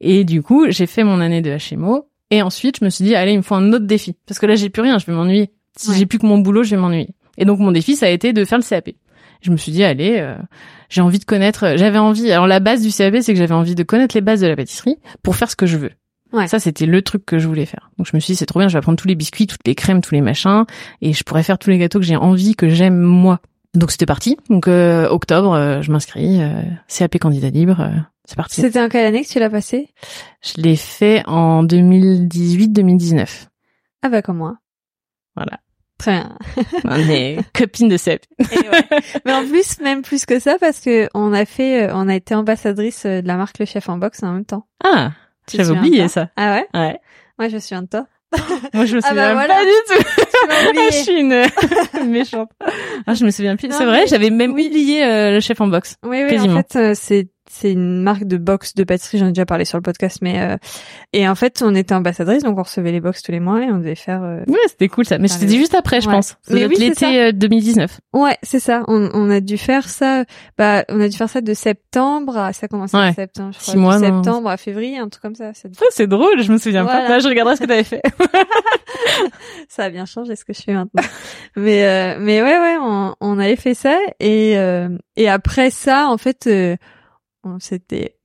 Et 0.00 0.24
du 0.24 0.42
coup, 0.42 0.66
j'ai 0.70 0.86
fait 0.86 1.04
mon 1.04 1.20
année 1.20 1.42
de 1.42 1.56
HMO. 1.74 2.06
Et 2.30 2.42
ensuite, 2.42 2.78
je 2.80 2.84
me 2.84 2.90
suis 2.90 3.04
dit, 3.04 3.14
allez, 3.16 3.32
il 3.32 3.38
me 3.38 3.42
faut 3.42 3.56
un 3.56 3.72
autre 3.72 3.86
défi. 3.86 4.14
Parce 4.26 4.38
que 4.38 4.46
là, 4.46 4.54
j'ai 4.54 4.70
plus 4.70 4.82
rien, 4.82 4.98
je 4.98 5.06
vais 5.06 5.12
m'ennuyer. 5.12 5.50
Si 5.76 5.90
Ouais. 5.90 5.96
j'ai 5.96 6.06
plus 6.06 6.18
que 6.20 6.26
mon 6.26 6.38
boulot, 6.38 6.62
je 6.62 6.70
vais 6.70 6.76
m'ennuyer. 6.80 7.08
Et 7.38 7.44
donc, 7.44 7.58
mon 7.58 7.72
défi, 7.72 7.96
ça 7.96 8.06
a 8.06 8.08
été 8.08 8.32
de 8.32 8.44
faire 8.44 8.58
le 8.58 8.62
CAP. 8.64 8.90
Je 9.42 9.50
me 9.50 9.56
suis 9.56 9.72
dit, 9.72 9.84
allez, 9.84 10.18
euh, 10.18 10.36
j'ai 10.88 11.00
envie 11.00 11.18
de 11.18 11.24
connaître, 11.24 11.76
j'avais 11.76 11.98
envie, 11.98 12.30
alors 12.30 12.46
la 12.46 12.60
base 12.60 12.82
du 12.82 12.90
CAP, 12.90 13.16
c'est 13.22 13.32
que 13.32 13.38
j'avais 13.38 13.54
envie 13.54 13.74
de 13.74 13.82
connaître 13.82 14.14
les 14.14 14.20
bases 14.20 14.40
de 14.40 14.46
la 14.46 14.56
pâtisserie 14.56 14.96
pour 15.22 15.36
faire 15.36 15.50
ce 15.50 15.56
que 15.56 15.66
je 15.66 15.76
veux. 15.76 15.90
Ouais. 16.32 16.46
Ça, 16.46 16.58
c'était 16.60 16.86
le 16.86 17.02
truc 17.02 17.24
que 17.24 17.38
je 17.38 17.48
voulais 17.48 17.66
faire. 17.66 17.90
Donc, 17.98 18.06
je 18.06 18.12
me 18.14 18.20
suis 18.20 18.32
dit, 18.32 18.36
c'est 18.36 18.46
trop 18.46 18.60
bien, 18.60 18.68
je 18.68 18.74
vais 18.74 18.78
apprendre 18.78 18.98
tous 18.98 19.08
les 19.08 19.14
biscuits, 19.14 19.46
toutes 19.46 19.66
les 19.66 19.74
crèmes, 19.74 20.00
tous 20.00 20.14
les 20.14 20.20
machins, 20.20 20.64
et 21.00 21.12
je 21.12 21.24
pourrais 21.24 21.42
faire 21.42 21.58
tous 21.58 21.70
les 21.70 21.78
gâteaux 21.78 21.98
que 21.98 22.04
j'ai 22.04 22.16
envie, 22.16 22.54
que 22.54 22.68
j'aime 22.68 22.98
moi. 22.98 23.40
Donc, 23.74 23.90
c'était 23.90 24.06
parti. 24.06 24.36
Donc, 24.48 24.68
euh, 24.68 25.08
octobre, 25.08 25.52
euh, 25.52 25.82
je 25.82 25.90
m'inscris, 25.90 26.42
euh, 26.42 26.62
CAP 26.88 27.18
candidat 27.18 27.50
libre, 27.50 27.80
euh, 27.80 27.90
c'est 28.24 28.36
parti. 28.36 28.60
C'était 28.60 28.80
en 28.80 28.88
quelle 28.88 29.06
année 29.06 29.24
que 29.24 29.28
tu 29.28 29.38
l'as 29.38 29.50
passé? 29.50 29.88
Je 30.42 30.60
l'ai 30.62 30.76
fait 30.76 31.22
en 31.26 31.64
2018-2019. 31.64 33.48
Ah 34.02 34.08
bah 34.08 34.22
comme 34.22 34.38
moi. 34.38 34.56
Voilà. 35.34 35.58
Très 36.00 36.12
bien. 36.12 36.36
On 36.84 36.96
est 36.96 37.36
copines 37.54 37.88
de 37.88 37.96
ouais. 37.96 38.20
Mais 39.26 39.32
en 39.34 39.46
plus, 39.46 39.78
même 39.80 40.00
plus 40.02 40.24
que 40.24 40.38
ça, 40.38 40.56
parce 40.58 40.80
que 40.80 41.08
on 41.14 41.32
a 41.34 41.44
fait, 41.44 41.88
euh, 41.88 41.92
on 41.94 42.08
a 42.08 42.14
été 42.14 42.34
ambassadrice 42.34 43.04
euh, 43.04 43.20
de 43.20 43.26
la 43.28 43.36
marque 43.36 43.58
Le 43.58 43.66
Chef 43.66 43.88
en 43.90 43.98
box 43.98 44.22
en 44.22 44.32
même 44.32 44.44
temps. 44.46 44.66
Ah, 44.82 45.10
j'avais 45.52 45.70
oublié 45.70 46.08
ça. 46.08 46.28
Ah 46.36 46.54
ouais? 46.54 46.66
Ouais. 46.74 46.98
Moi, 47.38 47.48
je 47.48 47.58
souviens 47.58 47.82
de 47.82 47.88
toi. 47.88 48.06
Moi, 48.74 48.86
je 48.86 48.96
me 48.96 49.00
Ah 49.04 49.08
souviens 49.08 49.34
bah 49.34 49.34
voilà. 49.34 49.54
pas 49.56 49.64
du 49.64 49.70
tout. 49.88 50.08
Ah, 50.48 50.54
je 50.90 50.96
suis 50.96 51.20
une 51.20 52.10
méchante. 52.10 52.50
Ah, 53.06 53.14
je 53.14 53.24
me 53.24 53.30
souviens 53.30 53.56
plus. 53.56 53.70
C'est 53.72 53.84
vrai, 53.84 54.02
mais- 54.02 54.06
j'avais 54.06 54.30
même 54.30 54.52
oublié 54.52 55.04
euh, 55.04 55.32
le 55.32 55.40
chef 55.40 55.60
en 55.60 55.66
box. 55.66 55.96
Oui, 56.04 56.22
oui, 56.22 56.30
Quasiment. 56.30 56.54
en 56.54 56.62
fait, 56.62 56.76
euh, 56.76 56.92
c'est 56.94 57.28
c'est 57.52 57.72
une 57.72 58.02
marque 58.02 58.24
de 58.24 58.36
box 58.36 58.74
de 58.74 58.84
pâtisserie. 58.84 59.18
J'en 59.18 59.26
ai 59.26 59.30
déjà 59.32 59.44
parlé 59.44 59.64
sur 59.64 59.76
le 59.76 59.82
podcast, 59.82 60.18
mais 60.22 60.40
euh, 60.40 60.56
et 61.12 61.28
en 61.28 61.34
fait, 61.34 61.62
on 61.64 61.74
était 61.74 61.94
ambassadrice, 61.94 62.44
donc 62.44 62.56
on 62.58 62.62
recevait 62.62 62.92
les 62.92 63.00
box 63.00 63.22
tous 63.22 63.32
les 63.32 63.40
mois 63.40 63.60
et 63.64 63.70
on 63.70 63.78
devait 63.78 63.94
faire. 63.96 64.22
euh, 64.22 64.40
Ouais, 64.46 64.58
c'était 64.68 64.88
cool 64.88 65.04
ça. 65.04 65.18
Mais 65.18 65.28
je 65.28 65.38
t'ai 65.38 65.46
dit 65.46 65.58
juste 65.58 65.74
après, 65.74 66.00
je 66.00 66.06
Ouais. 66.08 66.14
pense. 66.14 66.28
Ça 66.42 66.54
Mais 66.54 66.66
oui, 66.66 66.76
l'été 66.78 67.20
euh, 67.22 67.32
2019. 67.32 68.00
Ouais, 68.12 68.36
c'est 68.42 68.60
ça. 68.60 68.84
On, 68.88 69.10
on 69.12 69.28
a 69.30 69.40
dû 69.40 69.58
faire 69.58 69.88
ça. 69.88 70.24
Bah, 70.56 70.84
on 70.88 71.00
a 71.00 71.08
dû 71.08 71.16
faire 71.16 71.28
ça 71.28 71.40
de 71.40 71.52
septembre. 71.54 72.36
À, 72.38 72.52
ça 72.52 72.66
a 72.66 72.68
commencé 72.68 72.96
en 72.96 73.00
Ouais. 73.00 73.12
septembre, 73.12 73.50
je 73.52 73.58
crois. 73.58 73.72
Six 73.74 73.78
mois, 73.78 73.98
de 73.98 74.04
septembre 74.04 74.48
à 74.48 74.56
février, 74.56 74.98
un 74.98 75.08
truc 75.08 75.22
comme 75.22 75.34
ça. 75.34 75.52
Ça, 75.54 75.68
c'est 75.90 76.06
drôle, 76.06 76.42
je 76.42 76.52
me 76.52 76.58
souviens 76.58 76.84
Voilà. 76.84 77.00
pas. 77.02 77.08
Là, 77.08 77.18
je 77.18 77.28
regarderai 77.28 77.56
ce 77.56 77.60
que 77.62 77.66
t'avais 77.66 77.84
fait. 77.84 78.02
ça 79.68 79.84
a 79.84 79.90
bien 79.90 80.04
changé 80.06 80.36
ce 80.36 80.44
que 80.44 80.52
je 80.52 80.62
fais 80.62 80.72
maintenant. 80.74 81.02
mais 81.56 81.84
euh, 81.84 82.16
mais 82.20 82.42
ouais, 82.42 82.58
ouais, 82.58 82.76
on, 82.80 83.14
on 83.20 83.38
avait 83.38 83.56
fait 83.56 83.74
ça 83.74 83.96
et 84.20 84.56
euh, 84.58 84.88
et 85.16 85.28
après 85.28 85.70
ça, 85.70 86.06
en 86.08 86.18
fait, 86.18 86.46
euh, 86.46 86.76
on 87.44 87.58
s'était 87.58 88.16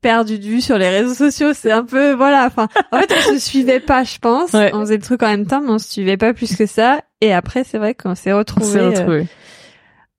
perdu 0.00 0.38
de 0.38 0.44
vue 0.44 0.60
sur 0.60 0.78
les 0.78 0.88
réseaux 0.88 1.14
sociaux. 1.14 1.52
C'est 1.52 1.72
un 1.72 1.84
peu 1.84 2.12
voilà. 2.12 2.46
Enfin, 2.46 2.68
en 2.92 2.98
fait, 3.00 3.12
on 3.12 3.32
se 3.34 3.38
suivait 3.38 3.80
pas, 3.80 4.04
je 4.04 4.18
pense. 4.18 4.52
Ouais. 4.52 4.70
On 4.74 4.80
faisait 4.80 4.96
le 4.96 5.02
truc 5.02 5.22
en 5.22 5.28
même 5.28 5.46
temps, 5.46 5.60
mais 5.60 5.70
on 5.70 5.78
se 5.78 5.90
suivait 5.90 6.16
pas 6.16 6.32
plus 6.34 6.54
que 6.56 6.66
ça. 6.66 7.00
Et 7.20 7.32
après, 7.32 7.64
c'est 7.64 7.78
vrai 7.78 7.94
qu'on 7.94 8.14
s'est 8.14 8.32
On 8.32 8.38
retrouvés. 8.38 8.66
s'est 8.66 8.78
euh, 8.78 8.90
retrouvés. 8.90 9.26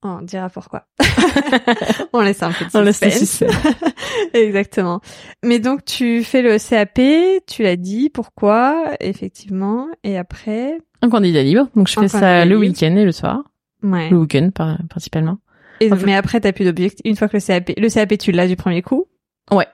On 0.04 0.22
dira 0.22 0.50
pourquoi. 0.50 0.86
on 2.14 2.22
laisse 2.22 2.42
un 2.44 2.52
peu 2.52 2.66
de 2.66 2.70
On 2.76 2.82
laisse 2.82 3.02
le 3.04 3.10
suspense. 3.10 3.50
suspense. 3.50 3.94
Exactement. 4.34 5.02
Mais 5.44 5.60
donc 5.60 5.86
tu 5.86 6.24
fais 6.24 6.42
le 6.42 6.58
CAP, 6.60 7.00
tu 7.48 7.64
l'as 7.64 7.76
dit, 7.76 8.10
pourquoi, 8.10 8.94
effectivement, 9.00 9.88
et 10.04 10.18
après? 10.18 10.78
Un 11.02 11.10
candidat 11.10 11.44
libre. 11.44 11.68
Donc, 11.76 11.88
je 11.88 12.00
fais 12.00 12.08
ça 12.08 12.46
le 12.46 12.58
week-end 12.58 12.96
et 12.96 13.06
le 13.06 13.12
soir. 13.12 13.44
Ouais. 13.84 14.10
le 14.10 14.18
week-end 14.18 14.50
principalement. 14.90 15.38
Et- 15.80 15.90
mais 16.06 16.16
après, 16.16 16.40
t'as 16.40 16.52
plus 16.52 16.66
d'objectif. 16.66 17.02
Une 17.06 17.16
fois 17.16 17.28
que 17.28 17.38
le 17.38 17.42
CAP, 17.42 17.72
le 17.78 17.90
CAP, 17.90 18.18
tu 18.18 18.32
l'as 18.32 18.48
du 18.48 18.56
premier 18.56 18.82
coup. 18.82 19.06
Ouais. 19.52 19.68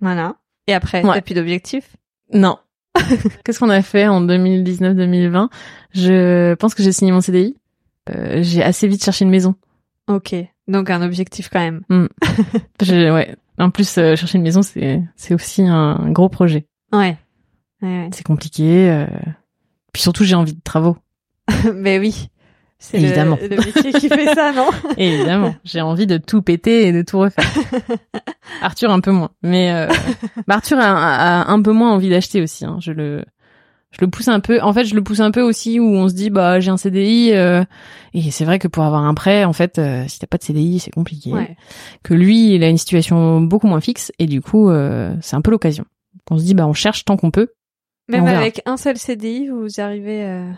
Voilà. 0.00 0.36
Et 0.66 0.72
après, 0.74 1.04
Ouais. 1.04 1.14
t'as 1.14 1.20
plus 1.22 1.34
d'objectif. 1.34 1.96
Non. 2.32 2.58
Qu'est-ce 3.44 3.58
qu'on 3.58 3.70
a 3.70 3.82
fait 3.82 4.06
en 4.06 4.20
2019-2020 4.20 5.48
Je 5.92 6.54
pense 6.54 6.74
que 6.74 6.82
j'ai 6.82 6.92
signé 6.92 7.12
mon 7.12 7.20
CDI. 7.20 7.56
Euh, 8.10 8.40
j'ai 8.42 8.62
assez 8.62 8.86
vite 8.86 9.04
cherché 9.04 9.24
une 9.24 9.30
maison. 9.30 9.54
Ok. 10.08 10.34
Donc 10.68 10.90
un 10.90 11.02
objectif 11.02 11.48
quand 11.50 11.60
même. 11.60 11.82
J'ai- 12.82 13.10
ouais. 13.10 13.34
En 13.58 13.70
plus, 13.70 13.98
euh, 13.98 14.16
chercher 14.16 14.38
une 14.38 14.44
maison, 14.44 14.62
c'est 14.62 15.02
c'est 15.16 15.34
aussi 15.34 15.62
un 15.62 16.10
gros 16.10 16.28
projet. 16.28 16.66
Ouais. 16.92 17.16
Ouais, 17.82 17.88
ouais. 17.88 18.10
C'est 18.12 18.24
compliqué. 18.24 18.90
euh, 18.90 19.06
Puis 19.92 20.02
surtout, 20.02 20.24
j'ai 20.24 20.34
envie 20.34 20.54
de 20.54 20.60
travaux. 20.62 20.96
Mais 21.74 21.98
oui. 22.00 22.28
C'est 22.78 22.98
le- 22.98 23.04
Évidemment. 23.04 23.38
Le, 23.40 23.48
métier 23.56 23.92
qui 23.92 24.08
fait 24.08 24.34
ça, 24.34 24.52
non 24.52 24.68
Évidemment, 24.98 25.54
j'ai 25.64 25.80
envie 25.80 26.06
de 26.06 26.18
tout 26.18 26.42
péter 26.42 26.86
et 26.88 26.92
de 26.92 27.02
tout 27.02 27.18
refaire. 27.18 27.44
Arthur 28.62 28.90
un 28.90 29.00
peu 29.00 29.10
moins, 29.10 29.30
mais 29.42 29.72
euh, 29.72 29.88
bah, 30.46 30.56
Arthur 30.56 30.78
a, 30.78 31.44
a 31.44 31.50
un 31.50 31.62
peu 31.62 31.72
moins 31.72 31.92
envie 31.92 32.10
d'acheter 32.10 32.42
aussi. 32.42 32.64
Hein. 32.64 32.76
Je 32.80 32.92
le, 32.92 33.24
je 33.90 33.98
le 34.00 34.08
pousse 34.08 34.28
un 34.28 34.40
peu. 34.40 34.60
En 34.60 34.72
fait, 34.72 34.84
je 34.84 34.94
le 34.94 35.02
pousse 35.02 35.20
un 35.20 35.30
peu 35.30 35.40
aussi 35.40 35.80
où 35.80 35.84
on 35.86 36.08
se 36.08 36.14
dit 36.14 36.28
bah 36.30 36.60
j'ai 36.60 36.70
un 36.70 36.76
CDI 36.76 37.30
euh, 37.32 37.64
et 38.12 38.30
c'est 38.30 38.44
vrai 38.44 38.58
que 38.58 38.68
pour 38.68 38.82
avoir 38.84 39.04
un 39.04 39.14
prêt, 39.14 39.44
en 39.44 39.52
fait, 39.52 39.78
euh, 39.78 40.04
si 40.08 40.18
t'as 40.18 40.26
pas 40.26 40.36
de 40.38 40.42
CDI, 40.42 40.78
c'est 40.80 40.90
compliqué. 40.90 41.32
Ouais. 41.32 41.56
Que 42.02 42.12
lui, 42.14 42.54
il 42.54 42.62
a 42.64 42.68
une 42.68 42.78
situation 42.78 43.40
beaucoup 43.40 43.66
moins 43.66 43.80
fixe 43.80 44.12
et 44.18 44.26
du 44.26 44.40
coup, 44.42 44.68
euh, 44.68 45.14
c'est 45.22 45.36
un 45.36 45.40
peu 45.42 45.50
l'occasion. 45.50 45.84
On 46.30 46.38
se 46.38 46.44
dit 46.44 46.54
bah 46.54 46.66
on 46.66 46.74
cherche 46.74 47.04
tant 47.04 47.16
qu'on 47.16 47.30
peut 47.30 47.48
Même 48.08 48.26
avec 48.26 48.60
un 48.66 48.76
seul 48.76 48.98
CDI, 48.98 49.48
vous 49.48 49.80
arrivez. 49.80 50.22
euh, 50.24 50.50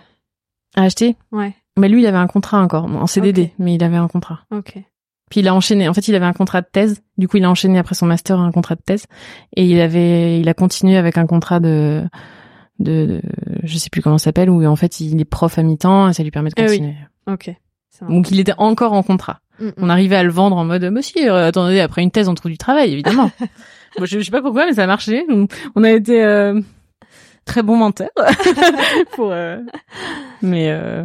à 0.76 0.82
acheter? 0.82 1.16
Ouais. 1.32 1.54
Mais 1.78 1.88
lui, 1.88 2.02
il 2.02 2.06
avait 2.06 2.16
un 2.18 2.26
contrat 2.26 2.60
encore 2.60 2.84
en 2.84 3.06
CDD, 3.06 3.42
Ok. 3.42 3.50
mais 3.58 3.74
il 3.74 3.84
avait 3.84 3.96
un 3.96 4.08
contrat. 4.08 4.40
Ok. 4.50 4.74
Puis 5.30 5.40
il 5.40 5.48
a 5.48 5.54
enchaîné. 5.54 5.88
En 5.88 5.94
fait, 5.94 6.06
il 6.08 6.14
avait 6.14 6.24
un 6.26 6.32
contrat 6.32 6.60
de 6.62 6.66
thèse. 6.70 7.02
Du 7.18 7.26
coup, 7.28 7.36
il 7.36 7.44
a 7.44 7.50
enchaîné 7.50 7.78
après 7.78 7.94
son 7.94 8.06
master 8.06 8.38
un 8.38 8.52
contrat 8.52 8.76
de 8.76 8.82
thèse. 8.82 9.06
Et 9.56 9.66
il 9.66 9.80
avait, 9.80 10.38
il 10.40 10.48
a 10.48 10.54
continué 10.54 10.96
avec 10.96 11.18
un 11.18 11.26
contrat 11.26 11.58
de, 11.60 12.04
de, 12.78 13.06
de- 13.06 13.22
je 13.64 13.76
sais 13.78 13.90
plus 13.90 14.02
comment 14.02 14.18
ça 14.18 14.24
s'appelle, 14.26 14.48
où 14.50 14.64
en 14.64 14.76
fait 14.76 15.00
il 15.00 15.20
est 15.20 15.24
prof 15.24 15.58
à 15.58 15.62
mi-temps 15.62 16.08
et 16.08 16.12
ça 16.12 16.22
lui 16.22 16.30
permet 16.30 16.50
de 16.50 16.54
oui. 16.62 16.66
continuer. 16.66 16.94
Ok. 17.26 17.50
Ça 17.90 18.04
va. 18.06 18.12
Donc 18.12 18.30
il 18.30 18.38
était 18.38 18.54
encore 18.58 18.92
en 18.92 19.02
contrat. 19.02 19.40
Mm, 19.58 19.66
mm. 19.66 19.72
On 19.78 19.88
arrivait 19.88 20.16
à 20.16 20.22
le 20.22 20.30
vendre 20.30 20.56
en 20.56 20.64
mode, 20.64 20.84
monsieur, 20.84 21.30
euh, 21.32 21.48
attendez, 21.48 21.80
après 21.80 22.02
une 22.02 22.10
thèse, 22.12 22.28
on 22.28 22.34
trouve 22.34 22.52
du 22.52 22.58
travail, 22.58 22.92
évidemment. 22.92 23.30
Moi, 23.98 24.06
je, 24.06 24.18
je 24.20 24.24
sais 24.24 24.30
pas 24.30 24.42
pourquoi, 24.42 24.66
mais 24.66 24.74
ça 24.74 24.84
a 24.84 24.86
marché. 24.86 25.24
Donc, 25.28 25.50
on 25.74 25.82
a 25.82 25.90
été 25.90 26.22
euh, 26.22 26.60
très 27.46 27.62
bons 27.62 27.76
menteurs. 27.76 28.10
pour, 29.12 29.32
euh, 29.32 29.58
Mais 30.42 30.70
euh, 30.70 31.04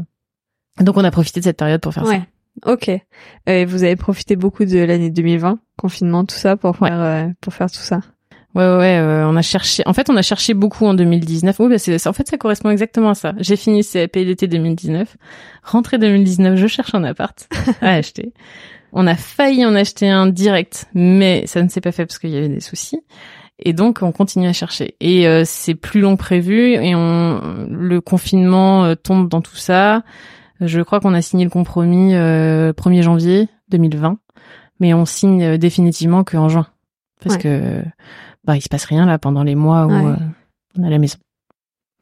donc 0.84 0.98
on 0.98 1.04
a 1.04 1.12
profité 1.12 1.40
de 1.40 1.46
cette 1.46 1.58
période 1.58 1.82
pour 1.82 1.94
faire 1.94 2.06
ça. 2.06 2.12
Ouais. 2.12 2.22
Ok. 2.66 2.90
Euh, 2.90 3.00
Et 3.48 3.66
vous 3.66 3.84
avez 3.84 3.96
profité 3.96 4.36
beaucoup 4.36 4.66
de 4.66 4.80
l'année 4.80 5.10
2020, 5.10 5.60
confinement, 5.78 6.26
tout 6.26 6.36
ça, 6.36 6.58
pour 6.58 6.82
Ouais. 6.82 6.90
faire 6.90 7.00
euh, 7.02 7.28
pour 7.42 7.54
faire 7.54 7.72
tout 7.72 7.78
ça. 7.80 8.02
Ouais, 8.54 8.64
ouais, 8.64 8.98
euh, 8.98 9.26
on 9.30 9.38
a 9.38 9.42
cherché. 9.42 9.82
En 9.86 9.94
fait, 9.94 10.10
on 10.10 10.18
a 10.18 10.22
cherché 10.22 10.54
beaucoup 10.54 10.86
en 10.86 10.94
2019. 10.94 11.58
Oui, 11.62 11.70
bah 11.70 11.78
c'est, 11.78 12.06
en 12.06 12.12
fait, 12.12 12.28
ça 12.28 12.38
correspond 12.38 12.70
exactement 12.70 13.12
à 13.12 13.16
ça. 13.16 13.34
J'ai 13.38 13.56
fini 13.56 13.82
CAP 13.86 14.14
l'été 14.18 14.48
2019. 14.48 15.16
Rentrée 15.64 15.98
2019, 15.98 16.58
je 16.58 16.68
cherche 16.68 16.94
un 16.94 17.06
appart 17.06 17.48
à 17.82 17.92
acheter. 17.94 18.34
On 18.92 19.08
a 19.08 19.16
failli 19.16 19.66
en 19.66 19.74
acheter 19.74 20.10
un 20.10 20.28
direct, 20.28 20.88
mais 20.94 21.48
ça 21.48 21.64
ne 21.64 21.70
s'est 21.70 21.80
pas 21.80 21.94
fait 21.94 22.06
parce 22.06 22.20
qu'il 22.20 22.32
y 22.32 22.38
avait 22.38 22.50
des 22.50 22.60
soucis. 22.60 23.00
Et 23.64 23.72
donc, 23.72 24.00
on 24.02 24.12
continue 24.12 24.48
à 24.50 24.54
chercher. 24.54 24.96
Et 25.00 25.28
euh, 25.28 25.44
c'est 25.46 25.76
plus 25.76 26.02
long 26.02 26.18
que 26.18 26.22
prévu. 26.22 26.74
Et 26.74 26.94
on, 26.94 27.40
le 27.70 28.02
confinement 28.02 28.84
euh, 28.84 28.96
tombe 28.96 29.30
dans 29.30 29.40
tout 29.42 29.56
ça. 29.56 30.04
Je 30.62 30.82
crois 30.82 31.00
qu'on 31.00 31.14
a 31.14 31.22
signé 31.22 31.44
le 31.44 31.50
compromis 31.50 32.14
euh, 32.16 32.72
1er 32.74 33.02
janvier 33.02 33.50
2020, 33.70 34.18
mais 34.80 34.94
on 34.94 35.06
signe 35.06 35.44
euh, 35.44 35.58
définitivement 35.58 36.24
qu'en 36.24 36.50
juin, 36.50 36.68
parce 37.22 37.36
Ouais. 37.36 37.42
que 37.42 37.84
bah 38.44 38.56
il 38.58 38.62
se 38.62 38.70
passe 38.70 38.86
rien 38.86 39.06
là 39.06 39.18
pendant 39.20 39.44
les 39.44 39.56
mois 39.56 39.86
où 39.88 39.90
Ouais. 39.92 40.06
euh, 40.12 40.16
on 40.78 40.84
est 40.84 40.88
à 40.88 40.90
la 40.92 41.00
maison. 41.00 41.18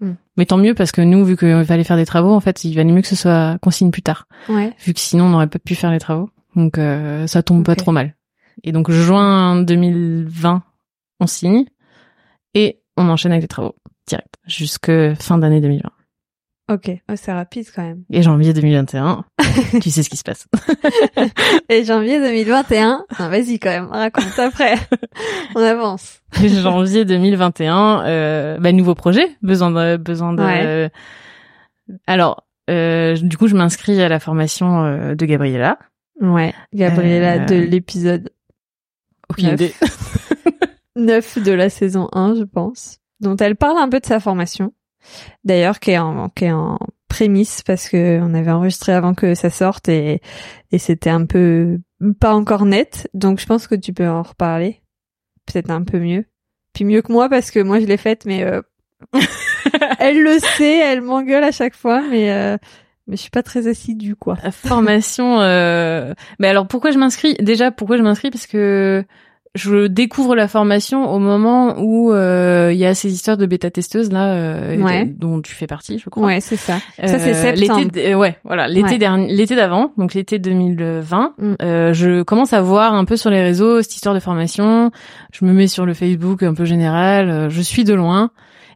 Hmm. 0.02 0.14
Mais 0.38 0.46
tant 0.46 0.58
mieux 0.58 0.74
parce 0.74 0.92
que 0.92 1.02
nous, 1.02 1.24
vu 1.26 1.36
qu'il 1.38 1.66
fallait 1.66 1.84
faire 1.84 1.98
des 1.98 2.06
travaux, 2.06 2.34
en 2.34 2.40
fait, 2.40 2.64
il 2.64 2.74
valait 2.76 2.92
mieux 2.92 3.02
que 3.02 3.08
ce 3.08 3.16
soit 3.16 3.58
qu'on 3.62 3.72
signe 3.72 3.92
plus 3.92 4.02
tard, 4.02 4.28
Ouais. 4.50 4.74
vu 4.80 4.94
que 4.94 5.00
sinon 5.00 5.26
on 5.26 5.30
n'aurait 5.30 5.48
pas 5.48 5.60
pu 5.60 5.76
faire 5.76 5.92
les 5.92 6.00
travaux. 6.00 6.30
Donc 6.56 6.78
euh, 6.78 7.28
ça 7.28 7.44
tombe 7.44 7.64
pas 7.66 7.76
trop 7.76 7.92
mal. 7.92 8.16
Et 8.64 8.72
donc 8.74 8.92
juin 8.92 9.62
2020, 9.62 10.64
on 11.22 11.28
signe 11.28 11.66
et 12.54 12.82
on 12.98 13.08
enchaîne 13.10 13.32
avec 13.32 13.44
les 13.44 13.48
travaux 13.48 13.76
direct 14.08 14.36
jusque 14.46 14.92
fin 15.20 15.38
d'année 15.38 15.62
2020. 15.62 15.90
Ok. 16.70 16.92
Oh, 17.10 17.14
c'est 17.16 17.34
rapide 17.34 17.66
quand 17.76 17.82
même. 17.82 18.04
Et 18.12 18.22
janvier 18.22 18.54
2021, 18.54 19.26
tu 19.82 19.90
sais 19.90 20.04
ce 20.04 20.10
qui 20.10 20.18
se 20.18 20.24
passe. 20.24 20.48
Et 21.70 21.84
janvier 21.84 22.20
2021. 22.20 23.06
Non, 23.20 23.30
vas-y 23.30 23.58
quand 23.60 23.70
même. 23.70 23.88
Raconte 23.88 24.38
après. 24.38 24.76
On 25.56 25.62
avance. 25.62 26.22
janvier 26.34 27.06
2021, 27.06 28.04
euh, 28.06 28.58
bah, 28.60 28.72
nouveau 28.72 28.94
projet, 28.94 29.28
besoin 29.42 29.72
de 29.72 29.98
besoin 29.98 30.34
de. 30.34 30.44
Ouais. 30.44 30.92
Alors, 32.06 32.46
euh, 32.70 33.16
du 33.16 33.36
coup, 33.38 33.48
je 33.48 33.56
m'inscris 33.56 34.00
à 34.02 34.08
la 34.10 34.20
formation 34.20 34.86
euh, 34.86 35.16
de 35.16 35.26
Gabriella. 35.26 35.80
Ouais. 36.22 36.54
Gabriella 36.74 37.42
Euh, 37.42 37.46
de 37.46 37.56
l'épisode 37.56 38.30
Aucune 39.30 39.48
Neuf. 39.48 39.54
idée. 39.62 39.74
9 40.96 41.40
de 41.44 41.52
la 41.52 41.70
saison 41.70 42.10
1, 42.12 42.36
je 42.36 42.44
pense, 42.44 43.00
dont 43.22 43.36
elle 43.38 43.56
parle 43.56 43.78
un 43.80 43.90
peu 43.90 44.00
de 44.00 44.06
sa 44.06 44.20
formation. 44.20 44.74
D'ailleurs, 45.44 45.80
qui 45.80 45.92
est 45.92 45.98
en, 45.98 46.30
qui 46.30 46.46
est 46.46 46.52
en 46.52 46.80
prémisse 47.08 47.64
parce 47.64 47.90
que 47.90 48.20
on 48.22 48.34
avait 48.34 48.52
enregistré 48.52 48.94
avant 48.94 49.14
que 49.14 49.34
ça 49.34 49.50
sorte 49.50 49.90
et, 49.90 50.22
et 50.72 50.78
c'était 50.78 51.10
un 51.10 51.26
peu 51.26 51.80
pas 52.20 52.34
encore 52.34 52.66
net. 52.66 53.10
Donc, 53.14 53.40
je 53.40 53.46
pense 53.46 53.68
que 53.68 53.76
tu 53.76 53.94
peux 53.94 54.08
en 54.08 54.24
reparler. 54.24 54.82
Peut-être 55.46 55.72
un 55.72 55.84
peu 55.84 56.00
mieux. 56.00 56.26
Puis 56.74 56.86
mieux 56.86 57.02
que 57.02 57.12
moi 57.12 57.30
parce 57.30 57.52
que 57.52 57.60
moi, 57.60 57.80
je 57.80 57.86
l'ai 57.86 57.98
faite, 57.98 58.26
mais 58.26 58.44
euh, 58.44 58.62
elle 60.00 60.22
le 60.22 60.40
sait, 60.40 60.78
elle 60.78 61.02
m'engueule 61.02 61.44
à 61.44 61.52
chaque 61.52 61.76
fois, 61.76 62.02
mais, 62.02 62.32
euh, 62.32 62.58
mais 63.08 63.16
je 63.16 63.22
suis 63.22 63.32
pas 63.32 63.44
très 63.44 63.68
assidue, 63.68 64.16
quoi. 64.16 64.38
La 64.44 64.52
formation. 64.52 65.42
Euh... 65.42 66.14
Mais 66.40 66.48
alors, 66.48 66.68
pourquoi 66.68 66.92
je 66.92 67.00
m'inscris? 67.00 67.36
Déjà, 67.40 67.72
pourquoi 67.72 67.98
je 67.98 68.04
m'inscris? 68.04 68.30
Parce 68.30 68.48
que 68.48 69.04
je 69.56 69.88
découvre 69.88 70.36
la 70.36 70.48
formation 70.48 71.12
au 71.12 71.18
moment 71.20 71.76
où 71.80 72.14
euh, 72.14 72.70
il 72.72 72.78
y 72.78 72.86
a 72.86 72.94
ces 72.94 73.12
histoires 73.12 73.36
de 73.36 73.46
bêta-testeuses 73.48 74.12
là, 74.12 74.34
euh, 74.36 74.78
Ouais. 74.78 75.06
dont 75.06 75.42
tu 75.42 75.54
fais 75.54 75.66
partie, 75.68 75.98
je 75.98 76.10
crois. 76.10 76.26
Ouais, 76.28 76.40
c'est 76.40 76.56
ça. 76.56 76.76
Ça, 77.04 77.18
c'est 77.20 77.32
Euh, 77.32 77.34
septembre. 77.56 77.80
L'été, 77.82 78.14
ouais, 78.16 78.38
voilà, 78.44 78.68
l'été 78.68 78.92
Ouais. 78.92 78.98
dernier, 79.00 79.34
l'été 79.34 79.56
d'avant, 79.56 79.92
donc 79.98 80.14
l'été 80.14 80.38
2020. 80.40 81.34
Mm. 81.40 81.54
euh, 81.62 81.94
je 81.94 82.22
commence 82.22 82.54
à 82.54 82.62
voir 82.62 82.94
un 82.94 83.06
peu 83.06 83.18
sur 83.18 83.30
les 83.32 83.42
réseaux 83.42 83.82
cette 83.82 83.96
histoire 83.96 84.14
de 84.16 84.20
formation. 84.20 84.92
Je 85.34 85.44
me 85.46 85.52
mets 85.54 85.68
sur 85.68 85.86
le 85.86 85.94
Facebook 85.94 86.44
un 86.44 86.54
peu 86.54 86.66
général. 86.66 87.30
euh, 87.30 87.50
je 87.50 87.62
suis 87.62 87.84
de 87.84 87.94
loin 87.94 88.30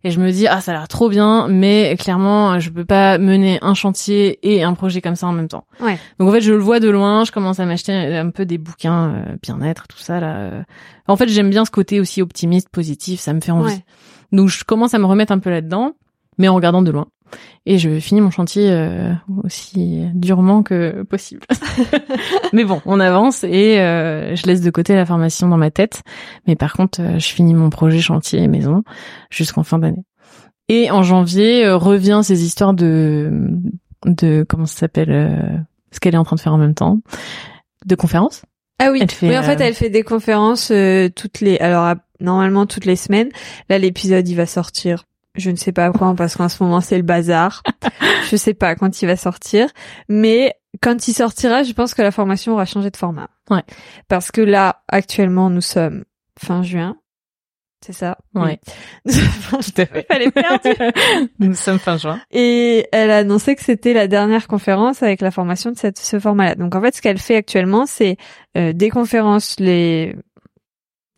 et 0.04 0.12
je 0.12 0.20
me 0.20 0.32
dis 0.32 0.47
ah 0.47 0.62
ça 0.62 0.72
a 0.72 0.76
l'air 0.76 0.88
trop 0.88 1.10
bien, 1.10 1.47
mais 1.47 1.95
clairement 1.97 2.60
je 2.60 2.70
peux 2.70 2.86
pas 2.86 3.18
mener 3.18 3.60
un 3.62 3.74
chantier 3.74 4.39
et 4.43 4.64
un 4.64 4.74
projet 4.74 5.01
comme 5.01 5.16
ça 5.16 5.28
en 5.28 5.32
même 5.32 5.47
temps. 5.47 5.66
Ouais. 5.80 5.97
Donc 6.20 6.30
en 6.30 6.32
fait 6.32 6.41
je 6.41 6.51
le 6.51 6.60
vois 6.60 6.80
de 6.80 6.89
loin. 6.89 7.24
Je 7.24 7.32
commence 7.32 7.60
à 7.60 7.66
m'acheter 7.66 7.93
un 7.93 8.30
peu 8.30 8.45
des 8.45 8.58
bouquins 8.58 9.10
euh, 9.10 9.36
bien-être, 9.41 9.88
tout 9.88 9.99
ça 9.99 10.20
là. 10.20 10.66
En 11.08 11.16
fait 11.16 11.28
j'aime 11.30 11.49
bien 11.49 11.66
ce 11.66 11.72
côté 11.72 11.99
aussi 11.99 12.22
optimiste, 12.22 12.70
positif. 12.70 13.20
Ça 13.20 13.34
me 13.34 13.41
fait 13.41 13.51
envie. 13.51 13.74
Ouais. 13.74 13.86
Donc 14.32 14.49
je 14.49 14.64
commence 14.64 14.93
à 14.93 14.99
me 14.99 15.06
remettre 15.06 15.32
un 15.32 15.39
peu 15.39 15.49
là-dedans, 15.49 15.93
mais 16.38 16.47
en 16.47 16.56
regardant 16.56 16.82
de 16.82 16.91
loin. 16.91 17.08
Et 17.65 17.77
je 17.77 17.99
finis 17.99 18.19
mon 18.19 18.29
chantier 18.29 18.69
euh, 18.69 19.13
aussi 19.43 20.03
durement 20.13 20.63
que 20.63 21.03
possible. 21.03 21.43
mais 22.53 22.65
bon, 22.65 22.81
on 22.86 22.99
avance 22.99 23.45
et 23.45 23.79
euh, 23.79 24.36
je 24.36 24.45
laisse 24.47 24.61
de 24.61 24.69
côté 24.69 24.95
la 24.95 25.05
formation 25.05 25.47
dans 25.47 25.57
ma 25.57 25.71
tête. 25.71 26.03
Mais 26.45 26.55
par 26.55 26.73
contre, 26.73 27.01
euh, 27.01 27.19
je 27.19 27.27
finis 27.27 27.53
mon 27.53 27.69
projet 27.69 27.99
chantier 27.99 28.47
maison 28.47 28.84
jusqu'en 29.29 29.63
fin 29.63 29.79
d'année. 29.79 30.03
Et 30.69 30.91
en 30.91 31.03
janvier, 31.03 31.65
euh, 31.65 31.77
revient 31.77 32.21
ces 32.23 32.43
histoires 32.43 32.73
de 32.73 33.31
de 34.05 34.45
comment 34.47 34.65
ça 34.65 34.79
s'appelle 34.79 35.11
euh, 35.11 35.57
ce 35.91 35.99
qu'elle 35.99 36.15
est 36.15 36.17
en 36.17 36.23
train 36.23 36.36
de 36.36 36.41
faire 36.41 36.53
en 36.53 36.57
même 36.57 36.73
temps 36.73 36.99
de 37.86 37.95
conférences. 37.95 38.43
Ah 38.79 38.89
oui, 38.91 38.99
Elle 39.01 39.11
fait, 39.11 39.29
oui 39.29 39.38
en 39.38 39.43
fait, 39.43 39.61
elle 39.61 39.75
fait 39.75 39.89
des 39.89 40.03
conférences 40.03 40.71
euh, 40.71 41.09
toutes 41.09 41.41
les, 41.41 41.57
alors 41.59 41.95
normalement 42.19 42.65
toutes 42.65 42.86
les 42.86 42.95
semaines. 42.95 43.29
Là, 43.69 43.77
l'épisode 43.77 44.27
il 44.27 44.36
va 44.36 44.45
sortir. 44.45 45.05
Je 45.36 45.49
ne 45.49 45.55
sais 45.55 45.71
pas 45.71 45.91
quand 45.91 46.15
parce 46.15 46.36
qu'en 46.36 46.49
ce 46.49 46.63
moment 46.63 46.81
c'est 46.81 46.97
le 46.97 47.03
bazar. 47.03 47.63
je 48.29 48.36
sais 48.36 48.53
pas 48.53 48.75
quand 48.75 49.01
il 49.01 49.07
va 49.07 49.15
sortir, 49.15 49.67
mais 50.09 50.55
quand 50.81 51.07
il 51.07 51.13
sortira, 51.13 51.63
je 51.63 51.73
pense 51.73 51.93
que 51.93 52.01
la 52.01 52.11
formation 52.11 52.53
aura 52.53 52.65
changé 52.65 52.89
de 52.89 52.97
format. 52.97 53.29
Ouais. 53.49 53.63
Parce 54.07 54.31
que 54.31 54.41
là, 54.41 54.84
actuellement, 54.88 55.49
nous 55.49 55.61
sommes 55.61 56.03
fin 56.39 56.63
juin. 56.63 56.97
C'est 57.86 57.93
ça? 57.93 58.17
Ouais. 58.34 58.59
Oui. 59.05 59.11
Est 59.77 60.31
perdue. 60.31 60.93
Nous 61.39 61.53
sommes 61.53 61.79
fin 61.79 61.97
juin. 61.97 62.21
Et 62.31 62.88
elle 62.93 63.11
a 63.11 63.17
annoncé 63.17 63.55
que 63.55 63.61
c'était 63.61 63.93
la 63.93 64.07
dernière 64.07 64.47
conférence 64.47 65.03
avec 65.03 65.19
la 65.19 65.31
formation 65.31 65.71
de 65.71 65.77
cette, 65.77 65.99
ce 65.99 66.17
format-là. 66.17 66.55
Donc 66.55 66.75
en 66.75 66.81
fait, 66.81 66.95
ce 66.95 67.01
qu'elle 67.01 67.17
fait 67.17 67.36
actuellement, 67.36 67.86
c'est 67.86 68.15
euh, 68.57 68.71
des 68.71 68.89
conférences 68.89 69.59
les 69.59 70.15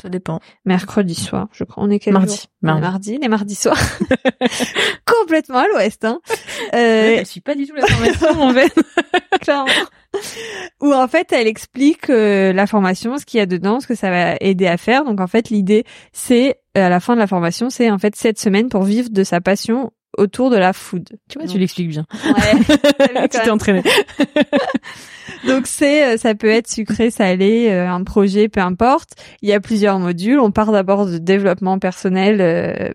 Ça 0.02 0.10
dépend. 0.10 0.40
Mercredi 0.66 1.16
soir, 1.16 1.48
je 1.54 1.64
crois. 1.64 1.84
On 1.84 1.90
est 1.90 2.00
quel 2.00 2.14
Mardi. 2.14 2.36
jour 2.36 2.46
Mardi. 2.62 2.82
Mardi, 2.82 3.18
les 3.22 3.28
mardis 3.28 3.56
soirs. 3.56 3.78
Complètement 5.06 5.60
à 5.60 5.68
l'ouest, 5.68 6.04
hein. 6.06 6.20
Euh, 6.74 6.76
Ouais, 6.78 7.16
elle 7.20 7.26
suit 7.26 7.42
pas 7.42 7.56
du 7.56 7.66
tout 7.68 7.76
la 7.76 7.86
formation, 7.86 8.42
en 8.42 8.54
fait. 8.54 8.74
clairement. 9.42 9.72
Où 10.82 10.94
en 10.94 11.08
fait, 11.08 11.32
elle 11.32 11.48
explique 11.48 12.10
euh, 12.10 12.54
la 12.54 12.68
formation, 12.68 13.18
ce 13.18 13.26
qu'il 13.26 13.38
y 13.38 13.42
a 13.42 13.46
dedans, 13.46 13.80
ce 13.80 13.88
que 13.88 13.96
ça 13.96 14.10
va 14.10 14.36
aider 14.42 14.68
à 14.68 14.78
faire. 14.78 15.04
Donc 15.04 15.20
en 15.20 15.28
fait, 15.28 15.50
l'idée, 15.50 15.84
c'est 16.14 16.60
à 16.74 16.90
la 16.90 17.00
fin 17.00 17.16
de 17.16 17.20
la 17.20 17.28
formation, 17.28 17.70
c'est 17.70 17.90
en 17.92 17.98
fait 17.98 18.16
cette 18.16 18.40
semaine 18.40 18.70
pour 18.70 18.84
vivre 18.84 19.10
de 19.10 19.24
sa 19.24 19.42
passion 19.42 19.92
autour 20.18 20.50
de 20.50 20.58
la 20.58 20.74
food. 20.74 21.10
Tu 21.30 21.40
vois, 21.40 21.48
tu 21.48 21.58
l'expliques 21.58 21.90
bien. 21.90 22.06
Ouais. 22.26 23.28
tu 23.30 23.40
t'es 23.40 23.50
entraîné. 23.50 23.84
Donc 25.48 25.68
c'est, 25.68 26.14
euh, 26.14 26.18
ça 26.18 26.36
peut 26.36 26.50
être 26.50 26.70
sucré, 26.70 27.12
salé, 27.12 27.70
euh, 27.70 27.90
un 27.90 28.04
projet, 28.04 28.50
peu 28.50 28.62
importe. 28.62 29.12
Il 29.42 29.50
y 29.50 29.54
a 29.54 29.60
plusieurs 29.60 30.00
modules. 30.00 30.40
On 30.40 30.52
part 30.52 30.72
d'abord 30.72 31.06
de 31.06 31.18
développement 31.18 31.78
personnel 31.78 32.42
euh, 32.42 32.90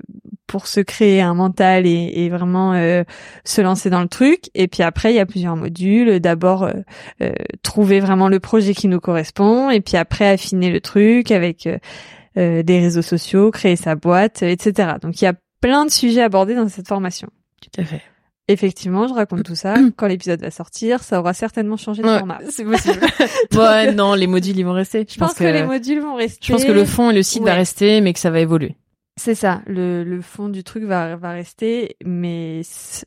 pour 0.50 0.66
se 0.66 0.80
créer 0.80 1.20
un 1.20 1.34
mental 1.34 1.86
et, 1.86 2.12
et 2.12 2.28
vraiment 2.28 2.72
euh, 2.72 3.04
se 3.44 3.60
lancer 3.60 3.88
dans 3.88 4.02
le 4.02 4.08
truc. 4.08 4.50
Et 4.54 4.66
puis 4.66 4.82
après, 4.82 5.12
il 5.12 5.16
y 5.16 5.20
a 5.20 5.26
plusieurs 5.26 5.54
modules. 5.54 6.18
D'abord 6.18 6.64
euh, 6.64 6.72
euh, 7.22 7.30
trouver 7.62 8.00
vraiment 8.00 8.28
le 8.28 8.40
projet 8.40 8.74
qui 8.74 8.88
nous 8.88 8.98
correspond, 8.98 9.70
et 9.70 9.80
puis 9.80 9.96
après 9.96 10.28
affiner 10.28 10.70
le 10.70 10.80
truc 10.80 11.30
avec 11.30 11.68
des 12.36 12.80
réseaux 12.80 13.02
sociaux, 13.02 13.50
créer 13.50 13.76
sa 13.76 13.94
boîte, 13.94 14.42
etc. 14.42 14.94
Donc 15.02 15.20
il 15.20 15.24
y 15.24 15.28
a 15.28 15.34
plein 15.60 15.84
de 15.86 15.90
sujets 15.90 16.22
abordés 16.22 16.54
dans 16.54 16.68
cette 16.68 16.88
formation. 16.88 17.28
Tout 17.60 17.80
à 17.80 17.84
fait. 17.84 18.02
Effectivement, 18.48 19.06
je 19.06 19.14
raconte 19.14 19.44
tout 19.44 19.54
ça. 19.54 19.74
Quand 19.96 20.06
l'épisode 20.08 20.40
va 20.40 20.50
sortir, 20.50 21.02
ça 21.04 21.20
aura 21.20 21.34
certainement 21.34 21.76
changé 21.76 22.02
de 22.02 22.08
Ouais, 22.08 22.18
format. 22.18 22.38
c'est 22.50 22.64
possible. 22.64 22.98
ouais, 23.54 23.92
non, 23.94 24.14
les 24.14 24.26
modules, 24.26 24.58
ils 24.58 24.64
vont 24.64 24.72
rester. 24.72 25.06
Je 25.08 25.18
pense 25.18 25.34
que, 25.34 25.44
les 25.44 25.62
modules 25.62 26.00
vont 26.00 26.16
rester. 26.16 26.38
je 26.46 26.52
pense 26.52 26.64
que 26.64 26.72
le 26.72 26.84
fond 26.84 27.10
et 27.10 27.14
le 27.14 27.22
site 27.22 27.42
va 27.42 27.50
Ouais. 27.52 27.56
rester, 27.58 28.00
mais 28.00 28.12
que 28.12 28.18
ça 28.18 28.30
va 28.30 28.40
évoluer. 28.40 28.76
C'est 29.16 29.34
ça. 29.34 29.60
Le, 29.66 30.02
le 30.02 30.22
fond 30.22 30.48
du 30.48 30.64
truc 30.64 30.84
va, 30.84 31.14
va 31.16 31.32
rester, 31.32 31.96
mais 32.06 32.62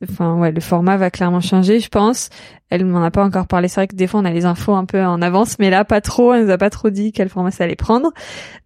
enfin 0.08 0.38
ouais, 0.38 0.52
le 0.52 0.62
format 0.62 0.96
va 0.96 1.10
clairement 1.10 1.42
changer, 1.42 1.80
je 1.80 1.90
pense. 1.90 2.30
Elle 2.70 2.86
m'en 2.86 3.04
a 3.04 3.10
pas 3.10 3.24
encore 3.24 3.48
parlé. 3.48 3.68
C'est 3.68 3.80
vrai 3.82 3.88
que 3.88 3.96
des 3.96 4.06
fois 4.06 4.20
on 4.20 4.26
a 4.26 4.30
les 4.32 4.46
infos 4.46 4.76
un 4.76 4.86
peu 4.86 5.02
en 5.04 5.24
avance, 5.24 5.58
mais 5.58 5.72
là 5.72 5.86
pas 5.86 6.02
trop. 6.02 6.34
Elle 6.34 6.46
nous 6.46 6.52
a 6.52 6.58
pas 6.60 6.70
trop 6.70 6.92
dit 6.92 7.14
quel 7.14 7.30
format 7.30 7.50
ça 7.50 7.64
allait 7.64 7.76
prendre. 7.76 8.12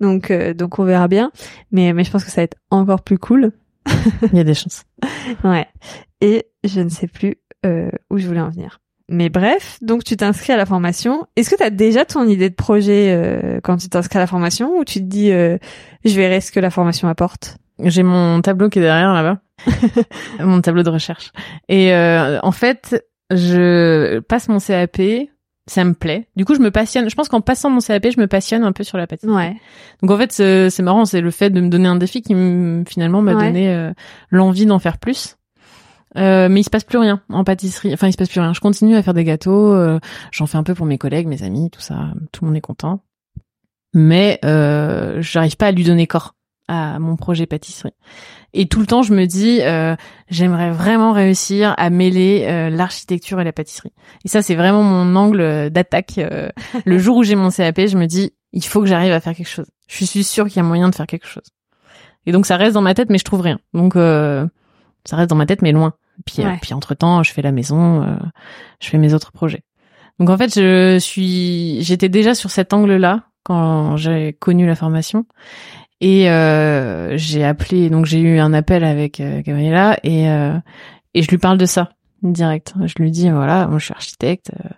Donc 0.01 0.29
euh, 0.29 0.53
donc 0.53 0.77
on 0.77 0.83
verra 0.83 1.07
bien. 1.07 1.31
Mais 1.71 1.93
mais 1.93 2.03
je 2.03 2.11
pense 2.11 2.25
que 2.25 2.31
ça 2.31 2.41
va 2.41 2.43
être 2.45 2.57
encore 2.69 3.01
plus 3.01 3.17
cool. 3.17 3.53
Il 4.31 4.37
y 4.37 4.39
a 4.39 4.43
des 4.43 4.53
chances. 4.53 4.83
Ouais. 5.43 5.67
Et 6.21 6.47
je 6.63 6.81
ne 6.81 6.89
sais 6.89 7.07
plus 7.07 7.35
euh, 7.65 7.89
où 8.09 8.17
je 8.17 8.27
voulais 8.27 8.41
en 8.41 8.49
venir. 8.49 8.79
Mais 9.09 9.29
bref, 9.29 9.77
donc 9.81 10.03
tu 10.03 10.17
t'inscris 10.17 10.51
à 10.51 10.57
la 10.57 10.65
formation. 10.65 11.27
Est-ce 11.37 11.49
que 11.49 11.55
tu 11.55 11.63
as 11.63 11.69
déjà 11.69 12.03
ton 12.03 12.27
idée 12.27 12.49
de 12.49 12.55
projet 12.55 13.13
euh, 13.15 13.61
quand 13.63 13.77
tu 13.77 13.87
t'inscris 13.87 14.17
à 14.17 14.21
la 14.21 14.27
formation 14.27 14.77
ou 14.77 14.83
tu 14.83 14.99
te 14.99 15.05
dis 15.05 15.31
euh, 15.31 15.57
je 16.03 16.13
verrai 16.13 16.41
ce 16.41 16.51
que 16.51 16.59
la 16.59 16.69
formation 16.69 17.07
apporte? 17.07 17.57
J'ai 17.81 18.03
mon 18.03 18.41
tableau 18.41 18.69
qui 18.69 18.79
est 18.79 18.81
derrière 18.81 19.13
là-bas. 19.13 19.39
mon 20.43 20.59
tableau 20.61 20.83
de 20.83 20.89
recherche. 20.89 21.31
Et 21.69 21.93
euh, 21.93 22.39
en 22.43 22.51
fait, 22.51 23.05
je 23.31 24.19
passe 24.19 24.49
mon 24.49 24.59
CAP, 24.59 24.99
ça 25.67 25.83
me 25.83 25.93
plaît. 25.93 26.27
Du 26.35 26.45
coup, 26.45 26.55
je 26.55 26.59
me 26.61 26.71
passionne. 26.71 27.09
Je 27.09 27.15
pense 27.15 27.27
qu'en 27.29 27.41
passant 27.41 27.69
mon 27.69 27.79
CAP, 27.79 28.07
je 28.15 28.19
me 28.19 28.27
passionne 28.27 28.63
un 28.63 28.71
peu 28.71 28.83
sur 28.83 28.97
la 28.97 29.05
pâtisserie. 29.07 29.35
Ouais. 29.35 29.55
Donc 30.01 30.11
en 30.11 30.17
fait, 30.17 30.31
c'est 30.31 30.81
marrant, 30.81 31.05
c'est 31.05 31.21
le 31.21 31.31
fait 31.31 31.49
de 31.49 31.59
me 31.61 31.69
donner 31.69 31.87
un 31.87 31.95
défi 31.97 32.21
qui 32.21 32.33
me- 32.35 32.83
finalement 32.87 33.21
m'a 33.21 33.33
Ouais. 33.35 33.45
donné 33.47 33.69
euh, 33.69 33.91
l'envie 34.31 34.65
d'en 34.65 34.79
faire 34.79 34.97
plus. 34.97 35.35
Euh, 36.15 36.47
mais 36.49 36.61
il 36.61 36.63
se 36.63 36.69
passe 36.69 36.85
plus 36.85 36.97
rien 36.97 37.21
en 37.29 37.43
pâtisserie. 37.43 37.93
Enfin, 37.93 38.07
il 38.07 38.13
se 38.13 38.17
passe 38.17 38.29
plus 38.29 38.39
rien. 38.39 38.53
Je 38.53 38.59
continue 38.61 38.95
à 38.95 39.03
faire 39.03 39.13
des 39.13 39.25
gâteaux. 39.25 39.73
euh, 39.73 39.99
J'en 40.31 40.47
fais 40.47 40.57
un 40.57 40.63
peu 40.63 40.73
pour 40.73 40.85
mes 40.85 40.97
collègues, 40.97 41.27
mes 41.27 41.43
amis, 41.43 41.69
tout 41.69 41.81
ça. 41.81 42.11
Tout 42.31 42.43
le 42.45 42.47
monde 42.47 42.57
est 42.57 42.61
content. 42.61 43.01
Mais 43.93 44.39
euh, 44.45 45.21
j'arrive 45.21 45.57
pas 45.57 45.67
à 45.67 45.71
lui 45.71 45.83
donner 45.83 46.07
corps 46.07 46.33
à 46.67 46.99
mon 46.99 47.15
projet 47.15 47.45
pâtisserie. 47.45 47.93
Et 48.53 48.67
tout 48.67 48.79
le 48.79 48.85
temps, 48.87 49.03
je 49.03 49.13
me 49.13 49.25
dis, 49.25 49.61
euh, 49.61 49.95
j'aimerais 50.29 50.71
vraiment 50.71 51.11
réussir 51.13 51.73
à 51.77 51.89
mêler 51.89 52.45
euh, 52.47 52.69
l'architecture 52.69 53.39
et 53.39 53.43
la 53.43 53.53
pâtisserie. 53.53 53.93
Et 54.25 54.27
ça, 54.27 54.41
c'est 54.41 54.55
vraiment 54.55 54.83
mon 54.83 55.15
angle 55.15 55.41
euh, 55.41 55.69
d'attaque. 55.69 56.17
euh, 56.17 56.49
le 56.85 56.97
jour 56.97 57.17
où 57.17 57.23
j'ai 57.23 57.35
mon 57.35 57.49
CAP, 57.51 57.81
je 57.87 57.97
me 57.97 58.05
dis, 58.05 58.33
il 58.53 58.63
faut 58.65 58.81
que 58.81 58.87
j'arrive 58.87 59.11
à 59.11 59.19
faire 59.19 59.35
quelque 59.35 59.49
chose. 59.49 59.67
Je 59.87 60.03
suis 60.05 60.23
sûre 60.23 60.45
qu'il 60.47 60.57
y 60.57 60.59
a 60.59 60.63
moyen 60.63 60.89
de 60.89 60.95
faire 60.95 61.07
quelque 61.07 61.27
chose. 61.27 61.43
Et 62.25 62.31
donc, 62.31 62.45
ça 62.45 62.57
reste 62.57 62.73
dans 62.73 62.81
ma 62.81 62.93
tête, 62.93 63.09
mais 63.09 63.17
je 63.17 63.23
trouve 63.23 63.41
rien. 63.41 63.59
Donc, 63.73 63.95
euh, 63.95 64.45
ça 65.05 65.15
reste 65.15 65.29
dans 65.29 65.35
ma 65.37 65.45
tête, 65.45 65.61
mais 65.61 65.71
loin. 65.71 65.93
Puis, 66.25 66.41
euh, 66.41 66.45
Ouais. 66.47 66.57
puis 66.61 66.73
entre 66.73 66.93
temps, 66.95 67.23
je 67.23 67.31
fais 67.31 67.41
la 67.41 67.51
maison, 67.53 68.03
euh, 68.03 68.15
je 68.81 68.89
fais 68.89 68.97
mes 68.97 69.13
autres 69.13 69.31
projets. 69.31 69.63
Donc, 70.19 70.29
en 70.29 70.37
fait, 70.37 70.53
je 70.55 70.97
suis, 70.99 71.81
j'étais 71.83 72.09
déjà 72.09 72.33
sur 72.35 72.49
cet 72.49 72.73
angle-là 72.73 73.23
quand 73.43 73.95
j'ai 73.97 74.33
connu 74.33 74.65
la 74.65 74.75
formation. 74.75 75.25
Et 75.99 76.29
euh, 76.29 77.17
j'ai 77.17 77.43
appelé, 77.43 77.89
donc 77.89 78.05
j'ai 78.05 78.19
eu 78.19 78.37
un 78.39 78.53
appel 78.53 78.83
avec 78.83 79.19
euh, 79.19 79.41
Gabriela 79.41 79.97
et 80.03 80.29
euh, 80.29 80.53
et 81.13 81.23
je 81.23 81.29
lui 81.29 81.39
parle 81.39 81.57
de 81.57 81.65
ça 81.65 81.89
direct. 82.21 82.73
Je 82.85 82.93
lui 83.01 83.09
dis 83.11 83.29
voilà, 83.31 83.67
moi 83.67 83.79
je 83.79 83.85
suis 83.85 83.93
architecte. 83.93 84.51
euh, 84.63 84.69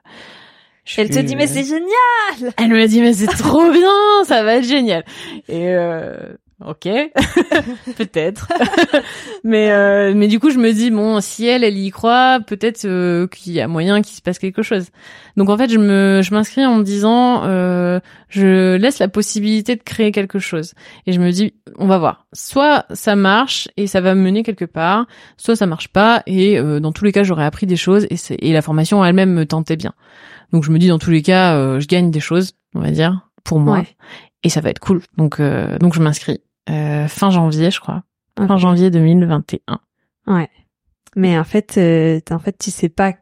je 0.86 1.02
Elle 1.02 1.10
te 1.10 1.20
dit 1.20 1.36
mais 1.36 1.48
c'est 1.48 1.66
génial. 1.66 2.54
Elle 2.58 2.70
me 2.70 2.88
dit 2.88 3.02
mais 3.02 3.14
c'est 3.14 3.28
trop 3.28 3.70
bien, 3.70 4.24
ça 4.24 4.44
va 4.44 4.56
être 4.56 4.66
génial. 4.66 5.04
Et 5.50 5.68
euh, 5.76 6.16
ok, 6.66 6.88
peut-être. 7.98 8.48
mais 9.44 9.72
euh, 9.72 10.14
mais 10.16 10.28
du 10.28 10.40
coup 10.40 10.50
je 10.50 10.58
me 10.58 10.72
dis 10.72 10.92
bon 10.92 11.22
si 11.22 11.46
elle 11.48 11.64
elle 11.64 11.78
y 11.78 11.90
croit, 11.92 12.40
peut-être 12.46 12.86
euh, 12.86 13.28
qu'il 13.28 13.54
y 13.54 13.62
a 13.62 13.68
moyen 13.68 14.02
qu'il 14.02 14.16
se 14.16 14.22
passe 14.22 14.40
quelque 14.40 14.62
chose. 14.62 14.88
Donc 15.38 15.50
en 15.50 15.58
fait 15.58 15.70
je 15.70 15.78
me 15.80 16.22
je 16.24 16.34
m'inscris 16.34 16.66
en 16.66 16.76
me 16.76 16.84
disant 16.84 17.44
euh, 17.46 18.00
je 18.30 18.76
laisse 18.76 19.00
la 19.00 19.08
possibilité 19.08 19.76
de 19.76 19.84
créer 19.84 20.12
quelque 20.12 20.40
chose 20.40 20.74
et 21.06 21.12
je 21.14 21.20
me 21.20 21.32
dis 21.32 21.54
on 21.78 21.88
va 21.88 21.98
voir. 21.98 22.26
Soit 22.34 22.86
ça 22.94 23.16
marche 23.16 23.68
et 23.78 23.88
ça 23.88 24.02
va 24.02 24.16
me 24.16 24.22
mener 24.22 24.44
quelque 24.44 24.66
part, 24.66 25.06
soit 25.38 25.56
ça 25.56 25.66
marche 25.66 25.88
pas 25.88 26.24
et 26.28 26.60
euh, 26.60 26.80
dans 26.80 26.92
tous 26.92 27.06
les 27.06 27.12
cas 27.12 27.24
j'aurais 27.24 27.46
appris 27.46 27.66
des 27.68 27.78
choses 27.78 28.06
et, 28.10 28.18
c'est- 28.18 28.38
et 28.40 28.54
la 28.54 28.62
formation 28.62 29.04
elle-même 29.04 29.34
me 29.34 29.46
tentait 29.46 29.78
bien. 29.78 29.94
Donc 30.52 30.64
je 30.64 30.72
me 30.72 30.80
dis 30.80 30.88
dans 30.88 30.98
tous 31.00 31.12
les 31.12 31.22
cas, 31.22 31.56
euh, 31.56 31.80
je 31.80 31.88
gagne 31.88 32.10
des 32.10 32.20
choses, 32.20 32.54
on 32.74 32.80
va 32.82 32.90
dire, 32.90 33.30
pour 33.44 33.60
moi, 33.60 33.78
Ouais. 33.78 33.88
et 34.44 34.50
ça 34.50 34.62
va 34.62 34.72
être 34.72 34.80
cool. 34.80 35.02
Donc 35.16 35.40
euh, 35.40 35.78
donc 35.78 35.94
je 35.94 36.00
m'inscris 36.02 36.40
euh, 36.70 37.08
fin 37.08 37.30
janvier, 37.32 37.72
je 37.72 37.80
crois, 37.80 38.04
fin 38.38 38.58
janvier 38.58 38.90
2021. 38.92 39.80
Mais 41.16 41.38
en 41.40 41.44
fait, 41.44 41.78
euh, 41.78 42.20
en 42.32 42.40
fait, 42.40 42.58
tu 42.58 42.70
sais 42.72 42.90
pas 42.90 43.14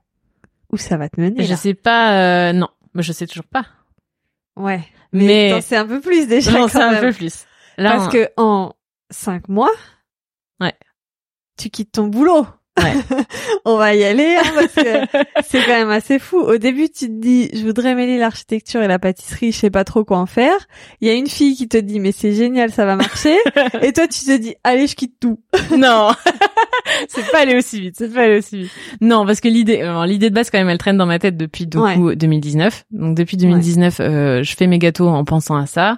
où 0.71 0.77
ça 0.77 0.97
va 0.97 1.07
te 1.09 1.19
mener. 1.21 1.43
Je 1.43 1.49
là. 1.51 1.55
sais 1.55 1.73
pas, 1.73 2.49
euh, 2.49 2.53
non, 2.53 2.67
mais 2.93 3.01
je 3.03 3.13
sais 3.13 3.25
toujours 3.27 3.45
pas. 3.45 3.65
Ouais. 4.57 4.81
Mais, 5.13 5.61
sais 5.61 5.77
un 5.77 5.87
peu 5.87 6.01
plus 6.01 6.27
déjà. 6.27 6.51
quand 6.51 6.67
sais 6.67 6.81
un 6.81 6.99
peu 6.99 7.13
plus. 7.13 7.45
Là, 7.77 7.91
Parce 7.91 8.07
on- 8.07 8.11
que 8.11 8.29
en 8.37 8.73
cinq 9.09 9.47
mois, 9.47 9.71
Ouais. 10.59 10.73
tu 11.57 11.69
quittes 11.69 11.93
ton 11.93 12.07
boulot. 12.07 12.45
Ouais. 12.78 12.93
On 13.65 13.78
va 13.78 13.95
y 13.95 14.03
aller 14.03 14.38
hein, 14.39 14.49
parce 14.55 14.73
que 14.73 15.21
c'est 15.47 15.59
quand 15.65 15.73
même 15.73 15.89
assez 15.89 16.19
fou. 16.19 16.38
Au 16.39 16.57
début, 16.57 16.89
tu 16.89 17.07
te 17.07 17.19
dis, 17.19 17.49
je 17.53 17.63
voudrais 17.63 17.95
mêler 17.95 18.17
l'architecture 18.17 18.82
et 18.82 18.88
la 18.88 18.99
pâtisserie, 18.99 19.51
je 19.51 19.57
sais 19.57 19.69
pas 19.69 19.84
trop 19.84 20.03
quoi 20.03 20.17
en 20.19 20.25
faire. 20.25 20.55
Il 21.01 21.07
y 21.07 21.11
a 21.11 21.13
une 21.13 21.28
fille 21.28 21.55
qui 21.55 21.67
te 21.67 21.78
dit, 21.78 21.99
mais 21.99 22.11
c'est 22.11 22.34
génial, 22.34 22.71
ça 22.71 22.86
va 22.86 22.95
marcher. 22.95 23.36
et 23.82 23.93
toi, 23.93 24.07
tu 24.07 24.19
te 24.25 24.38
dis, 24.38 24.55
allez, 24.63 24.88
je 24.88 24.95
quitte 24.95 25.15
tout. 25.19 25.39
non, 25.78 26.11
c'est 27.09 27.30
pas 27.32 27.39
aller 27.39 27.55
aussi 27.55 27.82
vite, 27.82 27.95
c'est 27.97 28.13
pas 28.13 28.21
aller 28.23 28.38
aussi 28.38 28.63
vite. 28.63 28.71
Non, 29.01 29.25
parce 29.25 29.39
que 29.41 29.47
l'idée, 29.47 29.82
alors, 29.82 30.05
l'idée 30.05 30.30
de 30.30 30.36
base 30.36 30.49
quand 30.49 30.57
même, 30.59 30.69
elle 30.69 30.78
traîne 30.78 30.97
dans 30.97 31.05
ma 31.05 31.19
tête 31.19 31.38
depuis 31.38 31.65
du 31.67 31.78
Ouais. 31.78 31.95
coup 31.95 32.13
2019. 32.15 32.86
Donc 32.91 33.15
depuis 33.17 33.38
2019, 33.38 33.97
euh, 33.99 34.43
je 34.43 34.55
fais 34.55 34.67
mes 34.67 34.80
gâteaux 34.80 35.07
en 35.07 35.23
pensant 35.25 35.55
à 35.55 35.65
ça. 35.65 35.97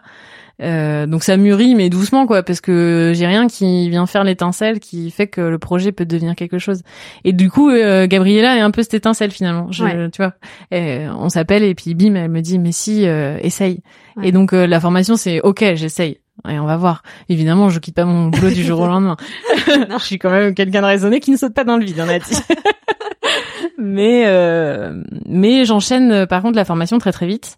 Euh, 0.62 1.06
donc 1.06 1.24
ça 1.24 1.38
mûrit 1.38 1.74
mais 1.74 1.90
doucement 1.90 2.28
quoi 2.28 2.44
parce 2.44 2.60
que 2.60 3.14
j'ai 3.16 3.26
rien 3.26 3.48
qui 3.48 3.90
vient 3.90 4.06
faire 4.06 4.26
l'étincelle 4.26 4.82
qui 4.82 5.10
fait 5.10 5.28
que 5.28 5.40
le 5.40 5.58
projet 5.58 5.92
peut 5.94 6.06
devenir 6.06 6.36
quelque 6.36 6.60
chose. 6.60 6.82
Et 7.24 7.32
du 7.32 7.50
coup 7.50 7.70
euh, 7.70 8.08
Gabriella 8.08 8.58
est 8.58 8.62
un 8.62 8.72
peu 8.72 8.84
cette 8.84 8.94
étincelle 8.96 9.32
finalement. 9.32 9.72
Je, 9.72 9.84
Ouais. 9.86 10.10
tu 10.12 10.22
vois. 10.22 10.34
Et 10.72 11.06
on 11.18 11.30
s'appelle 11.30 11.64
et 11.64 11.76
puis 11.76 11.96
bim 11.96 12.16
elle 12.16 12.30
me 12.30 12.42
dit 12.42 12.60
mais 12.60 12.74
si 12.74 13.08
euh, 13.08 13.38
essaye. 13.42 13.82
Ouais. 14.18 14.28
et 14.28 14.32
donc 14.34 14.52
euh, 14.54 14.68
la 14.68 14.80
formation 14.82 15.16
c'est 15.16 15.40
ok 15.42 15.64
j'essaye. 15.76 16.20
Et 16.50 16.58
on 16.60 16.66
va 16.66 16.76
voir. 16.78 17.04
Évidemment 17.30 17.70
je 17.70 17.80
quitte 17.80 17.96
pas 17.96 18.06
mon 18.06 18.28
boulot 18.28 18.50
du 18.50 18.64
jour 18.64 18.82
au 18.82 18.88
lendemain. 18.88 19.16
Je 19.68 20.04
suis 20.04 20.20
quand 20.20 20.30
même 20.32 20.54
quelqu'un 20.56 20.82
de 20.82 20.88
raisonné 20.88 21.20
qui 21.22 21.32
ne 21.32 21.38
saute 21.38 21.54
pas 21.54 21.64
dans 21.64 21.78
le 21.78 21.86
vide 21.86 22.02
on 22.06 22.10
a 22.10 22.20
dit. 22.20 22.36
Mais 23.78 24.24
euh, 24.28 25.02
mais 25.26 25.64
j'enchaîne 25.66 26.12
euh, 26.12 26.26
par 26.26 26.42
contre 26.42 26.56
la 26.58 26.66
formation 26.66 26.98
très 26.98 27.12
très 27.14 27.28
vite 27.28 27.58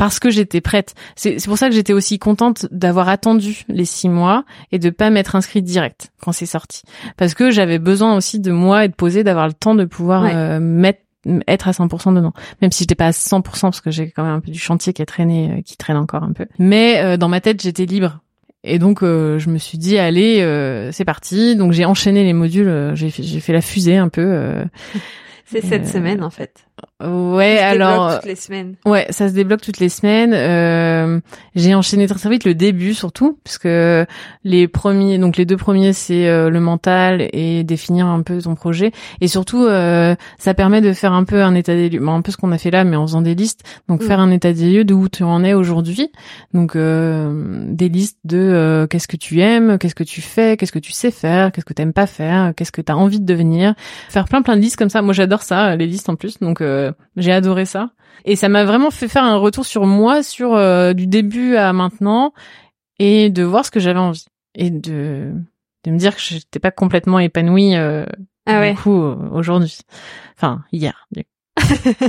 parce 0.00 0.18
que 0.18 0.30
j'étais 0.30 0.60
prête. 0.62 0.94
C'est 1.14 1.36
pour 1.44 1.58
ça 1.58 1.68
que 1.68 1.74
j'étais 1.74 1.92
aussi 1.92 2.18
contente 2.18 2.66
d'avoir 2.70 3.08
attendu 3.10 3.64
les 3.68 3.84
six 3.84 4.08
mois 4.08 4.44
et 4.72 4.78
de 4.78 4.88
pas 4.88 5.10
m'être 5.10 5.36
inscrite 5.36 5.64
direct 5.64 6.10
quand 6.22 6.32
c'est 6.32 6.46
sorti. 6.46 6.82
Parce 7.18 7.34
que 7.34 7.50
j'avais 7.50 7.78
besoin 7.78 8.16
aussi 8.16 8.40
de 8.40 8.50
moi 8.50 8.86
et 8.86 8.88
de 8.88 8.94
poser, 8.94 9.24
d'avoir 9.24 9.46
le 9.46 9.52
temps 9.52 9.74
de 9.74 9.84
pouvoir 9.84 10.22
Ouais. 10.22 10.32
euh, 10.34 10.58
mettre 10.58 11.00
être 11.46 11.68
à 11.68 11.72
100% 11.72 12.14
dedans. 12.14 12.32
Même 12.62 12.72
si 12.72 12.84
j'étais 12.84 12.94
pas 12.94 13.08
à 13.08 13.10
100% 13.10 13.42
parce 13.60 13.82
que 13.82 13.90
j'ai 13.90 14.10
quand 14.10 14.22
même 14.24 14.32
un 14.32 14.40
peu 14.40 14.50
du 14.50 14.58
chantier 14.58 14.94
qui 14.94 15.02
a 15.02 15.06
traîné, 15.06 15.50
euh, 15.58 15.60
qui 15.60 15.76
traîne 15.76 15.98
encore 15.98 16.22
un 16.22 16.32
peu. 16.32 16.46
Mais 16.58 17.02
euh, 17.04 17.16
dans 17.18 17.28
ma 17.28 17.42
tête, 17.42 17.60
j'étais 17.62 17.84
libre. 17.84 18.20
Et 18.64 18.78
donc 18.78 19.02
euh, 19.02 19.38
je 19.38 19.50
me 19.50 19.58
suis 19.58 19.76
dit 19.76 19.98
allez, 19.98 20.40
euh, 20.40 20.92
c'est 20.92 21.04
parti. 21.04 21.56
Donc 21.56 21.72
j'ai 21.72 21.84
enchaîné 21.84 22.24
les 22.24 22.32
modules, 22.32 22.68
euh, 22.68 22.94
j'ai 22.94 23.10
fait, 23.10 23.22
fait 23.22 23.52
la 23.52 23.60
fusée 23.60 23.98
un 23.98 24.08
peu. 24.08 24.22
euh, 24.24 24.64
C'est 25.44 25.62
cette 25.64 25.82
Euh, 25.86 25.92
semaine, 25.92 26.22
en 26.22 26.30
fait. 26.30 26.64
Ouais, 27.02 27.56
Ça 27.56 27.70
se 27.70 27.72
débloque 27.72 27.88
alors 27.88 28.14
toutes 28.16 28.26
les 28.28 28.34
semaines. 28.36 28.74
ouais, 28.84 29.06
ça 29.10 29.28
se 29.28 29.34
débloque 29.34 29.60
toutes 29.62 29.78
les 29.78 29.88
semaines. 29.88 30.32
Euh, 30.34 31.20
j'ai 31.54 31.74
enchaîné 31.74 32.06
très 32.06 32.18
très 32.18 32.28
vite 32.30 32.44
le 32.44 32.54
début 32.54 32.92
surtout, 32.94 33.38
puisque 33.44 33.68
les 34.44 34.68
premiers, 34.68 35.18
donc 35.18 35.36
les 35.36 35.44
deux 35.46 35.56
premiers, 35.56 35.92
c'est 35.92 36.28
euh, 36.28 36.50
le 36.50 36.60
mental 36.60 37.28
et 37.32 37.64
définir 37.64 38.06
un 38.06 38.22
peu 38.22 38.40
ton 38.42 38.54
projet, 38.54 38.92
et 39.20 39.28
surtout 39.28 39.64
euh, 39.64 40.14
ça 40.38 40.54
permet 40.54 40.80
de 40.80 40.92
faire 40.92 41.12
un 41.12 41.24
peu 41.24 41.42
un 41.42 41.54
état 41.54 41.74
des 41.74 41.88
lieux, 41.88 42.00
Bon, 42.00 42.12
un 42.14 42.22
peu 42.22 42.32
ce 42.32 42.36
qu'on 42.36 42.52
a 42.52 42.58
fait 42.58 42.70
là, 42.70 42.84
mais 42.84 42.96
en 42.96 43.06
faisant 43.06 43.22
des 43.22 43.34
listes. 43.34 43.62
Donc 43.88 44.02
Mm. 44.02 44.06
faire 44.06 44.20
un 44.20 44.30
état 44.30 44.52
des 44.52 44.70
lieux 44.70 44.84
de 44.84 44.94
où 44.94 45.08
tu 45.08 45.22
en 45.22 45.42
es 45.44 45.54
aujourd'hui. 45.54 46.10
Donc 46.54 46.76
euh, 46.76 47.64
des 47.68 47.88
listes 47.88 48.18
de 48.24 48.38
euh, 48.38 48.86
qu'est-ce 48.86 49.08
que 49.08 49.16
tu 49.16 49.40
aimes, 49.40 49.78
qu'est-ce 49.78 49.94
que 49.94 50.04
tu 50.04 50.20
fais, 50.20 50.56
qu'est-ce 50.56 50.72
que 50.72 50.78
tu 50.78 50.92
sais 50.92 51.10
faire, 51.10 51.52
qu'est-ce 51.52 51.64
que 51.64 51.72
t'aimes 51.72 51.92
pas 51.92 52.06
faire, 52.06 52.52
qu'est-ce 52.56 52.72
que 52.72 52.80
t'as 52.82 52.94
envie 52.94 53.20
de 53.20 53.26
devenir. 53.26 53.74
Faire 54.08 54.26
plein 54.26 54.42
plein 54.42 54.56
de 54.56 54.60
listes 54.60 54.76
comme 54.76 54.90
ça. 54.90 55.02
Moi 55.02 55.12
j'adore 55.14 55.42
ça, 55.42 55.76
les 55.76 55.86
listes 55.86 56.08
en 56.08 56.16
plus. 56.16 56.38
Donc 56.40 56.60
euh, 56.70 56.92
j'ai 57.16 57.32
adoré 57.32 57.64
ça. 57.66 57.90
Et 58.24 58.36
ça 58.36 58.48
m'a 58.48 58.64
vraiment 58.64 58.90
fait 58.90 59.08
faire 59.08 59.24
un 59.24 59.36
retour 59.36 59.64
sur 59.64 59.86
moi, 59.86 60.22
sur 60.22 60.54
euh, 60.54 60.92
du 60.92 61.06
début 61.06 61.56
à 61.56 61.72
maintenant, 61.72 62.32
et 62.98 63.30
de 63.30 63.42
voir 63.42 63.64
ce 63.64 63.70
que 63.70 63.80
j'avais 63.80 63.98
envie. 63.98 64.26
Et 64.54 64.70
de, 64.70 65.32
de 65.84 65.90
me 65.90 65.96
dire 65.98 66.14
que 66.14 66.20
j'étais 66.22 66.58
pas 66.58 66.70
complètement 66.70 67.18
épanouie 67.18 67.76
euh, 67.76 68.04
Ah 68.46 68.60
ouais. 68.60 68.72
du 68.74 68.78
coup 68.78 69.02
euh, 69.02 69.16
aujourd'hui. 69.32 69.78
Enfin, 70.36 70.62
hier. 70.72 71.06
du 71.12 71.24
coup. 71.24 71.30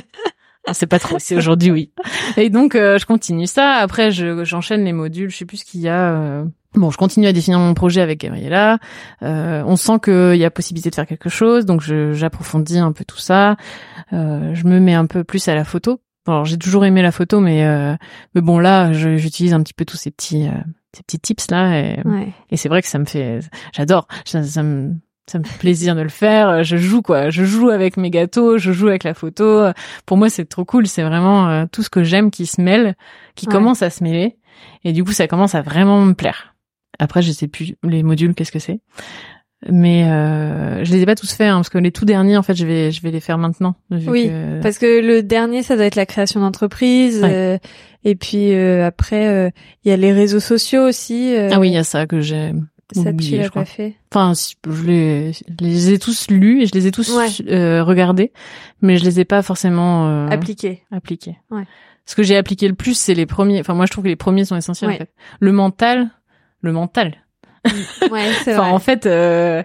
Ah, 0.68 0.76
c'est 0.76 0.86
pas 0.86 1.00
trop, 1.00 1.18
c'est 1.18 1.36
aujourd'hui, 1.36 1.72
oui. 1.72 1.92
Et 2.38 2.52
donc, 2.52 2.76
euh, 2.76 3.00
je 3.00 3.08
continue 3.08 3.48
ça. 3.48 3.78
Après, 3.78 4.12
je, 4.12 4.44
j'enchaîne 4.44 4.86
les 4.86 4.94
modules. 4.94 5.32
Je 5.32 5.38
sais 5.38 5.46
plus 5.46 5.58
ce 5.58 5.66
qu'il 5.66 5.82
y 5.82 5.90
a. 5.90 6.12
euh. 6.14 6.46
Bon, 6.76 6.92
je 6.92 6.98
continue 6.98 7.26
à 7.26 7.34
définir 7.34 7.58
mon 7.58 7.74
projet 7.74 8.00
avec 8.00 8.20
Gabriella. 8.22 8.78
Euh, 9.24 9.64
on 9.66 9.76
sent 9.76 10.00
qu'il 10.04 10.36
y 10.36 10.46
a 10.46 10.52
possibilité 10.52 10.92
de 10.92 10.96
faire 10.96 11.08
quelque 11.08 11.30
chose, 11.30 11.66
donc 11.66 11.82
j'approfondis 11.82 12.78
un 12.78 12.92
peu 12.92 13.04
tout 13.06 13.18
ça. 13.18 13.58
Euh, 14.14 14.54
je 14.54 14.66
me 14.68 14.80
mets 14.80 14.94
un 14.94 15.06
peu 15.06 15.24
plus 15.24 15.48
à 15.48 15.56
la 15.56 15.64
photo. 15.64 16.02
Alors, 16.28 16.46
j'ai 16.46 16.58
toujours 16.58 16.86
aimé 16.86 17.02
la 17.02 17.12
photo, 17.12 17.40
mais 17.40 17.66
euh, 17.66 17.96
mais 18.36 18.42
bon 18.42 18.60
là, 18.60 18.92
j'utilise 18.94 19.54
un 19.54 19.62
petit 19.64 19.74
peu 19.74 19.86
tous 19.86 19.98
ces 19.98 20.12
petits 20.12 20.48
euh, 20.48 20.52
ces 20.94 21.04
petits 21.04 21.20
tips 21.20 21.50
là, 21.50 21.80
et, 21.80 22.00
Ouais. 22.06 22.28
et 22.52 22.58
c'est 22.58 22.70
vrai 22.70 22.82
que 22.82 22.88
ça 22.88 23.00
me 23.00 23.06
fait, 23.06 23.40
j'adore, 23.74 24.08
ça, 24.26 24.44
ça 24.44 24.62
me 24.62 24.94
ça 25.28 25.40
me 25.40 25.44
fait 25.46 25.58
plaisir 25.60 25.96
de 25.96 26.02
le 26.02 26.10
faire. 26.10 26.64
Je 26.64 26.76
joue 26.78 27.02
quoi, 27.02 27.30
je 27.30 27.44
joue 27.46 27.70
avec 27.70 27.96
mes 27.96 28.10
gâteaux, 28.10 28.58
je 28.58 28.72
joue 28.74 28.90
avec 28.90 29.04
la 29.06 29.14
photo. 29.14 29.68
Pour 30.06 30.18
moi, 30.18 30.30
c'est 30.30 30.46
trop 30.46 30.66
cool. 30.66 30.88
C'est 30.88 31.04
vraiment 31.04 31.48
euh, 31.48 31.66
tout 31.72 31.84
ce 31.84 31.90
que 31.90 32.04
j'aime 32.04 32.30
qui 32.32 32.46
se 32.46 32.60
mêle, 32.62 32.96
qui 33.36 33.48
Ouais. 33.48 33.54
commence 33.54 33.82
à 33.82 33.90
se 33.90 34.04
mêler, 34.04 34.36
et 34.84 34.92
du 34.92 35.04
coup, 35.06 35.14
ça 35.14 35.28
commence 35.28 35.56
à 35.56 35.62
vraiment 35.62 36.02
me 36.06 36.14
plaire. 36.14 36.56
Après, 37.00 37.22
je 37.22 37.32
sais 37.32 37.48
plus 37.48 37.76
les 37.84 38.04
modules, 38.04 38.36
qu'est-ce 38.36 38.52
que 38.52 38.60
c'est, 38.60 38.82
mais 39.70 40.06
euh, 40.06 40.84
je 40.84 40.92
les 40.92 41.02
ai 41.02 41.06
pas 41.06 41.16
tous 41.16 41.32
faits 41.34 41.50
hein, 41.50 41.56
parce 41.58 41.70
que 41.70 41.78
les 41.78 41.92
tout 41.92 42.06
derniers, 42.06 42.38
en 42.38 42.44
fait, 42.44 42.56
je 42.56 42.66
vais 42.66 42.92
je 42.92 43.02
vais 43.02 43.12
les 43.12 43.20
faire 43.20 43.38
maintenant. 43.38 43.76
Oui, 43.92 44.28
que- 44.28 44.62
Parce 44.62 44.78
que 44.78 45.02
le 45.06 45.22
dernier, 45.24 45.64
ça 45.64 45.76
doit 45.76 45.86
être 45.86 45.96
la 45.96 46.06
création 46.06 46.40
d'entreprise. 46.40 47.22
Ouais. 47.22 47.30
euh, 47.32 47.58
et 48.04 48.16
puis 48.16 48.54
euh, 48.54 48.86
après, 48.86 49.28
euh, 49.28 49.50
il 49.84 49.90
y 49.90 49.92
a 49.92 49.98
les 49.98 50.12
réseaux 50.14 50.40
sociaux 50.40 50.82
aussi. 50.88 51.36
euh, 51.36 51.50
ah 51.52 51.60
oui, 51.60 51.70
il 51.70 51.74
y 51.74 51.78
a 51.78 51.84
ça 51.84 52.08
que 52.08 52.22
j'ai 52.22 52.52
ça 52.94 53.04
tu 53.04 53.10
oublié, 53.10 53.38
l'as 53.38 53.44
je 53.46 53.50
crois. 53.50 53.62
pas 53.62 53.66
fait. 53.70 53.94
Enfin, 54.12 54.34
je 54.36 54.84
les, 54.84 55.32
je 55.34 55.40
les 55.62 55.94
ai 55.94 56.00
tous 56.00 56.30
lus 56.30 56.62
et 56.64 56.66
je 56.66 56.74
les 56.74 56.88
ai 56.88 56.92
tous 56.92 57.16
Ouais. 57.16 57.28
euh, 57.50 57.84
regardés, 57.84 58.34
mais 58.82 58.98
je 58.98 59.06
les 59.06 59.20
ai 59.22 59.26
pas 59.26 59.42
forcément 59.44 60.08
euh, 60.10 60.28
Appliqué. 60.30 60.82
appliqués. 60.92 61.38
Ouais. 61.52 61.64
Ce 62.06 62.16
que 62.16 62.24
j'ai 62.24 62.36
appliqué 62.36 62.68
le 62.68 62.74
plus, 62.74 62.98
c'est 62.98 63.14
les 63.14 63.28
premiers. 63.28 63.60
Enfin, 63.62 63.76
moi, 63.76 63.86
je 63.86 63.92
trouve 63.92 64.04
que 64.04 64.10
les 64.10 64.16
premiers 64.18 64.44
sont 64.44 64.56
essentiels. 64.58 64.90
Ouais. 64.90 64.96
En 64.96 65.00
fait. 65.00 65.12
Le 65.40 65.52
mental, 65.54 66.10
le 66.62 66.72
mental. 66.74 67.16
Ouais, 68.12 68.26
c'est 68.44 68.54
Enfin, 68.54 68.64
vrai. 68.64 68.72
en 68.72 68.80
fait, 68.80 69.06
euh, 69.06 69.62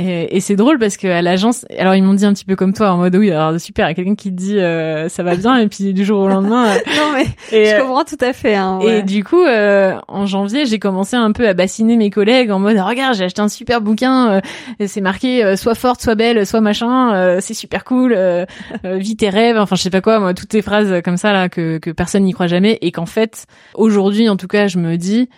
et, 0.00 0.36
et 0.36 0.40
c'est 0.40 0.54
drôle 0.54 0.78
parce 0.78 0.96
que 0.96 1.08
à 1.08 1.22
l'agence, 1.22 1.66
alors 1.76 1.96
ils 1.96 2.04
m'ont 2.04 2.14
dit 2.14 2.24
un 2.24 2.32
petit 2.32 2.44
peu 2.44 2.54
comme 2.54 2.72
toi, 2.72 2.92
en 2.92 2.98
mode 2.98 3.16
oui, 3.16 3.32
alors 3.32 3.60
super, 3.60 3.86
il 3.86 3.88
y 3.88 3.92
a 3.92 3.94
quelqu'un 3.94 4.14
qui 4.14 4.30
te 4.30 4.36
dit 4.36 4.56
euh, 4.60 5.08
ça 5.08 5.24
va 5.24 5.34
bien 5.34 5.56
et 5.58 5.66
puis 5.66 5.92
du 5.92 6.04
jour 6.04 6.20
au 6.20 6.28
lendemain. 6.28 6.68
euh, 6.68 6.78
non 6.96 7.12
mais 7.14 7.26
et, 7.50 7.66
je 7.66 7.74
euh, 7.74 7.80
comprends 7.80 8.04
tout 8.04 8.16
à 8.20 8.32
fait. 8.32 8.54
Hein, 8.54 8.78
et 8.80 9.02
du 9.02 9.24
coup, 9.24 9.42
euh, 9.42 9.98
en 10.06 10.24
janvier, 10.24 10.66
j'ai 10.66 10.78
commencé 10.78 11.16
un 11.16 11.32
peu 11.32 11.48
à 11.48 11.52
bassiner 11.54 11.96
mes 11.96 12.10
collègues 12.10 12.52
en 12.52 12.60
mode 12.60 12.78
regarde, 12.78 13.16
j'ai 13.16 13.24
acheté 13.24 13.40
un 13.40 13.48
super 13.48 13.80
bouquin, 13.80 14.34
euh, 14.80 14.86
c'est 14.86 15.00
marqué 15.00 15.44
euh, 15.44 15.56
soit 15.56 15.74
forte, 15.74 16.00
soit 16.00 16.14
belle, 16.14 16.46
soit 16.46 16.60
machin, 16.60 17.12
euh, 17.16 17.38
c'est 17.40 17.54
super 17.54 17.82
cool, 17.82 18.12
euh, 18.16 18.46
euh, 18.84 18.98
vis 18.98 19.16
tes 19.16 19.30
rêves, 19.30 19.58
enfin 19.58 19.74
je 19.74 19.82
sais 19.82 19.90
pas 19.90 20.00
quoi, 20.00 20.20
moi 20.20 20.32
toutes 20.32 20.52
ces 20.52 20.62
phrases 20.62 21.02
comme 21.04 21.16
ça 21.16 21.32
là 21.32 21.48
que 21.48 21.78
que 21.78 21.90
personne 21.90 22.22
n'y 22.22 22.32
croit 22.32 22.46
jamais 22.46 22.78
et 22.82 22.92
qu'en 22.92 23.06
fait 23.06 23.46
aujourd'hui 23.74 24.28
en 24.28 24.36
tout 24.36 24.46
cas 24.46 24.68
je 24.68 24.78
me 24.78 24.94
dis 24.96 25.28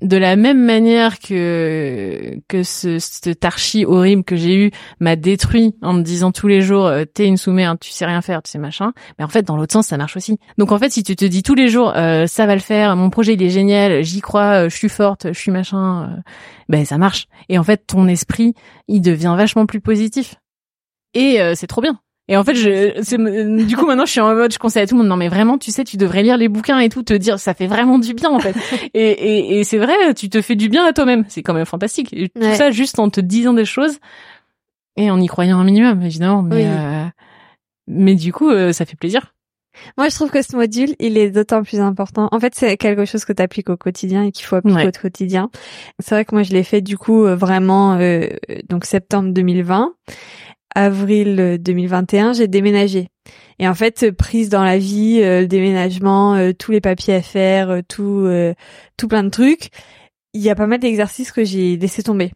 de 0.00 0.16
la 0.16 0.36
même 0.36 0.64
manière 0.64 1.18
que 1.18 2.40
que 2.46 2.62
ce 2.62 2.98
cet 2.98 3.44
archi 3.44 3.84
horrible 3.84 4.22
que 4.22 4.36
j'ai 4.36 4.54
eu 4.54 4.70
m'a 5.00 5.16
détruit 5.16 5.74
en 5.82 5.92
me 5.92 6.02
disant 6.02 6.30
tous 6.30 6.46
les 6.46 6.60
jours 6.60 6.86
euh, 6.86 7.04
t'es 7.04 7.26
une 7.26 7.36
sous-merde, 7.36 7.78
tu 7.80 7.90
sais 7.90 8.06
rien 8.06 8.22
faire, 8.22 8.42
tu 8.42 8.50
sais 8.50 8.58
machin. 8.58 8.92
Mais 9.18 9.24
en 9.24 9.28
fait 9.28 9.42
dans 9.42 9.56
l'autre 9.56 9.72
sens 9.72 9.88
ça 9.88 9.96
marche 9.96 10.16
aussi. 10.16 10.38
Donc 10.56 10.70
en 10.72 10.78
fait 10.78 10.90
si 10.90 11.02
tu 11.02 11.16
te 11.16 11.24
dis 11.24 11.42
tous 11.42 11.54
les 11.54 11.68
jours 11.68 11.92
euh, 11.96 12.26
ça 12.26 12.46
va 12.46 12.54
le 12.54 12.60
faire, 12.60 12.94
mon 12.96 13.10
projet 13.10 13.34
il 13.34 13.42
est 13.42 13.50
génial, 13.50 14.02
j'y 14.04 14.20
crois, 14.20 14.64
euh, 14.64 14.68
je 14.68 14.76
suis 14.76 14.88
forte, 14.88 15.32
je 15.32 15.38
suis 15.38 15.50
machin, 15.50 16.22
ben 16.68 16.84
ça 16.84 16.98
marche. 16.98 17.26
Et 17.48 17.58
en 17.58 17.64
fait 17.64 17.84
ton 17.86 18.06
esprit 18.06 18.54
il 18.86 19.00
devient 19.00 19.34
vachement 19.36 19.66
plus 19.66 19.80
positif. 19.80 20.36
Et 21.14 21.40
euh, 21.40 21.54
c'est 21.54 21.66
trop 21.66 21.80
bien. 21.80 21.98
Et 22.28 22.36
en 22.36 22.44
fait, 22.44 22.54
je, 22.54 23.64
du 23.66 23.76
coup, 23.76 23.86
maintenant, 23.86 24.04
je 24.04 24.10
suis 24.12 24.20
en 24.20 24.34
mode, 24.34 24.52
je 24.52 24.58
conseille 24.58 24.82
à 24.82 24.86
tout 24.86 24.94
le 24.94 24.98
monde, 25.00 25.08
non, 25.08 25.16
mais 25.16 25.28
vraiment, 25.28 25.56
tu 25.56 25.70
sais, 25.70 25.82
tu 25.84 25.96
devrais 25.96 26.22
lire 26.22 26.36
les 26.36 26.48
bouquins 26.48 26.78
et 26.78 26.88
tout, 26.90 27.02
te 27.02 27.14
dire, 27.14 27.38
ça 27.40 27.54
fait 27.54 27.66
vraiment 27.66 27.98
du 27.98 28.12
bien, 28.14 28.28
en 28.30 28.38
fait. 28.38 28.54
et, 28.94 29.00
et, 29.10 29.60
et 29.60 29.64
c'est 29.64 29.78
vrai, 29.78 29.94
tu 30.14 30.28
te 30.28 30.42
fais 30.42 30.54
du 30.54 30.68
bien 30.68 30.84
à 30.84 30.92
toi-même. 30.92 31.24
C'est 31.28 31.42
quand 31.42 31.54
même 31.54 31.64
fantastique. 31.64 32.12
Et 32.12 32.28
tout 32.28 32.40
Ouais. 32.40 32.54
ça 32.54 32.70
juste 32.70 32.98
en 32.98 33.08
te 33.08 33.20
disant 33.20 33.54
des 33.54 33.64
choses 33.64 33.98
et 34.96 35.10
en 35.10 35.20
y 35.20 35.26
croyant 35.26 35.58
un 35.58 35.64
minimum, 35.64 36.02
évidemment. 36.02 36.42
Mais, 36.42 36.56
Oui. 36.56 36.62
euh, 36.66 37.04
mais 37.86 38.14
du 38.14 38.32
coup, 38.32 38.50
euh, 38.50 38.72
ça 38.72 38.84
fait 38.84 38.96
plaisir. 38.96 39.34
Moi, 39.96 40.08
je 40.08 40.14
trouve 40.16 40.30
que 40.30 40.42
ce 40.42 40.56
module, 40.56 40.96
il 40.98 41.16
est 41.16 41.30
d'autant 41.30 41.62
plus 41.62 41.78
important. 41.78 42.28
En 42.32 42.40
fait, 42.40 42.52
c'est 42.56 42.76
quelque 42.76 43.04
chose 43.04 43.24
que 43.24 43.32
tu 43.32 43.40
appliques 43.42 43.70
au 43.70 43.76
quotidien 43.76 44.24
et 44.24 44.32
qu'il 44.32 44.44
faut 44.44 44.56
appliquer 44.56 44.76
Ouais. 44.80 44.88
au 44.88 45.00
quotidien. 45.00 45.50
C'est 46.00 46.16
vrai 46.16 46.24
que 46.24 46.34
moi, 46.34 46.42
je 46.42 46.50
l'ai 46.52 46.64
fait 46.64 46.80
du 46.80 46.98
coup 46.98 47.24
euh, 47.24 47.36
vraiment 47.36 47.94
euh, 47.94 48.26
donc 48.68 48.84
septembre 48.84 49.30
2020, 49.32 49.92
avril 50.74 51.36
euh, 51.40 51.58
2021, 51.58 52.32
j'ai 52.34 52.48
déménagé. 52.48 53.08
Et 53.58 53.66
en 53.68 53.74
fait, 53.74 54.04
euh, 54.04 54.12
prise 54.12 54.48
dans 54.48 54.62
la 54.64 54.78
vie, 54.78 55.20
euh, 55.22 55.40
le 55.42 55.46
déménagement, 55.48 56.34
euh, 56.34 56.52
tous 56.52 56.72
les 56.72 56.80
papiers 56.80 57.14
à 57.14 57.22
faire, 57.22 57.70
euh, 57.70 57.80
tout 57.86 58.22
euh, 58.26 58.54
tout 58.96 59.08
plein 59.08 59.24
de 59.24 59.30
trucs, 59.30 59.68
il 60.34 60.40
y 60.42 60.50
a 60.50 60.54
pas 60.54 60.66
mal 60.66 60.78
d'exercices 60.78 61.32
que 61.32 61.44
j'ai 61.44 61.76
laissé 61.76 62.02
tomber. 62.02 62.32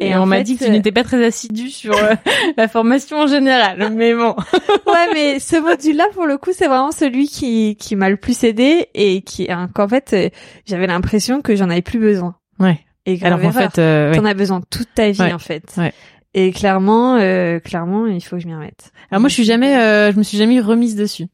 Et, 0.00 0.14
en 0.14 0.22
on 0.22 0.26
m'a 0.26 0.42
dit 0.42 0.56
que 0.56 0.64
tu 0.64 0.70
euh, 0.70 0.72
n'étais 0.72 0.92
pas 0.92 1.04
très 1.04 1.22
assidu 1.22 1.68
sur 1.68 1.94
euh, 1.94 2.14
la 2.56 2.68
formation 2.68 3.18
en 3.18 3.26
général. 3.26 3.92
Mais 3.94 4.14
bon. 4.14 4.34
ouais, 4.86 5.12
mais 5.12 5.38
ce 5.40 5.56
module-là, 5.56 6.06
pour 6.14 6.24
le 6.24 6.38
coup, 6.38 6.52
c'est 6.54 6.68
vraiment 6.68 6.90
celui 6.90 7.28
qui, 7.28 7.76
qui 7.76 7.94
m'a 7.94 8.08
le 8.08 8.16
plus 8.16 8.44
aidé 8.44 8.88
et 8.94 9.20
qui, 9.20 9.50
hein, 9.52 9.68
qu'en 9.74 9.86
fait, 9.86 10.12
euh, 10.14 10.28
j'avais 10.64 10.86
l'impression 10.86 11.42
que 11.42 11.54
j'en 11.54 11.68
avais 11.68 11.82
plus 11.82 11.98
besoin. 12.00 12.36
Ouais. 12.58 12.80
Et 13.04 13.18
Alors 13.22 13.40
erreur. 13.42 13.70
fait, 13.72 13.78
euh, 13.78 14.10
ouais. 14.10 14.16
t'en 14.16 14.24
as 14.24 14.34
besoin 14.34 14.62
toute 14.70 14.88
ta 14.94 15.10
vie, 15.10 15.20
Ouais. 15.20 15.32
en 15.34 15.38
fait. 15.38 15.64
Ouais. 15.76 15.92
Et 16.40 16.52
clairement, 16.52 17.16
euh, 17.16 17.58
clairement, 17.58 18.06
il 18.06 18.20
faut 18.22 18.36
que 18.36 18.42
je 18.42 18.46
m'y 18.46 18.54
remette. 18.54 18.92
Alors 19.10 19.20
moi, 19.20 19.28
je 19.28 19.34
suis 19.34 19.44
jamais, 19.44 19.76
euh, 19.76 20.12
je 20.12 20.18
me 20.18 20.22
suis 20.22 20.38
jamais 20.38 20.60
remise 20.60 20.94
dessus. 20.96 21.26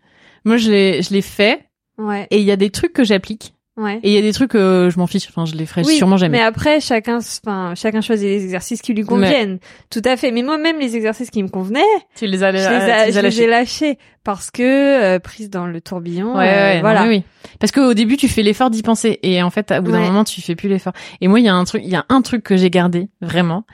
Moi, 0.45 0.57
je 0.57 0.71
l'ai, 0.71 1.03
je 1.03 1.13
l'ai 1.13 1.23
fait 1.23 1.61
Ouais, 1.99 2.27
et 2.31 2.39
il 2.39 2.45
y 2.45 2.51
a 2.51 2.57
des 2.57 2.71
trucs 2.71 2.93
que 2.93 3.05
j'applique 3.05 3.55
ouais. 3.77 4.01
et 4.03 4.11
il 4.11 4.15
y 4.15 4.19
a 4.19 4.21
des 4.23 4.33
trucs 4.33 4.51
que 4.51 4.89
je 4.93 4.99
m'en 4.99 5.07
fiche. 5.07 5.27
Enfin, 5.29 5.45
je 5.45 5.55
les 5.55 5.65
ferai 5.65 5.83
Oui, 5.85 5.97
sûrement 5.97 6.17
jamais. 6.17 6.39
Mais 6.39 6.43
après, 6.45 6.81
chacun, 6.81 7.19
enfin, 7.19 7.75
chacun 7.77 8.01
choisit 8.01 8.27
les 8.27 8.43
exercices 8.45 8.83
qui 8.83 8.95
lui 8.95 9.05
conviennent. 9.05 9.59
Tout 9.91 10.03
à 10.05 10.17
fait. 10.17 10.33
Mais 10.33 10.43
moi, 10.43 10.59
même 10.59 10.79
les 10.81 10.97
exercices 10.97 11.31
qui 11.31 11.43
me 11.43 11.49
convenaient, 11.49 11.81
Tu 12.17 12.27
les 12.27 12.43
as, 12.43 12.51
je 12.51 12.57
les, 12.57 12.63
tu 12.63 12.69
a- 12.69 13.07
les 13.07 13.13
je 13.13 13.17
les 13.21 13.23
lâchés. 13.23 13.43
ai 13.43 13.47
lâchés 13.47 13.99
parce 14.25 14.51
que 14.51 14.63
euh, 14.63 15.19
prise 15.21 15.51
dans 15.51 15.67
le 15.67 15.81
tourbillon. 15.81 16.37
Ouais, 16.37 16.49
euh, 16.49 16.75
non, 16.77 16.81
voilà. 16.81 17.07
oui. 17.07 17.23
Parce 17.61 17.71
qu'au 17.73 17.95
début, 17.95 18.17
tu 18.17 18.27
fais 18.27 18.43
l'effort 18.43 18.71
d'y 18.71 18.83
penser 18.83 19.21
et 19.23 19.41
en 19.43 19.51
fait, 19.51 19.71
au 19.71 19.83
bout 19.83 19.93
d'un 19.93 20.01
moment, 20.01 20.25
tu 20.25 20.41
fais 20.43 20.57
plus 20.57 20.69
l'effort. 20.69 20.95
Et 21.21 21.29
moi, 21.29 21.39
il 21.41 21.45
y 21.47 21.49
a 21.49 21.55
un 21.55 21.65
truc, 21.65 21.83
il 21.85 21.91
y 21.91 21.95
a 21.97 22.05
un 22.09 22.23
truc 22.23 22.43
que 22.43 22.57
j'ai 22.57 22.71
gardé 22.71 23.09
vraiment, 23.21 23.65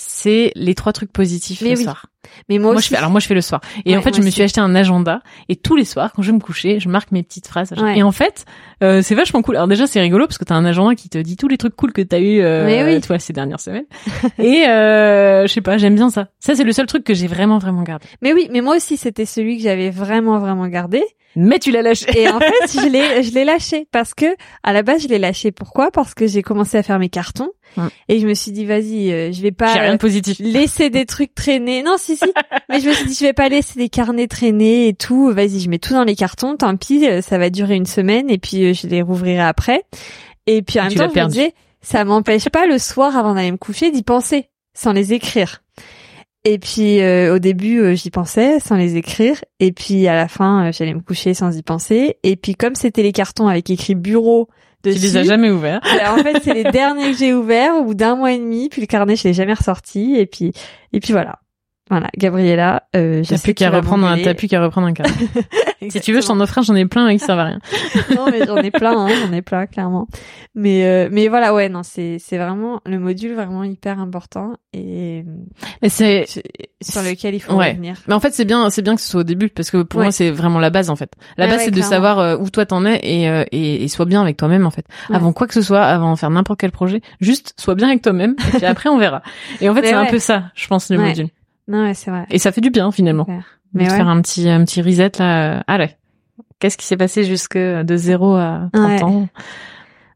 c'est 0.00 0.52
les 0.54 0.74
trois 0.76 0.92
trucs 0.92 1.12
positifs 1.12 1.60
Mais 1.60 1.70
le 1.72 1.76
oui. 1.78 1.82
soir. 1.84 2.06
Mais 2.48 2.58
moi, 2.58 2.72
Moi, 2.72 2.78
aussi. 2.78 2.84
je 2.88 2.90
fais, 2.90 2.96
alors 2.96 3.10
moi, 3.10 3.20
je 3.20 3.26
fais 3.26 3.34
le 3.34 3.40
soir. 3.40 3.60
Et 3.84 3.90
Ouais, 3.92 3.96
en 3.96 4.02
fait, 4.02 4.14
je 4.14 4.20
me 4.20 4.26
aussi. 4.26 4.32
suis 4.32 4.42
acheté 4.42 4.60
un 4.60 4.74
agenda 4.74 5.22
et 5.48 5.56
tous 5.56 5.76
les 5.76 5.84
soirs, 5.84 6.12
quand 6.12 6.22
je 6.22 6.30
vais 6.30 6.36
me 6.36 6.40
coucher, 6.42 6.78
je 6.78 6.88
marque 6.88 7.10
mes 7.10 7.22
petites 7.22 7.48
phrases. 7.48 7.72
Ouais. 7.72 7.98
Et 7.98 8.02
en 8.02 8.12
fait, 8.12 8.44
euh, 8.82 9.02
c'est 9.02 9.14
vachement 9.14 9.42
cool. 9.42 9.56
Alors 9.56 9.66
déjà, 9.68 9.86
c'est 9.86 10.00
rigolo 10.00 10.26
parce 10.26 10.38
que 10.38 10.44
t'as 10.44 10.54
un 10.54 10.64
agenda 10.64 10.94
qui 10.94 11.08
te 11.08 11.18
dit 11.18 11.36
tous 11.36 11.48
les 11.48 11.56
trucs 11.58 11.74
cool 11.74 11.92
que 11.92 12.02
t'as 12.02 12.20
eu, 12.20 12.40
euh, 12.40 12.64
Mais 12.66 12.84
oui. 12.84 13.18
ces 13.18 13.32
dernières 13.32 13.60
semaines. 13.60 13.86
et 14.38 14.66
euh, 14.68 15.46
je 15.46 15.52
sais 15.52 15.60
pas, 15.62 15.78
j'aime 15.78 15.94
bien 15.96 16.10
ça. 16.10 16.28
Ça, 16.38 16.54
c'est 16.54 16.64
le 16.64 16.72
seul 16.72 16.86
truc 16.86 17.02
que 17.04 17.14
j'ai 17.14 17.26
vraiment, 17.26 17.58
vraiment 17.58 17.82
gardé. 17.82 18.06
Mais 18.22 18.32
oui, 18.32 18.48
mais 18.52 18.60
moi 18.60 18.76
aussi, 18.76 18.96
c'était 18.96 19.26
celui 19.26 19.56
que 19.56 19.62
j'avais 19.62 19.90
vraiment, 19.90 20.38
vraiment 20.38 20.66
gardé. 20.68 21.02
Mais 21.36 21.58
tu 21.58 21.70
l'as 21.70 21.82
lâché. 21.82 22.06
Et 22.18 22.28
en 22.28 22.40
fait, 22.40 22.72
je 22.72 22.88
l'ai, 22.88 23.22
je 23.22 23.32
l'ai 23.32 23.44
lâché 23.44 23.86
parce 23.92 24.14
que 24.14 24.26
à 24.62 24.72
la 24.72 24.82
base, 24.82 25.02
je 25.02 25.08
l'ai 25.08 25.18
lâché. 25.18 25.52
Pourquoi? 25.52 25.90
Parce 25.90 26.14
que 26.14 26.26
j'ai 26.26 26.42
commencé 26.42 26.76
à 26.76 26.82
faire 26.82 26.98
mes 26.98 27.08
cartons 27.08 27.50
et 28.08 28.18
je 28.18 28.26
me 28.26 28.34
suis 28.34 28.50
dit, 28.50 28.64
vas-y, 28.64 29.12
euh, 29.12 29.30
je 29.30 29.40
vais 29.40 29.52
pas 29.52 29.72
J'ai 29.72 29.80
rien 29.80 29.92
de 29.92 29.98
positif. 29.98 30.38
laisser 30.40 30.90
des 30.90 31.06
trucs 31.06 31.34
traîner. 31.34 31.82
Non, 31.82 31.96
si, 31.98 32.16
si. 32.16 32.24
mais 32.68 32.80
je 32.80 32.88
me 32.88 32.94
suis 32.94 33.06
dit, 33.06 33.14
je 33.14 33.24
vais 33.24 33.32
pas 33.32 33.48
laisser 33.48 33.78
des 33.78 33.88
carnets 33.88 34.26
traîner 34.26 34.88
et 34.88 34.94
tout. 34.94 35.30
Vas-y, 35.32 35.60
je 35.60 35.68
mets 35.68 35.78
tout 35.78 35.92
dans 35.92 36.04
les 36.04 36.16
cartons. 36.16 36.56
Tant 36.56 36.76
pis, 36.76 37.06
euh, 37.06 37.20
ça 37.22 37.38
va 37.38 37.50
durer 37.50 37.76
une 37.76 37.86
semaine 37.86 38.30
et 38.30 38.38
puis 38.38 38.64
euh, 38.64 38.72
je 38.72 38.86
les 38.86 39.02
rouvrirai 39.02 39.40
après. 39.40 39.84
Et 40.46 40.62
puis 40.62 40.80
en 40.80 40.84
même 40.84 40.94
temps, 40.94 41.10
je 41.14 41.20
me 41.20 41.28
disais, 41.28 41.54
ça 41.82 42.04
m'empêche 42.04 42.48
pas 42.48 42.66
le 42.66 42.78
soir 42.78 43.16
avant 43.16 43.34
d'aller 43.34 43.52
me 43.52 43.58
coucher 43.58 43.90
d'y 43.90 44.02
penser 44.02 44.48
sans 44.74 44.92
les 44.92 45.12
écrire. 45.12 45.62
Et 46.44 46.58
puis 46.58 47.00
euh, 47.00 47.34
au 47.34 47.38
début, 47.38 47.80
euh, 47.80 47.94
j'y 47.94 48.10
pensais 48.10 48.60
sans 48.60 48.76
les 48.76 48.96
écrire. 48.96 49.36
Et 49.60 49.72
puis 49.72 50.06
à 50.08 50.14
la 50.14 50.28
fin, 50.28 50.66
euh, 50.68 50.72
j'allais 50.72 50.94
me 50.94 51.00
coucher 51.00 51.34
sans 51.34 51.56
y 51.56 51.62
penser. 51.62 52.16
Et 52.22 52.36
puis 52.36 52.54
comme 52.54 52.74
c'était 52.74 53.02
les 53.02 53.12
cartons 53.12 53.48
avec 53.48 53.68
écrit 53.70 53.94
bureau 53.94 54.48
dessus, 54.84 54.98
Tu 55.00 55.06
les 55.06 55.16
as 55.16 55.22
jamais 55.24 55.50
ouverts. 55.50 55.80
euh, 55.84 56.10
en 56.18 56.22
fait, 56.22 56.40
c'est 56.42 56.54
les 56.54 56.64
derniers 56.70 57.10
que 57.12 57.18
j'ai 57.18 57.34
ouverts 57.34 57.74
au 57.76 57.84
bout 57.84 57.94
d'un 57.94 58.14
mois 58.16 58.32
et 58.32 58.38
demi. 58.38 58.68
Puis 58.68 58.80
le 58.80 58.86
carnet, 58.86 59.16
je 59.16 59.24
l'ai 59.24 59.34
jamais 59.34 59.54
ressorti. 59.54 60.14
Et 60.16 60.26
puis 60.26 60.52
et 60.92 61.00
puis 61.00 61.12
voilà. 61.12 61.40
Voilà, 61.90 62.08
Gabriella, 62.18 62.82
euh, 62.96 63.22
T'as 63.26 63.38
plus 63.38 63.54
qu'à 63.54 63.70
reprendre 63.70 64.06
un, 64.06 64.18
t'as 64.18 64.34
plus 64.34 64.46
qu'à 64.48 64.60
reprendre 64.62 64.86
un 64.88 64.92
carnet. 64.92 65.12
si 65.88 66.00
tu 66.00 66.12
veux, 66.12 66.20
je 66.20 66.26
t'en 66.26 66.38
offre 66.40 66.58
un, 66.58 66.62
j'en 66.62 66.74
ai 66.74 66.84
plein 66.84 67.08
et 67.08 67.16
qui 67.16 67.24
servent 67.24 67.38
à 67.40 67.44
rien. 67.44 67.60
non 68.14 68.26
mais 68.30 68.44
j'en 68.46 68.56
ai 68.58 68.70
plein 68.70 69.06
hein, 69.06 69.08
j'en 69.24 69.32
ai 69.32 69.42
plein 69.42 69.66
clairement 69.66 70.06
mais 70.54 70.84
euh, 70.84 71.08
mais 71.12 71.28
voilà 71.28 71.54
ouais 71.54 71.68
non 71.68 71.82
c'est 71.82 72.16
c'est 72.18 72.36
vraiment 72.36 72.80
le 72.84 72.98
module 72.98 73.34
vraiment 73.34 73.62
hyper 73.64 74.00
important 74.00 74.54
et 74.72 75.24
Mais 75.82 75.88
c'est, 75.88 76.26
sur- 76.82 77.02
lequel 77.02 77.34
il 77.34 77.40
faut 77.40 77.54
Ouais. 77.54 77.70
revenir 77.70 77.96
mais 78.08 78.14
en 78.14 78.20
fait, 78.20 78.34
c'est 78.34 78.44
bien, 78.44 78.68
c'est 78.70 78.82
bien 78.82 78.94
que 78.96 79.00
ce 79.00 79.08
soit 79.08 79.20
au 79.20 79.24
début 79.24 79.48
parce 79.48 79.70
que 79.70 79.82
pour 79.82 79.98
Ouais. 79.98 80.06
moi, 80.06 80.12
c'est 80.12 80.30
vraiment 80.30 80.58
la 80.58 80.70
base 80.70 80.90
en 80.90 80.96
fait. 80.96 81.12
La 81.36 81.46
Ouais, 81.46 81.52
base, 81.52 81.60
c'est 81.64 81.70
de 81.70 81.76
clairement. 81.76 81.90
savoir 81.90 82.18
euh, 82.18 82.36
où 82.36 82.50
toi 82.50 82.66
t'en 82.66 82.84
es 82.84 83.00
et, 83.02 83.28
euh, 83.28 83.44
et, 83.52 83.84
et 83.84 83.88
sois 83.88 84.04
bien 84.04 84.20
avec 84.20 84.36
toi-même 84.36 84.66
en 84.66 84.70
fait. 84.70 84.84
Avant 85.12 85.32
quoi 85.32 85.46
que 85.46 85.54
ce 85.54 85.62
soit, 85.62 85.82
avant 85.84 86.12
de 86.14 86.18
faire 86.18 86.30
n'importe 86.30 86.60
quel 86.60 86.72
projet, 86.72 87.00
juste 87.20 87.54
sois 87.58 87.74
bien 87.74 87.88
avec 87.88 88.02
toi-même 88.02 88.34
et 88.52 88.56
puis 88.58 88.66
après 88.66 88.88
on 88.90 88.98
verra. 88.98 89.22
Et 89.60 89.68
en 89.68 89.74
fait, 89.74 89.82
c'est 89.86 89.92
un 89.94 90.06
peu 90.06 90.18
ça, 90.18 90.44
je 90.54 90.66
pense, 90.66 90.90
le 90.90 90.98
module. 90.98 91.28
Non 91.68 91.84
ouais 91.84 91.94
c'est 91.94 92.10
vrai 92.10 92.26
Et 92.30 92.38
ça 92.38 92.50
fait 92.52 92.60
du 92.60 92.70
bien 92.70 92.90
finalement. 92.90 93.24
De 93.24 93.32
mais 93.74 93.84
ouais. 93.90 93.96
faire 93.96 94.08
un 94.08 94.20
petit 94.22 94.48
un 94.48 94.64
petit 94.64 94.82
reset 94.82 95.12
là. 95.18 95.62
Allez. 95.66 95.90
Qu'est-ce 96.58 96.76
qui 96.76 96.86
s'est 96.86 96.96
passé 96.96 97.22
jusque 97.24 97.56
de 97.56 97.96
0 97.96 98.34
à 98.34 98.68
30 98.72 98.88
Ouais. 98.88 99.02
ans? 99.04 99.28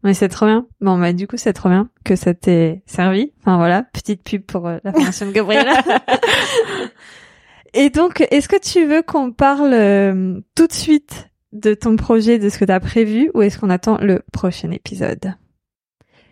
Mais 0.04 0.14
c'est 0.14 0.28
trop 0.28 0.46
bien 0.46 0.66
bon 0.80 0.98
bah 0.98 1.12
du 1.12 1.28
coup 1.28 1.36
c'est 1.36 1.52
trop 1.52 1.68
bien 1.68 1.88
que 2.04 2.16
ça 2.16 2.34
t'ait 2.34 2.82
servi 2.86 3.32
enfin 3.40 3.56
voilà 3.56 3.84
petite 3.84 4.24
pub 4.24 4.42
pour 4.42 4.66
euh, 4.66 4.78
la 4.82 4.92
formation 4.92 5.26
de 5.26 5.30
Gabriella 5.30 5.80
et 7.74 7.88
donc 7.90 8.26
est-ce 8.32 8.48
que 8.48 8.58
tu 8.60 8.84
veux 8.84 9.02
qu'on 9.02 9.30
parle 9.32 9.72
euh, 9.72 10.40
tout 10.56 10.66
de 10.66 10.72
suite 10.72 11.28
de 11.52 11.74
ton 11.74 11.94
projet 11.96 12.38
de 12.38 12.48
ce 12.48 12.58
que 12.58 12.64
t'as 12.64 12.80
prévu 12.80 13.30
ou 13.34 13.42
est-ce 13.42 13.58
qu'on 13.58 13.70
attend 13.70 13.98
le 13.98 14.22
prochain 14.32 14.70
épisode? 14.72 15.34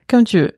Comme 0.09 0.25
tu 0.25 0.39
veux. 0.41 0.53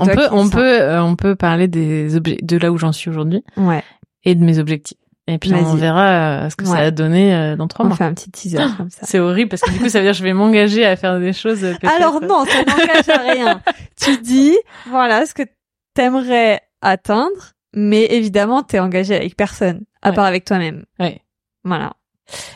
On 0.00 0.06
peut 0.06 0.28
on 0.32 0.42
sens. 0.44 0.50
peut 0.50 0.80
euh, 0.80 1.02
on 1.02 1.16
peut 1.16 1.34
parler 1.36 1.68
des 1.68 2.16
objets 2.16 2.38
de 2.42 2.56
là 2.56 2.70
où 2.72 2.78
j'en 2.78 2.92
suis 2.92 3.10
aujourd'hui 3.10 3.42
ouais 3.56 3.82
et 4.24 4.34
de 4.34 4.44
mes 4.44 4.58
objectifs. 4.58 4.98
Et 5.28 5.38
puis 5.38 5.52
on 5.54 5.74
verra 5.74 6.44
euh, 6.46 6.50
ce 6.50 6.56
que 6.56 6.64
ça 6.66 6.78
a 6.78 6.90
donné 6.90 7.34
euh, 7.34 7.56
dans 7.56 7.68
trois 7.68 7.84
on 7.84 7.88
mois. 7.88 7.96
fait 7.96 8.04
un 8.04 8.12
petit 8.12 8.30
teaser 8.30 8.58
comme 8.76 8.90
ça 8.90 9.00
C'est 9.06 9.18
horrible 9.20 9.50
parce 9.50 9.62
que 9.62 9.70
du 9.70 9.78
coup 9.78 9.88
ça 9.88 9.98
veut 9.98 10.04
dire 10.04 10.12
que 10.12 10.18
je 10.18 10.22
vais 10.24 10.32
m'engager 10.32 10.84
à 10.84 10.96
faire 10.96 11.18
des 11.20 11.32
choses. 11.32 11.64
Alors 11.82 12.20
non, 12.20 12.44
ça 12.44 12.58
n'engage 12.64 13.08
à 13.08 13.18
rien. 13.32 13.60
tu 14.00 14.18
dis, 14.18 14.56
voilà, 14.88 15.24
ce 15.26 15.34
que 15.34 15.42
t'aimerais 15.94 16.60
atteindre, 16.80 17.52
mais 17.74 18.06
évidemment, 18.10 18.62
t'es 18.64 18.80
engagé 18.80 19.14
avec 19.14 19.36
personne, 19.36 19.82
à 20.02 20.10
Ouais. 20.10 20.14
part 20.16 20.24
avec 20.24 20.44
toi-même. 20.44 20.84
Ouais. 20.98 21.20
Voilà. 21.64 21.92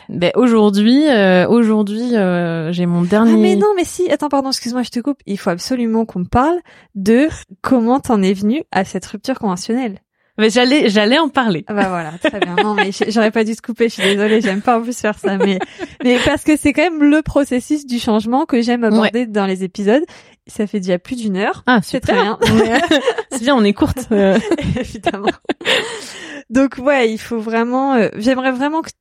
Ben 0.09 0.31
aujourd'hui 0.35 1.07
euh, 1.07 1.47
aujourd'hui 1.47 2.15
euh, 2.15 2.71
j'ai 2.71 2.85
mon 2.85 3.03
Ah 3.03 3.07
dernier. 3.07 3.35
mais 3.41 3.55
non, 3.55 3.73
mais 3.75 3.83
si, 3.83 4.09
attends, 4.11 4.29
pardon, 4.29 4.49
excuse-moi, 4.49 4.83
je 4.83 4.89
te 4.89 4.99
coupe. 4.99 5.19
Il 5.25 5.37
faut 5.37 5.49
absolument 5.49 6.05
qu'on 6.05 6.25
parle 6.25 6.57
de 6.95 7.27
comment 7.61 7.99
t'en 7.99 8.21
es 8.21 8.33
venu 8.33 8.63
à 8.71 8.85
cette 8.85 9.05
rupture 9.05 9.39
conventionnelle. 9.39 9.99
Mais 10.39 10.51
j'allais 10.51 10.87
j'allais 10.87 11.17
en 11.17 11.29
parler. 11.29 11.65
Ah 11.67 11.73
bah 11.73 11.87
voilà, 11.89 12.11
très 12.23 12.39
bien. 12.39 12.55
Non 12.63 12.75
mais 12.75 12.91
j'aurais 13.09 13.31
pas 13.31 13.43
dû 13.43 13.55
te 13.55 13.61
couper, 13.63 13.89
je 13.89 13.95
suis 13.95 14.03
désolée, 14.03 14.39
j'aime 14.39 14.61
pas 14.61 14.77
en 14.77 14.83
plus 14.83 14.95
faire 14.95 15.17
ça, 15.17 15.35
mais 15.37 15.57
mais 16.03 16.19
parce 16.23 16.43
que 16.43 16.55
c'est 16.55 16.73
quand 16.73 16.83
même 16.83 17.01
le 17.03 17.23
processus 17.23 17.87
du 17.87 17.97
changement 17.97 18.45
que 18.45 18.61
j'aime 18.61 18.83
aborder 18.83 19.25
dans 19.25 19.47
les 19.47 19.63
épisodes. 19.63 20.03
Ça 20.45 20.67
fait 20.67 20.79
déjà 20.79 20.99
plus 20.99 21.15
d'une 21.15 21.37
heure. 21.37 21.63
Ah 21.65 21.79
C'est 21.81 21.99
très 22.01 22.13
bien. 22.13 22.37
C'est 23.31 23.41
bien 23.41 23.55
on 23.55 23.63
est 23.63 23.73
courte. 23.73 24.07
euh. 24.11 24.37
évidemment. 24.79 25.31
Donc 26.51 26.75
ouais, 26.77 27.11
il 27.11 27.17
faut 27.17 27.39
vraiment. 27.39 27.95
euh, 27.95 28.09
J'aimerais 28.17 28.51
vraiment 28.51 28.81
que 28.83 28.91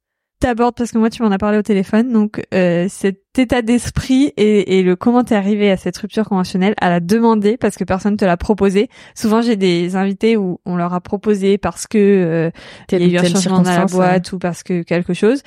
t'abordes 0.41 0.75
parce 0.77 0.93
que 0.93 0.99
moi 0.99 1.11
tu 1.11 1.23
m'en 1.23 1.31
as 1.31 1.39
parlé 1.39 1.59
au 1.59 1.63
téléphone. 1.63 2.13
Donc 2.13 2.43
euh, 2.55 2.87
cet 2.89 3.39
état 3.39 3.63
d'esprit 3.63 4.33
et, 4.37 4.79
et 4.79 4.83
le 4.83 4.97
comment 4.97 5.25
t'es 5.25 5.35
arrivé 5.35 5.71
à 5.71 5.77
cette 5.77 5.97
rupture 5.97 6.29
conventionnelle, 6.29 6.75
à 6.81 6.91
la 6.91 7.01
demander 7.01 7.57
parce 7.57 7.77
que 7.77 7.85
personne 7.85 8.17
te 8.17 8.25
l'a 8.25 8.37
proposé. 8.37 8.89
Souvent 9.15 9.41
j'ai 9.41 9.57
des 9.57 9.97
invités 9.97 10.37
où 10.37 10.61
on 10.65 10.77
leur 10.77 10.95
a 10.95 11.01
proposé 11.01 11.59
parce 11.59 11.87
que 11.87 11.99
euh, 11.99 12.51
il 12.93 13.09
y 13.09 13.17
a 13.17 13.23
eu 13.23 13.25
un 13.25 13.29
changement 13.29 13.63
dans 13.63 13.71
la 13.71 13.87
boîte 13.87 14.33
ou 14.33 14.39
parce 14.39 14.63
que 14.63 14.83
quelque 14.83 15.15
chose. 15.15 15.43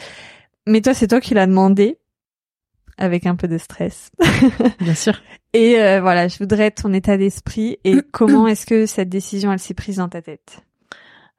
Mais 0.68 0.82
toi 0.82 0.94
c'est 0.94 1.08
toi 1.08 1.22
qui 1.22 1.34
l'as 1.34 1.48
demandé 1.48 1.98
avec 2.98 3.26
un 3.26 3.36
peu 3.36 3.48
de 3.48 3.58
stress. 3.58 4.12
Bien 4.82 4.94
sûr. 4.94 5.22
Et 5.54 5.80
euh, 5.80 6.02
voilà, 6.02 6.28
je 6.28 6.38
voudrais 6.38 6.70
ton 6.70 6.94
état 6.94 7.18
d'esprit 7.18 7.78
et 7.84 7.98
comment 8.12 8.48
est-ce 8.48 8.66
que 8.66 8.86
cette 8.86 9.10
décision 9.10 9.52
elle 9.52 9.60
s'est 9.60 9.74
prise 9.74 9.98
dans 9.98 10.10
ta 10.10 10.22
tête? 10.22 10.62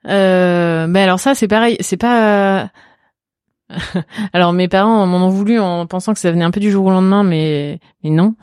Euh, 0.06 0.86
mais 0.86 1.02
alors 1.02 1.20
ça 1.20 1.34
c'est 1.34 1.48
pareil, 1.48 1.76
c'est 1.80 1.98
pas. 1.98 2.70
alors 4.32 4.52
mes 4.52 4.68
parents 4.68 5.06
m'en 5.06 5.26
ont 5.26 5.30
voulu 5.30 5.58
en 5.60 5.86
pensant 5.86 6.12
que 6.12 6.20
ça 6.20 6.30
venait 6.30 6.44
un 6.44 6.50
peu 6.50 6.60
du 6.60 6.70
jour 6.70 6.86
au 6.86 6.90
lendemain, 6.90 7.22
mais 7.24 7.78
mais 8.04 8.10
non, 8.10 8.34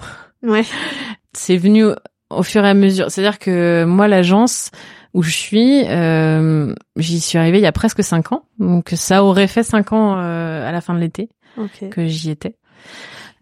Ouais. 0.44 0.64
c'est 1.34 1.58
venu 1.58 1.86
au, 2.30 2.44
fur 2.44 2.64
et 2.66 2.70
à 2.70 2.74
mesure. 2.74 3.10
C'est-à-dire 3.12 3.40
que 3.40 3.86
moi 3.86 4.08
l'agence 4.08 4.72
où 5.14 5.24
je 5.24 5.32
suis, 5.32 5.84
euh, 5.88 6.74
j'y 6.98 7.20
suis 7.20 7.38
arrivée 7.38 7.58
il 7.58 7.64
y 7.64 7.68
a 7.68 7.72
presque 7.72 8.04
cinq 8.04 8.32
ans, 8.32 8.44
donc 8.60 8.92
ça 8.96 9.24
aurait 9.24 9.48
fait 9.48 9.64
cinq 9.64 9.94
ans 9.94 10.16
euh, 10.18 10.68
à 10.68 10.72
la 10.72 10.82
fin 10.82 10.94
de 10.94 11.00
l'été 11.00 11.30
Ok. 11.58 11.90
que 11.90 12.06
j'y 12.06 12.30
étais. 12.30 12.56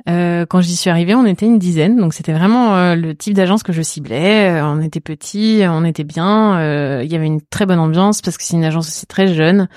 Euh, 0.08 0.46
quand 0.46 0.62
j'y 0.62 0.76
suis 0.76 0.90
arrivée, 0.90 1.16
on 1.16 1.26
était 1.26 1.46
une 1.48 1.58
dizaine, 1.58 1.98
donc 1.98 2.14
c'était 2.14 2.34
vraiment 2.34 2.76
euh, 2.76 2.96
le 2.96 3.16
type 3.16 3.34
d'agence 3.34 3.64
que 3.64 3.74
je 3.74 3.82
ciblais. 3.82 4.52
Euh, 4.60 4.66
on 4.66 4.82
était 4.82 5.00
petits, 5.00 5.62
on 5.68 5.84
était 5.84 6.04
bien. 6.04 6.58
euh, 6.60 7.02
Il 7.04 7.12
y 7.12 7.16
avait 7.16 7.26
une 7.26 7.42
très 7.42 7.66
bonne 7.66 7.80
ambiance 7.80 8.22
parce 8.22 8.38
que 8.38 8.44
c'est 8.44 8.56
une 8.56 8.64
agence 8.66 8.88
aussi 8.88 9.06
très 9.08 9.34
jeune. 9.34 9.68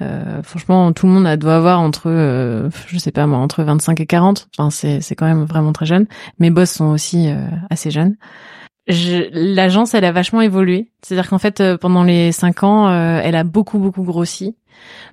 Euh, 0.00 0.42
franchement, 0.42 0.92
tout 0.92 1.06
le 1.06 1.12
monde 1.12 1.36
doit 1.36 1.56
avoir 1.56 1.80
entre, 1.80 2.10
je 2.88 2.98
sais 2.98 3.12
pas 3.12 3.26
moi, 3.26 3.38
entre 3.38 3.62
25 3.62 4.00
et 4.00 4.06
40. 4.06 4.48
Enfin, 4.58 4.70
c'est 4.70 5.00
c'est 5.00 5.14
quand 5.14 5.26
même 5.26 5.44
vraiment 5.44 5.72
très 5.72 5.86
jeune. 5.86 6.06
Mes 6.38 6.50
boss 6.50 6.70
sont 6.70 6.86
aussi 6.86 7.28
assez 7.70 7.90
jeunes. 7.90 8.16
Je- 8.88 9.28
L'agence, 9.32 9.94
elle 9.94 10.04
a 10.04 10.12
vachement 10.12 10.40
évolué. 10.40 10.90
C'est-à-dire 11.02 11.28
qu'en 11.30 11.38
fait, 11.38 11.62
pendant 11.80 12.02
les 12.02 12.32
cinq 12.32 12.62
ans, 12.64 12.88
euh, 12.88 13.20
elle 13.22 13.36
a 13.36 13.44
beaucoup 13.44 13.78
beaucoup 13.78 14.02
grossi. 14.02 14.56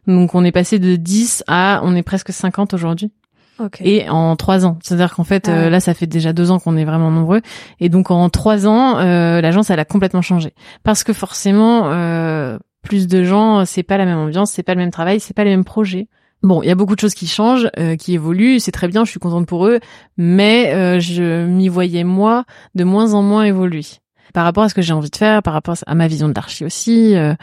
Donc, 0.07 0.33
on 0.33 0.43
est 0.43 0.51
passé 0.51 0.79
de 0.79 0.95
10 0.95 1.43
à, 1.47 1.81
on 1.83 1.95
est 1.95 2.03
presque 2.03 2.31
50 2.31 2.73
aujourd'hui 2.73 3.11
Ok. 3.59 3.79
et 3.81 4.09
en 4.09 4.35
trois 4.35 4.65
ans. 4.65 4.77
C'est-à-dire 4.83 5.13
qu'en 5.13 5.23
fait, 5.23 5.47
Ah 5.47 5.51
euh, 5.51 5.69
là, 5.69 5.79
ça 5.79 5.93
fait 5.93 6.07
déjà 6.07 6.33
deux 6.33 6.49
ans 6.51 6.59
qu'on 6.59 6.77
est 6.77 6.85
vraiment 6.85 7.11
nombreux, 7.11 7.41
et 7.79 7.89
donc 7.89 8.09
en 8.11 8.29
trois 8.29 8.65
ans, 8.67 8.97
euh, 8.99 9.41
l'agence 9.41 9.69
elle 9.69 9.79
a 9.79 9.85
complètement 9.85 10.21
changé 10.21 10.53
parce 10.83 11.03
que 11.03 11.13
forcément, 11.13 11.91
euh, 11.91 12.57
plus 12.81 13.07
de 13.07 13.23
gens, 13.23 13.63
c'est 13.65 13.83
pas 13.83 13.97
la 13.97 14.05
même 14.05 14.17
ambiance, 14.17 14.51
c'est 14.51 14.63
pas 14.63 14.73
le 14.73 14.79
même 14.79 14.91
travail, 14.91 15.19
c'est 15.19 15.35
pas 15.35 15.43
les 15.43 15.51
mêmes 15.51 15.63
projets. 15.65 16.07
Bon, 16.43 16.63
il 16.63 16.67
y 16.67 16.71
a 16.71 16.75
beaucoup 16.75 16.95
de 16.95 16.99
choses 16.99 17.13
qui 17.13 17.27
changent, 17.27 17.69
euh, 17.77 17.95
qui 17.95 18.15
évoluent, 18.15 18.59
c'est 18.59 18.71
très 18.71 18.87
bien, 18.87 19.05
je 19.05 19.11
suis 19.11 19.19
contente 19.19 19.45
pour 19.45 19.67
eux, 19.67 19.79
mais 20.17 20.73
euh, 20.73 20.99
je 20.99 21.45
m'y 21.45 21.67
voyais 21.67 22.03
moi 22.03 22.45
de 22.73 22.83
moins 22.83 23.13
en 23.13 23.21
moins 23.21 23.43
évoluer 23.43 23.85
par 24.33 24.45
rapport 24.45 24.63
à 24.63 24.69
ce 24.69 24.73
que 24.73 24.81
j'ai 24.81 24.93
envie 24.93 25.11
de 25.11 25.15
faire, 25.15 25.43
par 25.43 25.53
rapport 25.53 25.75
à 25.85 25.93
ma 25.93 26.07
vision 26.07 26.29
de 26.29 26.33
l'archi 26.33 26.65
aussi. 26.65 27.15
euh, 27.15 27.35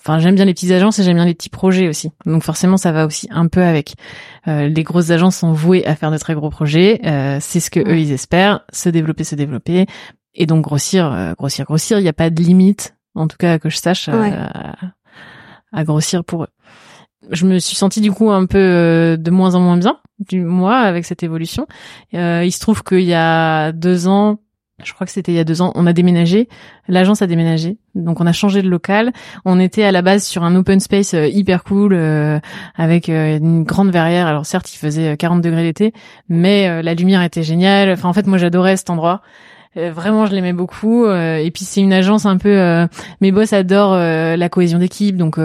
Enfin, 0.00 0.18
j'aime 0.18 0.34
bien 0.34 0.44
les 0.44 0.54
petites 0.54 0.70
agences 0.70 0.98
et 0.98 1.02
j'aime 1.02 1.16
bien 1.16 1.24
les 1.24 1.34
petits 1.34 1.50
projets 1.50 1.88
aussi. 1.88 2.10
Donc 2.26 2.42
forcément, 2.42 2.76
ça 2.76 2.92
va 2.92 3.06
aussi 3.06 3.28
un 3.30 3.46
peu 3.48 3.62
avec. 3.62 3.94
Euh, 4.48 4.68
les 4.68 4.82
grosses 4.82 5.10
agences 5.10 5.36
sont 5.36 5.52
vouées 5.52 5.86
à 5.86 5.94
faire 5.96 6.10
de 6.10 6.18
très 6.18 6.34
gros 6.34 6.50
projets. 6.50 7.00
Euh, 7.04 7.38
c'est 7.40 7.60
ce 7.60 7.70
que 7.70 7.80
eux 7.80 7.98
ils 7.98 8.12
espèrent, 8.12 8.60
se 8.72 8.88
développer, 8.88 9.24
se 9.24 9.34
développer, 9.34 9.86
et 10.34 10.46
donc 10.46 10.62
grossir, 10.62 11.12
euh, 11.12 11.32
grossir, 11.34 11.64
grossir. 11.64 11.98
Il 11.98 12.02
n'y 12.02 12.08
a 12.08 12.12
pas 12.14 12.30
de 12.30 12.42
limite, 12.42 12.96
en 13.14 13.26
tout 13.28 13.36
cas 13.38 13.58
que 13.58 13.68
je 13.68 13.76
sache, 13.76 14.08
euh, 14.08 14.20
Ouais. 14.20 14.32
à, 14.32 14.74
à 15.72 15.84
grossir 15.84 16.24
pour 16.24 16.44
eux. 16.44 16.48
Je 17.30 17.46
me 17.46 17.58
suis 17.58 17.76
sentie 17.76 18.00
du 18.02 18.12
coup 18.12 18.30
un 18.30 18.46
peu 18.46 18.58
euh, 18.58 19.16
de 19.16 19.30
moins 19.30 19.54
en 19.54 19.60
moins 19.60 19.76
bien, 19.78 19.96
du 20.18 20.42
moi, 20.42 20.76
avec 20.76 21.04
cette 21.06 21.22
évolution. 21.22 21.66
Euh, 22.14 22.42
il 22.44 22.52
se 22.52 22.60
trouve 22.60 22.82
qu'il 22.82 23.00
y 23.00 23.14
a 23.14 23.72
deux 23.72 24.06
ans, 24.08 24.38
je 24.82 24.92
crois 24.92 25.06
que 25.06 25.12
c'était 25.12 25.30
il 25.30 25.36
y 25.36 25.40
a 25.40 25.44
deux 25.44 25.62
ans, 25.62 25.72
on 25.76 25.86
a 25.86 25.92
déménagé. 25.92 26.48
L'agence 26.88 27.22
a 27.22 27.28
déménagé, 27.28 27.76
donc 27.94 28.20
on 28.20 28.26
a 28.26 28.32
changé 28.32 28.60
de 28.60 28.68
local. 28.68 29.12
On 29.44 29.60
était 29.60 29.84
à 29.84 29.92
la 29.92 30.02
base 30.02 30.24
sur 30.24 30.42
un 30.42 30.56
open 30.56 30.80
space 30.80 31.14
euh, 31.14 31.28
hyper 31.28 31.62
cool, 31.62 31.94
euh, 31.94 32.40
avec 32.74 33.08
euh, 33.08 33.38
une 33.38 33.62
grande 33.62 33.90
verrière. 33.90 34.26
Alors 34.26 34.46
certes, 34.46 34.74
il 34.74 34.78
faisait 34.78 35.16
40 35.16 35.42
degrés 35.42 35.62
l'été, 35.62 35.92
mais 36.28 36.82
la 36.82 36.94
lumière 36.94 37.22
était 37.22 37.44
géniale. 37.44 37.90
Enfin, 37.90 38.08
en 38.08 38.12
fait, 38.12 38.26
moi, 38.26 38.38
j'adorais 38.38 38.76
cet 38.76 38.90
endroit. 38.90 39.22
Euh, 39.76 39.90
vraiment, 39.92 40.26
je 40.26 40.32
l'aimais 40.34 40.52
beaucoup. 40.52 41.04
Euh, 41.04 41.36
et 41.36 41.50
puis, 41.50 41.64
c'est 41.64 41.80
une 41.80 41.92
agence 41.92 42.26
un 42.26 42.36
peu. 42.36 42.48
euh, 42.48 42.86
mes 43.20 43.32
boss 43.32 43.52
adorent 43.52 43.94
euh, 43.94 44.36
la 44.36 44.48
cohésion 44.48 44.78
d'équipe, 44.78 45.16
donc 45.16 45.38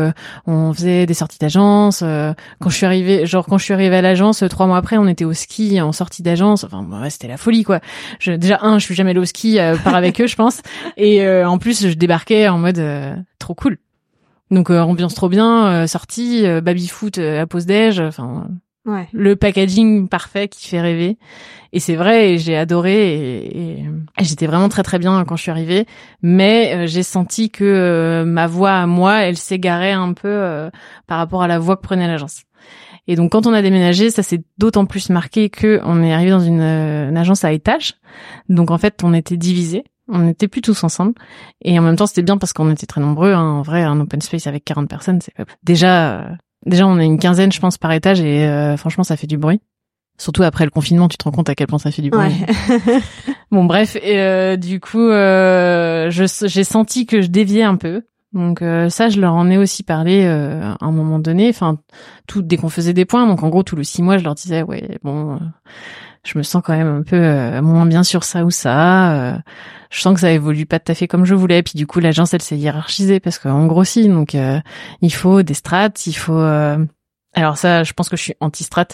on 0.45 0.73
faisait 0.73 1.06
des 1.06 1.14
sorties 1.14 1.39
d'agence. 1.39 1.99
quand 1.99 2.69
je 2.69 2.76
suis 2.76 2.85
arrivée, 2.85 3.26
genre 3.26 3.45
quand 3.45 3.57
je 3.57 3.64
suis 3.64 3.73
arrivée 3.73 3.97
à 3.97 4.01
l'agence, 4.01 4.43
trois 4.49 4.68
mois 4.68 4.77
après, 4.77 4.97
on 4.97 5.07
était 5.07 5.26
au 5.26 5.34
ski 5.34 5.81
en 5.81 5.91
sortie 5.91 6.22
d'agence. 6.23 6.64
Enfin, 6.64 6.84
bah, 6.84 7.01
ouais, 7.01 7.10
c'était 7.10 7.27
la 7.27 7.38
folie, 7.38 7.64
quoi. 7.64 7.80
Je, 8.19 8.31
déjà 8.34 8.60
un, 8.61 8.80
je 8.80 8.85
suis 8.85 8.95
jamais 8.95 9.11
allée 9.11 9.19
au 9.19 9.26
ski, 9.26 9.57
par 9.84 9.95
avec 9.95 10.19
eux, 10.22 10.27
je 10.27 10.35
pense. 10.35 10.61
Et 10.97 11.27
en 11.43 11.57
plus, 11.57 11.88
je 11.88 11.93
débarquais 11.93 12.47
en 12.47 12.57
mode 12.57 12.81
trop 13.39 13.56
cool. 13.56 13.77
Donc 14.51 14.69
ambiance 14.69 15.14
trop 15.14 15.30
bien, 15.30 15.85
sortie, 15.88 16.43
baby 16.61 16.88
foot 16.88 17.18
à 17.18 17.45
pause 17.45 17.65
déj. 17.65 17.99
Enfin, 17.99 18.47
Le 19.14 19.36
packaging 19.36 20.07
parfait 20.07 20.48
qui 20.48 20.68
fait 20.68 20.82
rêver. 20.82 21.18
Et 21.72 21.80
c'est 21.80 21.95
vrai, 21.95 22.38
j'ai 22.38 22.57
adoré 22.57 23.45
et, 23.45 23.86
j'étais 24.20 24.48
vraiment 24.48 24.70
très 24.70 24.84
très 24.84 24.98
bien 24.98 25.24
quand 25.26 25.36
je 25.36 25.44
suis 25.44 25.52
arrivée. 25.52 25.86
Mais 26.22 26.74
euh, 26.74 26.88
j'ai 26.88 27.03
senti 27.03 27.49
que 27.52 27.64
euh, 27.64 28.26
ma 28.26 28.48
voix 28.48 28.72
à 28.72 28.88
moi, 28.88 29.22
elle 29.22 29.38
s'égarait 29.38 29.91
un 29.91 30.14
peu 30.14 30.28
euh, 30.28 30.70
par 31.07 31.18
rapport 31.18 31.44
à 31.44 31.48
la 31.48 31.60
voix 31.60 31.76
que 31.76 31.82
prenait 31.82 32.07
l'agence. 32.07 32.44
Et 33.07 33.16
donc 33.16 33.32
quand 33.32 33.48
on 33.48 33.53
a 33.53 33.61
déménagé, 33.61 34.10
ça 34.10 34.24
s'est 34.24 34.44
d'autant 34.57 34.86
plus 34.86 35.10
marqué 35.10 35.49
que 35.49 35.80
on 35.84 36.03
est 36.03 36.14
arrivé 36.14 36.32
dans 36.32 36.40
une, 36.40 36.61
agence 36.61 37.44
à 37.44 37.52
étage. 37.52 37.95
Donc 38.49 38.72
en 38.72 38.78
fait, 38.78 39.03
on 39.03 39.14
était 39.14 39.38
divisés. 39.38 39.84
On 40.11 40.20
n'était 40.20 40.48
plus 40.48 40.61
tous 40.61 40.84
ensemble. 40.84 41.14
Et 41.61 41.78
en 41.78 41.84
même 41.84 41.95
temps, 41.95 42.07
c'était 42.07 42.24
bien 42.24 42.40
parce 42.40 42.52
qu'on 42.52 42.72
était 42.72 42.88
très 42.88 42.99
nombreux. 42.99 43.34
hein. 43.34 43.44
En 43.44 43.61
vrai, 43.61 43.84
un 43.84 43.99
open 43.99 44.22
space 44.22 44.48
avec 44.48 44.66
40 44.66 44.90
personnes, 44.90 45.22
c'est 45.22 45.34
déjà 45.64 46.32
déjà 46.65 46.88
on 46.88 46.99
est 46.99 47.06
une 47.06 47.19
quinzaine, 47.19 47.52
je 47.52 47.60
pense, 47.60 47.77
par 47.77 47.91
étage. 47.91 48.22
Et 48.22 48.45
euh, 48.45 48.77
franchement, 48.77 49.03
ça 49.03 49.18
fait 49.18 49.27
du 49.27 49.38
bruit. 49.38 49.61
Surtout 50.18 50.44
après 50.44 50.65
le 50.65 50.69
confinement, 50.72 51.07
tu 51.07 51.15
te 51.18 51.23
rends 51.23 51.31
compte 51.31 51.49
à 51.49 51.56
quel 51.56 51.68
point 51.68 51.80
ça 51.80 51.91
fait 51.91 52.02
du 52.02 52.10
bruit. 52.10 52.27
Ouais. 52.88 53.02
Bon 53.52 53.64
bref, 53.65 53.95
et 53.95 54.19
euh, 54.19 54.57
du 54.57 54.80
coup, 54.80 54.99
euh, 54.99 56.11
je- 56.11 56.45
j'ai 56.48 56.64
senti 56.64 57.06
que 57.07 57.22
je 57.22 57.27
déviais 57.27 57.64
un 57.64 57.77
peu. 57.77 58.03
Donc 58.31 58.61
euh, 58.61 58.90
ça, 58.90 59.10
je 59.10 59.19
leur 59.19 59.34
en 59.34 59.49
ai 59.49 59.57
aussi 59.57 59.81
parlé 59.81 60.23
euh, 60.23 60.61
à 60.80 60.86
un 60.86 60.91
moment 60.91 61.18
donné. 61.18 61.49
Enfin, 61.49 61.80
tout 62.27 62.44
dès 62.44 62.57
qu'on 62.57 62.69
faisait 62.69 62.94
des 62.94 63.06
points. 63.06 63.26
Donc 63.26 63.41
en 63.41 63.49
gros, 63.49 63.64
tous 63.64 63.76
les 63.76 63.84
six 63.84 64.03
mois, 64.03 64.19
je 64.19 64.23
leur 64.23 64.36
disais 64.36 64.61
ouais, 64.61 64.99
bon, 65.03 65.34
euh, 65.34 65.38
je 66.25 66.37
me 66.37 66.43
sens 66.43 66.61
quand 66.65 66.75
même 66.75 66.87
un 66.87 67.01
peu 67.03 67.15
euh, 67.15 67.61
moins 67.61 67.85
bien 67.85 68.03
sur 68.03 68.23
ça 68.23 68.45
ou 68.45 68.51
ça. 68.51 69.13
euh, 69.33 69.37
je 69.89 70.01
sens 70.01 70.13
que 70.13 70.19
ça 70.19 70.31
évolue 70.31 70.65
pas 70.65 70.79
tout 70.79 70.91
à 70.91 70.95
fait 70.95 71.07
comme 71.07 71.25
je 71.25 71.33
voulais. 71.35 71.63
Puis 71.63 71.73
du 71.75 71.87
coup, 71.87 71.99
l'agence, 71.99 72.33
elle 72.33 72.41
s'est 72.41 72.57
hiérarchisée 72.57 73.19
parce 73.19 73.39
qu'on 73.39 73.65
grossit. 73.67 74.07
Donc 74.07 74.35
euh, 74.35 74.59
il 75.01 75.13
faut 75.13 75.41
des 75.43 75.53
strates, 75.55 76.05
il 76.07 76.13
faut. 76.13 76.37
euh, 76.37 76.77
Alors 77.33 77.57
ça, 77.57 77.83
je 77.83 77.93
pense 77.93 78.09
que 78.09 78.17
je 78.17 78.21
suis 78.23 78.35
anti-strat. 78.39 78.87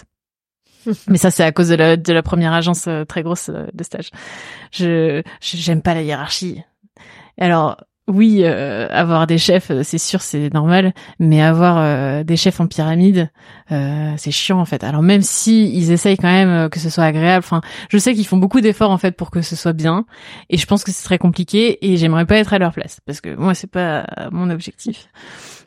Mais 1.08 1.18
ça, 1.18 1.30
c'est 1.30 1.42
à 1.44 1.52
cause 1.52 1.68
de 1.68 1.74
la, 1.74 1.96
de 1.96 2.12
la 2.12 2.22
première 2.22 2.52
agence 2.52 2.88
très 3.08 3.22
grosse 3.22 3.50
de 3.50 3.84
stage. 3.84 4.10
Je- 4.72 5.22
j'aime 5.40 5.82
pas 5.82 5.94
la 5.94 6.02
hiérarchie. 6.02 6.62
Alors 7.38 7.76
oui, 8.08 8.42
euh, 8.44 8.86
avoir 8.90 9.26
des 9.26 9.36
chefs, 9.36 9.70
euh, 9.72 9.82
c'est 9.82 9.98
sûr, 9.98 10.22
c'est 10.22 10.52
normal, 10.54 10.94
mais 11.18 11.42
avoir 11.42 11.78
euh, 11.78 12.22
des 12.22 12.36
chefs 12.36 12.60
en 12.60 12.68
pyramide, 12.68 13.30
euh, 13.72 14.12
c'est 14.16 14.30
chiant 14.30 14.60
en 14.60 14.64
fait. 14.64 14.84
Alors 14.84 15.02
même 15.02 15.22
si 15.22 15.74
ils 15.76 15.90
essayent 15.90 16.16
quand 16.16 16.30
même 16.30 16.68
que 16.70 16.78
ce 16.78 16.88
soit 16.88 17.02
agréable, 17.02 17.44
enfin, 17.44 17.62
je 17.90 17.98
sais 17.98 18.14
qu'ils 18.14 18.26
font 18.26 18.36
beaucoup 18.36 18.60
d'efforts 18.60 18.92
en 18.92 18.98
fait 18.98 19.16
pour 19.16 19.32
que 19.32 19.42
ce 19.42 19.56
soit 19.56 19.72
bien, 19.72 20.06
et 20.50 20.56
je 20.56 20.66
pense 20.66 20.84
que 20.84 20.92
c'est 20.92 21.02
très 21.02 21.18
compliqué, 21.18 21.84
et 21.84 21.96
j'aimerais 21.96 22.26
pas 22.26 22.36
être 22.36 22.52
à 22.52 22.58
leur 22.58 22.72
place 22.72 23.00
parce 23.04 23.20
que 23.20 23.34
moi 23.34 23.54
c'est 23.54 23.70
pas 23.70 24.06
mon 24.30 24.50
objectif. 24.50 25.08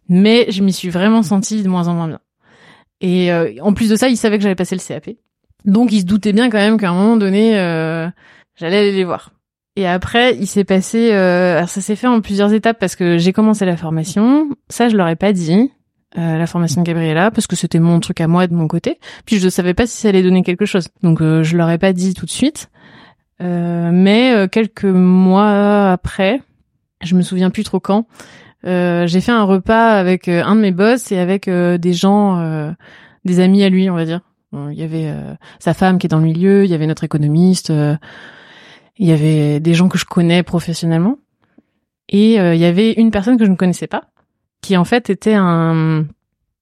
Mais 0.07 0.49
je 0.49 0.63
m'y 0.63 0.71
suis 0.71 0.89
vraiment 0.89 1.23
sentie 1.23 1.61
de 1.61 1.67
moins 1.67 1.87
en 1.89 1.93
moins 1.93 2.07
bien. 2.07 2.19
Et 3.01 3.31
en 3.61 3.73
plus 3.73 3.89
de 3.89 3.95
ça, 3.95 4.09
ils 4.09 4.17
savaient 4.17 4.37
que 4.37 4.43
j'allais 4.43 4.55
passer 4.55 4.75
le 4.75 4.81
CAP. 4.81 5.11
Donc 5.65 5.91
ils 5.91 6.01
se 6.01 6.05
doutaient 6.05 6.33
bien 6.33 6.49
quand 6.49 6.57
même 6.57 6.77
qu'à 6.77 6.89
un 6.89 6.93
moment 6.93 7.17
donné, 7.17 7.51
j'allais 8.55 8.77
aller 8.77 8.91
les 8.91 9.03
voir. 9.03 9.31
Et 9.75 9.87
après, 9.87 10.35
il 10.35 10.47
s'est 10.47 10.63
passé, 10.63 11.11
euh, 11.13 11.57
alors 11.57 11.69
ça 11.69 11.81
s'est 11.81 11.95
fait 11.95 12.07
en 12.07 12.21
plusieurs 12.21 12.53
étapes 12.53 12.79
parce 12.79 12.95
que 12.95 13.17
j'ai 13.17 13.33
commencé 13.33 13.65
la 13.65 13.77
formation. 13.77 14.49
Ça, 14.69 14.89
je 14.89 14.97
leur 14.97 15.07
ai 15.07 15.15
pas 15.15 15.31
dit, 15.31 15.71
euh, 16.17 16.37
la 16.37 16.47
formation 16.47 16.81
de 16.81 16.87
Gabriella, 16.87 17.31
parce 17.31 17.47
que 17.47 17.55
c'était 17.55 17.79
mon 17.79 17.99
truc 17.99 18.19
à 18.19 18.27
moi 18.27 18.47
de 18.47 18.53
mon 18.53 18.67
côté. 18.67 18.99
Puis 19.25 19.39
je 19.39 19.45
ne 19.45 19.49
savais 19.49 19.73
pas 19.73 19.85
si 19.87 19.95
ça 19.95 20.09
allait 20.09 20.23
donner 20.23 20.43
quelque 20.43 20.65
chose. 20.65 20.87
Donc 21.03 21.21
euh, 21.21 21.43
je 21.43 21.55
leur 21.55 21.69
ai 21.69 21.77
pas 21.77 21.93
dit 21.93 22.13
tout 22.13 22.25
de 22.25 22.31
suite. 22.31 22.69
Euh, 23.41 23.91
mais 23.93 24.33
euh, 24.33 24.47
quelques 24.47 24.85
mois 24.85 25.91
après, 25.91 26.41
je 27.01 27.15
me 27.15 27.21
souviens 27.21 27.49
plus 27.49 27.63
trop 27.63 27.79
quand, 27.79 28.05
euh, 28.65 29.07
j'ai 29.07 29.21
fait 29.21 29.31
un 29.31 29.43
repas 29.43 29.93
avec 29.93 30.27
un 30.27 30.55
de 30.55 30.61
mes 30.61 30.71
boss 30.71 31.11
et 31.11 31.17
avec 31.17 31.49
des 31.49 31.93
gens, 31.93 32.73
des 33.23 33.39
amis 33.39 33.63
à 33.63 33.69
lui, 33.69 33.89
on 33.89 33.95
va 33.95 34.05
dire. 34.05 34.21
Il 34.51 34.73
y 34.73 34.83
avait 34.83 35.13
sa 35.59 35.75
femme 35.75 35.99
qui 35.99 36.07
est 36.07 36.09
dans 36.09 36.17
le 36.17 36.23
milieu, 36.23 36.65
il 36.65 36.71
y 36.71 36.73
avait 36.73 36.87
notre 36.87 37.03
économiste, 37.03 37.71
il 38.99 39.07
y 39.07 39.11
avait 39.11 39.59
des 39.59 39.73
gens 39.73 39.89
que 39.89 39.97
je 39.97 40.05
connais 40.05 40.43
professionnellement, 40.43 41.17
et 42.09 42.39
euh, 42.39 42.53
il 42.53 42.61
y 42.61 42.65
avait 42.65 42.93
une 42.93 43.11
personne 43.11 43.37
que 43.37 43.45
je 43.45 43.49
ne 43.49 43.55
connaissais 43.55 43.87
pas, 43.87 44.03
qui 44.61 44.77
en 44.77 44.85
fait 44.85 45.09
était 45.09 45.33
un 45.35 46.05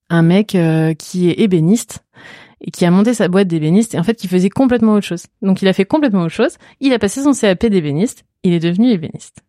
un 0.09 0.21
mec 0.21 0.55
euh, 0.55 0.93
qui 0.93 1.29
est 1.29 1.39
ébéniste 1.39 2.03
et 2.61 2.71
qui 2.71 2.85
a 2.85 2.91
monté 2.91 3.13
sa 3.13 3.27
boîte 3.27 3.47
d'ébéniste 3.47 3.93
et 3.93 3.99
en 3.99 4.03
fait 4.03 4.15
qui 4.15 4.27
faisait 4.27 4.49
complètement 4.49 4.93
autre 4.93 5.05
chose. 5.05 5.25
Donc 5.41 5.61
il 5.61 5.67
a 5.67 5.73
fait 5.73 5.85
complètement 5.85 6.21
autre 6.21 6.33
chose. 6.33 6.57
Il 6.79 6.93
a 6.93 6.99
passé 6.99 7.21
son 7.21 7.33
CAP 7.33 7.65
d'ébéniste, 7.65 8.23
il 8.43 8.53
est 8.53 8.59
devenu 8.59 8.89
ébéniste. 8.89 9.43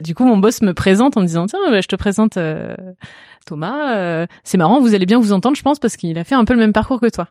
Du 0.00 0.14
coup, 0.14 0.24
mon 0.24 0.38
boss 0.38 0.62
me 0.62 0.74
présente 0.74 1.16
en 1.16 1.20
me 1.20 1.26
disant 1.26 1.46
tiens, 1.46 1.58
bah, 1.70 1.80
je 1.80 1.86
te 1.86 1.96
présente 1.96 2.36
euh, 2.36 2.74
Thomas. 3.46 3.96
euh, 3.96 4.26
c'est 4.42 4.58
marrant, 4.58 4.80
vous 4.80 4.94
allez 4.94 5.06
bien 5.06 5.20
vous 5.20 5.32
entendre, 5.32 5.56
je 5.56 5.62
pense, 5.62 5.78
parce 5.78 5.96
qu'il 5.96 6.18
a 6.18 6.24
fait 6.24 6.34
un 6.34 6.44
peu 6.44 6.54
le 6.54 6.60
même 6.60 6.72
parcours 6.72 7.00
que 7.00 7.08
toi. 7.08 7.28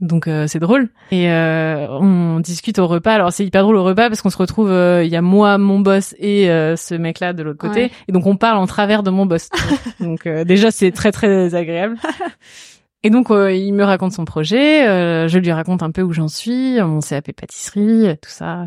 Donc 0.00 0.28
euh, 0.28 0.46
c'est 0.46 0.58
drôle. 0.58 0.88
Et 1.10 1.30
euh, 1.30 1.86
on 1.90 2.40
discute 2.40 2.78
au 2.78 2.86
repas. 2.86 3.12
Alors 3.12 3.32
c'est 3.32 3.44
hyper 3.44 3.62
drôle 3.62 3.76
au 3.76 3.84
repas 3.84 4.08
parce 4.08 4.22
qu'on 4.22 4.30
se 4.30 4.36
retrouve. 4.38 4.70
euh, 4.70 5.04
Il 5.04 5.10
y 5.10 5.16
a 5.16 5.20
moi, 5.22 5.58
mon 5.58 5.78
boss 5.80 6.14
et 6.18 6.50
euh, 6.50 6.74
ce 6.76 6.94
mec-là 6.94 7.32
de 7.34 7.42
l'autre 7.42 7.58
côté. 7.58 7.82
Ouais. 7.82 7.90
Et 8.08 8.12
donc 8.12 8.26
on 8.26 8.36
parle 8.36 8.56
en 8.58 8.66
travers 8.66 9.02
de 9.02 9.10
mon 9.10 9.26
boss. 9.26 9.48
donc 10.00 10.26
euh, 10.26 10.44
déjà 10.44 10.70
c'est 10.70 10.90
très 10.90 11.12
très 11.12 11.54
agréable. 11.54 11.96
Et 13.02 13.08
donc 13.08 13.30
euh, 13.30 13.50
il 13.52 13.72
me 13.72 13.82
raconte 13.84 14.12
son 14.12 14.26
projet. 14.26 14.86
euh, 14.86 15.26
je 15.26 15.38
lui 15.38 15.52
raconte 15.52 15.82
un 15.82 15.90
peu 15.90 16.02
où 16.02 16.12
j'en 16.12 16.28
suis, 16.28 16.78
mon 16.82 17.00
CAP 17.00 17.32
pâtisserie, 17.32 18.14
tout 18.20 18.28
ça. 18.30 18.66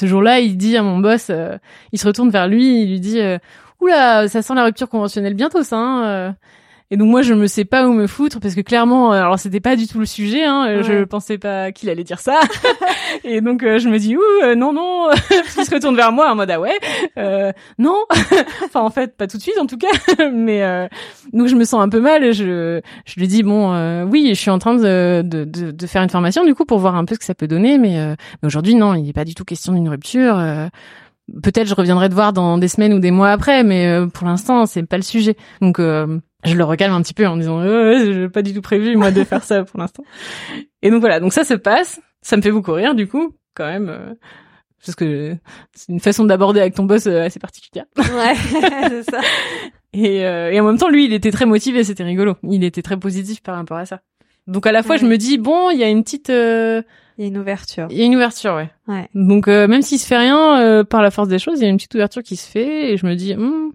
Ce 0.00 0.06
jour-là, 0.06 0.40
il 0.40 0.56
dit 0.56 0.76
à 0.78 0.82
mon 0.82 0.98
boss, 0.98 1.28
euh, 1.30 1.58
il 1.92 1.98
se 1.98 2.06
retourne 2.06 2.30
vers 2.30 2.48
lui, 2.48 2.82
il 2.82 2.90
lui 2.90 3.00
dit 3.00 3.18
Oula, 3.80 4.28
ça 4.28 4.40
sent 4.40 4.54
la 4.54 4.64
rupture 4.64 4.88
conventionnelle 4.88 5.34
bientôt, 5.34 5.62
ça. 5.62 5.76
Hein. 5.76 6.36
Et 6.92 6.96
donc 6.96 7.08
moi, 7.08 7.22
je 7.22 7.34
me 7.34 7.48
sais 7.48 7.64
pas 7.64 7.88
où 7.88 7.92
me 7.92 8.06
foutre 8.06 8.38
parce 8.38 8.54
que 8.54 8.60
clairement, 8.60 9.12
euh, 9.12 9.16
alors 9.20 9.38
c'était 9.40 9.58
pas 9.60 9.74
du 9.74 9.88
tout 9.88 9.98
le 9.98 10.06
sujet. 10.06 10.44
Hein, 10.44 10.66
euh, 10.68 10.82
Je 10.84 10.92
Ouais. 10.92 11.06
pensais 11.06 11.36
pas 11.36 11.72
qu'il 11.72 11.90
allait 11.90 12.04
dire 12.04 12.20
ça. 12.20 12.38
et 13.24 13.40
donc 13.40 13.62
euh, 13.64 13.78
je 13.80 13.88
me 13.88 13.98
dis 13.98 14.16
ouh 14.16 14.20
euh, 14.44 14.54
non 14.54 14.72
non. 14.72 15.08
Il 15.58 15.64
se 15.64 15.74
retourne 15.74 15.96
vers 15.96 16.12
moi 16.12 16.30
en 16.30 16.36
mode 16.36 16.50
ah 16.50 16.60
ouais 16.60 16.78
euh, 17.18 17.50
non. 17.78 17.96
enfin 18.64 18.80
en 18.82 18.90
fait 18.90 19.16
pas 19.16 19.26
tout 19.26 19.36
de 19.36 19.42
suite 19.42 19.58
en 19.60 19.66
tout 19.66 19.78
cas. 19.78 19.88
Mais 20.32 20.62
euh, 20.62 20.86
donc 21.32 21.48
je 21.48 21.56
me 21.56 21.64
sens 21.64 21.82
un 21.82 21.88
peu 21.88 22.00
mal. 22.00 22.32
Je 22.32 22.80
je 23.04 23.14
lui 23.20 23.26
dis 23.26 23.42
bon 23.42 23.72
euh, 23.74 24.04
oui 24.04 24.28
je 24.28 24.34
suis 24.40 24.50
en 24.50 24.58
train 24.60 24.74
de, 24.76 25.22
de 25.24 25.44
de 25.44 25.70
de 25.72 25.86
faire 25.86 26.02
une 26.02 26.10
formation 26.10 26.44
du 26.44 26.54
coup 26.54 26.64
pour 26.64 26.78
voir 26.78 26.94
un 26.94 27.04
peu 27.04 27.14
ce 27.14 27.18
que 27.18 27.24
ça 27.26 27.34
peut 27.34 27.48
donner. 27.48 27.78
Mais, 27.78 27.98
euh, 27.98 28.14
mais 28.42 28.46
aujourd'hui 28.46 28.76
non 28.76 28.94
il 28.94 29.02
n'est 29.02 29.12
pas 29.12 29.24
du 29.24 29.34
tout 29.34 29.44
question 29.44 29.72
d'une 29.72 29.88
rupture. 29.88 30.38
euh, 30.38 30.68
Peut-être 31.42 31.66
je 31.66 31.74
reviendrai 31.74 32.08
te 32.08 32.14
voir 32.14 32.32
dans 32.32 32.56
des 32.56 32.68
semaines 32.68 32.92
ou 32.94 33.00
des 33.00 33.10
mois 33.10 33.30
après, 33.32 33.64
mais 33.64 33.98
pour 34.14 34.28
l'instant 34.28 34.64
c'est 34.66 34.84
pas 34.84 34.96
le 34.96 35.02
sujet. 35.02 35.34
Donc 35.60 35.80
euh, 35.80 36.20
je 36.46 36.54
le 36.56 36.64
recalme 36.64 36.92
un 36.94 37.02
petit 37.02 37.14
peu 37.14 37.26
en 37.26 37.36
disant 37.36 37.60
euh, 37.60 37.98
j'ai 38.12 38.28
pas 38.28 38.42
du 38.42 38.54
tout 38.54 38.62
prévu 38.62 38.96
moi 38.96 39.10
de 39.10 39.24
faire 39.24 39.42
ça 39.44 39.64
pour 39.64 39.78
l'instant. 39.80 40.04
Et 40.82 40.90
donc 40.90 41.00
voilà, 41.00 41.20
donc 41.20 41.32
ça 41.32 41.44
se 41.44 41.54
passe, 41.54 42.00
ça 42.22 42.36
me 42.36 42.42
fait 42.42 42.50
beaucoup 42.52 42.72
rire 42.72 42.94
du 42.94 43.06
coup 43.08 43.34
quand 43.54 43.66
même 43.66 43.88
euh, 43.88 44.14
parce 44.84 44.94
que 44.94 45.34
c'est 45.74 45.92
une 45.92 46.00
façon 46.00 46.24
d'aborder 46.24 46.60
avec 46.60 46.74
ton 46.74 46.84
boss 46.84 47.06
euh, 47.06 47.22
assez 47.24 47.38
particulière. 47.40 47.86
Ouais, 47.96 48.34
c'est 48.88 49.10
ça. 49.10 49.20
Et, 49.92 50.26
euh, 50.26 50.50
et 50.52 50.60
en 50.60 50.64
même 50.64 50.78
temps 50.78 50.88
lui 50.90 51.06
il 51.06 51.12
était 51.12 51.30
très 51.30 51.46
motivé, 51.46 51.82
c'était 51.84 52.04
rigolo. 52.04 52.36
Il 52.44 52.64
était 52.64 52.82
très 52.82 52.96
positif 52.98 53.42
par 53.42 53.56
rapport 53.56 53.78
à 53.78 53.86
ça. 53.86 54.00
Donc 54.46 54.66
à 54.66 54.72
la 54.72 54.82
fois 54.84 54.94
Ouais. 54.94 55.00
je 55.00 55.06
me 55.06 55.16
dis 55.16 55.38
bon 55.38 55.70
il 55.70 55.78
y 55.78 55.82
a 55.84 55.88
une 55.88 56.04
petite 56.04 56.30
euh, 56.30 56.82
Il 57.18 57.22
y 57.22 57.24
a 57.24 57.28
une 57.28 57.38
ouverture. 57.38 57.88
il 57.90 57.96
y 57.98 58.02
a 58.02 58.04
une 58.04 58.14
ouverture 58.14 58.54
ouais. 58.54 58.70
Ouais. 58.86 59.08
Donc 59.14 59.48
euh, 59.48 59.66
même 59.66 59.82
s'il 59.82 59.98
se 59.98 60.06
fait 60.06 60.18
rien 60.18 60.60
euh, 60.60 60.84
par 60.84 61.02
la 61.02 61.10
force 61.10 61.28
des 61.28 61.38
choses, 61.40 61.58
il 61.58 61.62
y 61.64 61.66
a 61.66 61.68
une 61.70 61.78
petite 61.78 61.94
ouverture 61.96 62.22
qui 62.22 62.36
se 62.36 62.48
fait 62.48 62.92
et 62.92 62.96
je 62.96 63.06
me 63.06 63.14
dis 63.16 63.34
hmm, 63.34 63.72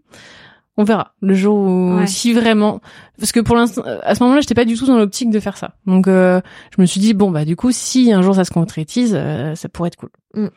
on 0.81 0.83
verra 0.83 1.13
le 1.21 1.33
jour 1.33 1.55
où 1.57 1.97
Ouais. 1.97 2.07
si 2.07 2.33
vraiment 2.33 2.81
parce 3.19 3.31
que 3.31 3.39
pour 3.39 3.55
l'instant 3.55 3.83
à 4.03 4.15
ce 4.15 4.23
moment-là, 4.23 4.41
j'étais 4.41 4.55
pas 4.55 4.65
du 4.65 4.75
tout 4.75 4.85
dans 4.85 4.97
l'optique 4.97 5.29
de 5.29 5.39
faire 5.39 5.57
ça. 5.57 5.75
Donc 5.85 6.07
euh, 6.07 6.41
je 6.75 6.81
me 6.81 6.85
suis 6.85 6.99
dit 6.99 7.13
bon 7.13 7.31
bah 7.31 7.45
du 7.45 7.55
coup 7.55 7.71
si 7.71 8.11
un 8.11 8.21
jour 8.21 8.35
ça 8.35 8.43
se 8.45 8.51
concrétise, 8.51 9.13
euh, 9.15 9.55
ça 9.55 9.69
pourrait 9.69 9.87
être 9.87 9.95
cool. 9.97 10.09
Mm. 10.33 10.47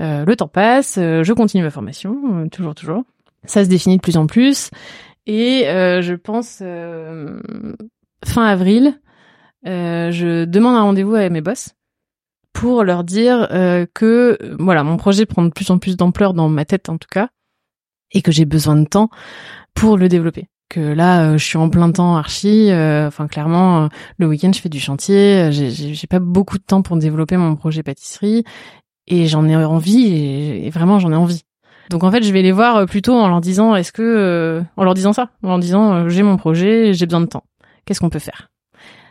Euh, 0.00 0.24
le 0.26 0.36
temps 0.36 0.48
passe, 0.48 0.98
euh, 0.98 1.22
je 1.24 1.32
continue 1.32 1.62
ma 1.62 1.70
formation 1.70 2.16
euh, 2.44 2.48
toujours 2.48 2.74
toujours. 2.74 3.02
Ça 3.44 3.64
se 3.64 3.68
définit 3.68 3.96
de 3.96 4.02
plus 4.02 4.16
en 4.16 4.26
plus 4.26 4.70
et 5.26 5.66
euh, 5.68 6.02
je 6.02 6.14
pense 6.14 6.58
euh, 6.62 7.40
fin 8.24 8.44
avril, 8.44 9.00
euh, 9.66 10.10
je 10.10 10.44
demande 10.44 10.76
un 10.76 10.82
rendez-vous 10.82 11.14
à 11.14 11.28
mes 11.30 11.40
boss 11.40 11.70
pour 12.52 12.84
leur 12.84 13.04
dire 13.04 13.48
euh, 13.52 13.86
que 13.94 14.38
voilà 14.58 14.82
mon 14.82 14.96
projet 14.96 15.26
prend 15.26 15.42
de 15.44 15.50
plus 15.50 15.70
en 15.70 15.78
plus 15.78 15.96
d'ampleur 15.96 16.32
dans 16.34 16.48
ma 16.48 16.64
tête 16.64 16.88
en 16.88 16.96
tout 16.98 17.08
cas 17.10 17.28
et 18.16 18.22
que 18.22 18.32
j'ai 18.32 18.44
besoin 18.46 18.76
de 18.76 18.84
temps 18.86 19.10
pour 19.74 19.96
le 19.98 20.08
développer. 20.08 20.46
Que 20.68 20.80
là 20.80 21.22
euh, 21.22 21.38
je 21.38 21.44
suis 21.44 21.58
en 21.58 21.68
plein 21.68 21.92
temps 21.92 22.16
archi 22.16 22.70
euh, 22.72 23.06
enfin 23.06 23.28
clairement 23.28 23.84
euh, 23.84 23.88
le 24.18 24.26
week-end 24.26 24.50
je 24.52 24.60
fais 24.60 24.68
du 24.68 24.80
chantier 24.80 25.42
euh, 25.42 25.50
j'ai- 25.52 26.06
pas 26.08 26.18
beaucoup 26.18 26.58
de 26.58 26.62
temps 26.64 26.82
pour 26.82 26.96
développer 26.96 27.36
mon 27.36 27.54
projet 27.54 27.84
pâtisserie 27.84 28.42
et 29.06 29.28
j'en 29.28 29.46
ai 29.48 29.54
envie 29.54 30.08
et, 30.08 30.70
vraiment 30.70 30.98
j'en 30.98 31.12
ai 31.12 31.16
envie. 31.16 31.42
Donc 31.90 32.02
en 32.02 32.10
fait 32.10 32.24
je 32.24 32.32
vais 32.32 32.42
les 32.42 32.50
voir 32.50 32.84
plutôt 32.86 33.14
en 33.14 33.28
leur 33.28 33.40
disant 33.40 33.76
est-ce 33.76 33.92
que 33.92 34.02
euh, 34.02 34.62
en 34.76 34.82
leur 34.82 34.94
disant 34.94 35.12
ça 35.12 35.30
en 35.44 35.50
leur 35.50 35.58
disant 35.60 36.08
j'ai 36.08 36.24
mon 36.24 36.36
projet 36.36 36.92
j'ai 36.94 37.06
besoin 37.06 37.20
de 37.20 37.26
temps. 37.26 37.44
Qu'est-ce 37.84 38.00
qu'on 38.00 38.10
peut 38.10 38.18
faire? 38.18 38.48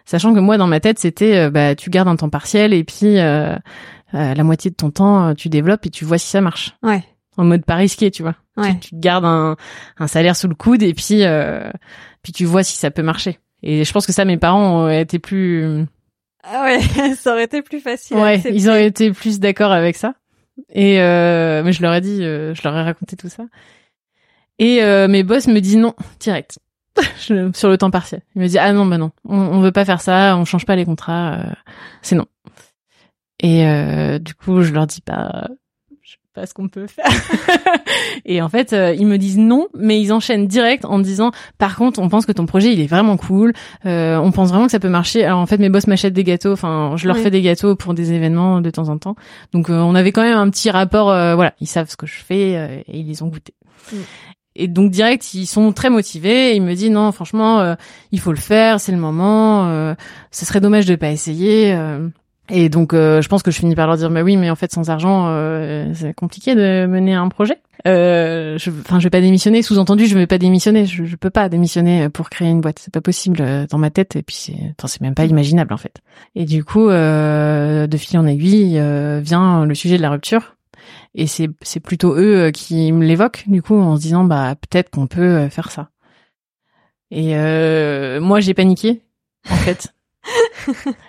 Sachant 0.03 0.33
que 0.33 0.39
moi 0.39 0.57
dans 0.57 0.67
ma 0.67 0.81
tête 0.81 0.99
c'était 0.99 1.49
bah 1.49 1.73
tu 1.75 1.89
gardes 1.89 2.09
un 2.09 2.17
temps 2.17 2.29
partiel 2.29 2.73
et 2.73 2.83
puis 2.83 3.15
la 3.15 4.43
moitié 4.43 4.71
de 4.71 4.75
ton 4.75 4.91
temps 4.91 5.33
tu 5.35 5.47
développes 5.47 5.85
et 5.85 5.89
tu 5.89 6.03
vois 6.03 6.17
si 6.17 6.27
ça 6.27 6.41
marche. 6.41 6.75
Ouais. 6.83 7.03
En 7.37 7.43
mode 7.43 7.65
pas 7.65 7.75
risqué 7.75 8.11
tu 8.11 8.23
vois 8.23 8.35
Ouais. 8.57 8.77
tu, 8.79 8.95
gardes 8.95 9.25
un, 9.25 9.57
un 9.97 10.07
salaire 10.07 10.35
sous 10.35 10.47
le 10.47 10.55
coude 10.55 10.81
et 10.81 10.93
puis 10.93 11.23
euh, 11.25 11.69
puis 12.23 12.31
tu 12.31 12.45
vois 12.45 12.63
si 12.63 12.77
ça 12.77 12.89
peut 12.89 13.03
marcher 13.03 13.39
Et 13.61 13.83
je 13.83 13.91
pense 13.91 14.05
que 14.05 14.13
ça, 14.13 14.23
mes 14.25 14.37
parents 14.37 14.87
été 14.89 15.19
plus. 15.19 15.85
Ah 16.43 16.63
ouais, 16.63 16.79
ça 17.15 17.33
aurait 17.33 17.43
été 17.45 17.61
plus 17.61 17.79
facile. 17.79 18.17
Ouais, 18.17 18.41
ils 18.51 18.69
auraient 18.69 18.87
été 18.87 19.11
plus 19.11 19.39
d'accord 19.39 19.71
avec 19.71 19.95
ça. 19.95 20.13
Et 20.73 21.01
euh, 21.01 21.63
mais 21.63 21.73
je 21.73 21.81
leur 21.81 21.93
ai 21.93 22.01
dit, 22.01 22.23
euh, 22.23 22.53
je 22.55 22.61
leur 22.63 22.75
ai 22.77 22.81
raconté 22.83 23.17
tout 23.17 23.29
ça. 23.29 23.43
Et 24.57 24.81
euh, 24.83 25.07
mes 25.07 25.23
boss 25.23 25.47
me 25.47 25.59
disent 25.59 25.77
non, 25.77 25.93
direct, 26.19 26.59
sur 27.17 27.69
le 27.69 27.77
temps 27.77 27.91
partiel. 27.91 28.21
Ils 28.35 28.41
me 28.41 28.47
disent 28.47 28.57
ah 28.57 28.71
non 28.71 28.85
bah 28.85 28.97
non, 28.97 29.11
on, 29.27 29.37
on 29.37 29.59
veut 29.59 29.73
pas 29.73 29.83
faire 29.85 30.01
ça, 30.01 30.37
on 30.37 30.45
change 30.45 30.65
pas 30.65 30.75
les 30.75 30.85
contrats, 30.85 31.33
euh, 31.33 31.53
c'est 32.01 32.15
non. 32.15 32.25
Et 33.41 33.67
euh, 33.67 34.17
du 34.17 34.33
coup, 34.33 34.61
je 34.61 34.71
leur 34.71 34.87
dis 34.87 35.01
pas, 35.01 35.49
sais 35.49 35.55
pas 36.35 36.45
ce 36.45 36.53
qu'on 36.53 36.67
peut 36.67 36.85
faire. 36.87 37.05
et 38.25 38.41
en 38.41 38.49
fait, 38.49 38.73
euh, 38.73 38.93
ils 38.93 39.07
me 39.07 39.17
disent 39.17 39.37
non, 39.37 39.67
mais 39.75 39.99
ils 40.01 40.11
enchaînent 40.13 40.47
direct 40.47 40.85
en 40.85 40.99
disant 40.99 41.31
par 41.57 41.75
contre, 41.77 41.99
on 41.99 42.09
pense 42.09 42.25
que 42.25 42.31
ton 42.31 42.45
projet 42.45 42.71
il 42.73 42.81
est 42.81 42.87
vraiment 42.87 43.17
cool, 43.17 43.53
euh, 43.85 44.17
on 44.17 44.31
pense 44.31 44.49
vraiment 44.49 44.65
que 44.65 44.71
ça 44.71 44.79
peut 44.79 44.89
marcher. 44.89 45.23
Alors 45.25 45.39
en 45.39 45.45
fait, 45.45 45.57
mes 45.57 45.69
boss 45.69 45.87
m'achètent 45.87 46.13
des 46.13 46.23
gâteaux, 46.25 46.51
enfin, 46.51 46.93
je 46.97 47.07
leur 47.07 47.15
Oui. 47.15 47.23
fais 47.23 47.31
des 47.31 47.41
gâteaux 47.41 47.75
pour 47.75 47.93
des 47.93 48.11
événements 48.13 48.61
de 48.61 48.69
temps 48.69 48.89
en 48.89 48.97
temps. 48.97 49.15
Donc 49.53 49.69
euh, 49.69 49.79
on 49.79 49.95
avait 49.95 50.11
quand 50.11 50.23
même 50.23 50.37
un 50.37 50.49
petit 50.49 50.69
rapport, 50.69 51.09
euh, 51.09 51.35
voilà, 51.35 51.53
ils 51.61 51.67
savent 51.67 51.89
ce 51.89 51.95
que 51.97 52.05
je 52.05 52.15
fais 52.19 52.55
euh, 52.57 52.79
et 52.87 52.99
ils 52.99 53.07
les 53.07 53.23
ont 53.23 53.27
goûtés. 53.27 53.53
Et 54.57 54.67
donc 54.67 54.89
direct, 54.91 55.33
ils 55.33 55.45
sont 55.47 55.73
très 55.73 55.89
motivés. 55.89 56.51
Et 56.51 56.55
ils 56.55 56.61
me 56.61 56.73
disent 56.75 56.89
non, 56.91 57.11
franchement, 57.11 57.59
euh, 57.59 57.75
il 58.11 58.19
faut 58.19 58.31
le 58.31 58.37
faire, 58.37 58.79
c'est 58.79 58.91
le 58.93 58.97
moment. 58.97 59.67
Euh, 59.67 59.93
ce 60.31 60.45
serait 60.45 60.61
dommage 60.61 60.85
de 60.85 60.95
pas 60.95 61.09
essayer. 61.11 61.77
Et 62.49 62.69
donc, 62.69 62.93
euh, 62.93 63.21
je 63.21 63.27
pense 63.27 63.41
que 63.41 63.51
je 63.51 63.57
finis 63.57 63.75
par 63.75 63.87
leur 63.87 63.97
dire, 63.97 64.09
bah 64.11 64.21
oui, 64.21 64.37
mais 64.37 64.49
en 64.49 64.55
fait, 64.55 64.71
sans 64.71 64.89
argent, 64.89 65.27
euh, 65.27 65.91
c'est 65.95 66.13
compliqué 66.13 66.53
de 66.53 66.85
mener 66.85 67.13
un 67.13 67.27
projet. 67.27 67.59
Euh, 67.87 68.57
je, 68.57 68.69
enfin, 68.69 68.99
je 68.99 69.05
vais 69.05 69.09
pas 69.09 69.21
démissionner. 69.21 69.61
Sous-entendu, 69.61 70.05
je 70.05 70.17
vais 70.17 70.27
pas 70.27 70.37
démissionner. 70.37 70.85
Je, 70.85 71.05
je 71.05 71.15
peux 71.15 71.29
pas 71.29 71.49
démissionner 71.49 72.09
pour 72.09 72.29
créer 72.29 72.49
une 72.49 72.61
boîte. 72.61 72.79
C'est 72.79 72.93
pas 72.93 73.01
possible 73.01 73.41
euh, 73.41 73.65
dans 73.69 73.77
ma 73.77 73.89
tête. 73.89 74.15
Et 74.15 74.23
puis, 74.23 74.35
c'est, 74.35 74.55
enfin, 74.77 74.87
c'est 74.87 75.01
même 75.01 75.15
pas 75.15 75.25
imaginable 75.25 75.73
en 75.73 75.77
fait. 75.77 76.01
Et 76.35 76.45
du 76.45 76.63
coup, 76.63 76.89
euh, 76.89 77.87
de 77.87 77.97
fil 77.97 78.17
en 78.17 78.25
aiguille, 78.25 78.79
euh, 78.79 79.19
vient 79.23 79.65
le 79.65 79.75
sujet 79.75 79.97
de 79.97 80.01
la 80.01 80.09
rupture. 80.09 80.55
Et 81.15 81.27
c'est, 81.27 81.49
c'est 81.61 81.79
plutôt 81.79 82.15
eux 82.15 82.51
qui 82.51 82.91
me 82.91 83.05
l'évoquent. 83.05 83.43
Du 83.47 83.61
coup, 83.61 83.79
en 83.79 83.97
se 83.97 84.01
disant, 84.01 84.23
bah 84.23 84.55
peut-être 84.55 84.89
qu'on 84.89 85.07
peut 85.07 85.47
faire 85.49 85.71
ça. 85.71 85.89
Et 87.09 87.35
moi, 88.19 88.39
j'ai 88.39 88.53
paniqué 88.53 89.01
en 89.49 89.55
fait. 89.55 89.94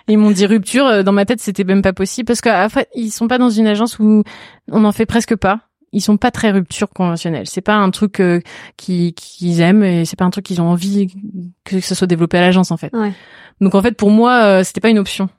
Ils 0.07 0.17
m'ont 0.17 0.31
dit 0.31 0.45
rupture. 0.45 0.85
euh, 0.85 1.03
Dans 1.03 1.11
ma 1.11 1.25
tête, 1.25 1.41
c'était 1.41 1.63
même 1.63 1.81
pas 1.81 1.93
possible 1.93 2.25
parce 2.27 2.41
qu'en 2.41 2.69
fait, 2.69 2.87
ils 2.95 3.11
sont 3.11 3.27
pas 3.27 3.37
dans 3.37 3.49
une 3.49 3.67
agence 3.67 3.99
où 3.99 4.23
on 4.71 4.85
en 4.85 4.91
fait 4.91 5.05
presque 5.05 5.35
pas. 5.35 5.61
Ils 5.93 6.01
sont 6.01 6.17
pas 6.17 6.31
très 6.31 6.51
rupture 6.51 6.89
conventionnelle. 6.89 7.47
C'est 7.47 7.61
pas 7.61 7.75
un 7.75 7.89
truc 7.91 8.19
euh, 8.19 8.41
qui- 8.75 9.13
qu'ils 9.13 9.61
aiment 9.61 9.83
et 9.83 10.03
c'est 10.05 10.17
pas 10.17 10.25
un 10.25 10.29
truc 10.29 10.45
qu'ils 10.45 10.61
ont 10.61 10.67
envie 10.69 11.07
que 11.63 11.79
ce 11.79 11.95
soit 11.95 12.07
développé 12.07 12.37
à 12.37 12.41
l'agence 12.41 12.71
en 12.71 12.77
fait. 12.77 12.93
Ouais. 12.93 13.13
Donc 13.61 13.73
en 13.73 13.81
fait, 13.81 13.93
pour 13.93 14.11
moi, 14.11 14.43
euh, 14.43 14.63
c'était 14.63 14.81
pas 14.81 14.89
une 14.89 14.99
option 14.99 15.29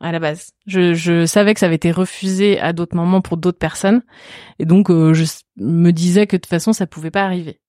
à 0.00 0.12
la 0.12 0.18
base. 0.20 0.50
Je, 0.66 0.92
je 0.92 1.24
savais 1.24 1.54
que 1.54 1.60
ça 1.60 1.66
avait 1.66 1.76
été 1.76 1.90
refusé 1.90 2.60
à 2.60 2.72
d'autres 2.74 2.94
moments 2.96 3.22
pour 3.22 3.38
d'autres 3.38 3.58
personnes 3.58 4.02
et 4.58 4.66
donc 4.66 4.90
euh, 4.90 5.14
je 5.14 5.24
me 5.56 5.90
disais 5.90 6.26
que 6.26 6.36
de 6.36 6.40
toute 6.42 6.50
façon, 6.50 6.72
ça 6.74 6.86
pouvait 6.86 7.10
pas 7.10 7.24
arriver. 7.24 7.60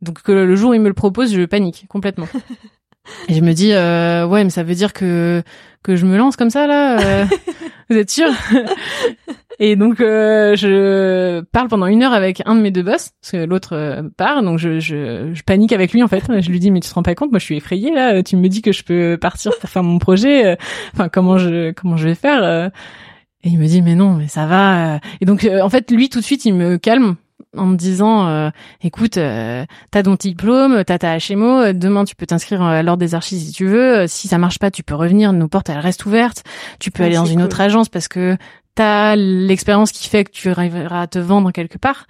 Donc 0.00 0.22
que 0.22 0.30
le 0.32 0.54
jour 0.54 0.70
où 0.70 0.74
ils 0.74 0.80
me 0.80 0.88
le 0.88 0.94
proposent, 0.94 1.34
je 1.34 1.44
panique 1.44 1.86
complètement. 1.88 2.28
Et 3.28 3.34
je 3.34 3.40
me 3.40 3.52
dis 3.52 3.72
euh, 3.72 4.26
ouais 4.26 4.44
mais 4.44 4.50
ça 4.50 4.62
veut 4.62 4.74
dire 4.74 4.92
que 4.92 5.42
que 5.82 5.96
je 5.96 6.06
me 6.06 6.16
lance 6.16 6.36
comme 6.36 6.50
ça 6.50 6.66
là 6.66 7.00
euh, 7.00 7.24
vous 7.90 7.96
êtes 7.96 8.10
sûr? 8.10 8.28
Et 9.60 9.74
donc 9.74 10.00
euh, 10.00 10.54
je 10.54 11.40
parle 11.52 11.68
pendant 11.68 11.86
une 11.86 12.04
heure 12.04 12.12
avec 12.12 12.42
un 12.46 12.54
de 12.54 12.60
mes 12.60 12.70
deux 12.70 12.82
boss 12.82 13.10
parce 13.20 13.32
que 13.32 13.44
l'autre 13.44 13.74
euh, 13.74 14.02
part 14.16 14.42
donc 14.42 14.58
je, 14.58 14.78
je 14.78 15.30
je 15.32 15.42
panique 15.42 15.72
avec 15.72 15.92
lui 15.92 16.02
en 16.02 16.08
fait. 16.08 16.22
Je 16.40 16.50
lui 16.50 16.60
dis 16.60 16.70
mais 16.70 16.80
tu 16.80 16.88
te 16.88 16.94
rends 16.94 17.02
pas 17.02 17.16
compte? 17.16 17.30
Moi 17.32 17.40
je 17.40 17.44
suis 17.44 17.56
effrayée 17.56 17.92
là. 17.92 18.22
Tu 18.22 18.36
me 18.36 18.48
dis 18.48 18.62
que 18.62 18.70
je 18.70 18.84
peux 18.84 19.18
partir 19.20 19.52
pour 19.58 19.68
faire 19.68 19.82
mon 19.82 19.98
projet 19.98 20.46
euh, 20.46 20.56
enfin 20.94 21.08
comment 21.08 21.38
je 21.38 21.72
comment 21.72 21.96
je 21.96 22.06
vais 22.08 22.14
faire 22.14 22.44
euh. 22.44 22.68
Et 23.42 23.48
il 23.50 23.58
me 23.58 23.66
dit 23.66 23.82
mais 23.82 23.96
non 23.96 24.14
mais 24.14 24.28
ça 24.28 24.46
va 24.46 25.00
et 25.20 25.24
donc 25.24 25.44
euh, 25.44 25.60
en 25.60 25.68
fait 25.68 25.90
lui 25.90 26.08
tout 26.08 26.20
de 26.20 26.24
suite 26.24 26.44
il 26.44 26.54
me 26.54 26.76
calme 26.76 27.16
en 27.56 27.66
me 27.66 27.76
disant 27.76 28.26
euh, 28.28 28.50
écoute 28.82 29.16
euh, 29.16 29.64
t'as 29.90 30.02
ton 30.02 30.14
diplôme 30.14 30.82
t'as 30.84 30.98
ta 30.98 31.16
HMO 31.18 31.60
euh, 31.60 31.72
demain 31.72 32.04
tu 32.04 32.14
peux 32.16 32.26
t'inscrire 32.26 32.62
à 32.62 32.82
l'ordre 32.82 33.00
des 33.00 33.14
archives 33.14 33.38
si 33.40 33.52
tu 33.52 33.66
veux. 33.66 33.98
Euh, 34.00 34.06
si 34.06 34.28
ça 34.28 34.38
marche 34.38 34.58
pas 34.58 34.70
tu 34.70 34.82
peux 34.82 34.94
revenir. 34.94 35.32
Nos 35.32 35.48
portes 35.48 35.68
elles 35.70 35.78
restent 35.78 36.04
ouvertes. 36.06 36.42
Tu 36.80 36.90
peux 36.90 37.02
Ouais, 37.02 37.06
aller 37.06 37.16
dans 37.16 37.24
une 37.24 37.36
cool. 37.36 37.44
autre 37.44 37.60
agence 37.60 37.88
parce 37.88 38.08
que 38.08 38.36
t'as 38.74 39.16
l'expérience 39.16 39.92
qui 39.92 40.08
fait 40.08 40.24
que 40.24 40.30
tu 40.30 40.48
arriveras 40.50 41.02
à 41.02 41.06
te 41.06 41.18
vendre 41.18 41.50
quelque 41.52 41.78
part. 41.78 42.06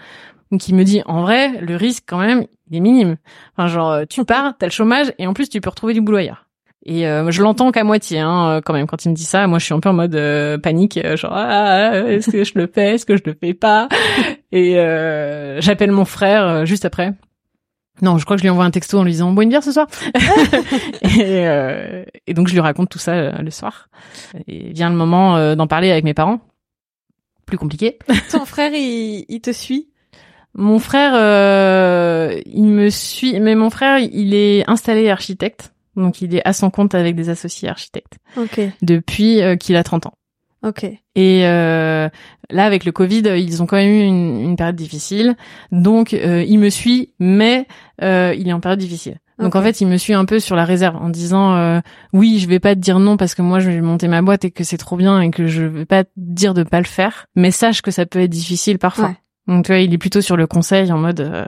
Donc 0.50 0.66
il 0.68 0.74
me 0.74 0.82
dit 0.84 1.02
en 1.06 1.22
vrai 1.22 1.60
le 1.60 1.76
risque 1.76 2.04
quand 2.06 2.18
même 2.18 2.46
il 2.70 2.76
est 2.76 2.80
minime. 2.80 3.16
Enfin 3.56 3.68
genre 3.68 3.90
euh, 3.90 4.04
tu 4.08 4.24
pars 4.26 4.54
t'as 4.58 4.66
le 4.66 4.72
chômage 4.72 5.12
et 5.18 5.26
en 5.26 5.34
plus 5.34 5.48
tu 5.48 5.60
peux 5.60 5.70
retrouver 5.70 5.94
du 5.94 6.00
boulot 6.00 6.18
ailleurs 6.18 6.47
et 6.84 7.06
euh, 7.06 7.30
je 7.30 7.42
l'entends 7.42 7.70
qu'à 7.72 7.84
moitié, 7.84 8.20
hein, 8.20 8.48
euh, 8.48 8.60
quand 8.60 8.72
même, 8.72 8.86
quand 8.86 9.04
il 9.04 9.10
me 9.10 9.14
dit 9.14 9.24
ça. 9.24 9.46
Moi, 9.46 9.58
je 9.58 9.64
suis 9.64 9.74
un 9.74 9.80
peu 9.80 9.88
en 9.88 9.94
mode 9.94 10.14
euh, 10.14 10.58
panique, 10.58 10.96
euh, 10.98 11.16
genre 11.16 11.32
ah, 11.34 11.98
est-ce 12.06 12.30
que 12.30 12.44
je 12.44 12.52
le 12.54 12.66
fais, 12.66 12.94
est-ce 12.94 13.04
que 13.06 13.16
je 13.16 13.22
le 13.26 13.34
fais 13.38 13.54
pas? 13.54 13.88
Et 14.52 14.78
euh, 14.78 15.60
j'appelle 15.60 15.90
mon 15.92 16.04
frère 16.04 16.46
euh, 16.46 16.64
juste 16.64 16.84
après. 16.84 17.12
Non, 18.00 18.16
je 18.16 18.24
crois 18.24 18.36
que 18.36 18.40
je 18.40 18.44
lui 18.44 18.50
envoie 18.50 18.64
un 18.64 18.70
texto 18.70 18.98
en 18.98 19.02
lui 19.02 19.12
disant 19.12 19.28
on 19.28 19.32
boit 19.32 19.42
une 19.42 19.50
bière 19.50 19.64
ce 19.64 19.72
soir. 19.72 19.88
et, 21.02 21.48
euh, 21.48 22.04
et 22.26 22.34
donc 22.34 22.46
je 22.48 22.52
lui 22.52 22.60
raconte 22.60 22.88
tout 22.88 22.98
ça 22.98 23.12
euh, 23.12 23.32
le 23.38 23.50
soir. 23.50 23.88
Et 24.46 24.72
vient 24.72 24.88
le 24.88 24.96
moment 24.96 25.36
euh, 25.36 25.56
d'en 25.56 25.66
parler 25.66 25.90
avec 25.90 26.04
mes 26.04 26.14
parents. 26.14 26.40
Plus 27.44 27.58
compliqué. 27.58 27.98
Ton 28.30 28.44
frère, 28.44 28.70
il, 28.72 29.24
il 29.28 29.40
te 29.40 29.50
suit? 29.50 29.88
Mon 30.54 30.78
frère, 30.78 31.12
euh, 31.14 32.40
il 32.46 32.64
me 32.64 32.88
suit, 32.88 33.38
mais 33.40 33.54
mon 33.54 33.70
frère, 33.70 33.98
il 33.98 34.34
est 34.34 34.68
installé 34.68 35.10
architecte, 35.10 35.72
donc 35.98 36.22
il 36.22 36.34
est 36.34 36.42
à 36.46 36.52
son 36.52 36.70
compte 36.70 36.94
avec 36.94 37.14
des 37.16 37.28
associés 37.28 37.68
architectes 37.68 38.18
depuis 38.82 39.42
euh, 39.42 39.56
qu'il 39.56 39.76
a 39.76 39.82
30 39.84 40.06
ans. 40.06 40.14
ok. 40.62 40.84
Et 41.14 41.46
euh, 41.46 42.08
là, 42.50 42.64
avec 42.64 42.84
le 42.84 42.92
Covid, 42.92 43.22
euh, 43.26 43.36
ils 43.36 43.60
ont 43.62 43.66
quand 43.66 43.76
même 43.76 43.90
eu 43.90 44.02
une, 44.04 44.40
une 44.40 44.56
période 44.56 44.76
difficile. 44.76 45.34
Donc, 45.72 46.14
euh, 46.14 46.44
il 46.46 46.58
me 46.60 46.70
suit, 46.70 47.12
mais 47.18 47.66
euh, 48.02 48.32
il 48.38 48.46
est 48.48 48.52
en 48.52 48.60
période 48.60 48.78
difficile. 48.78 49.18
Donc, 49.40 49.54
en 49.56 49.62
fait, 49.62 49.80
il 49.80 49.86
me 49.86 49.96
suit 49.98 50.14
un 50.14 50.24
peu 50.24 50.40
sur 50.40 50.56
la 50.56 50.64
réserve 50.64 50.96
en 50.96 51.08
disant 51.10 51.54
euh, 51.56 51.80
oui, 52.12 52.38
je 52.40 52.48
vais 52.48 52.58
pas 52.60 52.74
te 52.74 52.80
dire 52.80 52.98
non 52.98 53.16
parce 53.16 53.34
que 53.36 53.42
moi, 53.42 53.58
je 53.60 53.70
vais 53.70 53.80
monter 53.80 54.08
ma 54.08 54.20
boîte 54.22 54.44
et 54.44 54.50
que 54.50 54.64
c'est 54.64 54.78
trop 54.78 54.96
bien 54.96 55.20
et 55.20 55.30
que 55.30 55.46
je 55.46 55.62
vais 55.62 55.84
pas 55.86 56.04
te 56.04 56.10
dire 56.16 56.54
de 56.54 56.62
pas 56.64 56.78
le 56.80 56.86
faire. 56.86 57.26
Mais 57.36 57.50
sache 57.52 57.82
que 57.82 57.90
ça 57.92 58.04
peut 58.06 58.20
être 58.20 58.30
difficile 58.30 58.78
parfois. 58.78 59.08
Ouais. 59.08 59.16
Donc, 59.54 59.64
tu 59.64 59.72
vois, 59.72 59.80
il 59.80 59.92
est 59.94 59.98
plutôt 59.98 60.20
sur 60.20 60.36
le 60.36 60.46
conseil 60.48 60.90
en 60.92 60.98
mode 60.98 61.20
euh, 61.20 61.46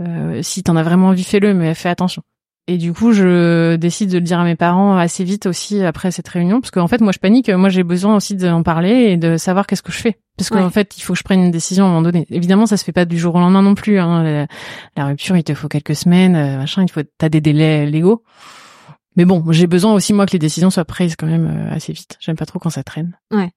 euh, 0.00 0.42
si 0.42 0.62
t'en 0.62 0.76
as 0.76 0.82
vraiment 0.82 1.08
envie, 1.08 1.24
fais-le, 1.24 1.54
mais 1.54 1.74
fais 1.74 1.88
attention. 1.88 2.22
Et 2.68 2.78
du 2.78 2.92
coup, 2.92 3.12
je 3.12 3.74
décide 3.74 4.10
de 4.10 4.18
le 4.18 4.24
dire 4.24 4.38
à 4.38 4.44
mes 4.44 4.54
parents 4.54 4.96
assez 4.96 5.24
vite 5.24 5.46
aussi 5.46 5.82
après 5.84 6.12
cette 6.12 6.28
réunion, 6.28 6.60
parce 6.60 6.70
qu'en 6.70 6.86
fait, 6.86 7.00
moi, 7.00 7.10
je 7.12 7.18
panique. 7.18 7.48
Moi, 7.50 7.68
j'ai 7.68 7.82
besoin 7.82 8.14
aussi 8.14 8.36
d'en 8.36 8.62
parler 8.62 8.90
et 9.10 9.16
de 9.16 9.36
savoir 9.36 9.66
qu'est-ce 9.66 9.82
que 9.82 9.90
je 9.90 9.98
fais, 9.98 10.18
parce 10.38 10.48
qu'en 10.48 10.64
Ouais. 10.66 10.70
fait, 10.70 10.96
il 10.96 11.00
faut 11.02 11.12
que 11.14 11.18
je 11.18 11.24
prenne 11.24 11.40
une 11.40 11.50
décision 11.50 11.84
à 11.84 11.88
un 11.88 11.90
moment 11.90 12.02
donné. 12.02 12.24
Évidemment, 12.30 12.66
ça 12.66 12.76
se 12.76 12.84
fait 12.84 12.92
pas 12.92 13.04
du 13.04 13.18
jour 13.18 13.34
au 13.34 13.40
lendemain 13.40 13.62
non 13.62 13.74
plus. 13.74 13.98
Hein. 13.98 14.22
La, 14.22 14.46
la 14.96 15.06
rupture, 15.06 15.36
il 15.36 15.42
te 15.42 15.54
faut 15.54 15.66
quelques 15.68 15.96
semaines, 15.96 16.36
euh, 16.36 16.58
machin. 16.58 16.84
Il 16.84 16.90
faut, 16.90 17.02
t'as 17.18 17.28
des 17.28 17.40
délais 17.40 17.84
légaux. 17.86 18.22
Mais 19.16 19.24
bon, 19.24 19.44
j'ai 19.50 19.66
besoin 19.66 19.92
aussi 19.92 20.12
moi 20.14 20.24
que 20.24 20.32
les 20.32 20.38
décisions 20.38 20.70
soient 20.70 20.84
prises 20.84 21.16
quand 21.16 21.26
même 21.26 21.46
euh, 21.68 21.74
assez 21.74 21.92
vite. 21.92 22.16
J'aime 22.20 22.36
pas 22.36 22.46
trop 22.46 22.60
quand 22.60 22.70
ça 22.70 22.84
traîne. 22.84 23.18
Ouais. 23.32 23.50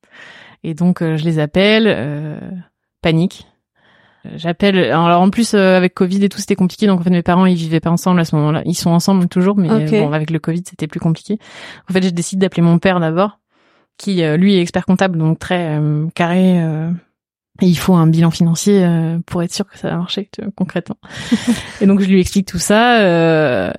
Et 0.64 0.74
donc, 0.74 1.04
euh, 1.04 1.16
je 1.16 1.26
les 1.26 1.38
appelle, 1.38 1.86
euh, 1.88 2.40
panique. 3.04 3.46
J'appelle. 4.36 4.78
Alors 4.78 5.22
en 5.22 5.30
plus 5.30 5.54
euh, 5.54 5.78
avec 5.78 5.94
Covid 5.94 6.24
et 6.24 6.30
tout, 6.30 6.40
c'était 6.40 6.56
compliqué. 6.56 6.88
Donc 6.88 7.00
en 7.00 7.04
fait, 7.04 7.10
mes 7.10 7.22
parents 7.24 7.46
ils 7.46 7.56
vivaient 7.56 7.80
pas 7.80 7.92
ensemble 7.92 8.20
à 8.20 8.26
ce 8.26 8.36
moment-là. 8.36 8.62
Ils 8.66 8.76
sont 8.76 8.90
ensemble 8.92 9.28
toujours, 9.28 9.58
mais 9.58 9.70
bon, 10.02 10.12
avec 10.12 10.30
le 10.30 10.40
Covid, 10.40 10.64
c'était 10.68 10.88
plus 10.88 11.00
compliqué. 11.00 11.38
En 11.90 11.94
fait, 11.94 12.04
je 12.04 12.10
décide 12.10 12.40
d'appeler 12.40 12.62
mon 12.64 12.80
père 12.80 13.00
d'abord, 13.00 13.40
qui 13.98 14.24
euh, 14.24 14.38
lui 14.38 14.56
est 14.56 14.62
expert 14.62 14.86
comptable, 14.86 15.18
donc 15.18 15.40
très 15.40 15.78
euh, 15.80 16.08
carré. 16.16 16.62
euh, 16.62 16.90
et 17.62 17.68
il 17.68 17.78
faut 17.78 17.94
un 17.96 18.08
bilan 18.08 18.32
financier 18.32 18.84
euh, 18.84 19.18
pour 19.26 19.42
être 19.42 19.54
sûr 19.54 19.66
que 19.66 19.78
ça 19.78 19.90
va 19.90 19.96
marcher 19.96 20.30
vois, 20.40 20.52
concrètement. 20.56 20.98
et 21.82 21.86
donc 21.86 22.02
je 22.02 22.08
lui 22.08 22.20
explique 22.20 22.48
tout 22.48 22.58
ça. 22.60 23.00
euh, 23.00 23.72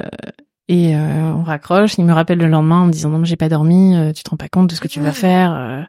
et 0.68 0.96
euh, 0.96 1.32
on 1.34 1.42
raccroche. 1.42 1.98
Il 1.98 2.04
me 2.06 2.12
rappelle 2.12 2.38
le 2.38 2.46
lendemain 2.48 2.80
en 2.82 2.86
me 2.86 2.90
disant 2.92 3.10
non 3.10 3.18
mais 3.18 3.26
j'ai 3.26 3.36
pas 3.36 3.48
dormi. 3.50 3.94
euh, 3.94 4.12
tu 4.12 4.22
te 4.24 4.30
rends 4.30 4.36
pas 4.38 4.48
compte 4.48 4.68
de 4.70 4.74
ce 4.74 4.80
que 4.80 4.88
tu 4.88 5.00
vas 5.00 5.12
faire. 5.12 5.52
euh, 5.54 5.82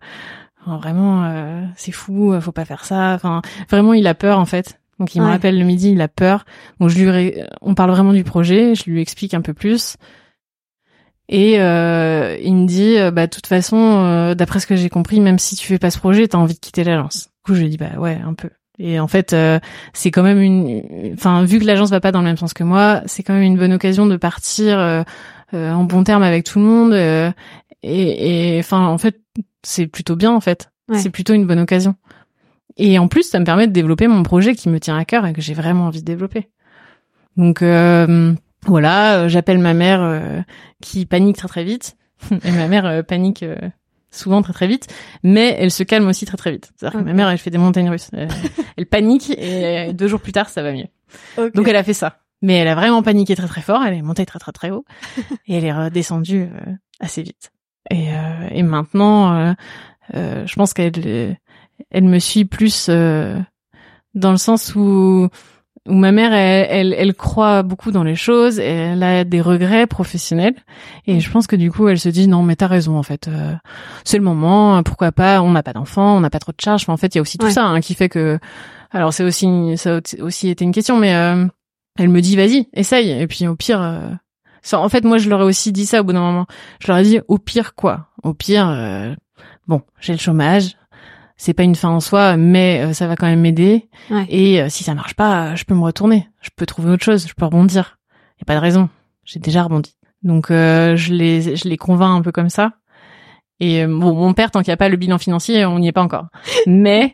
enfin, 0.66 0.78
vraiment, 0.78 1.24
euh, 1.26 1.64
c'est 1.76 1.92
fou. 1.92 2.34
euh, 2.34 2.42
Faut 2.42 2.52
pas 2.52 2.66
faire 2.66 2.86
ça. 2.86 3.14
Enfin, 3.14 3.42
vraiment, 3.70 3.94
il 3.94 4.08
a 4.08 4.14
peur 4.16 4.40
en 4.40 4.46
fait. 4.46 4.80
Donc 5.00 5.14
il 5.14 5.22
me 5.22 5.26
Ouais. 5.28 5.32
rappelle 5.34 5.58
le 5.60 5.64
midi, 5.66 5.92
il 5.92 6.02
a 6.02 6.08
peur. 6.08 6.44
Donc 6.80 6.90
je 6.90 6.98
lui, 6.98 7.10
ré- 7.10 7.44
on 7.62 7.76
parle 7.76 7.92
vraiment 7.92 8.14
du 8.14 8.24
projet. 8.24 8.74
Je 8.76 8.90
lui 8.90 9.02
explique 9.02 9.34
un 9.34 9.42
peu 9.42 9.54
plus. 9.54 9.96
Et 11.30 11.60
euh, 11.60 12.38
il 12.42 12.56
me 12.56 12.66
dit, 12.68 12.98
euh, 12.98 13.12
bah 13.12 13.28
de 13.28 13.32
toute 13.32 13.48
façon, 13.48 13.76
euh, 13.78 14.34
d'après 14.34 14.60
ce 14.62 14.68
que 14.68 14.76
j'ai 14.78 14.90
compris, 14.90 15.20
même 15.20 15.40
si 15.40 15.56
tu 15.56 15.68
fais 15.68 15.78
pas 15.78 15.92
ce 15.92 16.00
projet, 16.00 16.28
t'as 16.28 16.38
envie 16.38 16.54
de 16.54 16.60
quitter 16.60 16.84
l'agence. 16.86 17.26
Du 17.46 17.52
coup, 17.52 17.56
je 17.56 17.62
lui 17.64 17.70
dis, 17.70 17.78
bah 17.78 17.98
ouais, 17.98 18.18
un 18.26 18.34
peu. 18.34 18.50
Et 18.80 19.00
en 19.00 19.08
fait, 19.08 19.34
euh, 19.34 19.60
c'est 19.94 20.10
quand 20.12 20.24
même 20.24 20.40
une, 20.40 21.12
enfin, 21.16 21.44
vu 21.44 21.60
que 21.60 21.66
l'agence 21.66 21.90
va 21.90 22.00
pas 22.00 22.12
dans 22.12 22.20
le 22.20 22.26
même 22.26 22.38
sens 22.38 22.54
que 22.54 22.64
moi, 22.64 23.02
c'est 23.08 23.24
quand 23.24 23.34
même 23.34 23.42
une 23.44 23.58
bonne 23.58 23.74
occasion 23.74 24.06
de 24.06 24.16
partir 24.16 24.80
euh, 24.80 25.04
en 25.54 25.84
bon 25.84 26.04
terme 26.04 26.24
avec 26.24 26.44
tout 26.44 26.60
le 26.60 26.66
monde. 26.66 26.94
euh, 26.94 27.32
et, 27.84 28.58
enfin, 28.60 28.88
en 28.88 28.98
fait, 28.98 29.22
c'est 29.64 29.88
plutôt 29.88 30.16
bien 30.16 30.32
en 30.32 30.42
fait. 30.42 30.72
Ouais. 30.90 31.00
C'est 31.00 31.10
plutôt 31.10 31.34
une 31.34 31.46
bonne 31.46 31.60
occasion. 31.60 31.96
Et 32.78 33.00
en 33.00 33.08
plus, 33.08 33.24
ça 33.24 33.40
me 33.40 33.46
permet 33.46 33.68
de 33.68 33.72
développer 33.74 34.08
mon 34.08 34.24
projet 34.24 34.56
qui 34.56 34.70
me 34.70 34.80
tient 34.80 34.98
à 34.98 35.06
cœur 35.06 35.26
et 35.26 35.34
que 35.34 35.42
j'ai 35.42 35.54
vraiment 35.54 35.86
envie 35.86 36.02
de 36.02 36.06
développer. 36.06 36.50
Donc, 37.36 37.62
euh, 37.62 38.34
voilà, 38.66 39.20
euh, 39.22 39.28
j'appelle 39.30 39.60
ma 39.60 39.74
mère 39.74 40.02
euh, 40.02 40.42
qui 40.82 41.06
panique 41.06 41.38
très 41.38 41.48
très 41.48 41.64
vite. 41.64 41.98
Et 42.44 42.52
ma 42.52 42.68
mère 42.68 42.86
euh, 42.86 43.04
panique 43.04 43.46
souvent 44.10 44.42
très 44.42 44.54
très 44.54 44.68
vite, 44.68 44.88
mais 45.24 45.56
elle 45.60 45.70
se 45.70 45.84
calme 45.84 46.08
aussi 46.08 46.26
très 46.26 46.38
très 46.38 46.52
vite. 46.52 46.72
C'est-à-dire 46.76 47.00
que 47.00 47.06
ma 47.06 47.14
mère, 47.14 47.30
elle 47.30 47.38
fait 47.38 47.52
des 47.52 47.60
montagnes 47.60 47.90
russes. 47.90 48.10
Elle, 48.76 48.86
panique 48.88 49.30
et 49.38 49.94
deux 49.94 50.08
jours 50.08 50.22
plus 50.22 50.32
tard, 50.32 50.50
ça 50.50 50.64
va 50.64 50.72
mieux. 50.72 50.88
Donc 51.54 51.68
elle 51.68 51.76
a 51.76 51.84
fait 51.84 51.94
ça. 51.94 52.20
Mais 52.42 52.54
elle 52.56 52.68
a 52.68 52.76
vraiment 52.76 53.02
paniqué 53.02 53.36
très 53.36 53.48
très 53.48 53.62
fort. 53.62 53.82
Elle 53.84 53.96
est 53.96 54.02
montée 54.02 54.26
très 54.26 54.40
très 54.40 54.52
très 54.52 54.70
haut. 54.70 54.86
Et 55.48 55.56
elle 55.56 55.66
est 55.66 55.74
redescendue 55.74 56.50
assez 57.00 57.24
vite. 57.24 57.52
Et, 57.90 58.10
et 58.52 58.64
maintenant, 58.64 59.56
je 60.14 60.56
pense 60.56 60.74
qu'elle 60.74 61.38
elle 61.90 62.04
me 62.04 62.20
suit 62.20 62.46
plus 62.46 62.90
dans 62.90 64.32
le 64.32 64.38
sens 64.38 64.76
où 64.76 65.30
où 65.88 65.94
ma 65.94 66.12
mère 66.12 66.34
elle, 66.34 66.68
elle, 66.70 66.94
elle, 66.94 67.14
croit 67.14 67.64
beaucoup 67.64 67.92
dans 67.92 68.04
les 68.04 68.16
choses. 68.16 68.60
Et 68.60 68.66
elle 68.66 69.04
a 69.04 69.24
des 69.24 69.42
regrets 69.42 69.88
professionnels. 69.88 70.56
Et 71.06 71.20
je 71.20 71.32
pense 71.32 71.48
que 71.48 71.56
du 71.56 71.72
coup 71.72 71.88
elle 71.88 72.00
se 72.00 72.10
dit 72.10 72.28
non 72.28 72.44
mais 72.44 72.56
t'as 72.56 72.68
raison 72.68 72.98
en 72.98 73.04
fait. 73.04 73.28
Euh, 73.28 73.54
c'est 74.04 74.18
le 74.18 74.24
moment 74.24 74.82
pourquoi 74.84 75.12
pas 75.12 75.42
on 75.42 75.52
n'a 75.52 75.64
pas 75.64 75.74
d'enfants 75.74 76.18
on 76.18 76.20
n'a 76.20 76.30
pas 76.30 76.40
trop 76.40 76.52
de 76.52 76.62
charges. 76.62 76.88
Mais 76.88 76.94
en 76.94 76.98
fait 76.98 77.16
il 77.16 77.18
y 77.18 77.20
a 77.20 77.22
aussi 77.22 77.38
tout 77.38 77.50
ça 77.50 77.66
hein, 77.66 77.80
qui 77.82 77.94
fait 77.94 78.10
que 78.10 78.40
alors 78.92 79.14
c'est 79.14 79.24
aussi 79.24 79.78
ça 79.78 79.98
a 79.98 80.24
aussi 80.24 80.50
été 80.50 80.64
une 80.64 80.72
question 80.72 80.98
mais 80.98 81.14
euh, 81.16 81.46
elle 81.98 82.10
me 82.10 82.22
dit 82.22 82.36
vas-y 82.36 82.68
essaye 82.74 83.12
et 83.12 83.28
puis 83.28 83.48
au 83.48 83.56
pire 83.56 83.82
euh, 83.82 84.10
ça, 84.62 84.80
en 84.80 84.90
fait 84.90 85.04
moi 85.04 85.18
je 85.18 85.30
leur 85.30 85.42
ai 85.42 85.46
aussi 85.46 85.72
dit 85.72 85.86
ça 85.86 86.02
au 86.02 86.04
bout 86.04 86.14
d'un 86.14 86.22
moment 86.22 86.46
je 86.80 86.88
leur 86.88 86.98
ai 86.98 87.04
dit 87.04 87.20
au 87.28 87.38
pire 87.38 87.76
quoi? 87.76 88.08
Au 88.24 88.34
pire 88.34 89.16
bon 89.68 89.82
j'ai 90.00 90.14
le 90.14 90.20
chômage 90.20 90.78
c'est 91.38 91.54
pas 91.54 91.64
une 91.64 91.76
fin 91.76 91.90
en 91.90 92.00
soi, 92.00 92.36
mais 92.36 92.82
euh, 92.82 92.94
ça 92.94 93.08
va 93.08 93.16
quand 93.16 93.28
même 93.28 93.42
m'aider. 93.42 93.88
Et 94.28 94.62
euh, 94.62 94.70
si 94.70 94.84
ça 94.84 94.96
marche 94.96 95.14
pas, 95.14 95.56
je 95.56 95.64
peux 95.64 95.76
me 95.76 95.84
retourner, 95.84 96.28
je 96.42 96.50
peux 96.56 96.66
trouver 96.66 96.90
autre 96.92 97.06
chose, 97.06 97.28
je 97.28 97.34
peux 97.36 97.46
rebondir. 97.46 98.00
Y 98.40 98.44
a 98.44 98.46
pas 98.46 98.56
de 98.56 98.60
raison, 98.60 98.90
j'ai 99.24 99.40
déjà 99.40 99.64
rebondi. 99.64 99.96
Donc 100.24 100.50
euh, 100.50 100.96
je 100.96 101.14
les 101.14 101.56
je 101.56 101.68
les 101.70 101.78
convainc 101.78 102.20
un 102.20 102.22
peu 102.22 102.32
comme 102.32 102.50
ça. 102.50 102.74
Et 103.60 103.86
bon, 103.86 104.14
mon 104.14 104.34
père, 104.34 104.52
tant 104.52 104.62
qu'il 104.62 104.70
n'y 104.70 104.76
a 104.76 104.78
pas 104.78 104.90
le 104.90 104.98
bilan 104.98 105.18
financier, 105.18 105.66
on 105.66 105.80
n'y 105.80 105.88
est 105.88 105.92
pas 105.92 106.04
encore. 106.04 106.28
Mais 106.68 107.14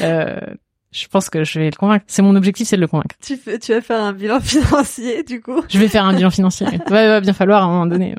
je 0.92 1.08
pense 1.08 1.30
que 1.30 1.42
je 1.42 1.58
vais 1.58 1.70
le 1.70 1.76
convaincre. 1.76 2.04
C'est 2.06 2.22
mon 2.22 2.36
objectif, 2.36 2.68
c'est 2.68 2.76
de 2.76 2.82
le 2.82 2.86
convaincre. 2.86 3.16
Tu, 3.22 3.36
fais, 3.36 3.58
tu 3.58 3.72
vas 3.72 3.80
faire 3.80 4.00
un 4.00 4.12
bilan 4.12 4.40
financier, 4.42 5.24
du 5.24 5.40
coup 5.40 5.62
Je 5.68 5.78
vais 5.78 5.88
faire 5.88 6.04
un 6.04 6.14
bilan 6.14 6.30
financier. 6.30 6.66
il 6.86 6.92
va 6.92 7.20
bien 7.20 7.32
falloir 7.32 7.62
à 7.62 7.66
un 7.66 7.68
moment 7.68 7.86
donné. 7.86 8.14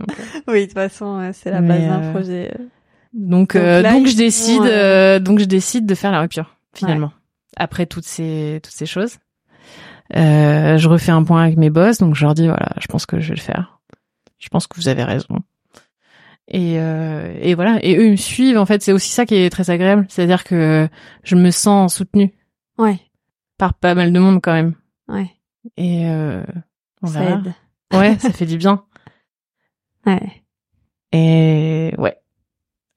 Oui, 0.48 0.62
de 0.62 0.66
toute 0.66 0.74
façon, 0.74 1.32
c'est 1.34 1.52
la 1.52 1.62
base 1.62 1.82
d'un 1.82 2.12
projet. 2.12 2.52
Donc 3.14 3.56
donc, 3.56 3.56
euh, 3.56 4.06
je 4.06 4.18
décide 4.18 4.64
euh, 4.64 5.20
donc 5.20 5.40
je 5.40 5.46
décide 5.46 5.86
de 5.86 5.96
faire 5.96 6.12
la 6.12 6.22
rupture 6.22 6.58
finalement. 6.74 7.12
Après 7.56 7.86
toutes 7.86 8.06
ces 8.06 8.60
toutes 8.64 8.74
ces 8.74 8.88
choses, 8.88 9.18
euh, 10.16 10.78
je 10.78 10.90
refais 10.90 11.12
un 11.12 11.24
point 11.24 11.44
avec 11.44 11.58
mes 11.58 11.70
boss 11.70 12.00
donc 12.00 12.16
je 12.16 12.26
leur 12.26 12.34
dis 12.34 12.48
voilà 12.48 12.70
je 12.82 12.88
pense 12.88 13.06
que 13.06 13.20
je 13.20 13.30
vais 13.30 13.36
le 13.36 13.42
faire. 13.42 13.80
Je 14.40 14.50
pense 14.50 14.66
que 14.66 14.76
vous 14.76 14.88
avez 14.88 15.04
raison. 15.04 15.40
Et 16.48 16.74
et 16.74 17.54
voilà 17.54 17.78
et 17.84 17.96
eux 17.98 18.08
ils 18.08 18.12
me 18.12 18.16
suivent 18.16 18.58
en 18.58 18.66
fait 18.66 18.82
c'est 18.82 18.92
aussi 18.92 19.10
ça 19.10 19.26
qui 19.26 19.36
est 19.36 19.50
très 19.50 19.70
agréable 19.70 20.06
c'est-à-dire 20.10 20.44
que 20.44 20.90
je 21.24 21.36
me 21.36 21.52
sens 21.52 21.96
soutenue. 21.96 22.34
Ouais. 22.78 23.00
Par 23.58 23.74
pas 23.74 23.96
mal 23.96 24.12
de 24.12 24.20
monde 24.20 24.42
quand 24.42 24.54
même. 24.54 24.76
Ouais. 25.08 25.30
Et 25.78 26.06
on 27.02 27.08
ça 27.08 27.24
aide. 27.24 27.54
Ouais 27.94 28.18
ça 28.20 28.32
fait 28.32 28.46
du 28.46 28.58
bien. 28.58 28.84
Ouais. 30.06 30.44
Et 31.12 31.94
ouais 31.98 32.18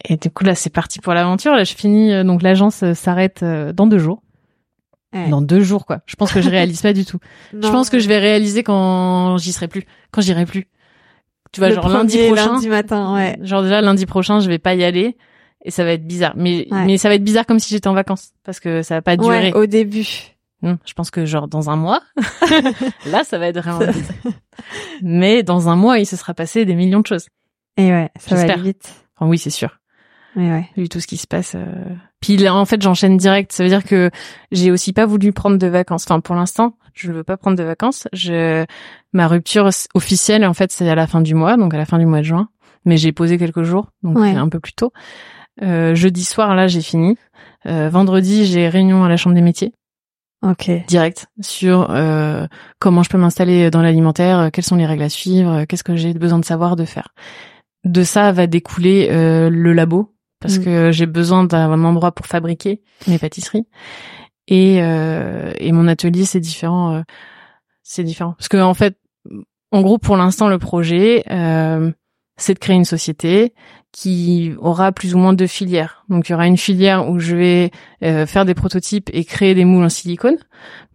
et 0.09 0.17
du 0.17 0.31
coup 0.31 0.45
là 0.45 0.55
c'est 0.55 0.71
parti 0.71 1.01
pour 1.01 1.15
l'aventure. 1.15 1.55
Là 1.55 1.65
je 1.65 1.75
finis 1.75 2.13
euh, 2.13 2.25
donc 2.25 2.43
l'agence 2.43 2.83
euh, 2.83 2.95
s'arrête 2.95 3.43
euh, 3.43 3.73
dans 3.73 3.87
deux 3.87 3.99
jours. 3.99 4.23
Dans 5.31 5.41
deux 5.41 5.63
jours 5.63 5.87
quoi. 5.87 6.01
Je 6.05 6.15
pense 6.15 6.31
que 6.31 6.43
je 6.43 6.51
réalise 6.51 6.83
pas 6.83 6.93
du 6.93 7.07
tout. 7.07 7.19
Je 7.55 7.69
pense 7.71 7.89
que 7.89 7.99
je 7.99 8.07
vais 8.07 8.19
réaliser 8.19 8.63
quand 8.63 9.39
j'y 9.39 9.51
serai 9.55 9.67
plus, 9.67 9.85
quand 10.11 10.21
j'irai 10.21 10.45
plus. 10.45 10.69
Tu 11.53 11.61
vois 11.61 11.71
genre 11.71 11.89
lundi 11.89 12.19
prochain. 12.27 12.53
Lundi 12.53 12.69
matin 12.69 13.15
ouais. 13.15 13.39
Genre 13.41 13.63
déjà 13.63 13.81
lundi 13.81 14.05
prochain 14.05 14.41
je 14.41 14.49
vais 14.49 14.59
pas 14.59 14.75
y 14.75 14.85
aller 14.85 15.17
et 15.67 15.71
ça 15.71 15.85
va 15.85 15.93
être 15.93 16.07
bizarre. 16.07 16.33
Mais 16.37 16.67
mais 16.71 16.97
ça 16.97 17.09
va 17.09 17.17
être 17.17 17.25
bizarre 17.25 17.45
comme 17.45 17.59
si 17.59 17.71
j'étais 17.71 17.89
en 17.89 17.95
vacances 17.95 18.31
parce 18.45 18.61
que 18.61 18.83
ça 18.83 18.95
va 18.95 19.03
pas 19.03 19.17
durer. 19.17 19.53
Ouais, 19.53 19.55
au 19.55 19.67
début. 19.67 20.07
Hum, 20.63 20.79
je 20.87 20.95
pense 20.95 21.11
que 21.11 21.27
genre 21.27 21.49
dans 21.49 21.69
un 21.69 21.77
mois, 21.77 22.01
là 23.07 23.25
ça 23.25 23.39
va 23.39 23.49
être 23.49 23.61
vraiment. 23.61 23.93
Mais 25.03 25.43
dans 25.43 25.69
un 25.69 25.77
mois 25.77 25.99
il 25.99 26.07
se 26.07 26.17
sera 26.17 26.33
passé 26.33 26.65
des 26.65 26.75
millions 26.75 27.01
de 27.01 27.07
choses. 27.07 27.27
Et 27.77 27.91
ouais, 27.91 28.11
ça 28.19 28.37
va 28.37 28.43
aller 28.43 28.63
vite. 28.63 28.95
Enfin, 29.17 29.29
oui 29.29 29.37
c'est 29.37 29.51
sûr. 29.51 29.79
Ouais, 30.37 30.69
Vu 30.77 30.89
tout 30.89 31.01
ce 31.01 31.07
qui 31.07 31.17
se 31.17 31.27
passe. 31.27 31.55
Euh... 31.55 31.65
Puis 32.21 32.37
là, 32.37 32.55
en 32.55 32.67
fait, 32.67 32.83
j'enchaîne 32.83 33.17
direct. 33.17 33.53
Ça 33.53 33.63
veut 33.63 33.71
dire 33.71 33.83
que 33.83 34.11
j'ai 34.53 34.71
aussi 34.71 34.93
pas 34.93 35.07
voulu 35.07 35.33
prendre 35.33 35.57
de 35.57 35.67
vacances. 35.67 36.05
Enfin, 36.07 36.21
pour 36.21 36.35
l'instant, 36.35 36.77
je 36.93 37.11
ne 37.11 37.17
veux 37.17 37.25
pas 37.25 37.39
prendre 37.39 37.57
de 37.57 37.63
vacances. 37.63 38.07
Je... 38.13 38.67
Ma 39.15 39.29
rupture 39.29 39.71
officielle, 39.95 40.45
en 40.45 40.53
fait, 40.53 40.73
c'est 40.73 40.87
à 40.91 40.95
la 40.95 41.07
fin 41.07 41.23
du 41.23 41.35
mois, 41.35 41.57
donc 41.57 41.73
à 41.73 41.79
la 41.79 41.87
fin 41.87 41.99
du 41.99 42.05
mois 42.05 42.19
de 42.19 42.25
juin. 42.25 42.51
Mais 42.85 42.99
j'ai 42.99 43.13
posé 43.13 43.39
quelques 43.39 43.63
jours, 43.63 43.91
donc 44.03 44.19
un 44.19 44.49
peu 44.51 44.61
plus 44.61 44.75
tôt. 44.75 44.93
Euh, 45.63 45.95
jeudi 45.95 46.25
soir, 46.25 46.55
là, 46.55 46.67
j'ai 46.67 46.83
fini. 46.83 47.17
Euh, 47.67 47.89
vendredi, 47.89 48.47
j'ai 48.47 48.69
réunion 48.69 49.05
à 49.05 49.09
la 49.09 49.17
chambre 49.17 49.35
des 49.35 49.43
métiers. 49.43 49.73
Ok. 50.43 50.71
Direct 50.87 51.27
sur 51.41 51.91
euh, 51.91 52.47
comment 52.79 53.03
je 53.03 53.09
peux 53.09 53.19
m'installer 53.19 53.71
dans 53.71 53.83
l'alimentaire, 53.83 54.39
euh, 54.39 54.51
quelles 54.51 54.65
sont 54.65 54.77
les 54.77 54.87
règles 54.87 55.03
à 55.03 55.09
suivre, 55.09 55.51
euh, 55.51 55.65
qu'est-ce 55.67 55.83
que 55.83 55.97
j'ai 55.97 56.13
besoin 56.13 56.39
de 56.39 56.45
savoir, 56.45 56.77
de 56.77 56.85
faire. 56.85 57.09
De 57.85 58.03
ça 58.03 58.33
va 58.33 58.47
découler 58.47 59.09
le 59.09 59.73
labo 59.73 60.17
parce 60.41 60.59
mm. 60.59 60.65
que 60.65 60.93
j'ai 60.93 61.07
besoin 61.07 61.45
d'un 61.45 61.85
endroit 61.85 62.13
pour 62.13 62.27
fabriquer 62.27 62.83
mes 63.07 63.19
pâtisseries. 63.19 63.67
Et, 64.49 64.79
euh, 64.81 65.53
et 65.59 65.73
mon 65.73 65.89
atelier, 65.89 66.25
c'est 66.25 66.41
différent. 66.41 66.95
Euh, 66.95 67.03
c'est 67.83 68.05
différent. 68.05 68.35
Parce 68.39 68.49
que 68.49 68.57
en 68.59 68.75
fait, 68.75 68.97
en 69.73 69.83
gros, 69.83 69.99
pour 69.99 70.17
l'instant, 70.17 70.49
le 70.49 70.59
projet, 70.59 71.25
euh, 71.31 71.93
c'est 72.37 72.55
de 72.55 72.59
créer 72.59 72.77
une 72.77 72.85
société 72.85 73.55
qui 73.97 74.53
aura 74.59 74.93
plus 74.93 75.15
ou 75.15 75.19
moins 75.19 75.33
deux 75.33 75.47
filières. 75.47 76.05
Donc, 76.11 76.29
il 76.29 76.33
y 76.33 76.35
aura 76.35 76.47
une 76.47 76.59
filière 76.59 77.09
où 77.09 77.19
je 77.19 77.35
vais 77.35 77.71
euh, 78.03 78.27
faire 78.27 78.45
des 78.45 78.53
prototypes 78.53 79.09
et 79.15 79.25
créer 79.25 79.55
des 79.55 79.65
moules 79.65 79.87
en 79.87 79.89
silicone. 79.89 80.37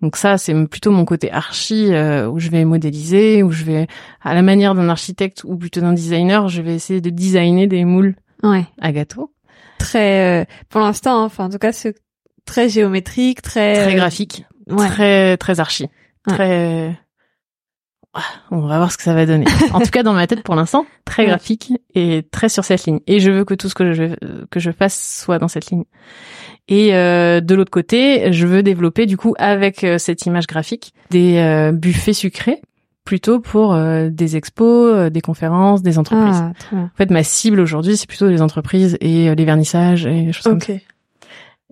Donc 0.04 0.16
ça, 0.18 0.38
c'est 0.38 0.54
plutôt 0.68 0.92
mon 0.92 1.04
côté 1.04 1.32
archi 1.32 1.92
euh, 1.92 2.30
où 2.30 2.38
je 2.38 2.50
vais 2.52 2.64
modéliser, 2.64 3.42
où 3.42 3.52
je 3.52 3.64
vais, 3.64 3.88
à 4.22 4.36
la 4.36 4.44
manière 4.44 4.76
d'un 4.76 4.88
architecte 4.88 5.44
ou 5.44 5.58
plutôt 5.58 5.82
d'un 5.82 5.94
designer, 5.94 6.48
je 6.48 6.62
vais 6.62 6.76
essayer 6.76 7.02
de 7.02 7.10
designer 7.10 7.66
des 7.66 7.86
moules 7.86 8.14
ouais. 8.44 8.66
à 8.80 8.92
gâteau. 8.92 9.34
Très, 9.80 10.42
euh, 10.42 10.46
pour 10.70 10.82
l'instant, 10.82 11.24
enfin 11.24 11.46
en 11.46 11.50
tout 11.50 11.58
cas, 11.58 11.72
c'est 11.72 11.96
très 12.46 12.70
géométrique, 12.70 13.42
très 13.42 13.82
très 13.84 13.96
graphique, 13.96 14.46
très 14.78 15.38
très 15.38 15.60
archi, 15.60 15.88
très. 16.28 16.96
On 18.52 18.60
va 18.68 18.78
voir 18.78 18.92
ce 18.92 18.98
que 18.98 19.04
ça 19.04 19.14
va 19.14 19.26
donner. 19.26 19.46
en 19.74 19.80
tout 19.80 19.90
cas, 19.90 20.04
dans 20.04 20.14
ma 20.14 20.28
tête, 20.28 20.44
pour 20.44 20.56
l'instant, 20.56 20.86
très 21.06 21.26
graphique 21.26 21.74
et 21.96 22.26
très 22.32 22.50
sur 22.50 22.66
cette 22.66 22.86
ligne. 22.86 23.00
Et 23.08 23.20
je 23.20 23.32
veux 23.32 23.46
que 23.46 23.54
tout 23.54 23.70
ce 23.70 23.76
que 23.76 23.94
je 23.94 24.16
que 24.50 24.60
je 24.60 24.72
fasse 24.72 25.22
soit 25.24 25.40
dans 25.40 25.48
cette 25.48 25.68
ligne. 25.72 25.86
Et 26.68 26.94
euh, 26.94 27.42
de 27.42 27.56
l'autre 27.56 27.72
côté, 27.72 28.34
je 28.34 28.46
veux 28.48 28.64
développer 28.64 29.06
du 29.06 29.18
coup 29.18 29.34
avec 29.38 29.84
euh, 29.84 29.98
cette 29.98 30.26
image 30.26 30.48
graphique 30.48 30.94
des 31.10 31.72
buffets 31.74 32.14
sucrés 32.14 32.62
plutôt 33.04 33.40
pour 33.40 33.74
euh, 33.74 34.10
des 34.10 34.36
expos, 34.36 34.94
euh, 34.94 35.10
des 35.10 35.22
conférences, 35.22 35.82
des 35.82 35.98
entreprises. 35.98 36.44
Ah, 36.72 36.76
en 36.76 36.90
fait, 36.96 37.10
ma 37.10 37.24
cible 37.24 37.60
aujourd'hui, 37.60 37.98
c'est 37.98 38.08
plutôt 38.08 38.30
les 38.30 38.42
entreprises 38.42 38.98
et 39.02 39.30
euh, 39.30 39.36
les 39.36 39.46
vernissages 39.46 40.06
et 40.06 40.26
les 40.26 40.34
choses 40.34 40.44
comme 40.44 40.62
ça. 40.62 40.74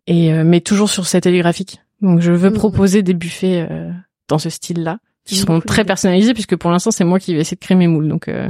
Et 0.07 0.34
mais 0.44 0.60
toujours 0.61 0.90
sur 0.90 1.06
cette 1.06 1.28
graphique. 1.28 1.82
Donc, 2.02 2.20
je 2.20 2.32
veux 2.32 2.49
mmh. 2.49 2.53
proposer 2.53 3.03
des 3.03 3.14
buffets 3.14 3.70
dans 4.28 4.40
ce 4.40 4.49
style-là, 4.49 4.98
qui 5.30 5.36
seront 5.38 5.62
très 5.62 5.86
personnalisés, 5.86 6.34
puisque 6.34 6.56
pour 6.56 6.72
l'instant, 6.72 6.92
c'est 6.92 7.04
moi 7.04 7.20
qui 7.20 7.34
vais 7.34 7.42
essayer 7.42 7.56
de 7.56 7.62
créer 7.62 7.78
mes 7.78 7.88
moules. 7.88 8.08
Donc, 8.08 8.26
ouais. 8.28 8.48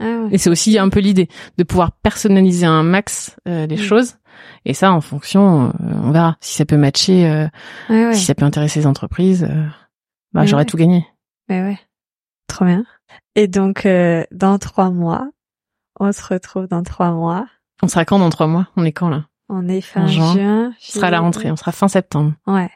Ah 0.00 0.04
ouais. 0.04 0.28
Et 0.32 0.38
c'est 0.38 0.50
aussi 0.50 0.78
un 0.78 0.88
peu 0.88 1.00
l'idée 1.00 1.28
de 1.56 1.62
pouvoir 1.62 1.92
personnaliser 1.92 2.66
un 2.66 2.82
max 2.82 3.36
les 3.46 3.66
mmh. 3.66 3.76
choses. 3.76 4.14
Et 4.64 4.74
ça, 4.74 4.92
en 4.92 5.00
fonction, 5.00 5.72
on 5.80 6.10
verra 6.10 6.36
si 6.40 6.54
ça 6.54 6.64
peut 6.64 6.76
matcher, 6.76 7.48
si 8.12 8.24
ça 8.24 8.34
peut 8.34 8.44
intéresser 8.44 8.80
les 8.80 8.86
entreprises. 8.86 9.48
bah, 10.34 10.44
j'aurais 10.44 10.64
tout 10.64 10.76
gagné. 10.76 11.06
Mais 11.48 11.62
ouais. 11.62 11.78
Trop 12.48 12.64
bien. 12.64 12.84
Et 13.36 13.48
donc, 13.48 13.86
euh, 13.86 14.24
dans 14.32 14.58
trois 14.58 14.90
mois, 14.90 15.30
on 15.98 16.12
se 16.12 16.22
retrouve 16.22 16.66
dans 16.66 16.82
trois 16.82 17.12
mois. 17.12 17.46
On 17.82 17.88
sera 17.88 18.04
quand 18.04 18.18
dans 18.18 18.30
trois 18.30 18.46
mois? 18.46 18.68
On 18.76 18.84
est 18.84 18.92
quand 18.92 19.08
là? 19.08 19.26
On 19.48 19.68
est 19.68 19.80
fin 19.80 20.06
juin. 20.06 20.72
On 20.72 20.72
sera 20.78 21.08
à 21.08 21.10
la 21.10 21.20
rentrée, 21.20 21.50
on 21.50 21.56
sera 21.56 21.72
fin 21.72 21.88
septembre. 21.88 22.32
Ouais. 22.46 22.70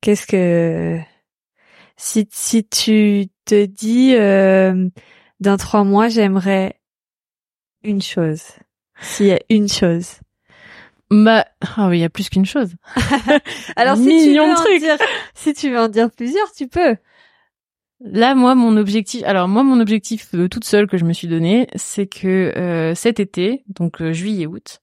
Qu'est-ce 0.00 0.26
que... 0.26 0.98
Si, 1.96 2.28
si 2.30 2.66
tu 2.66 3.28
te 3.44 3.64
dis, 3.64 4.14
euh, 4.14 4.88
dans 5.40 5.56
trois 5.56 5.84
mois, 5.84 6.08
j'aimerais 6.08 6.78
une 7.82 8.02
chose. 8.02 8.42
S'il 9.00 9.26
y 9.26 9.32
a 9.32 9.40
une 9.48 9.68
chose. 9.68 10.20
Bah, 11.10 11.46
ah 11.76 11.88
oui, 11.88 11.98
il 11.98 12.00
y 12.00 12.04
a 12.04 12.10
plus 12.10 12.28
qu'une 12.28 12.46
chose. 12.46 12.74
Alors, 13.76 13.96
si 13.96 14.04
tu, 14.04 14.34
veux 14.34 14.40
en 14.40 14.78
dire, 14.78 14.96
si 15.34 15.54
tu 15.54 15.70
veux 15.70 15.78
en 15.78 15.88
dire 15.88 16.10
plusieurs, 16.10 16.52
tu 16.52 16.66
peux. 16.66 16.96
Là, 18.04 18.34
moi, 18.34 18.54
mon 18.54 18.76
objectif. 18.76 19.22
Alors, 19.24 19.48
moi, 19.48 19.62
mon 19.62 19.80
objectif 19.80 20.28
euh, 20.34 20.48
toute 20.48 20.64
seule 20.64 20.86
que 20.86 20.98
je 20.98 21.04
me 21.04 21.14
suis 21.14 21.28
donné, 21.28 21.66
c'est 21.76 22.06
que 22.06 22.52
euh, 22.54 22.94
cet 22.94 23.20
été, 23.20 23.64
donc 23.68 24.02
euh, 24.02 24.12
juillet-août, 24.12 24.82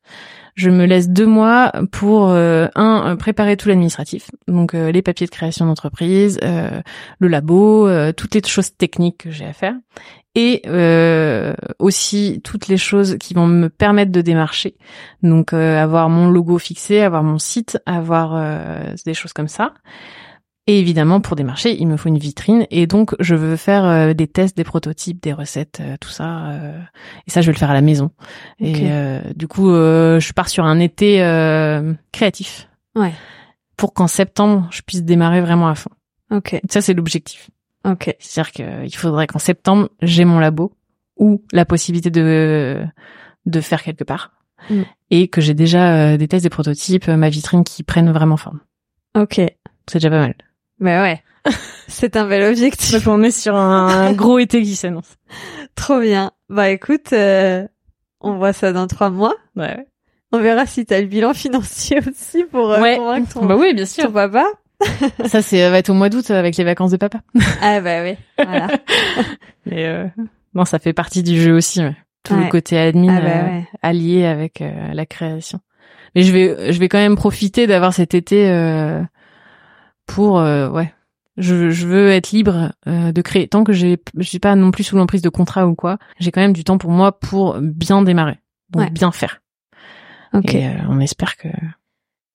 je 0.56 0.72
me 0.72 0.86
laisse 0.86 1.10
deux 1.10 1.28
mois 1.28 1.72
pour 1.92 2.30
un 2.30 3.16
préparer 3.16 3.58
tout 3.58 3.70
l'administratif, 3.70 4.30
donc 4.48 4.74
les 4.74 5.02
papiers 5.02 5.26
de 5.26 5.32
création 5.32 5.66
d'entreprise, 5.66 6.40
le 6.44 7.28
labo, 7.28 7.90
toutes 8.12 8.36
les 8.36 8.44
choses 8.46 8.78
techniques 8.78 9.18
que 9.18 9.32
j'ai 9.32 9.46
à 9.46 9.54
faire, 9.54 9.74
et 10.36 10.62
aussi 11.80 12.40
toutes 12.44 12.68
les 12.68 12.78
choses 12.78 13.18
qui 13.20 13.34
vont 13.34 13.48
me 13.48 13.68
permettre 13.68 14.12
de 14.12 14.22
démarcher, 14.22 14.76
donc 15.24 15.54
avoir 15.54 16.08
mon 16.10 16.30
logo 16.30 16.60
fixé, 16.60 17.02
avoir 17.02 17.24
mon 17.24 17.40
site, 17.40 17.80
avoir 17.88 18.40
des 19.08 19.16
choses 19.16 19.34
comme 19.34 19.48
ça. 19.48 19.74
Et 20.66 20.80
évidemment, 20.80 21.20
pour 21.20 21.36
des 21.36 21.44
marchés, 21.44 21.76
il 21.78 21.88
me 21.88 21.98
faut 21.98 22.08
une 22.08 22.18
vitrine. 22.18 22.66
Et 22.72 22.88
donc, 22.88 23.16
je 23.20 23.36
veux 23.36 23.58
faire 23.58 23.84
euh, 23.84 24.14
des 24.14 24.28
tests, 24.28 24.56
des 24.56 24.64
prototypes, 24.64 25.22
des 25.22 25.34
recettes, 25.34 25.80
euh, 25.82 25.98
tout 26.00 26.10
ça. 26.10 26.52
Euh, 26.52 26.80
et 27.28 27.32
ça, 27.32 27.42
je 27.42 27.48
vais 27.48 27.54
le 27.54 27.58
faire 27.58 27.72
à 27.72 27.74
la 27.74 27.82
maison. 27.82 28.12
Et 28.60 28.90
du 29.36 29.48
coup, 29.48 29.70
je 29.70 30.34
pars 30.34 30.48
sur 30.48 30.64
un 30.64 30.80
été 30.80 31.18
créatif. 32.12 32.70
Ouais. 32.96 33.14
Pour 33.76 33.94
qu'en 33.94 34.08
septembre, 34.08 34.68
je 34.72 34.82
puisse 34.82 35.04
démarrer 35.04 35.42
vraiment 35.42 35.68
à 35.68 35.76
fond. 35.76 35.90
Ok. 36.32 36.60
Ça, 36.70 36.82
c'est 36.82 36.94
l'objectif. 36.94 37.50
Ok. 37.86 38.16
C'est-à-dire 38.20 38.52
qu'il 38.52 38.96
faudrait 38.96 39.28
qu'en 39.28 39.40
septembre, 39.40 39.90
j'ai 40.02 40.24
mon 40.24 40.40
labo 40.40 40.74
ou 41.18 41.44
la 41.52 41.66
possibilité 41.66 42.10
de 42.10 42.84
de 43.46 43.60
faire 43.60 43.84
quelque 43.84 44.06
part. 44.06 44.32
Mm. 44.70 44.84
Et 45.10 45.28
que 45.28 45.42
j'ai 45.42 45.54
déjà 45.54 46.16
des 46.16 46.28
tests, 46.30 46.44
des 46.44 46.50
prototypes, 46.50 47.10
ma 47.10 47.30
vitrine 47.30 47.66
qui 47.66 47.84
prennent 47.84 48.12
vraiment 48.12 48.38
forme. 48.38 48.62
Ok. 49.16 49.36
C'est 49.36 49.96
déjà 49.96 50.10
pas 50.10 50.20
mal. 50.20 50.36
Bah 50.84 51.02
ouais. 51.02 51.24
C'est 51.88 52.18
un 52.18 52.28
bel 52.28 52.44
objectif. 52.44 52.92
Donc 52.92 53.08
on 53.08 53.24
est 53.24 53.32
sur 53.32 53.56
un 53.56 54.12
gros 54.14 54.38
été 54.38 54.62
qui 54.62 54.76
s'annonce. 54.76 55.16
Trop 55.76 56.02
bien. 56.02 56.32
Bah 56.50 56.70
écoute, 56.70 57.14
euh, 57.14 57.66
on 58.20 58.36
voit 58.36 58.52
ça 58.52 58.74
dans 58.74 58.86
trois 58.88 59.10
mois. 59.10 59.34
Ouais. 59.56 59.88
On 60.34 60.40
verra 60.40 60.66
si 60.66 60.86
t'as 60.86 61.00
le 61.00 61.08
bilan 61.08 61.34
financier 61.34 62.00
aussi 62.10 62.44
pour 62.44 62.72
euh, 62.72 62.96
convaincre 62.96 63.34
ton, 63.34 63.46
bah 63.46 63.56
oui, 63.58 63.74
bien 63.74 63.86
sûr. 63.86 64.06
ton 64.06 64.12
papa. 64.12 64.46
ça 65.26 65.42
c'est 65.42 65.70
va 65.70 65.78
être 65.78 65.90
au 65.90 65.94
mois 65.94 66.10
d'août 66.10 66.30
avec 66.32 66.58
les 66.58 66.66
vacances 66.66 66.92
de 66.92 66.98
papa. 66.98 67.22
ah 67.62 67.80
bah 67.80 68.04
oui, 68.04 68.18
voilà. 68.38 68.68
Mais 69.66 69.86
euh, 69.86 70.08
non, 70.54 70.66
ça 70.66 70.80
fait 70.80 70.92
partie 70.92 71.24
du 71.24 71.42
jeu 71.42 71.54
aussi. 71.54 71.82
Tout 72.24 72.36
le 72.36 72.50
côté 72.50 72.78
admin 72.78 73.18
ah 73.18 73.22
bah 73.22 73.68
allié 73.82 74.26
avec 74.26 74.64
la 74.94 75.06
création. 75.06 75.60
Mais 76.16 76.24
je 76.24 76.32
vais 76.32 76.72
je 76.72 76.80
vais 76.80 76.88
quand 76.88 76.98
même 76.98 77.16
profiter 77.16 77.68
d'avoir 77.68 77.94
cet 77.94 78.14
été 78.14 78.50
pour 80.06 80.40
euh, 80.40 80.70
ouais. 80.70 80.94
Je, 81.36 81.72
je, 81.72 81.88
veux 81.88 82.12
être 82.12 82.32
libre 82.32 82.74
euh, 82.88 83.12
de 83.12 83.22
créer. 83.24 83.48
Tant 83.48 83.64
que 83.64 83.74
j'ai 83.74 83.98
je 84.18 84.24
suis 84.24 84.40
pas 84.40 84.56
non 84.56 84.70
plus 84.70 84.84
sous 84.84 84.96
l'emprise 84.96 85.24
de 85.24 85.30
contrat 85.30 85.68
ou 85.68 85.74
quoi 85.74 85.98
j'ai 86.20 86.32
quand 86.32 86.42
même 86.42 86.54
du 86.54 86.64
temps 86.64 86.78
pour 86.78 86.92
moi 86.92 87.20
pour 87.20 87.58
bien 87.60 88.04
démarrer. 88.04 88.40
Donc 88.70 88.92
bien 88.92 89.12
faire. 89.12 89.42
Ok. 90.34 90.54
Et 90.54 90.68
euh, 90.68 90.74
on 90.90 91.00
espère 91.00 91.38
que 91.38 91.48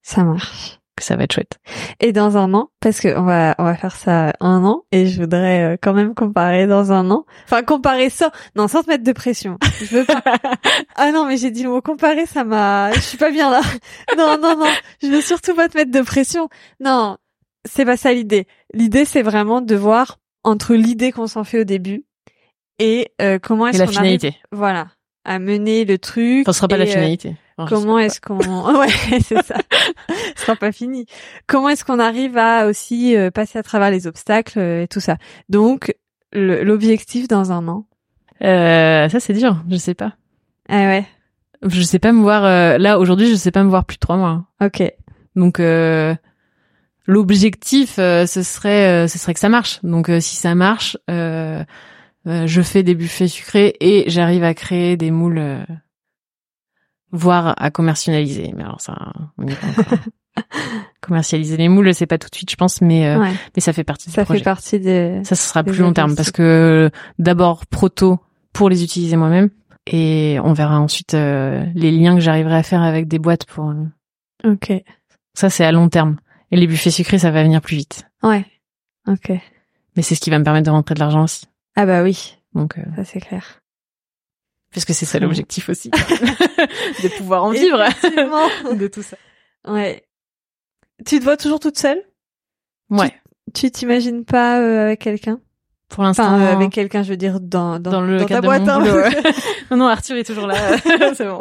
ça 0.03 0.25
marche. 0.25 0.81
que 0.97 1.05
ça 1.05 1.15
va 1.15 1.23
être 1.25 1.33
chouette. 1.33 1.61
Et 2.01 2.13
dans 2.13 2.37
un 2.37 2.53
an 2.55 2.71
parce 2.81 2.99
que 2.99 3.17
on 3.17 3.23
va 3.23 3.55
on 3.59 3.65
va 3.65 3.77
faire 3.77 3.95
ça 3.95 4.33
un 4.41 4.65
an 4.65 4.83
et 4.91 5.07
je 5.07 5.21
voudrais 5.21 5.79
quand 5.81 5.93
même 5.93 6.15
comparer 6.15 6.67
dans 6.67 6.91
un 6.91 7.09
an. 7.13 7.25
Enfin 7.45 7.63
comparer 7.63 8.11
ça 8.11 8.33
non 8.57 8.67
sans 8.67 8.83
te 8.83 8.91
mettre 8.91 9.05
de 9.05 9.13
pression. 9.13 9.59
Je 9.81 9.99
veux 9.99 10.05
pas. 10.05 10.23
Ah 10.97 11.13
non 11.13 11.25
mais 11.25 11.37
j'ai 11.37 11.53
dit 11.53 11.63
le 11.63 11.71
mot 11.71 11.81
comparer 11.81 12.27
ça 12.27 12.43
m'a 12.43 12.91
je 12.93 13.01
suis 13.01 13.19
pas 13.19 13.31
bien 13.31 13.49
là. 13.49 13.61
Non 14.17 14.39
non 14.43 14.57
non 14.59 14.67
je 15.01 15.07
veux 15.07 15.21
surtout 15.21 15.55
pas 15.55 15.69
te 15.69 15.77
mettre 15.77 15.93
de 15.93 16.03
pression. 16.03 16.49
Non 16.81 17.17
c'est 17.69 17.85
pas 17.85 17.97
ça 17.97 18.13
l'idée. 18.13 18.47
L'idée, 18.75 19.05
c'est 19.05 19.23
vraiment 19.23 19.61
de 19.61 19.75
voir 19.75 20.19
entre 20.45 20.75
l'idée 20.75 21.13
qu'on 21.13 21.27
s'en 21.27 21.45
fait 21.45 21.61
au 21.61 21.65
début 21.65 22.05
et 22.79 23.13
euh, 23.21 23.39
comment 23.41 23.67
est-ce 23.67 23.85
qu'on 23.85 23.91
finalité. 23.91 24.29
arrive, 24.29 24.41
voilà, 24.53 24.89
à 25.25 25.39
mener 25.39 25.85
le 25.85 25.99
truc. 25.99 26.47
Ça 26.47 26.53
sera 26.53 26.69
pas 26.69 26.77
la 26.77 26.85
euh, 26.85 26.89
finalité. 26.89 27.37
comment 27.69 27.99
est-ce 27.99 28.21
qu'on, 28.21 28.39
ouais, 28.79 28.89
c'est 29.21 29.43
ça. 29.43 29.57
Ce 30.37 30.43
sera 30.43 30.57
pas 30.57 30.73
fini. 30.73 31.07
Comment 31.47 31.69
est-ce 31.71 31.85
qu'on 31.85 31.99
arrive 31.99 32.37
à 32.39 32.67
aussi 32.67 33.17
euh, 33.17 33.31
passer 33.31 33.59
à 33.59 33.63
travers 33.63 33.91
les 33.91 34.07
obstacles 34.07 34.59
et 34.59 34.87
tout 34.89 35.01
ça. 35.01 35.17
Donc, 35.49 35.95
l'objectif 36.33 37.29
dans 37.29 37.53
un 37.53 37.67
an. 37.69 37.87
Euh, 38.43 39.09
ça 39.09 39.19
c'est 39.19 39.33
dur. 39.33 39.65
Je 39.69 39.77
sais 39.77 39.95
pas. 39.95 40.15
Ah 40.69 40.85
ouais. 40.85 41.05
Je 41.63 41.83
sais 41.83 41.99
pas 41.99 42.13
me 42.13 42.21
voir 42.21 42.43
là 42.79 43.01
aujourd'hui. 43.01 43.29
Je 43.29 43.35
sais 43.35 43.51
pas 43.51 43.65
me 43.65 43.69
voir 43.69 43.85
plus 43.85 43.97
de 43.97 44.01
trois 44.01 44.17
mois. 44.17 44.45
Ok. 44.63 44.83
Donc 45.35 45.59
l'objectif 47.09 47.99
euh, 47.99 48.27
ce 48.27 48.43
serait 48.45 48.87
euh, 48.87 49.09
ce 49.09 49.19
serait 49.19 49.35
que 49.35 49.41
ça 49.41 49.49
marche. 49.49 49.81
Donc 49.83 50.09
euh, 50.09 50.21
si 50.21 50.37
ça 50.37 50.55
marche, 50.55 50.97
je 51.09 52.63
fais 52.63 52.85
des 52.85 52.95
buffets 52.95 53.27
sucrés 53.27 53.75
et 53.81 54.05
j'arrive 54.09 54.45
à 54.45 54.55
créer 54.55 54.97
des 54.97 55.11
moules 55.11 55.43
voire 57.11 57.55
à 57.57 57.71
commercialiser. 57.71 58.53
Mais 58.55 58.63
alors 58.63 58.81
ça 58.81 59.13
on 59.39 59.47
pas 59.47 59.53
encore. 59.71 59.99
commercialiser 61.01 61.57
les 61.57 61.69
moules, 61.69 61.93
c'est 61.95 62.07
pas 62.07 62.19
tout 62.19 62.29
de 62.29 62.35
suite, 62.35 62.51
je 62.51 62.57
pense, 62.57 62.81
mais 62.81 63.17
mais 63.19 63.61
ça 63.61 63.73
fait 63.73 63.83
partie. 63.83 64.11
Ça 64.11 64.25
fait 64.25 64.43
partie 64.43 64.79
des. 64.79 65.21
Ça, 65.25 65.35
ce 65.35 65.49
sera 65.49 65.65
plus 65.65 65.79
long 65.79 65.93
terme 65.93 66.15
parce 66.15 66.31
que 66.31 66.91
d'abord 67.19 67.67
proto 67.67 68.21
pour 68.53 68.69
les 68.69 68.85
utiliser 68.85 69.17
moi-même 69.17 69.49
et 69.87 70.39
on 70.45 70.53
verra 70.53 70.79
ensuite 70.79 71.15
les 71.15 71.91
liens 71.91 72.15
que 72.15 72.21
j'arriverai 72.21 72.57
à 72.57 72.63
faire 72.63 72.83
avec 72.83 73.09
des 73.09 73.19
boîtes 73.19 73.47
pour. 73.47 73.73
Ok. 74.45 74.73
Ça 75.33 75.49
c'est 75.49 75.65
à 75.65 75.73
long 75.73 75.89
terme. 75.89 76.19
Et 76.51 76.57
les 76.57 76.67
buffets 76.67 76.91
sucrés, 76.91 77.19
ça 77.19 77.31
va 77.31 77.43
venir 77.43 77.61
plus 77.61 77.77
vite. 77.77 78.07
Ouais. 78.23 78.45
Ok. 79.07 79.31
Mais 79.97 80.03
c'est 80.03 80.15
ce 80.15 80.21
qui 80.21 80.31
va 80.31 80.39
me 80.39 80.45
permettre 80.45 80.67
de 80.67 80.71
rentrer 80.71 80.95
de 80.95 81.01
l'argent 81.01 81.25
aussi. 81.25 81.47
Ah 81.77 81.87
bah 81.87 82.03
oui. 82.03 82.37
Donc 82.55 82.79
euh, 82.79 82.83
ça 82.97 83.05
c'est 83.05 83.21
clair. 83.21 83.61
Parce 84.73 84.85
que 84.85 84.93
c'est 84.93 85.07
ça 85.07 85.19
l'objectif 85.19 85.69
aussi, 85.71 85.91
de 87.03 87.17
pouvoir 87.17 87.45
en 87.45 87.51
vivre 87.51 87.79
de 88.75 88.87
tout 88.87 89.03
ça. 89.03 89.17
Ouais. 89.67 90.05
Tu 91.07 91.19
te 91.19 91.25
vois 91.25 91.37
toujours 91.37 91.59
toute 91.59 91.79
seule? 91.79 92.03
Ouais. 92.91 93.15
Tu 93.55 93.71
t'imagines 93.71 94.25
pas 94.25 94.61
euh, 94.61 94.87
avec 94.87 95.01
quelqu'un? 95.01 95.41
Pour 95.89 96.03
l'instant, 96.03 96.25
enfin, 96.25 96.41
euh, 96.41 96.53
avec 96.53 96.71
quelqu'un, 96.71 97.03
je 97.03 97.09
veux 97.11 97.17
dire 97.17 97.41
dans 97.41 97.79
dans, 97.79 97.93
dans 97.93 98.01
le 98.03 98.19
dans 98.19 98.27
ta 98.27 98.43
boîte. 98.43 98.69
Hein. 98.69 98.81
non 99.71 99.79
non, 99.79 99.89
Arthur 99.89 100.17
est 100.17 100.25
toujours 100.25 100.47
là, 100.47 100.55
c'est 101.15 101.25
bon. 101.25 101.41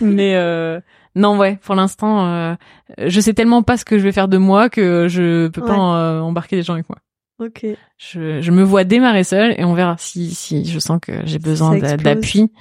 Mais 0.00 0.36
euh, 0.36 0.80
non, 1.18 1.36
ouais, 1.36 1.58
pour 1.62 1.74
l'instant, 1.74 2.26
euh, 2.26 2.54
je 2.96 3.20
sais 3.20 3.34
tellement 3.34 3.62
pas 3.62 3.76
ce 3.76 3.84
que 3.84 3.98
je 3.98 4.04
vais 4.04 4.12
faire 4.12 4.28
de 4.28 4.38
moi 4.38 4.70
que 4.70 5.08
je 5.08 5.48
peux 5.48 5.62
pas 5.62 5.74
euh, 5.74 6.20
embarquer 6.20 6.56
des 6.56 6.62
gens 6.62 6.74
avec 6.74 6.88
moi. 6.88 6.98
Ok. 7.40 7.66
Je, 7.98 8.40
je 8.40 8.50
me 8.50 8.62
vois 8.62 8.84
démarrer 8.84 9.24
seule 9.24 9.54
et 9.58 9.64
on 9.64 9.74
verra 9.74 9.96
si 9.98 10.34
si 10.34 10.64
je 10.64 10.78
sens 10.78 10.98
que 11.00 11.24
j'ai 11.24 11.38
besoin 11.38 11.76
d'appui 11.78 12.52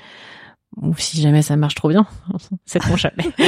ou 0.75 0.95
si 0.97 1.21
jamais 1.21 1.41
ça 1.41 1.55
marche 1.55 1.75
trop 1.75 1.89
bien. 1.89 2.05
C'est 2.65 2.83
mon 2.87 2.97
chalet. 2.97 3.25
Mais 3.37 3.45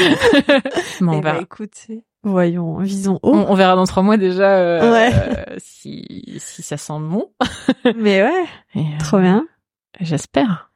on 1.02 1.14
eh 1.14 1.22
ben, 1.22 1.22
verra. 1.22 1.42
écoute, 1.42 1.88
voyons, 2.24 2.78
visons 2.78 3.20
haut. 3.24 3.34
On, 3.36 3.56
verra 3.56 3.76
dans 3.76 3.86
trois 3.86 4.04
mois 4.04 4.18
déjà 4.18 4.58
euh, 4.58 4.92
ouais. 4.92 5.56
si 5.58 6.36
si 6.38 6.62
ça 6.62 6.78
sent 6.78 7.00
bon. 7.00 7.32
Mais 7.96 8.24
ouais. 8.24 8.86
trop 9.00 9.20
bien. 9.20 9.48
J'espère. 10.00 10.72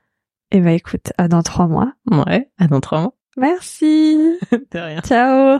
Et 0.52 0.58
eh 0.58 0.62
ben 0.62 0.70
écoute, 0.70 1.14
à 1.18 1.28
dans 1.28 1.42
trois 1.42 1.68
mois. 1.68 1.94
Ouais, 2.12 2.50
à 2.60 2.68
dans 2.68 2.80
trois 2.80 3.02
mois. 3.02 3.14
Merci. 3.38 4.38
De 4.72 4.80
rien. 4.80 5.02
Ciao. 5.02 5.60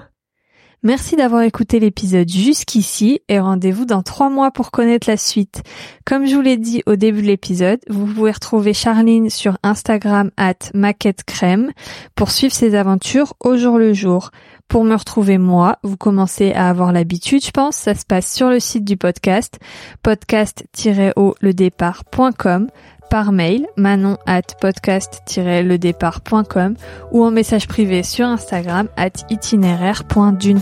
Merci 0.86 1.16
d'avoir 1.16 1.44
écouté 1.44 1.80
l'épisode 1.80 2.28
jusqu'ici 2.28 3.22
et 3.30 3.40
rendez-vous 3.40 3.86
dans 3.86 4.04
trois 4.04 4.30
mois 4.30 4.52
pour 4.52 4.70
connaître 4.70 5.10
la 5.10 5.16
suite. 5.16 5.64
Comme 6.06 6.28
je 6.28 6.36
vous 6.36 6.42
l'ai 6.42 6.58
dit 6.58 6.84
au 6.86 6.98
début 6.98 7.22
de 7.22 7.28
l'épisode, 7.28 7.80
vous 7.88 8.06
pouvez 8.06 8.32
retrouver 8.32 8.74
Charline 8.74 9.30
sur 9.30 9.58
Instagram 9.64 10.30
at 10.36 10.56
maquette 10.74 11.24
crème 11.24 11.72
pour 12.16 12.32
suivre 12.32 12.54
ses 12.54 12.76
aventures 12.76 13.34
au 13.40 13.56
jour 13.56 13.78
le 13.78 13.94
jour. 13.94 14.32
Pour 14.68 14.84
me 14.84 14.96
retrouver 14.96 15.38
moi, 15.38 15.78
vous 15.84 15.96
commencez 15.96 16.52
à 16.52 16.68
avoir 16.68 16.92
l'habitude, 16.92 17.46
je 17.46 17.52
pense, 17.52 17.78
ça 17.78 17.96
se 17.96 18.06
passe 18.06 18.30
sur 18.30 18.50
le 18.50 18.60
site 18.60 18.84
du 18.84 18.98
podcast, 18.98 19.60
podcast-au-le-départ.com 20.02 22.68
par 23.14 23.32
mail 23.32 23.68
manon 23.78 24.18
at 24.26 24.42
podcast-ledépart.com 24.60 26.74
ou 27.12 27.24
en 27.24 27.30
message 27.30 27.68
privé 27.68 28.02
sur 28.02 28.26
Instagram 28.26 28.88
at 28.98 29.12
itinéraire.d'une 29.30 30.60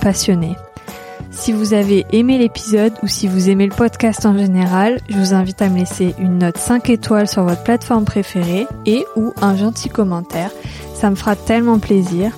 Si 1.32 1.53
vous 1.53 1.73
avez 1.73 2.06
aimé 2.11 2.38
l'épisode 2.38 2.91
ou 3.03 3.07
si 3.07 3.30
vous 3.30 3.49
aimez 3.49 3.68
le 3.68 3.73
podcast 3.73 4.26
en 4.26 4.38
général, 4.38 4.99
je 5.07 5.15
vous 5.15 5.34
invite 5.34 5.61
à 5.61 5.69
me 5.69 5.80
laisser 5.80 6.14
une 6.19 6.40
note 6.40 6.57
5 6.57 6.90
étoiles 6.90 7.30
sur 7.30 7.45
votre 7.45 7.64
plateforme 7.64 8.03
préférée 8.03 8.68
et 8.86 9.06
ou 9.15 9.32
un 9.41 9.56
gentil 9.56 9.88
commentaire. 9.88 10.52
Ça 10.94 11.10
me 11.10 11.15
fera 11.15 11.38
tellement 11.38 11.80
plaisir. 11.80 12.34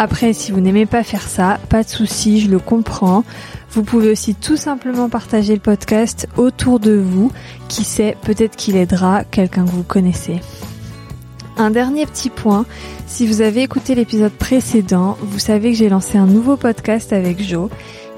Après, 0.00 0.34
si 0.34 0.52
vous 0.52 0.60
n'aimez 0.60 0.86
pas 0.86 1.02
faire 1.02 1.26
ça, 1.26 1.58
pas 1.68 1.82
de 1.82 1.88
souci, 1.88 2.40
je 2.40 2.48
le 2.48 2.60
comprends. 2.60 3.24
Vous 3.70 3.82
pouvez 3.82 4.10
aussi 4.10 4.34
tout 4.34 4.56
simplement 4.56 5.08
partager 5.08 5.54
le 5.54 5.60
podcast 5.60 6.28
autour 6.36 6.80
de 6.80 6.92
vous. 6.92 7.30
Qui 7.68 7.84
sait, 7.84 8.16
peut-être 8.22 8.56
qu'il 8.56 8.76
aidera 8.76 9.24
quelqu'un 9.24 9.64
que 9.64 9.70
vous 9.70 9.82
connaissez. 9.82 10.40
Un 11.58 11.70
dernier 11.70 12.06
petit 12.06 12.30
point, 12.30 12.64
si 13.06 13.26
vous 13.26 13.40
avez 13.40 13.62
écouté 13.62 13.94
l'épisode 13.94 14.32
précédent, 14.32 15.18
vous 15.20 15.40
savez 15.40 15.72
que 15.72 15.76
j'ai 15.76 15.88
lancé 15.88 16.16
un 16.16 16.26
nouveau 16.26 16.56
podcast 16.56 17.12
avec 17.12 17.42
Jo. 17.42 17.68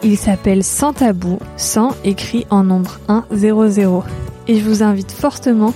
Il 0.02 0.18
s'appelle 0.18 0.62
Sans 0.62 0.92
tabou, 0.92 1.38
sans 1.56 1.94
écrit 2.04 2.46
en 2.50 2.64
nombre 2.64 3.00
100. 3.08 3.24
et 4.48 4.58
je 4.58 4.64
vous 4.64 4.82
invite 4.82 5.10
fortement 5.10 5.72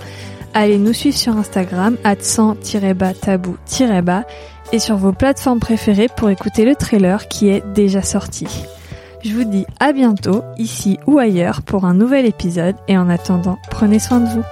à 0.53 0.61
aller 0.61 0.79
nous 0.79 0.93
suivre 0.93 1.17
sur 1.17 1.37
Instagram 1.37 1.97
at 2.05 2.17
100-tabou-bas 2.17 4.23
et 4.73 4.79
sur 4.79 4.97
vos 4.97 5.13
plateformes 5.13 5.61
préférées 5.61 6.09
pour 6.17 6.31
écouter 6.31 6.65
le 6.65 6.75
trailer 6.75 7.29
qui 7.29 7.49
est 7.49 7.63
déjà 7.75 8.03
sorti. 8.03 8.47
Je 9.25 9.33
vous 9.33 9.45
dis 9.45 9.65
à 9.81 9.95
bientôt, 9.95 10.43
ici 10.59 10.99
ou 11.07 11.19
ailleurs, 11.19 11.63
pour 11.63 11.87
un 11.87 11.95
nouvel 11.95 12.27
épisode 12.27 12.77
et 12.89 12.99
en 12.99 13.09
attendant, 13.09 13.57
prenez 13.71 13.99
soin 13.99 14.21
de 14.21 14.29
vous. 14.29 14.45